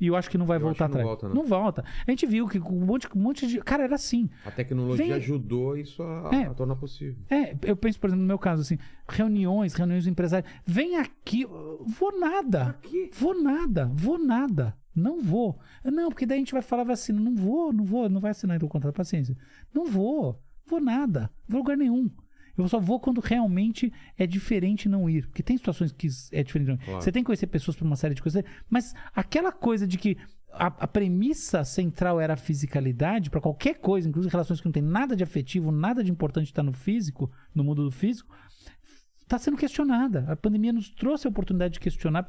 [0.00, 1.20] E eu acho que não vai Eu voltar que não atrás.
[1.22, 1.44] volta, não.
[1.44, 1.84] volta.
[2.06, 3.58] A gente viu que um monte, um monte de.
[3.60, 4.30] Cara, era assim.
[4.46, 6.44] A tecnologia Vem- ajudou isso a, É.
[6.44, 7.16] a tornar possível.
[7.28, 10.48] É, eu penso, por exemplo, no meu caso, assim, reuniões, reuniões empresárias.
[10.64, 12.68] Vem aqui, vou nada.
[12.68, 13.10] Aqui?
[13.12, 14.76] Vou nada, vou nada.
[14.94, 15.58] Não vou.
[15.84, 17.20] Não, porque daí a gente vai falar vacina.
[17.20, 19.36] Não vou, não vou, não vai assinar o contrato, paciência.
[19.72, 22.10] Não vou, vou nada, não vou lugar nenhum.
[22.56, 25.26] Eu só vou quando realmente é diferente não ir.
[25.26, 26.84] Porque tem situações que é diferente não ir.
[26.84, 27.02] Claro.
[27.02, 28.44] Você tem que conhecer pessoas por uma série de coisas.
[28.68, 30.18] Mas aquela coisa de que
[30.52, 34.82] a, a premissa central era a fisicalidade, para qualquer coisa, inclusive relações que não tem
[34.82, 38.34] nada de afetivo, nada de importante estar no físico, no mundo do físico,
[39.22, 40.26] está sendo questionada.
[40.28, 42.26] A pandemia nos trouxe a oportunidade de questionar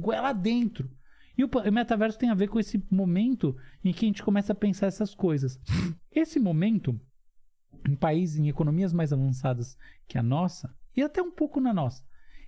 [0.00, 0.90] goela dentro.
[1.36, 4.56] E o, metaverso tem a ver com esse momento em que a gente começa a
[4.56, 5.60] pensar essas coisas.
[6.10, 6.98] Esse momento,
[7.86, 9.76] em países, em economias mais avançadas
[10.08, 12.02] que a nossa, e até um pouco na nossa,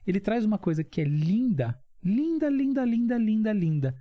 [0.07, 3.97] ele traz uma coisa que é linda, linda, linda, linda, linda, linda,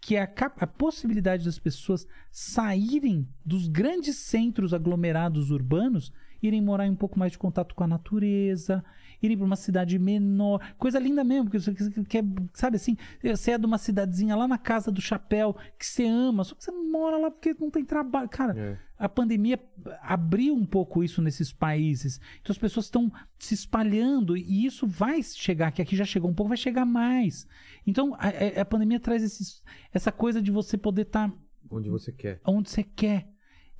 [0.00, 6.86] que é a, a possibilidade das pessoas saírem dos grandes centros aglomerados urbanos, irem morar
[6.86, 8.84] em um pouco mais de contato com a natureza,
[9.26, 11.72] irem para uma cidade menor, coisa linda mesmo, porque você
[12.04, 16.04] quer, sabe assim, você é de uma cidadezinha lá na casa do chapéu que você
[16.06, 18.54] ama, só que você mora lá porque não tem trabalho, cara.
[18.58, 18.78] É.
[18.96, 19.58] A pandemia
[20.02, 22.20] abriu um pouco isso nesses países.
[22.40, 26.34] Então as pessoas estão se espalhando e isso vai chegar, que aqui já chegou um
[26.34, 27.46] pouco, vai chegar mais.
[27.86, 29.62] Então a, a- a pandemia traz esses-
[29.92, 31.32] essa coisa de você poder estar
[31.70, 32.40] Onde você quer.
[32.46, 33.28] onde você quer.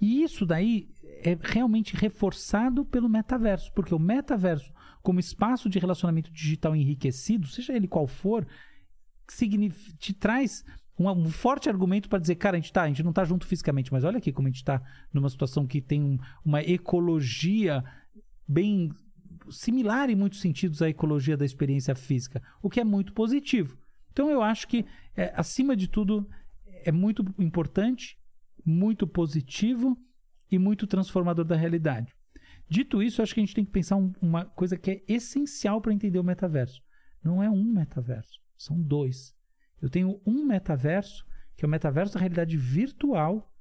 [0.00, 0.90] E isso daí
[1.25, 4.70] é realmente reforçado pelo metaverso, porque o metaverso,
[5.03, 8.47] como espaço de relacionamento digital enriquecido, seja ele qual for,
[9.99, 10.62] te traz
[10.99, 13.47] um, um forte argumento para dizer, cara, a gente, tá, a gente não está junto
[13.47, 17.83] fisicamente, mas olha aqui como a gente está numa situação que tem um- uma ecologia
[18.47, 18.93] bem
[19.51, 23.78] similar em muitos sentidos à ecologia da experiência física, o que é muito positivo.
[24.12, 24.85] Então eu acho que,
[25.17, 26.28] é, acima de tudo,
[26.67, 28.19] é muito importante,
[28.65, 29.99] muito positivo
[30.55, 32.12] e muito transformador da realidade.
[32.68, 35.81] Dito isso, acho que a gente tem que pensar um- uma coisa que é essencial
[35.81, 36.81] para entender o metaverso.
[37.23, 39.34] Não é um metaverso, são dois.
[39.83, 41.26] Eu tenho um metaverso,
[41.57, 43.52] que é o metaverso da realidade virtual,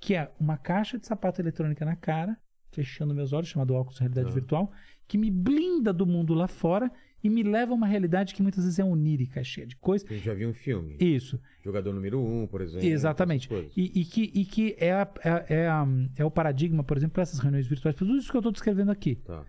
[0.00, 2.38] que é uma caixa de sapato eletrônica na cara,
[2.70, 4.34] fechando meus olhos, chamado óculos de realidade Tá.
[4.34, 4.72] virtual,
[5.06, 6.90] que me blinda do mundo lá fora
[7.22, 10.08] e me leva a uma realidade que muitas vezes é onírica, cheia de coisas.
[10.08, 10.96] A gente já viu um filme.
[11.00, 11.40] Isso.
[11.64, 12.86] Jogador número um, por exemplo.
[12.86, 13.48] Exatamente.
[13.76, 17.14] E, e que, e que é, a- é, é, a- é o paradigma, por exemplo,
[17.14, 19.16] para essas reuniões virtuais, para tudo isso que eu estou descrevendo aqui.
[19.16, 19.44] Tá.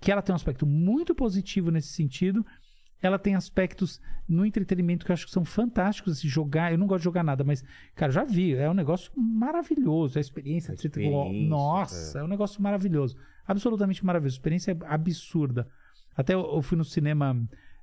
[0.00, 2.44] Que ela tem um aspecto muito positivo nesse sentido.
[3.00, 6.14] Ela tem aspectos no entretenimento que eu acho que são fantásticos.
[6.18, 7.62] Assim, jogar, eu não gosto de jogar nada, mas,
[7.94, 8.54] cara, já vi.
[8.54, 10.18] É um negócio maravilhoso.
[10.18, 10.72] A experiência.
[10.72, 12.24] A experiência, Nossa, é.
[12.24, 13.16] um negócio maravilhoso.
[13.46, 14.34] Absolutamente maravilhoso.
[14.34, 15.68] A experiência é absurda.
[16.16, 17.36] Até eu, eu fui no cinema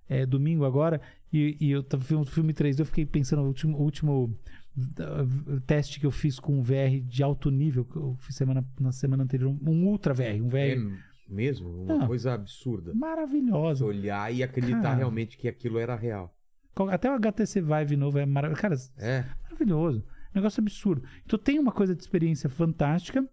[0.10, 1.00] é, domingo agora
[1.32, 2.80] e, e eu tava vendo um filme 3D.
[2.80, 4.38] Eu fiquei pensando no último, último
[4.78, 7.86] uh, teste que eu fiz com um VR de alto nível.
[7.86, 9.56] Que eu fiz semana, na semana anterior.
[9.66, 10.42] Um Ultra VR.
[10.42, 10.78] Um VR É
[11.30, 11.70] mesmo?
[11.84, 12.08] Uma Não.
[12.08, 12.94] coisa absurda.
[12.94, 13.86] maravilhoso.
[13.86, 14.96] Olhar e acreditar Cara.
[14.96, 16.36] realmente que aquilo era real.
[16.90, 18.62] Até o HTC Vive novo é maravilhoso.
[18.62, 19.26] Cara, É.
[19.44, 20.04] maravilhoso.
[20.34, 21.04] Negócio absurdo.
[21.26, 23.24] Então tem uma coisa de experiência fantástica.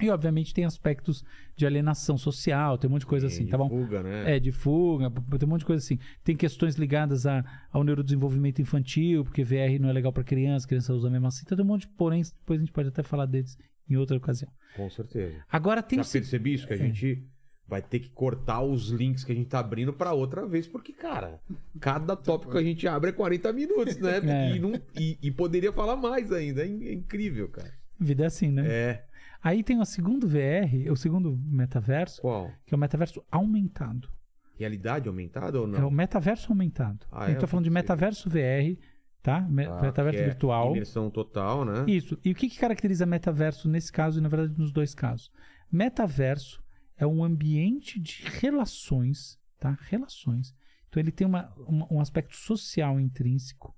[0.00, 1.24] E, obviamente, tem aspectos
[1.56, 3.68] de alienação social, tem um monte de coisa assim, de tá bom?
[3.68, 4.36] Fuga, né?
[4.36, 5.08] É, de fuga,
[5.38, 5.98] tem um monte de coisa assim.
[6.24, 10.92] Tem questões ligadas a, ao neurodesenvolvimento infantil, porque VR não é legal pra criança, criança
[10.92, 11.42] usa mesmo assim.
[11.46, 13.56] Então tem um monte de porém, depois a gente pode até falar deles
[13.88, 14.50] em outra ocasião.
[14.76, 15.36] Com certeza.
[15.50, 16.66] Agora tem Já percebi isso?
[16.66, 17.24] Que a gente
[17.68, 20.92] vai ter que cortar os links que a gente tá abrindo pra outra vez, porque,
[20.92, 21.40] cara,
[21.80, 24.18] cada tópico que a gente abre é 40 minutos, né?
[24.26, 24.56] É.
[24.56, 26.62] E, não- e- e poderia falar mais ainda.
[26.62, 27.72] É é incrível, cara.
[27.98, 28.66] Vida é assim, né?
[28.66, 29.04] É.
[29.44, 32.50] Aí tem o segundo VR, o segundo metaverso, Qual?
[32.66, 34.08] que é o metaverso aumentado.
[34.56, 35.90] Realidade aumentada ou É o não?
[35.90, 37.04] metaverso aumentado.
[37.12, 37.40] Ah, a gente é?
[37.40, 38.78] tá falando de metaverso VR,
[39.22, 39.42] tá?
[39.42, 40.70] Me- Ah, metaverso é virtual.
[40.70, 41.84] Imersão total, né?
[41.86, 42.18] Isso.
[42.24, 45.30] E o que, que caracteriza metaverso nesse caso e, na verdade, nos dois casos?
[45.70, 46.62] Metaverso
[46.96, 49.76] é um ambiente de relações, tá?
[49.82, 50.54] Relações.
[50.88, 53.76] Então, ele tem uma, uma- um aspecto social intrínseco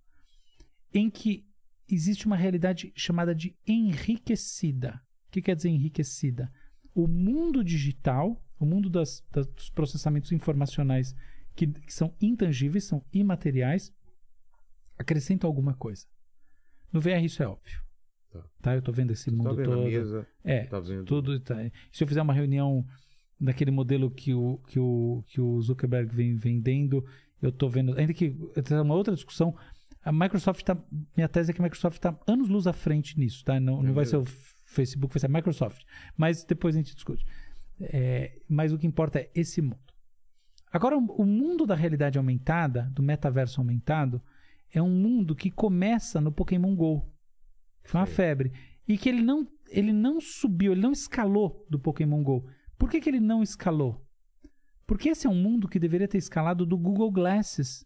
[0.94, 1.44] em que
[1.90, 5.00] existe uma realidade chamada de enriquecida.
[5.28, 6.50] O que quer dizer enriquecida?
[6.94, 11.14] O mundo digital, o mundo das- das- dos processamentos informacionais
[11.54, 13.92] que, que são intangíveis, são imateriais,
[14.98, 16.06] acrescenta alguma coisa.
[16.92, 17.80] No VR isso é óbvio.
[18.30, 18.44] Tá.
[18.62, 19.84] Tá, eu tô vendo esse Você tá mundo vendo a todo.
[19.86, 20.26] mesa?
[20.44, 21.04] É, Tá vendo?
[21.04, 21.56] tudo tá.
[21.92, 22.86] Se eu fizer uma reunião
[23.40, 27.04] daquele modelo que o, que o, que o Zuckerberg vem vendendo,
[27.42, 27.96] eu tô vendo.
[27.98, 28.30] Ainda que
[28.64, 29.54] tem uma outra discussão.
[30.02, 30.76] A Microsoft tá.
[31.16, 33.58] Minha tese é que a Microsoft está anos luz à frente nisso, tá?
[33.60, 34.24] Não, não vai ser o
[34.76, 35.82] Facebook, vai ser a Microsoft.
[36.16, 37.26] Mas depois a gente discute.
[37.80, 39.80] É, mas o que importa é esse mundo.
[40.72, 44.22] Agora, o mundo da realidade aumentada, do metaverso aumentado,
[44.70, 47.10] é um mundo que começa no Pokémon GO.
[47.82, 48.12] Foi uma Sim.
[48.12, 48.52] febre.
[48.86, 52.46] E que ele não, ele não subiu, ele não escalou do Pokémon GO.
[52.78, 54.04] Por que, que ele não escalou?
[54.86, 57.84] Porque esse é um mundo que deveria ter escalado do Google Glasses.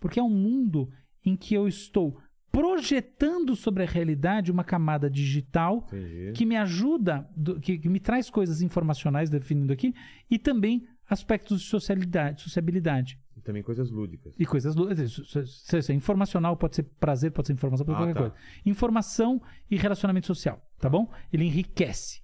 [0.00, 0.90] Porque é um mundo
[1.24, 2.20] em que eu estou
[2.54, 6.32] projetando sobre a realidade uma camada digital Entendi.
[6.32, 9.92] que me ajuda, do- que, que me traz coisas informacionais, definindo aqui,
[10.30, 13.18] e também aspectos de socialidade, sociabilidade.
[13.36, 14.34] E também coisas lúdicas.
[14.38, 14.74] E coisas.
[14.76, 18.36] isso é informacional, pode ser prazer, pode ser informação, pode ser Ah, qualquer tá.
[18.38, 18.60] coisa.
[18.64, 21.10] Informação e relacionamento social, tá bom?
[21.32, 22.22] Ele enriquece.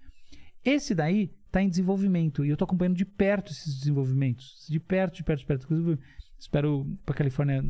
[0.65, 4.67] Esse daí está em desenvolvimento e eu estou acompanhando de perto esses desenvolvimentos.
[4.69, 5.99] De perto, de perto, de perto.
[6.41, 7.63] Espero para Califórnia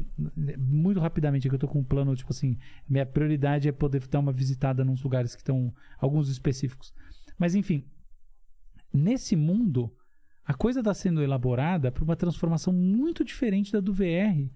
[0.56, 2.56] muito rapidamente, que eu estou com um plano, tipo assim,
[2.88, 6.94] minha prioridade é poder dar uma visitada nos lugares que estão, alguns específicos.
[7.36, 7.84] Mas enfim,
[8.94, 9.92] nesse mundo,
[10.44, 14.48] a coisa está sendo elaborada para uma transformação muito diferente da do VR.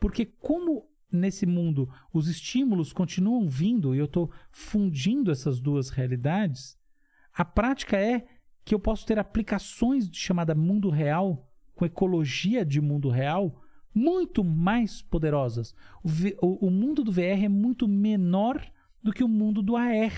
[0.00, 6.78] Porque como nesse mundo os estímulos continuam vindo e eu estou fundindo essas duas realidades,
[7.34, 8.26] a prática é
[8.64, 11.47] que eu posso ter aplicações de chamada mundo real,
[11.78, 13.62] com ecologia de mundo real,
[13.94, 15.72] muito mais poderosas.
[16.02, 18.60] O, V- o- o mundo do VR é muito menor
[19.00, 20.12] do que o mundo do AR.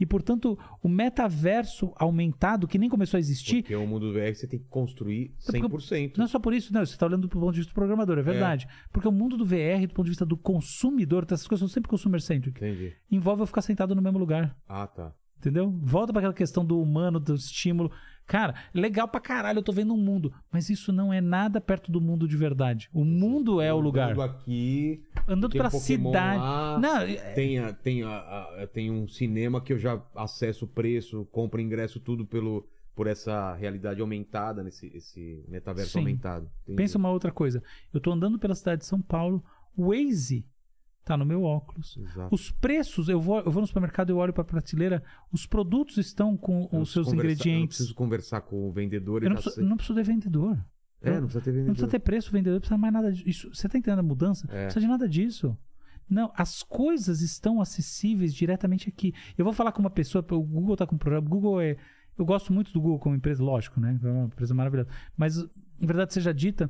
[0.00, 4.34] E, portanto, o metaverso aumentado, que nem começou a existir, Porque o mundo do VR
[4.34, 6.16] você tem que construir Porque- 100%.
[6.18, 6.84] não é só por isso, não.
[6.84, 8.66] Você está olhando do ponto de vista do programador, é verdade.
[8.92, 11.88] Porque o mundo do VR, do ponto de vista do consumidor, essas coisas são sempre
[11.90, 12.92] consumer-centric, Entendi.
[13.10, 14.56] envolve eu ficar sentado no mesmo lugar.
[14.68, 15.12] Ah, tá.
[15.38, 15.70] Entendeu?
[15.82, 17.90] Volta pra aquela questão do humano, do estímulo.
[18.28, 20.32] Cara, legal pra caralho, eu tô vendo um mundo.
[20.52, 22.88] Mas isso não é nada perto do mundo de verdade.
[22.92, 24.10] O mundo é o lugar.
[24.12, 26.38] Andando aqui, Andando Pokémon cidade.
[26.40, 28.08] lá, Não, é- tem, a- tem, a-
[28.62, 33.06] a- tem um cinema que eu já acesso o preço, compro ingresso, tudo pelo, por
[33.06, 36.00] essa realidade aumentada, nesse esse metaverso Sim.
[36.00, 36.50] aumentado.
[36.64, 36.76] Entendi.
[36.76, 37.62] pensa uma outra coisa.
[37.94, 39.42] Eu tô andando pela cidade de São Paulo,
[39.74, 40.44] o Waze
[41.08, 41.96] tá no meu óculos.
[41.96, 42.34] Exato.
[42.34, 46.36] Os preços, eu vou, eu vou no supermercado, eu olho pra prateleira, os produtos estão
[46.36, 47.76] com Eu os seus conversar- Eu ingredientes.
[47.78, 50.58] preciso conversar com o vendedor e Eu não preciso, não preciso de vendedor.
[51.00, 51.66] É, não precisa ter vendedor.
[51.68, 53.28] Não precisa ter preço, vendedor, não precisa mais nada disso.
[53.28, 54.46] Isso- Você tá entendendo a mudança?
[54.50, 54.54] É.
[54.54, 55.56] Não precisa de nada disso.
[56.10, 59.12] Não, as coisas estão acessíveis diretamente aqui.
[59.36, 61.26] Eu vou falar com uma pessoa, o Google tá com um programa.
[61.26, 61.76] O Google é.
[62.16, 63.98] Eu gosto muito do Google como empresa, lógico, né?
[64.02, 64.88] É uma empresa maravilhosa.
[65.16, 66.68] Mas, em verdade seja dita,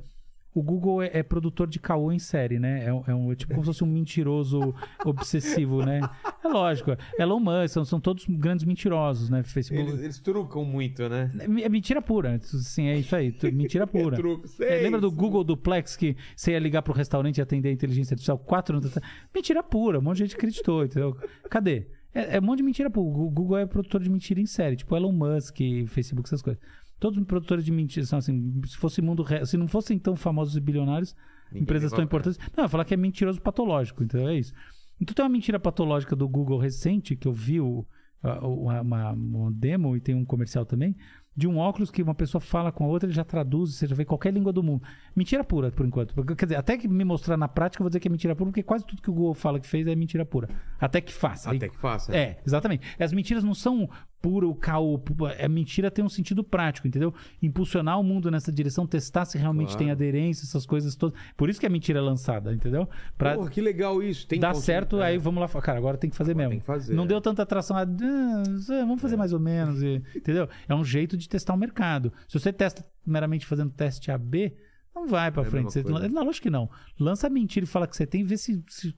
[0.58, 2.84] o Google é, é produtor de caô em série, né?
[2.84, 4.74] É, é um, é tipo como se fosse um mentiroso
[5.06, 6.00] obsessivo, né?
[6.44, 6.96] É lógico.
[7.18, 9.42] Elon Musk, são, são todos grandes mentirosos, né?
[9.42, 9.88] Facebook.
[9.88, 11.30] Eles, eles trucam muito, né?
[11.62, 12.38] É mentira pura.
[12.40, 13.34] Sim, é isso aí.
[13.52, 14.16] Mentira pura.
[14.16, 15.18] É truco, sei, É, lembra do.
[15.18, 18.88] Google Duplex que você ia ligar pro restaurante e atender a inteligência artificial quatro anos
[18.88, 19.12] atrás?
[19.34, 19.98] Mentira pura.
[19.98, 21.16] Um monte de gente acreditou, entendeu?
[21.50, 21.86] Cadê?
[22.14, 23.06] É, é um monte de mentira pura.
[23.06, 26.62] O Google é produtor de mentira em série, tipo Elon Musk, Facebook, essas coisas.
[26.98, 30.16] Todos os produtores de mentira são assim, se fosse mundo real, se não fossem tão
[30.16, 31.14] famosos e bilionários,
[31.50, 32.38] Ninguém empresas tão importantes.
[32.56, 34.52] Não, eu falar que é mentiroso patológico, então é isso.
[35.00, 37.86] Então tem uma mentira patológica do Google recente, que eu vi o,
[38.22, 40.96] a- uma, uma demo e tem um comercial também,
[41.36, 43.94] de um óculos que uma pessoa fala com a outra, ele já traduz, você já
[43.94, 44.82] vê qualquer língua do mundo.
[45.14, 46.12] Mentira pura, por enquanto.
[46.34, 48.50] Quer dizer, até que me mostrar na prática, eu vou dizer que é mentira pura,
[48.50, 50.48] porque quase tudo que o Google fala que fez é mentira pura.
[50.80, 51.52] Até que faça.
[51.52, 52.12] Até que faça.
[52.16, 52.84] é, exatamente.
[52.98, 53.88] As mentiras não são
[54.20, 55.00] puro caô.
[55.42, 57.14] A mentira tem um sentido prático, entendeu?
[57.42, 59.78] Impulsionar o mundo nessa direção, testar se realmente Claro.
[59.78, 61.18] tem aderência, essas coisas todas.
[61.36, 62.88] Por isso que a mentira é lançada, entendeu?
[63.16, 64.26] Pra Porra, que legal isso.
[64.26, 65.06] Tem dar continu- certo, é.
[65.06, 65.48] aí vamos lá.
[65.60, 66.50] Cara, agora tem que fazer Agora mesmo.
[66.50, 67.06] tem que fazer, não é.
[67.06, 67.76] deu tanta atração.
[67.76, 69.82] ah, ah, vamos fazer mais ou menos.
[69.82, 70.48] e- entendeu?
[70.68, 72.12] É um jeito de testar o mercado.
[72.26, 74.52] Se você testa meramente fazendo teste AB,
[74.94, 75.72] não vai pra É frente.
[75.72, 76.68] Você, não, lógico que não.
[76.98, 78.92] Lança a mentira e fala que você tem e vê se, se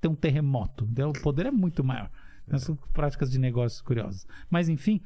[0.00, 0.84] tem um terremoto.
[0.84, 2.10] O poder é muito maior.
[2.58, 4.26] São práticas de negócios curiosas.
[4.48, 5.00] Mas, enfim,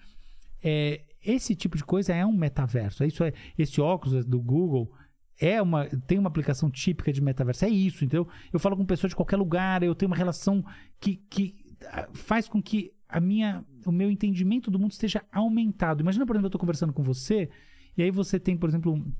[0.62, 3.04] é, esse tipo de coisa é um metaverso.
[3.04, 4.92] Isso é, esse óculos do Google
[5.38, 7.64] é uma, tem uma aplicação típica de metaverso.
[7.64, 8.28] É isso, entendeu?
[8.52, 10.64] Eu falo com pessoas de qualquer lugar, eu tenho uma relação
[11.00, 11.54] que, que
[11.86, 16.02] ah, faz com que a minha, o meu entendimento do mundo esteja aumentado.
[16.02, 17.48] Imagina, por exemplo, eu estou conversando com você
[17.96, 19.12] e aí você tem, por exemplo, um-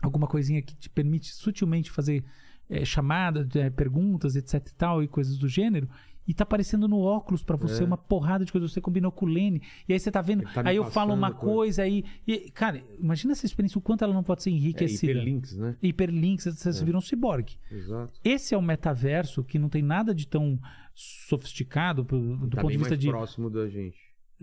[0.00, 2.24] alguma coisinha que te permite sutilmente fazer
[2.68, 5.88] eh, chamadas, eh, perguntas, etc e tal, e coisas do gênero.
[6.28, 7.86] E tá aparecendo no óculos pra você É.
[7.86, 8.72] uma porrada de coisas.
[8.72, 9.62] Você combinou com o Lene.
[9.88, 10.42] E aí você tá vendo.
[10.52, 11.44] Tá aí eu falo uma coisa.
[11.46, 12.04] coisa aí.
[12.26, 15.12] E, cara, imagina essa experiência, o quanto ela não pode ser É, enriquecida.
[15.12, 15.76] hiperlinks, né?
[15.82, 17.56] Hiperlinks, você você virou um ciborgue.
[17.70, 18.12] Exato.
[18.24, 20.58] Esse é o metaverso que não tem nada de tão
[20.94, 23.08] sofisticado do tá ponto de vista mais de.
[23.08, 23.96] próximo da gente.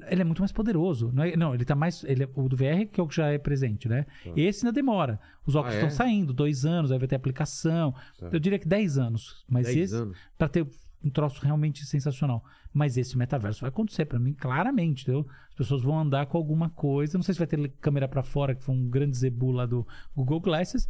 [0.10, 1.12] Ele é muito mais poderoso.
[1.14, 2.04] Não, é- não, ele tá mais.
[2.04, 4.08] Ele é- o do VR, que é o que já é presente, né?
[4.36, 5.20] Esse ainda demora.
[5.46, 5.92] Os óculos Ah, estão é?
[5.92, 7.94] saindo, dois anos, aí vai ter aplicação.
[8.18, 8.30] Tá.
[8.34, 9.46] Eu diria que 10 anos.
[9.48, 10.18] Mas 10 esse, anos.
[10.36, 10.66] pra ter
[11.04, 12.44] um troço realmente sensacional.
[12.72, 15.28] Mas esse metaverso vai acontecer pra mim, claramente, entendeu?
[15.50, 17.18] As pessoas vão andar com alguma coisa.
[17.18, 19.86] Não sei se vai ter câmera pra fora, que foi um grande zebu lá do
[20.16, 20.88] Google Glasses.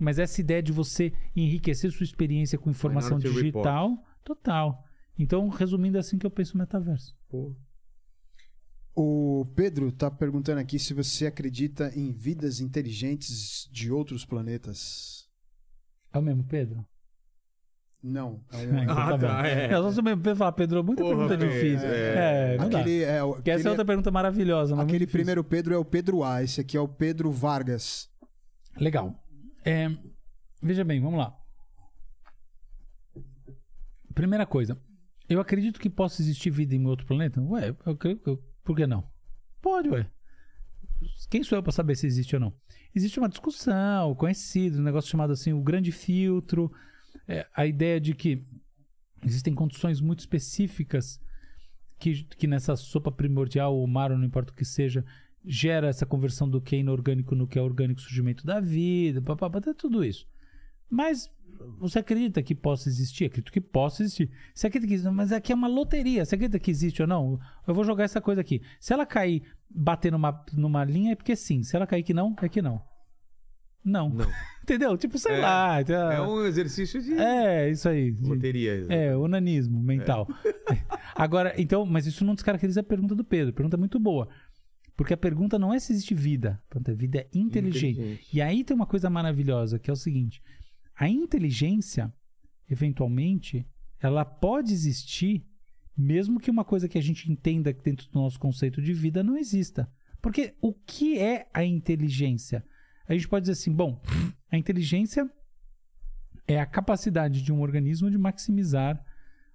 [0.00, 4.84] Mas essa ideia de você enriquecer sua experiência com informação Minority digital, total.
[5.18, 7.16] Então, resumindo, é assim que eu penso o metaverso.
[7.28, 7.54] Pô.
[8.94, 15.26] O Pedro tá perguntando aqui se você acredita em vidas inteligentes de outros planetas.
[16.12, 16.84] É o mesmo, Pedro?
[18.02, 18.42] Não.
[18.52, 19.46] É Ah, um, então Ah, tá tá, bom.
[19.46, 19.64] é.
[19.66, 21.88] É, só se o mesmo Pedro falar, Pedro, muita Porra, pergunta Pedro, difícil.
[21.88, 22.54] é.
[22.54, 22.80] É, não dá.
[22.80, 24.74] aquele, é, o- Porque essa é aquele- outra pergunta maravilhosa.
[24.76, 28.10] mas aquele primeiro Pedro é o Pedro A, esse aqui é o Pedro Vargas.
[28.76, 29.14] Legal.
[29.64, 29.88] É,
[30.62, 31.32] veja bem, vamos lá.
[34.14, 34.78] Primeira coisa.
[35.28, 37.40] Eu acredito que possa existir vida em outro planeta?
[37.40, 38.20] Ué, eu creio.
[38.26, 39.04] eu- por que não?
[39.60, 40.06] Pode, ué.
[41.30, 42.52] Quem sou eu para saber se existe ou não?
[42.94, 46.70] Existe uma discussão, conhecido, um negócio chamado assim, o grande filtro.
[47.32, 48.44] É, a ideia de que
[49.24, 51.18] existem condições muito específicas
[51.98, 55.02] que, que nessa sopa primordial, ou mar, não importa o que seja,
[55.42, 59.62] gera essa conversão do que é inorgânico no que é orgânico, surgimento da vida, papapá,
[59.62, 60.26] tem tudo isso.
[60.90, 61.30] Mas
[61.78, 63.24] você acredita que possa existir?
[63.24, 64.30] Acredito que possa existir.
[64.54, 65.14] Você acredita que existe?
[65.14, 66.26] Mas aqui é uma loteria.
[66.26, 67.40] Você acredita que existe ou não?
[67.66, 68.60] Eu vou jogar essa coisa aqui.
[68.78, 71.62] Se ela cair, bater numa, numa linha, é porque sim.
[71.62, 72.82] Se ela cair que não, é que não.
[73.84, 74.08] Não.
[74.10, 74.26] Não.
[74.62, 74.96] Entendeu?
[74.96, 75.38] Tipo, sei É.
[75.40, 75.80] lá.
[75.80, 76.00] entendeu?
[76.12, 78.12] É um exercício de É, isso aí.
[78.12, 78.86] de- loteria.
[78.88, 80.28] é, onanismo mental.
[81.16, 83.52] Agora, então, mas isso não descaracteriza a pergunta do Pedro.
[83.52, 84.28] Pergunta é muito boa.
[84.96, 86.62] Porque a pergunta não é se existe vida.
[86.66, 87.98] A pergunta é vida é inteligente.
[87.98, 88.28] Inteligente.
[88.32, 90.40] E aí tem uma coisa maravilhosa, que é o seguinte:
[90.94, 92.12] a inteligência,
[92.70, 93.66] eventualmente,
[94.00, 95.44] ela pode existir
[95.94, 99.36] Mesmo que uma coisa que a gente entenda dentro do nosso conceito de vida não
[99.36, 99.86] exista.
[100.22, 102.64] Porque o que é a inteligência?
[103.08, 104.00] A gente pode dizer assim, bom,
[104.50, 105.28] a inteligência
[106.46, 109.02] é a capacidade de um organismo de maximizar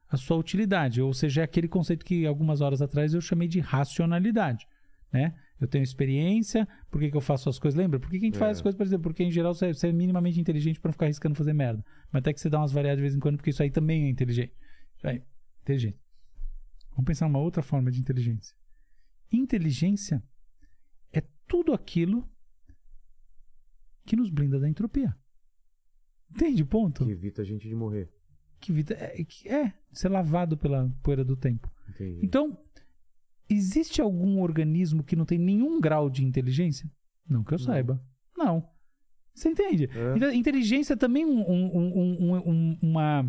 [0.09, 3.59] a sua utilidade, ou seja, é aquele conceito que algumas horas atrás eu chamei de
[3.59, 4.65] racionalidade,
[5.11, 5.33] né?
[5.59, 7.77] Eu tenho experiência, por que, que eu faço as coisas?
[7.77, 7.99] Lembra?
[7.99, 8.39] Por que, que a gente É.
[8.39, 9.03] faz as coisas, por exemplo?
[9.03, 11.83] Porque em geral você, você é minimamente inteligente para não ficar arriscando fazer merda.
[12.11, 14.05] Mas até que você dá umas variadas de vez em quando, porque isso aí também
[14.05, 14.53] é inteligente.
[15.03, 15.21] Aí,
[15.63, 15.97] inteligente.
[16.91, 18.55] Vamos pensar uma outra forma de inteligência.
[19.31, 20.23] Inteligência
[21.11, 22.29] é tudo aquilo
[24.07, 25.15] que nos blinda da entropia.
[26.31, 27.05] Entende o ponto?
[27.05, 28.09] Que evita a gente de morrer.
[28.59, 31.71] que vida é, que é ser lavado pela poeira do tempo.
[31.89, 32.19] Entendi.
[32.25, 32.57] Então,
[33.49, 36.89] existe algum organismo que não tem nenhum grau de inteligência?
[37.29, 38.01] Não que eu saiba.
[38.35, 38.67] Não.
[39.33, 39.89] Você entende?
[39.93, 40.15] É.
[40.17, 43.21] Então, inteligência é também um- um- um- um- um- uma,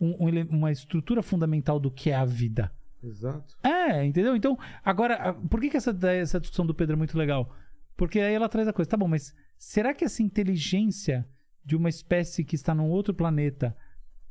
[0.00, 2.72] um- um uma estrutura fundamental do que é a vida.
[3.02, 3.56] Exato.
[3.62, 4.34] É, entendeu?
[4.34, 7.54] Então, agora, por que, que essa, essa discussão do Pedro é muito legal?
[7.96, 11.28] Porque aí ela traz a coisa, tá bom, mas será que essa inteligência
[11.62, 13.76] de uma espécie que está num outro planeta,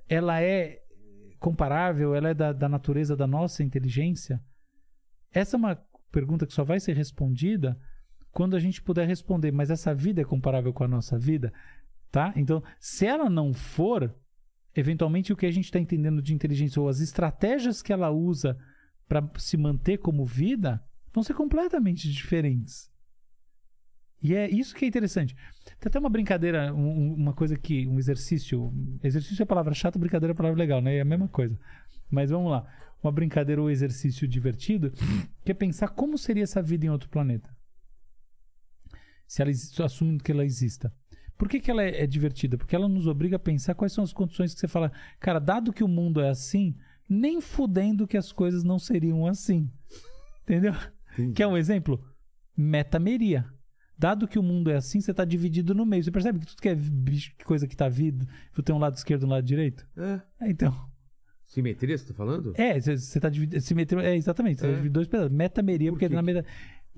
[0.09, 0.81] ela é
[1.39, 4.43] comparável, ela é da, da natureza da nossa inteligência?
[5.31, 5.75] Essa é uma
[6.11, 7.79] pergunta que só vai ser respondida
[8.31, 11.53] quando a gente puder responder, mas essa vida é comparável com a nossa vida?
[12.11, 12.33] Tá?
[12.35, 14.13] Então, se ela não for,
[14.75, 18.57] eventualmente o que a gente está entendendo de inteligência ou as estratégias que ela usa
[19.07, 20.83] para se manter como vida
[21.13, 22.89] vão ser completamente diferentes.
[24.21, 25.33] E é isso que é interessante.
[25.79, 27.87] Tem até uma brincadeira, um- um- uma coisa que.
[27.87, 28.73] Um exercício.
[29.03, 30.97] Exercício é palavra chata, brincadeira é palavra legal, né?
[30.97, 31.57] É a mesma coisa.
[32.11, 32.67] Mas vamos lá.
[33.01, 34.91] Uma brincadeira ou exercício divertido
[35.45, 37.49] que é pensar como seria essa vida em outro planeta.
[39.25, 40.91] Se ela existe, assumindo que ela exista.
[41.37, 42.57] Por que, que ela é, é divertida?
[42.57, 45.71] Porque ela nos obriga a pensar quais são as condições que você fala, cara, dado
[45.71, 46.75] que o mundo é assim,
[47.07, 49.71] nem fudendo que as coisas não seriam assim.
[50.43, 50.73] Entendeu?
[51.33, 52.03] Quer um exemplo?
[52.57, 53.45] Metameria.
[53.99, 56.01] Dado que o mundo é assim, você está dividido no meio.
[56.01, 58.25] Você percebe que tudo que é bicho, que coisa que está vindo,
[58.63, 59.85] tem um lado esquerdo e um lado direito?
[59.97, 60.21] É.
[60.45, 60.73] É, Então,
[61.45, 62.53] Simetria, você tá falando?
[62.55, 63.61] é, você você tá dividido.
[63.61, 64.61] Se meteu, é, exatamente.
[64.61, 64.69] Você É.
[64.69, 65.31] tá dividido em dois pedaços.
[65.35, 66.45] Metameria, Por porque que na meta.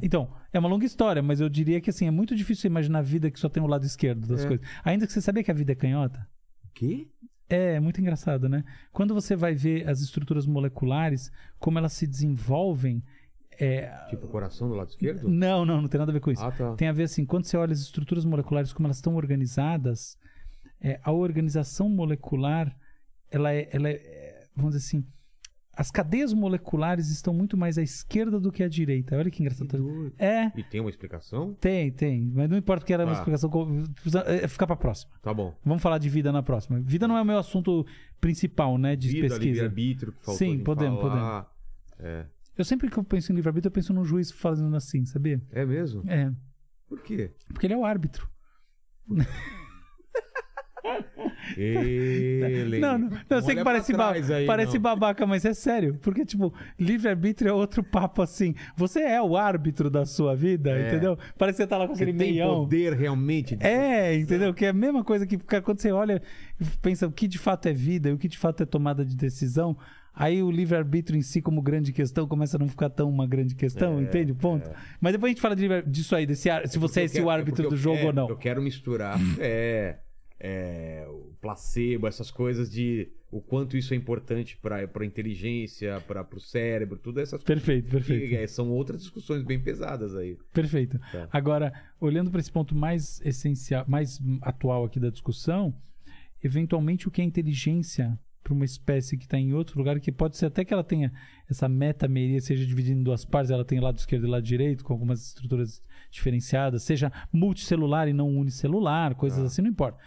[0.02, 3.00] Então, é uma longa história, mas eu diria que assim, é muito difícil você imaginar
[3.00, 4.48] a vida que só tem o lado esquerdo das É.
[4.48, 4.66] coisas.
[4.84, 6.28] Ainda que você sabia que a vida é canhota.
[6.74, 7.08] Quê?
[7.50, 8.64] É, muito engraçado, né?
[8.94, 13.04] Quando você vai ver as estruturas moleculares, como elas se desenvolvem.
[13.64, 14.06] É...
[14.10, 15.30] Tipo o coração do lado esquerdo?
[15.30, 16.44] Não, não, não tem nada a ver com isso.
[16.44, 16.74] Ah, tá.
[16.76, 20.18] Tem a ver assim, quando você olha as estruturas moleculares, como elas estão organizadas,
[20.82, 22.76] é, a organização molecular,
[23.30, 25.06] ela é, ela é, é, vamos dizer assim,
[25.74, 29.16] as cadeias moleculares estão muito mais à esquerda do que à direita.
[29.16, 29.68] Olha que Que engraçado.
[29.78, 30.14] doido.
[30.20, 31.54] É, E tem uma explicação?
[31.62, 32.32] tem, tem.
[32.34, 33.16] Mas não importa porque era uma Ah.
[33.16, 33.50] explicação.
[34.26, 35.12] é, Fica pra próxima.
[35.22, 35.56] Tá bom.
[35.64, 36.80] Vamos falar de vida na próxima.
[36.80, 37.86] Vida não é o meu assunto
[38.20, 38.96] principal, né?
[38.96, 39.46] De Vida, pesquisa.
[39.46, 41.50] livre-arbítrio, que faltou Sim, podemos, falar.
[42.00, 42.26] É.
[42.58, 45.42] Eu sempre que eu penso em livre-arbítrio, eu penso num juiz fazendo assim, sabia?
[45.52, 46.04] É mesmo?
[46.10, 46.32] É.
[46.88, 47.34] Por quê?
[47.54, 48.30] Porque ele é o árbitro.
[51.58, 52.80] Ele...
[52.80, 55.98] Não, não, não, eu sei que parece, ba- aí, parece babaca, mas é sério.
[56.02, 58.56] Porque, tipo, livre-arbítrio é outro papo assim.
[58.76, 60.88] Você é o árbitro da sua vida, É.
[60.90, 61.18] entendeu?
[61.38, 62.62] Parece que você tá lá com Você aquele tem meião.
[62.64, 63.66] poder realmente de...
[63.66, 64.54] É, entendeu?
[64.54, 66.22] Que é a mesma coisa que quando você olha
[66.60, 69.06] e pensa o que de fato é vida e o que de fato é tomada
[69.06, 69.78] de decisão,
[70.14, 73.56] aí o livre-arbítrio em si como grande questão começa a não ficar tão uma grande
[73.56, 74.70] questão, É, entende o ponto?
[75.00, 77.28] Mas depois a gente fala de disso aí, desse, ar- se você é esse quero-
[77.28, 78.30] o é árbitro do jogo é, ou não.
[78.30, 80.00] Eu quero misturar é,
[80.40, 86.28] é, o placebo, essas coisas de o quanto isso é importante para a inteligência, para
[86.36, 88.08] o cérebro, tudo essas Perfeito, coisas.
[88.10, 88.36] perfeito.
[88.36, 90.38] é, são outras discussões bem pesadas aí.
[90.54, 91.00] Perfeito.
[91.14, 91.30] Tá.
[91.32, 95.74] Agora, olhando para esse ponto mais essencial, mais atual aqui da discussão,
[96.44, 98.20] eventualmente o que é inteligência
[98.52, 101.12] para uma espécie que está em outro lugar, que pode ser até que ela tenha
[101.50, 104.92] essa metameria, seja dividida em duas partes, ela tem lado esquerdo e lado direito, com
[104.92, 105.82] algumas estruturas
[106.12, 109.46] diferenciadas, seja multicelular e não unicelular, coisas Tá.
[109.46, 109.98] assim, não importa.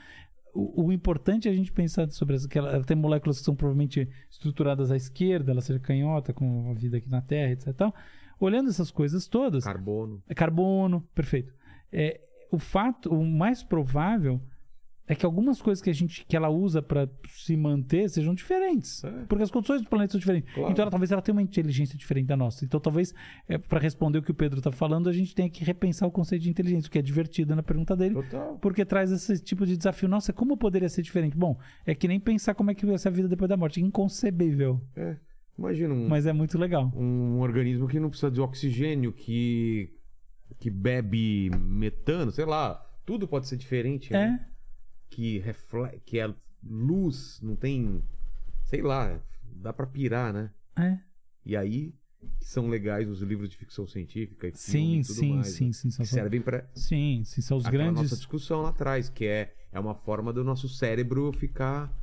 [0.52, 3.44] O, o importante é a gente pensar sobre essa, que ela, ela tem moléculas que
[3.44, 7.74] são provavelmente estruturadas à esquerda, ela seja canhota, com a vida aqui na Terra, etc.
[7.74, 7.94] tal.
[8.38, 10.22] Olhando essas coisas todas, Carbono.
[10.28, 11.54] é carbono, perfeito.
[11.90, 14.40] É, o fato, o mais provável
[15.06, 19.04] é que algumas coisas que a gente que ela usa para se manter sejam diferentes,
[19.04, 19.10] É.
[19.28, 20.52] porque as condições do planeta são diferentes.
[20.54, 20.70] Claro.
[20.72, 22.64] Então, ela, talvez ela tenha uma inteligência diferente da nossa.
[22.64, 23.12] Então, talvez
[23.48, 26.10] é, para responder o que o Pedro está falando, a gente tenha que repensar o
[26.10, 28.14] conceito de inteligência, o que é divertido na pergunta dele.
[28.14, 28.58] Total.
[28.62, 30.08] Porque traz esse tipo de desafio.
[30.08, 31.36] Nossa, como poderia ser diferente?
[31.36, 33.80] Bom, é que nem pensar como é que vai ser a vida depois da morte.
[33.82, 34.80] Inconcebível.
[34.96, 35.16] É.
[35.58, 36.90] Imagina um, Mas é muito legal.
[36.96, 39.92] um organismo que não precisa de oxigênio, que,
[40.58, 42.74] que bebe metano, sei lá.
[43.06, 44.44] Tudo pode ser diferente, né?
[45.14, 48.02] Que reflete, que é luz, não tem,
[48.64, 50.50] sei lá, dá pra pirar, né?
[50.76, 50.98] É.
[51.46, 51.94] E aí
[52.38, 55.66] que são legais os livros de ficção científica e Sim, e tudo sim, mais, sim,
[55.66, 55.72] né?
[55.72, 55.90] sim.
[55.90, 58.02] São, Que servem para sim, sim, são os grandes.
[58.02, 61.94] nossa discussão lá atrás, que é, é uma forma do nosso cérebro ficar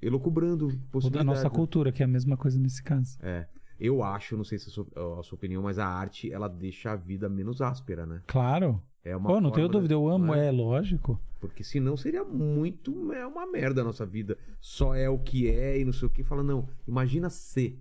[0.00, 1.26] elucubrando Ou da possibilidades.
[1.26, 1.50] nossa né?
[1.50, 3.16] cultura, que é a mesma coisa nesse caso.
[3.22, 3.48] É.
[3.80, 6.46] Eu acho, não sei se é a sua, a sua opinião, mas a arte, ela
[6.48, 8.22] deixa a vida menos áspera, né?
[8.26, 8.80] Claro.
[9.04, 10.46] É uma Oh, não tenho da- dúvida, eu amo, não é?
[10.46, 11.20] é lógico.
[11.40, 14.38] Porque senão seria muito é uma merda a nossa vida.
[14.60, 16.24] Só é o que é e não sei o que.
[16.24, 17.78] Fala, não, imagina ser.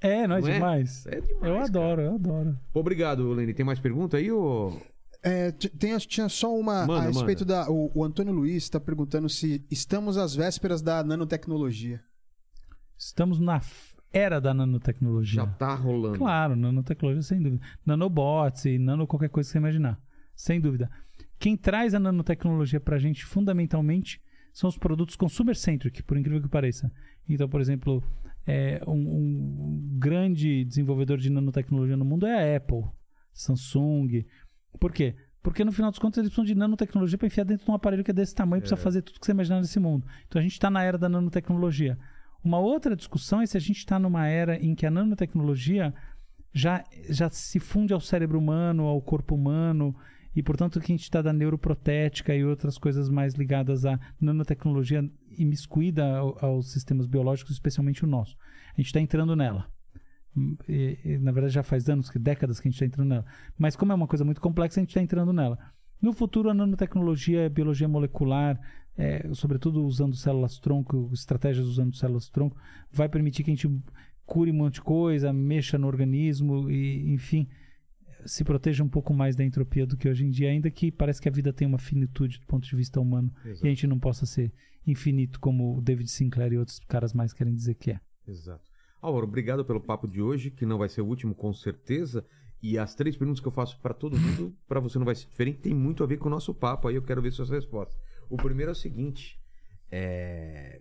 [0.00, 0.52] É, não é Não é?
[0.52, 1.06] demais.
[1.06, 1.42] É demais.
[1.42, 1.64] eu cara.
[1.64, 2.58] adoro, eu adoro.
[2.74, 3.54] Obrigado, Lene.
[3.54, 4.78] Tem mais pergunta aí, ô?
[5.22, 7.64] É, tem, tinha só uma Manda, a respeito manda.
[7.64, 7.70] da.
[7.70, 12.02] O, o Antônio Luiz está perguntando se estamos às vésperas da nanotecnologia.
[12.98, 13.60] Estamos na
[14.12, 15.40] era da nanotecnologia.
[15.42, 16.18] Já tá rolando.
[16.18, 17.64] Claro, nanotecnologia, sem dúvida.
[17.84, 19.98] Nanobots e nano qualquer coisa que você imaginar.
[20.36, 20.90] Sem dúvida.
[21.38, 24.20] Quem traz a nanotecnologia pra gente, fundamentalmente,
[24.52, 26.90] são os produtos consumer-centric, por incrível que pareça.
[27.28, 28.02] Então, por exemplo,
[28.46, 32.84] é, um, um grande desenvolvedor de nanotecnologia no mundo é a Apple,
[33.32, 34.24] Samsung.
[34.78, 35.14] Por quê?
[35.42, 38.02] Porque no final dos contos eles precisam de nanotecnologia para enfiar dentro de um aparelho
[38.02, 40.06] que é desse tamanho e precisa fazer tudo que você imaginar nesse mundo.
[40.26, 41.98] Então a gente está na era da nanotecnologia.
[42.42, 45.94] Uma outra discussão é se a gente está numa era em que a nanotecnologia
[46.52, 49.94] já, já se funde ao cérebro humano, ao corpo humano,
[50.36, 55.10] e portanto que a gente está da neuroprotética e outras coisas mais ligadas à nanotecnologia
[55.36, 58.36] imiscuída ao- aos sistemas biológicos, especialmente o nosso.
[58.74, 59.66] A gente está entrando nela.
[60.36, 63.08] Hum, e- e, na verdade, já faz anos, que décadas que a gente está entrando
[63.08, 63.24] nela.
[63.58, 65.58] Mas como é uma coisa muito complexa, a gente está entrando nela.
[66.00, 68.60] No futuro, a nanotecnologia, a biologia molecular,
[68.98, 72.56] é, sobretudo usando células-tronco, estratégias usando células-tronco,
[72.92, 73.70] vai permitir que a gente
[74.26, 77.48] cure um monte de coisa, mexa no organismo e, enfim,
[78.26, 81.20] se proteja um pouco mais da entropia do que hoje em dia, ainda que parece
[81.20, 83.64] que a vida tem uma finitude do ponto de vista humano Exato.
[83.64, 84.52] e a gente não possa ser
[84.86, 88.00] infinito como o David Sinclair e outros caras mais querem dizer que é.
[88.26, 88.70] Exato.
[89.00, 92.24] Álvaro, obrigado pelo papo de hoje, que não vai ser o último, com certeza.
[92.62, 95.28] E as três perguntas que eu faço para todo mundo, para você não vai ser
[95.28, 96.88] diferente, tem muito a ver com o nosso papo.
[96.88, 97.96] Aí eu quero ver suas respostas.
[98.28, 99.38] O primeiro é o seguinte:
[99.90, 100.80] é,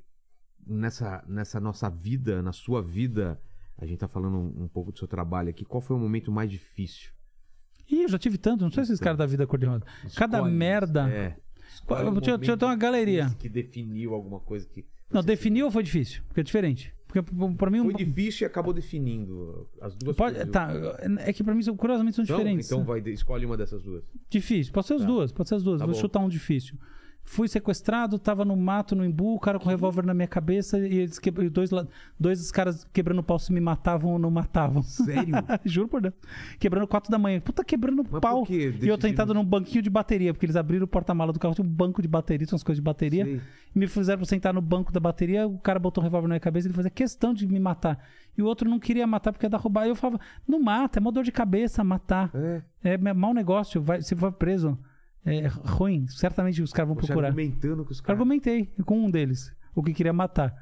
[0.65, 3.39] nessa, nessa nossa vida, na sua vida,
[3.77, 5.65] a gente tá falando um, um pouco do seu trabalho aqui.
[5.65, 7.11] Qual foi o momento mais difícil?
[7.91, 9.83] Ih, eu já tive tanto, não sei se esses caras da vida cor-de-rosa.
[10.15, 11.09] Cada Escolhe, merda.
[11.09, 11.35] É.
[11.87, 13.29] Eu- deixa eu momento ter uma galeria.
[13.37, 14.85] Que definiu alguma coisa que.
[15.11, 16.23] Não, definiu ou foi difícil?
[16.27, 16.93] Porque é diferente.
[17.07, 17.21] Porque
[17.57, 17.79] pra mim.
[17.83, 20.51] Foi um- difícil e acabou definindo as duas Pode, coisas.
[20.51, 20.69] tá,
[21.19, 22.65] é que pra mim, curiosamente, são Então, diferentes.
[22.65, 24.03] então vai, escolhe uma dessas duas.
[24.29, 24.73] Difícil.
[24.73, 25.07] Pode ser as Tá.
[25.07, 25.79] duas, pode ser as duas.
[25.79, 26.01] Tá Vou bom.
[26.01, 26.77] chutar um difícil.
[27.27, 30.77] Fui sequestrado, tava no mato, no embu, o cara com um revólver na minha cabeça
[30.77, 31.29] e eles que...
[31.29, 31.71] e dois,
[32.19, 34.83] dois caras quebrando pau se me matavam ou não matavam.
[34.83, 35.33] Sério?
[35.65, 36.13] Juro por Deus.
[36.59, 37.39] Quebrando quatro da manhã.
[37.39, 38.45] Puta, quebrando Mas pau.
[38.47, 41.65] E eu sentado num banquinho de bateria, porque eles abriram o porta-mala do carro, tinha
[41.65, 43.25] um banco de bateria, tinha umas coisas de bateria.
[43.25, 43.41] Sei.
[43.75, 46.39] E me fizeram sentar no banco da bateria, o cara botou um revólver na minha
[46.39, 47.99] cabeça e ele fazia questão de me matar.
[48.37, 49.83] E o outro não queria matar porque ia dar roubar.
[49.83, 52.29] Aí eu falava, não mata, é uma dor de cabeça matar.
[52.35, 52.61] É.
[52.83, 54.77] É mau negócio, vai, se for preso,
[55.25, 56.07] é ruim.
[56.07, 57.29] Certamente os caras vão Você procurar.
[57.29, 58.19] argumentando com os caras.
[58.19, 60.53] Argumentei com um deles, o que queria matar.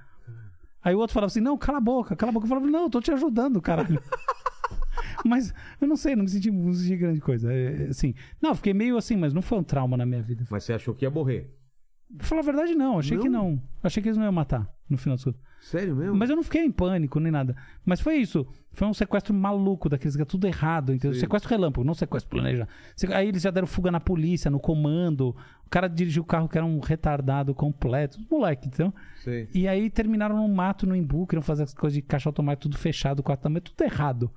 [0.82, 2.45] Aí o outro falava assim: não, cala a boca, cala a boca.
[2.45, 4.01] Eu falava: não, eu tô te ajudando, caralho.
[5.25, 7.51] mas eu não sei, não me senti, não me senti grande coisa.
[7.53, 10.45] É, assim, não, fiquei meio assim, mas não foi um trauma na minha vida.
[10.50, 11.53] Mas você achou que ia morrer.
[12.17, 13.00] Pra falar a verdade, não.
[13.00, 13.24] Achei Não?
[13.24, 13.61] que não.
[13.82, 15.42] Achei que eles não iam matar, no final das contas.
[15.61, 16.16] Sério mesmo?
[16.16, 17.56] Mas eu não fiquei em pânico nem nada.
[17.85, 18.45] Mas foi isso.
[18.74, 21.14] Foi um sequestro maluco daqueles que é tudo errado, entendeu?
[21.14, 21.22] Sim.
[21.22, 22.69] Sequestro relâmpago, não sequestro planejado.
[23.14, 25.30] Aí eles já deram fuga na polícia, no comando.
[25.66, 28.19] O cara dirigiu o carro que era um retardado completo.
[28.30, 28.93] Moleque, então.
[29.24, 29.48] Sei.
[29.53, 32.77] E aí terminaram num mato, no Embu, queriam fazer as coisas de caixa automático, tudo
[32.77, 34.30] fechado, quatro tamanho, tudo errado.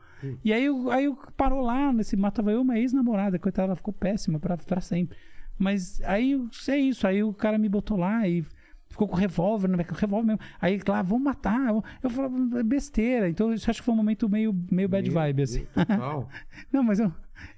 [0.45, 3.77] E aí, o- aí o- parou lá, nesse mato, tava eu, uma ex-namorada, coitada, ela
[3.77, 5.17] ficou péssima pra, pra sempre.
[5.59, 8.45] Mas aí, é isso, aí o cara me botou lá e
[8.89, 10.41] ficou com revólver, né, com revólver mesmo.
[10.61, 11.69] Aí, lá, vamos matar.
[12.03, 13.29] Eu falava, "É besteira.
[13.29, 15.67] Então, isso acho que foi um momento meio, meio bad Meu vibe, assim.
[15.67, 16.29] Total.
[16.73, 17.13] Não, mas eu,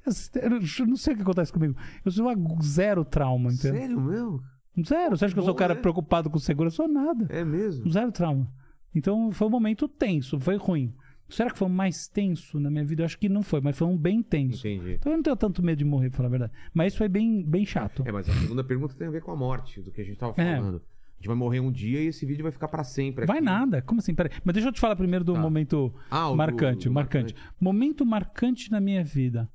[0.07, 1.77] eu, eu não sei o que acontece comigo.
[2.05, 3.81] Eu sou uma zero trauma, entendeu?
[3.81, 4.43] Sério mesmo?
[4.85, 5.17] Zero.
[5.17, 5.81] Você acha que eu sou um cara né?
[5.81, 6.83] preocupado com segurança?
[6.83, 7.27] Eu sou nada.
[7.29, 7.89] É mesmo?
[7.91, 8.49] Zero trauma.
[8.95, 10.95] Então foi um momento tenso, foi ruim.
[11.29, 13.03] Será que foi o mais tenso na minha vida?
[13.03, 14.67] Eu acho que não foi, mas foi um bem tenso.
[14.67, 14.93] Entendi.
[14.95, 16.53] Então eu não tenho tanto medo de morrer, pra falar a verdade.
[16.73, 18.03] Mas isso foi bem, bem chato.
[18.07, 20.17] É, mas a segunda pergunta tem a ver com a morte, do que a gente
[20.17, 20.57] tava É.
[20.57, 20.77] falando.
[20.77, 23.27] A gente vai morrer um dia e esse vídeo vai ficar pra sempre.
[23.27, 23.45] Vai aqui.
[23.45, 23.83] nada.
[23.83, 24.15] Como assim?
[24.15, 24.31] Peraí.
[24.45, 25.41] Mas deixa eu te falar primeiro do Tá.
[25.41, 27.35] momento Ah, o do- marcante, do marcante.
[27.61, 29.51] Momento marcante na minha vida.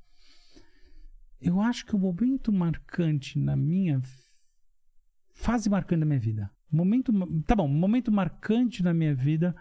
[1.40, 4.00] Eu acho que o momento marcante na minha
[5.32, 6.50] fase marcante da minha vida.
[6.70, 7.12] Momento,
[7.46, 9.54] tá bom, momento marcante na minha vida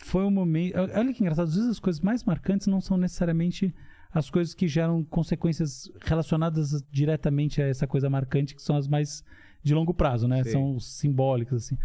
[0.00, 0.74] foi o momento.
[0.76, 3.74] Olha que engraçado, às vezes as coisas mais marcantes não são necessariamente
[4.12, 9.22] as coisas que geram consequências relacionadas diretamente a essa coisa marcante, que são as mais
[9.62, 10.42] de longo prazo, né?
[10.42, 10.50] Sim.
[10.50, 11.78] São simbólicas assim.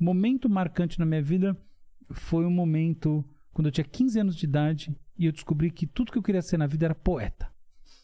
[0.00, 1.56] Momento marcante na minha vida
[2.10, 6.12] foi um momento quando eu tinha 15 anos de idade e eu descobri que tudo
[6.12, 7.50] que eu queria ser na vida era poeta.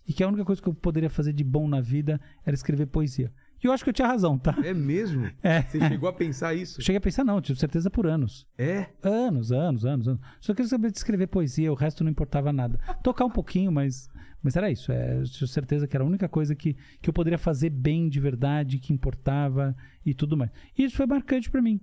[0.06, 2.86] E que a única coisa que eu poderia fazer de bom na vida era escrever
[2.86, 3.32] poesia.
[3.64, 4.54] E eu acho que eu tinha razão, tá?
[4.62, 5.26] É mesmo?
[5.42, 5.62] É.
[5.62, 6.82] Você chegou a pensar isso?
[6.82, 8.46] Cheguei a pensar, não, tive certeza por anos.
[8.58, 8.88] É?
[9.02, 10.20] Anos, anos, anos, anos.
[10.38, 12.78] Só queria saber de escrever poesia, o resto não importava nada.
[13.02, 14.06] Tocar um pouquinho, mas,
[14.42, 14.92] mas era isso.
[14.92, 18.06] É, eu tinha certeza que era a única coisa que, que eu poderia fazer bem
[18.10, 20.50] de verdade, que importava e tudo mais.
[20.76, 21.80] E isso foi marcante pra mim.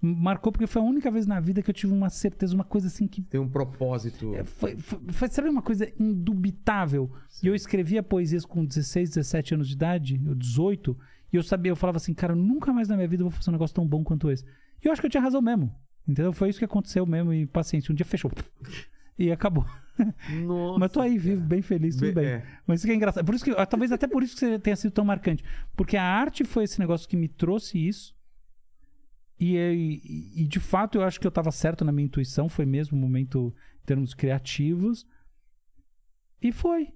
[0.00, 2.88] Marcou porque foi a única vez na vida que eu tive uma certeza, uma coisa
[2.88, 4.34] assim que Tem um propósito.
[4.36, 7.10] é, Foi, foi, foi, sabe uma coisa indubitável?
[7.42, 10.96] E eu escrevia poesias com 16, 17 anos de idade, ou 18,
[11.34, 13.50] e eu sabia, eu falava assim, cara, nunca mais na minha vida eu vou fazer
[13.50, 14.44] um negócio tão bom quanto esse.
[14.82, 15.74] E eu acho que eu tinha razão mesmo.
[16.06, 16.32] Entendeu?
[16.32, 17.90] Foi isso que aconteceu mesmo, e paciência.
[17.90, 18.30] Um dia fechou.
[19.16, 19.64] E acabou.
[20.44, 20.80] Nossa.
[20.80, 22.26] Mas tô aí, vivo, bem feliz, tudo Be- bem.
[22.26, 22.46] é.
[22.66, 23.24] Mas isso que é engraçado.
[23.24, 25.44] Por isso que, ah, talvez até por isso que você tenha sido tão marcante.
[25.76, 28.12] Porque a arte foi esse negócio que me trouxe isso.
[29.38, 32.48] E, e, e, de fato eu acho que eu estava certo na minha intuição.
[32.48, 33.54] Foi mesmo um momento
[33.84, 35.06] em termos criativos.
[36.42, 36.88] E foi.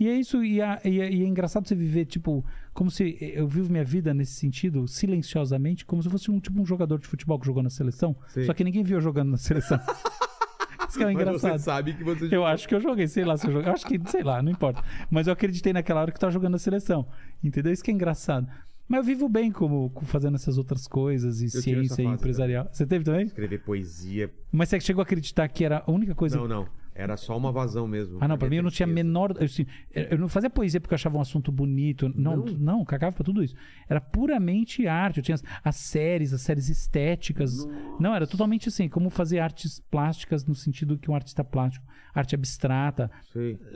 [0.00, 0.42] E é isso.
[0.42, 3.84] E, a- e é- e é engraçado você viver, tipo, como se eu vivo minha
[3.84, 7.44] vida nesse sentido, silenciosamente, como se eu fosse um, tipo, um jogador de futebol que
[7.46, 8.16] jogou na seleção.
[8.28, 8.44] Sei.
[8.46, 9.78] Só que ninguém viu eu jogando na seleção.
[10.88, 11.52] isso que é Mas engraçado.
[11.52, 13.68] você sabe que você Eu acho que eu joguei, sei lá se eu joguei.
[13.68, 14.82] Eu acho que, sei lá, não importa.
[15.10, 17.06] Mas eu acreditei naquela hora que eu tava jogando a seleção.
[17.44, 17.72] Entendeu?
[17.72, 18.48] Isso que é engraçado.
[18.88, 22.68] Mas eu vivo bem como, com fazendo essas outras coisas e essa ciência e empresarial.
[22.72, 23.26] Você teve também?
[23.26, 24.30] escrever poesia.
[24.50, 26.36] Mas você chegou a acreditar que era a única coisa.
[26.38, 26.66] Não, não.
[27.00, 28.18] Era só uma vazão mesmo.
[28.20, 29.32] Ah, não, pra mim eu não tinha menor.
[29.38, 32.10] Eu, assim, eu não fazia poesia porque eu achava um assunto bonito.
[32.14, 32.84] Não, não, Não?
[32.84, 33.54] cagava pra tudo isso.
[33.88, 35.18] Era puramente arte.
[35.18, 37.66] Eu tinha as, as séries, as séries estéticas.
[37.98, 42.34] Não, era totalmente assim, como fazer artes plásticas no sentido que um artista plástico, arte
[42.34, 43.10] abstrata.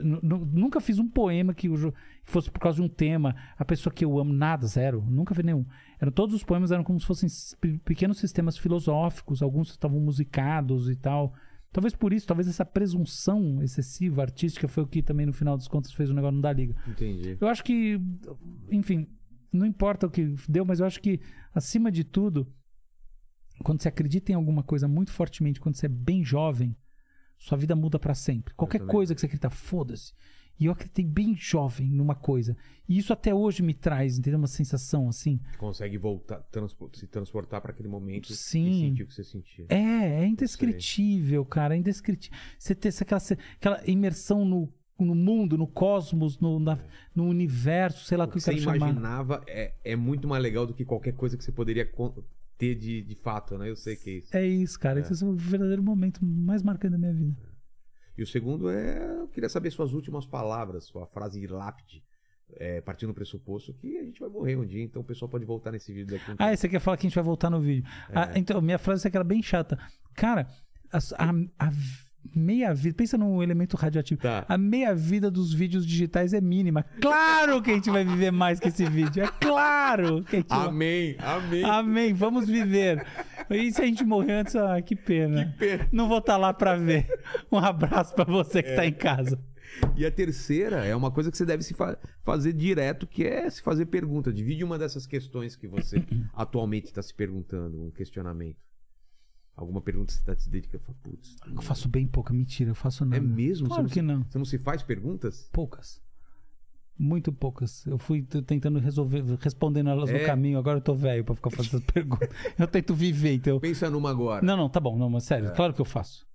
[0.01, 1.69] Nunca fiz um poema que
[2.23, 3.35] fosse por causa de um tema.
[3.57, 5.03] A pessoa que eu amo, nada, zero.
[5.07, 5.65] Nunca vi nenhum.
[5.99, 7.29] Eram, todos os poemas eram como se fossem
[7.85, 11.33] pequenos sistemas filosóficos, alguns estavam musicados e tal.
[11.75, 15.67] Talvez por isso, talvez essa presunção excessiva artística foi o que também no final dos
[15.67, 16.73] contos fez o negócio não dar liga.
[16.87, 17.37] Entendi.
[17.37, 17.99] Eu acho que,
[18.71, 19.09] enfim,
[19.51, 21.19] não importa o que deu, mas eu acho que,
[21.53, 22.47] acima de tudo,
[23.61, 26.77] quando você acredita em alguma coisa muito fortemente, quando você é bem jovem,
[27.37, 28.53] sua vida muda pra sempre.
[28.53, 30.13] Qualquer coisa que você acredita, foda-se.
[30.59, 32.55] E eu acreditei bem jovem numa coisa.
[32.87, 34.37] E isso até hoje me traz, entendeu?
[34.37, 35.39] Uma sensação assim.
[35.57, 38.67] Consegue voltar, transpo- se transportar para aquele momento Sim.
[38.69, 39.65] e sentir o que você sentia.
[39.69, 41.75] É, é indescritível, cara.
[41.75, 42.37] É indescritível.
[42.57, 43.21] Você ter essa- aquela,
[43.57, 46.79] aquela imersão no, no mundo, no cosmos, no, na-
[47.13, 48.77] no universo, sei lá o que que eu você quero chamar.
[48.77, 51.89] imaginava é, é muito mais legal do que qualquer coisa que você poderia
[52.57, 53.69] ter de, de fato, né?
[53.69, 54.37] Eu sei que é isso.
[54.37, 54.99] É isso, cara.
[55.01, 57.35] Esse é o verdadeiro momento mais marcante da minha vida.
[58.17, 62.01] E o segundo é, eu queria saber suas últimas palavras, sua frase de lápide,
[62.57, 65.43] é, partindo do pressuposto que a gente vai morrer um dia, então o pessoal pode
[65.45, 67.59] voltar nesse vídeo daqui um Ah, você quer falar que a gente vai voltar no
[67.59, 67.83] vídeo.
[68.13, 69.77] Ah, então, minha frase é que era bem chata.
[70.15, 70.47] Cara,
[70.93, 71.71] a, a- a
[72.35, 72.95] meia vida.
[72.95, 74.21] Pensa num elemento radioativo.
[74.21, 74.45] Tá.
[74.47, 76.83] A meia vida dos vídeos digitais é mínima.
[77.01, 79.23] Claro que a gente vai viver mais que esse vídeo.
[79.23, 81.63] É claro que a gente vai- Amém, amém.
[81.65, 83.05] Amém, vamos viver.
[83.49, 85.45] E se a gente morrer antes, ah, que pena.
[85.45, 85.89] Que pena.
[85.91, 87.07] Não vou estar lá pra ver.
[87.51, 88.75] Um abraço pra você que É.
[88.75, 89.39] tá em casa.
[89.95, 93.49] E a terceira é uma coisa que você deve se fa- fazer direto, que é
[93.49, 94.31] se fazer pergunta.
[94.31, 95.97] Divide uma dessas questões que você
[96.33, 98.57] atualmente está se perguntando, um questionamento.
[99.55, 100.83] Alguma pergunta que você está se dedicando.
[100.83, 103.17] Fala, Putz, Eu faço bem pouca mentira, eu faço nada.
[103.17, 103.67] é mesmo?
[103.67, 104.23] Claro você que não, não.
[104.23, 105.49] se- Você não se faz perguntas?
[105.51, 106.01] Poucas.
[106.97, 107.85] Muito poucas.
[107.85, 110.25] Eu fui tentando resolver, respondendo elas no É.
[110.25, 110.57] caminho.
[110.57, 112.29] Agora eu tô velho pra ficar fazendo perguntas.
[112.57, 113.59] Eu tento viver, então.
[113.59, 114.45] Pensa numa agora.
[114.45, 114.97] Não, não, tá bom.
[114.97, 116.25] Não, mas sério, claro que eu faço.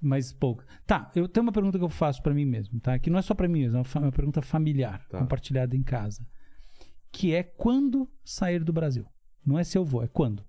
[0.00, 0.64] Mas pouco.
[0.86, 2.98] Tá, eu tenho uma pergunta que eu faço pra mim mesmo, tá?
[2.98, 5.18] Que não é só pra mim mesmo, é uma, pergunta familiar, Tá.
[5.20, 6.26] compartilhada em casa.
[7.10, 9.06] Que é quando sair do Brasil.
[9.46, 10.44] Não é se eu vou, é quando.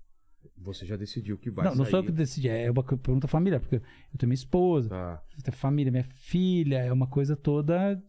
[0.58, 1.90] Você já decidiu que vai não, não sair.
[1.90, 5.22] sou eu que decidi, é uma pergunta familiar, porque eu tenho minha esposa, Tá.
[5.36, 8.02] eu tenho família, minha filha, é uma coisa toda.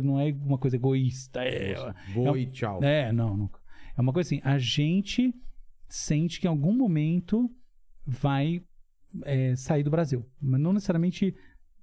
[0.00, 1.42] Não é uma coisa egoísta.
[1.42, 1.74] É,
[2.12, 2.82] Vou é- e tchau.
[2.82, 3.60] é, não, nunca.
[3.96, 5.34] É uma coisa assim, a gente
[5.88, 7.50] sente que em algum momento
[8.06, 8.62] vai
[9.24, 10.24] é, sair do Brasil.
[10.40, 11.34] Mas não necessariamente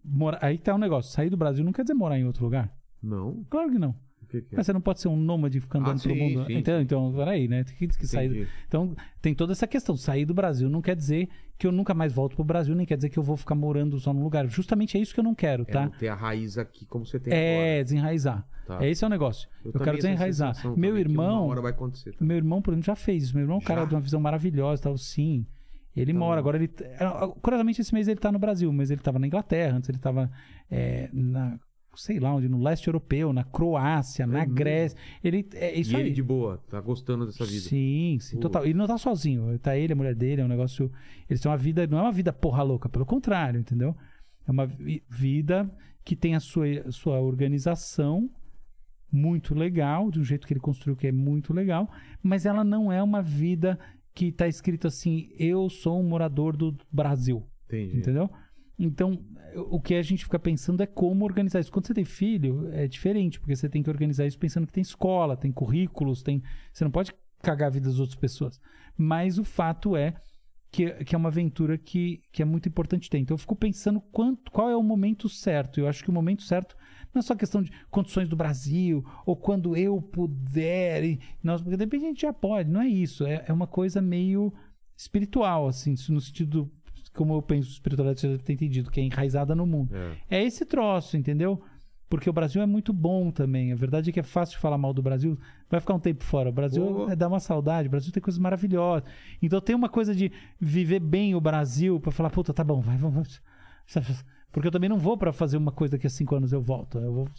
[0.03, 0.39] morar.
[0.41, 1.11] Aí tá o negócio.
[1.11, 2.73] Sair do Brasil não quer dizer morar em outro lugar.
[3.01, 3.43] Não?
[3.49, 3.95] Claro que não.
[4.29, 4.57] Que, que é?
[4.57, 6.45] Mas você não pode ser um nômade ficando Ah, andando pelo sim, mundo.
[6.47, 7.63] sim, então, então, peraí, né?
[7.63, 8.47] Tem que, que sair.
[8.67, 9.95] Então, tem toda essa questão.
[9.95, 12.95] Sair do Brasil não quer dizer que eu nunca mais volto pro Brasil, nem quer
[12.97, 14.47] dizer que eu vou ficar morando só num lugar.
[14.47, 15.83] Justamente é isso que eu não quero, É tá?
[15.85, 17.83] não ter a raiz aqui como você tem É, agora.
[17.83, 18.47] desenraizar.
[18.67, 18.83] Tá.
[18.83, 19.47] É esse é o negócio.
[19.63, 20.53] Eu, também quero desenraizar.
[20.77, 21.49] Meu irmão,
[22.19, 23.33] meu irmão, por exemplo, já fez isso.
[23.33, 23.87] Meu irmão é um cara Já?
[23.87, 25.45] de uma visão maravilhosa e tal, sim.
[25.95, 26.69] Ele mora, agora ele.
[26.81, 26.97] é,
[27.41, 30.29] Curiosamente, esse mês ele tá no Brasil, mas ele tava na Inglaterra, antes ele tava
[30.69, 31.57] é, na
[31.97, 34.53] sei lá onde, no leste europeu, na Croácia, na mesmo?
[34.53, 34.97] Grécia.
[35.23, 36.01] Ele é isso e aí.
[36.03, 37.61] ele de boa, tá gostando dessa vida.
[37.61, 38.41] Sim, sim, Pô.
[38.43, 38.63] total.
[38.63, 39.57] Ele não tá sozinho.
[39.59, 40.91] Tá ele, a mulher dele, é um negócio.
[41.29, 41.85] Eles têm uma vida.
[41.87, 43.95] Não é uma vida porra louca, pelo contrário, entendeu?
[44.47, 45.69] É uma vi- vida
[46.05, 48.29] que tem a sua, a sua organização
[49.11, 51.89] muito legal, de um jeito que ele construiu que é muito legal,
[52.21, 53.79] mas ela não é uma vida
[54.13, 57.43] que tá escrito assim: eu sou um morador do Brasil.
[57.65, 57.97] Entendi.
[57.97, 58.29] Entendeu?
[58.79, 59.19] Então,
[59.57, 61.71] o que a gente fica pensando é como organizar isso.
[61.71, 64.81] Quando você tem filho, é diferente, porque você tem que organizar isso pensando que tem
[64.81, 66.43] escola, tem currículos, tem.
[66.71, 68.59] Você não pode cagar a vida das outras pessoas.
[68.97, 70.13] Mas o fato é
[70.71, 73.17] que, que é uma aventura que, que é muito importante ter.
[73.17, 75.79] Então eu fico pensando quanto, qual é o momento certo.
[75.79, 76.75] Eu acho que o momento certo
[77.13, 81.03] não é só questão de condições do Brasil, ou quando eu puder.
[81.03, 82.69] E nós, porque de repente a gente já pode.
[82.69, 83.25] Não é isso.
[83.25, 84.53] É, é uma coisa meio
[84.95, 86.71] espiritual, assim, no sentido.
[87.17, 89.93] Como eu penso, espiritualidade, você deve ter entendido, que é enraizada no mundo.
[90.29, 90.37] É.
[90.39, 91.59] É esse troço, entendeu?
[92.09, 93.73] Porque o Brasil é muito bom também.
[93.73, 95.37] A verdade é que é fácil falar mal do Brasil.
[95.69, 96.49] Vai ficar um tempo fora.
[96.49, 97.09] O Brasil Pô.
[97.09, 97.87] é, dá uma saudade.
[97.87, 99.09] O Brasil tem coisas maravilhosas.
[99.41, 102.97] Então tem uma coisa de viver bem o Brasil pra falar, puta, tá bom, vai,
[102.97, 103.41] vamos.
[104.51, 106.97] Porque eu também não vou pra fazer uma coisa que há cinco anos eu volto.
[106.97, 107.29] Eu vou.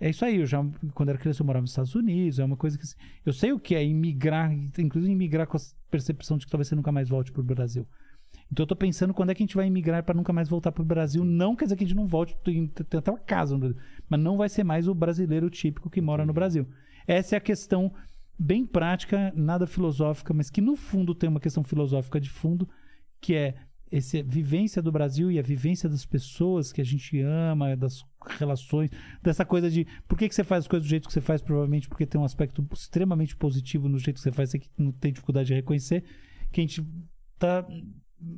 [0.00, 0.40] É isso aí.
[0.40, 0.64] Eu já,
[0.94, 2.38] quando era criança, eu morava nos Estados Unidos.
[2.38, 2.84] É uma coisa que.
[2.84, 6.68] assim, Eu sei o que é imigrar, inclusive imigrar com a percepção de que talvez
[6.68, 7.86] você nunca mais volte pro Brasil.
[8.52, 10.72] Então eu tô pensando quando é que a gente vai emigrar pra nunca mais voltar
[10.72, 11.24] pro Brasil.
[11.24, 13.78] Não quer dizer que a gente não volte, tem, tem até uma casa no Brasil.
[14.08, 16.66] Mas não vai ser mais o brasileiro típico que mora no Brasil.
[17.06, 17.92] Essa é a questão
[18.38, 22.68] bem prática, nada filosófica, mas que no fundo tem uma questão filosófica de fundo,
[23.20, 23.54] que é
[23.92, 28.04] essa vivência do Brasil e a vivência das pessoas que a gente ama, das
[28.38, 28.90] relações,
[29.22, 31.42] dessa coisa de por que, que você faz as coisas do jeito que você faz,
[31.42, 34.92] provavelmente porque tem um aspecto extremamente positivo no jeito que você faz, você que não
[34.92, 36.04] tem dificuldade de reconhecer,
[36.52, 36.86] que a gente
[37.38, 37.66] tá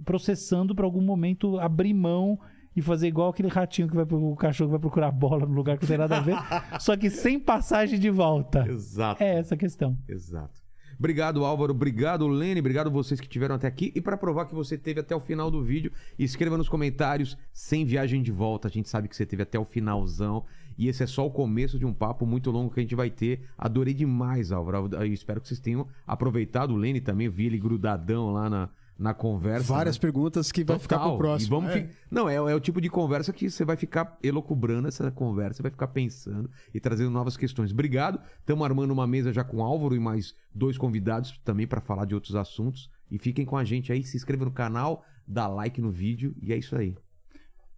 [0.04, 2.38] processando para algum momento abrir mão
[2.74, 5.52] e fazer igual aquele ratinho que vai pro o cachorro que vai procurar bola no
[5.52, 6.36] lugar que não tem nada a ver,
[6.80, 8.66] só que sem passagem de volta.
[8.66, 9.22] Exato.
[9.22, 9.96] É essa a questão.
[10.08, 10.62] Exato.
[10.98, 11.72] Obrigado, Álvaro.
[11.72, 12.60] Obrigado, Lene.
[12.60, 13.90] Obrigado vocês que tiveram até aqui.
[13.92, 17.84] E para provar que você teve até o final do vídeo, escreva nos comentários sem
[17.84, 18.68] viagem de volta.
[18.68, 20.44] A gente sabe que você teve até o finalzão.
[20.78, 23.10] E esse é só o começo de um papo muito longo que a gente vai
[23.10, 23.42] ter.
[23.58, 24.88] Adorei demais, Álvaro.
[24.92, 26.72] Eu espero que vocês tenham aproveitado.
[26.72, 28.68] O Lene também, vi ele grudadão lá na,
[29.02, 29.72] na conversa.
[29.72, 30.00] Várias né?
[30.00, 31.48] perguntas que vai ficar pro próximo.
[31.48, 31.82] E vamos É.
[31.86, 35.54] fi- Não, é, é o tipo de conversa que você vai ficar elocubrando essa conversa,
[35.58, 37.72] você vai ficar pensando e trazendo novas questões.
[37.72, 38.20] Obrigado.
[38.38, 42.14] Estamos armando uma mesa já com Álvaro e mais dois convidados também para falar de
[42.14, 42.88] outros assuntos.
[43.10, 46.52] E fiquem com a gente aí, se inscreva no canal, dá like no vídeo e
[46.52, 46.94] é isso aí.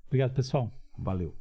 [0.06, 0.70] Obrigado, pessoal.
[0.96, 1.34] Valeu.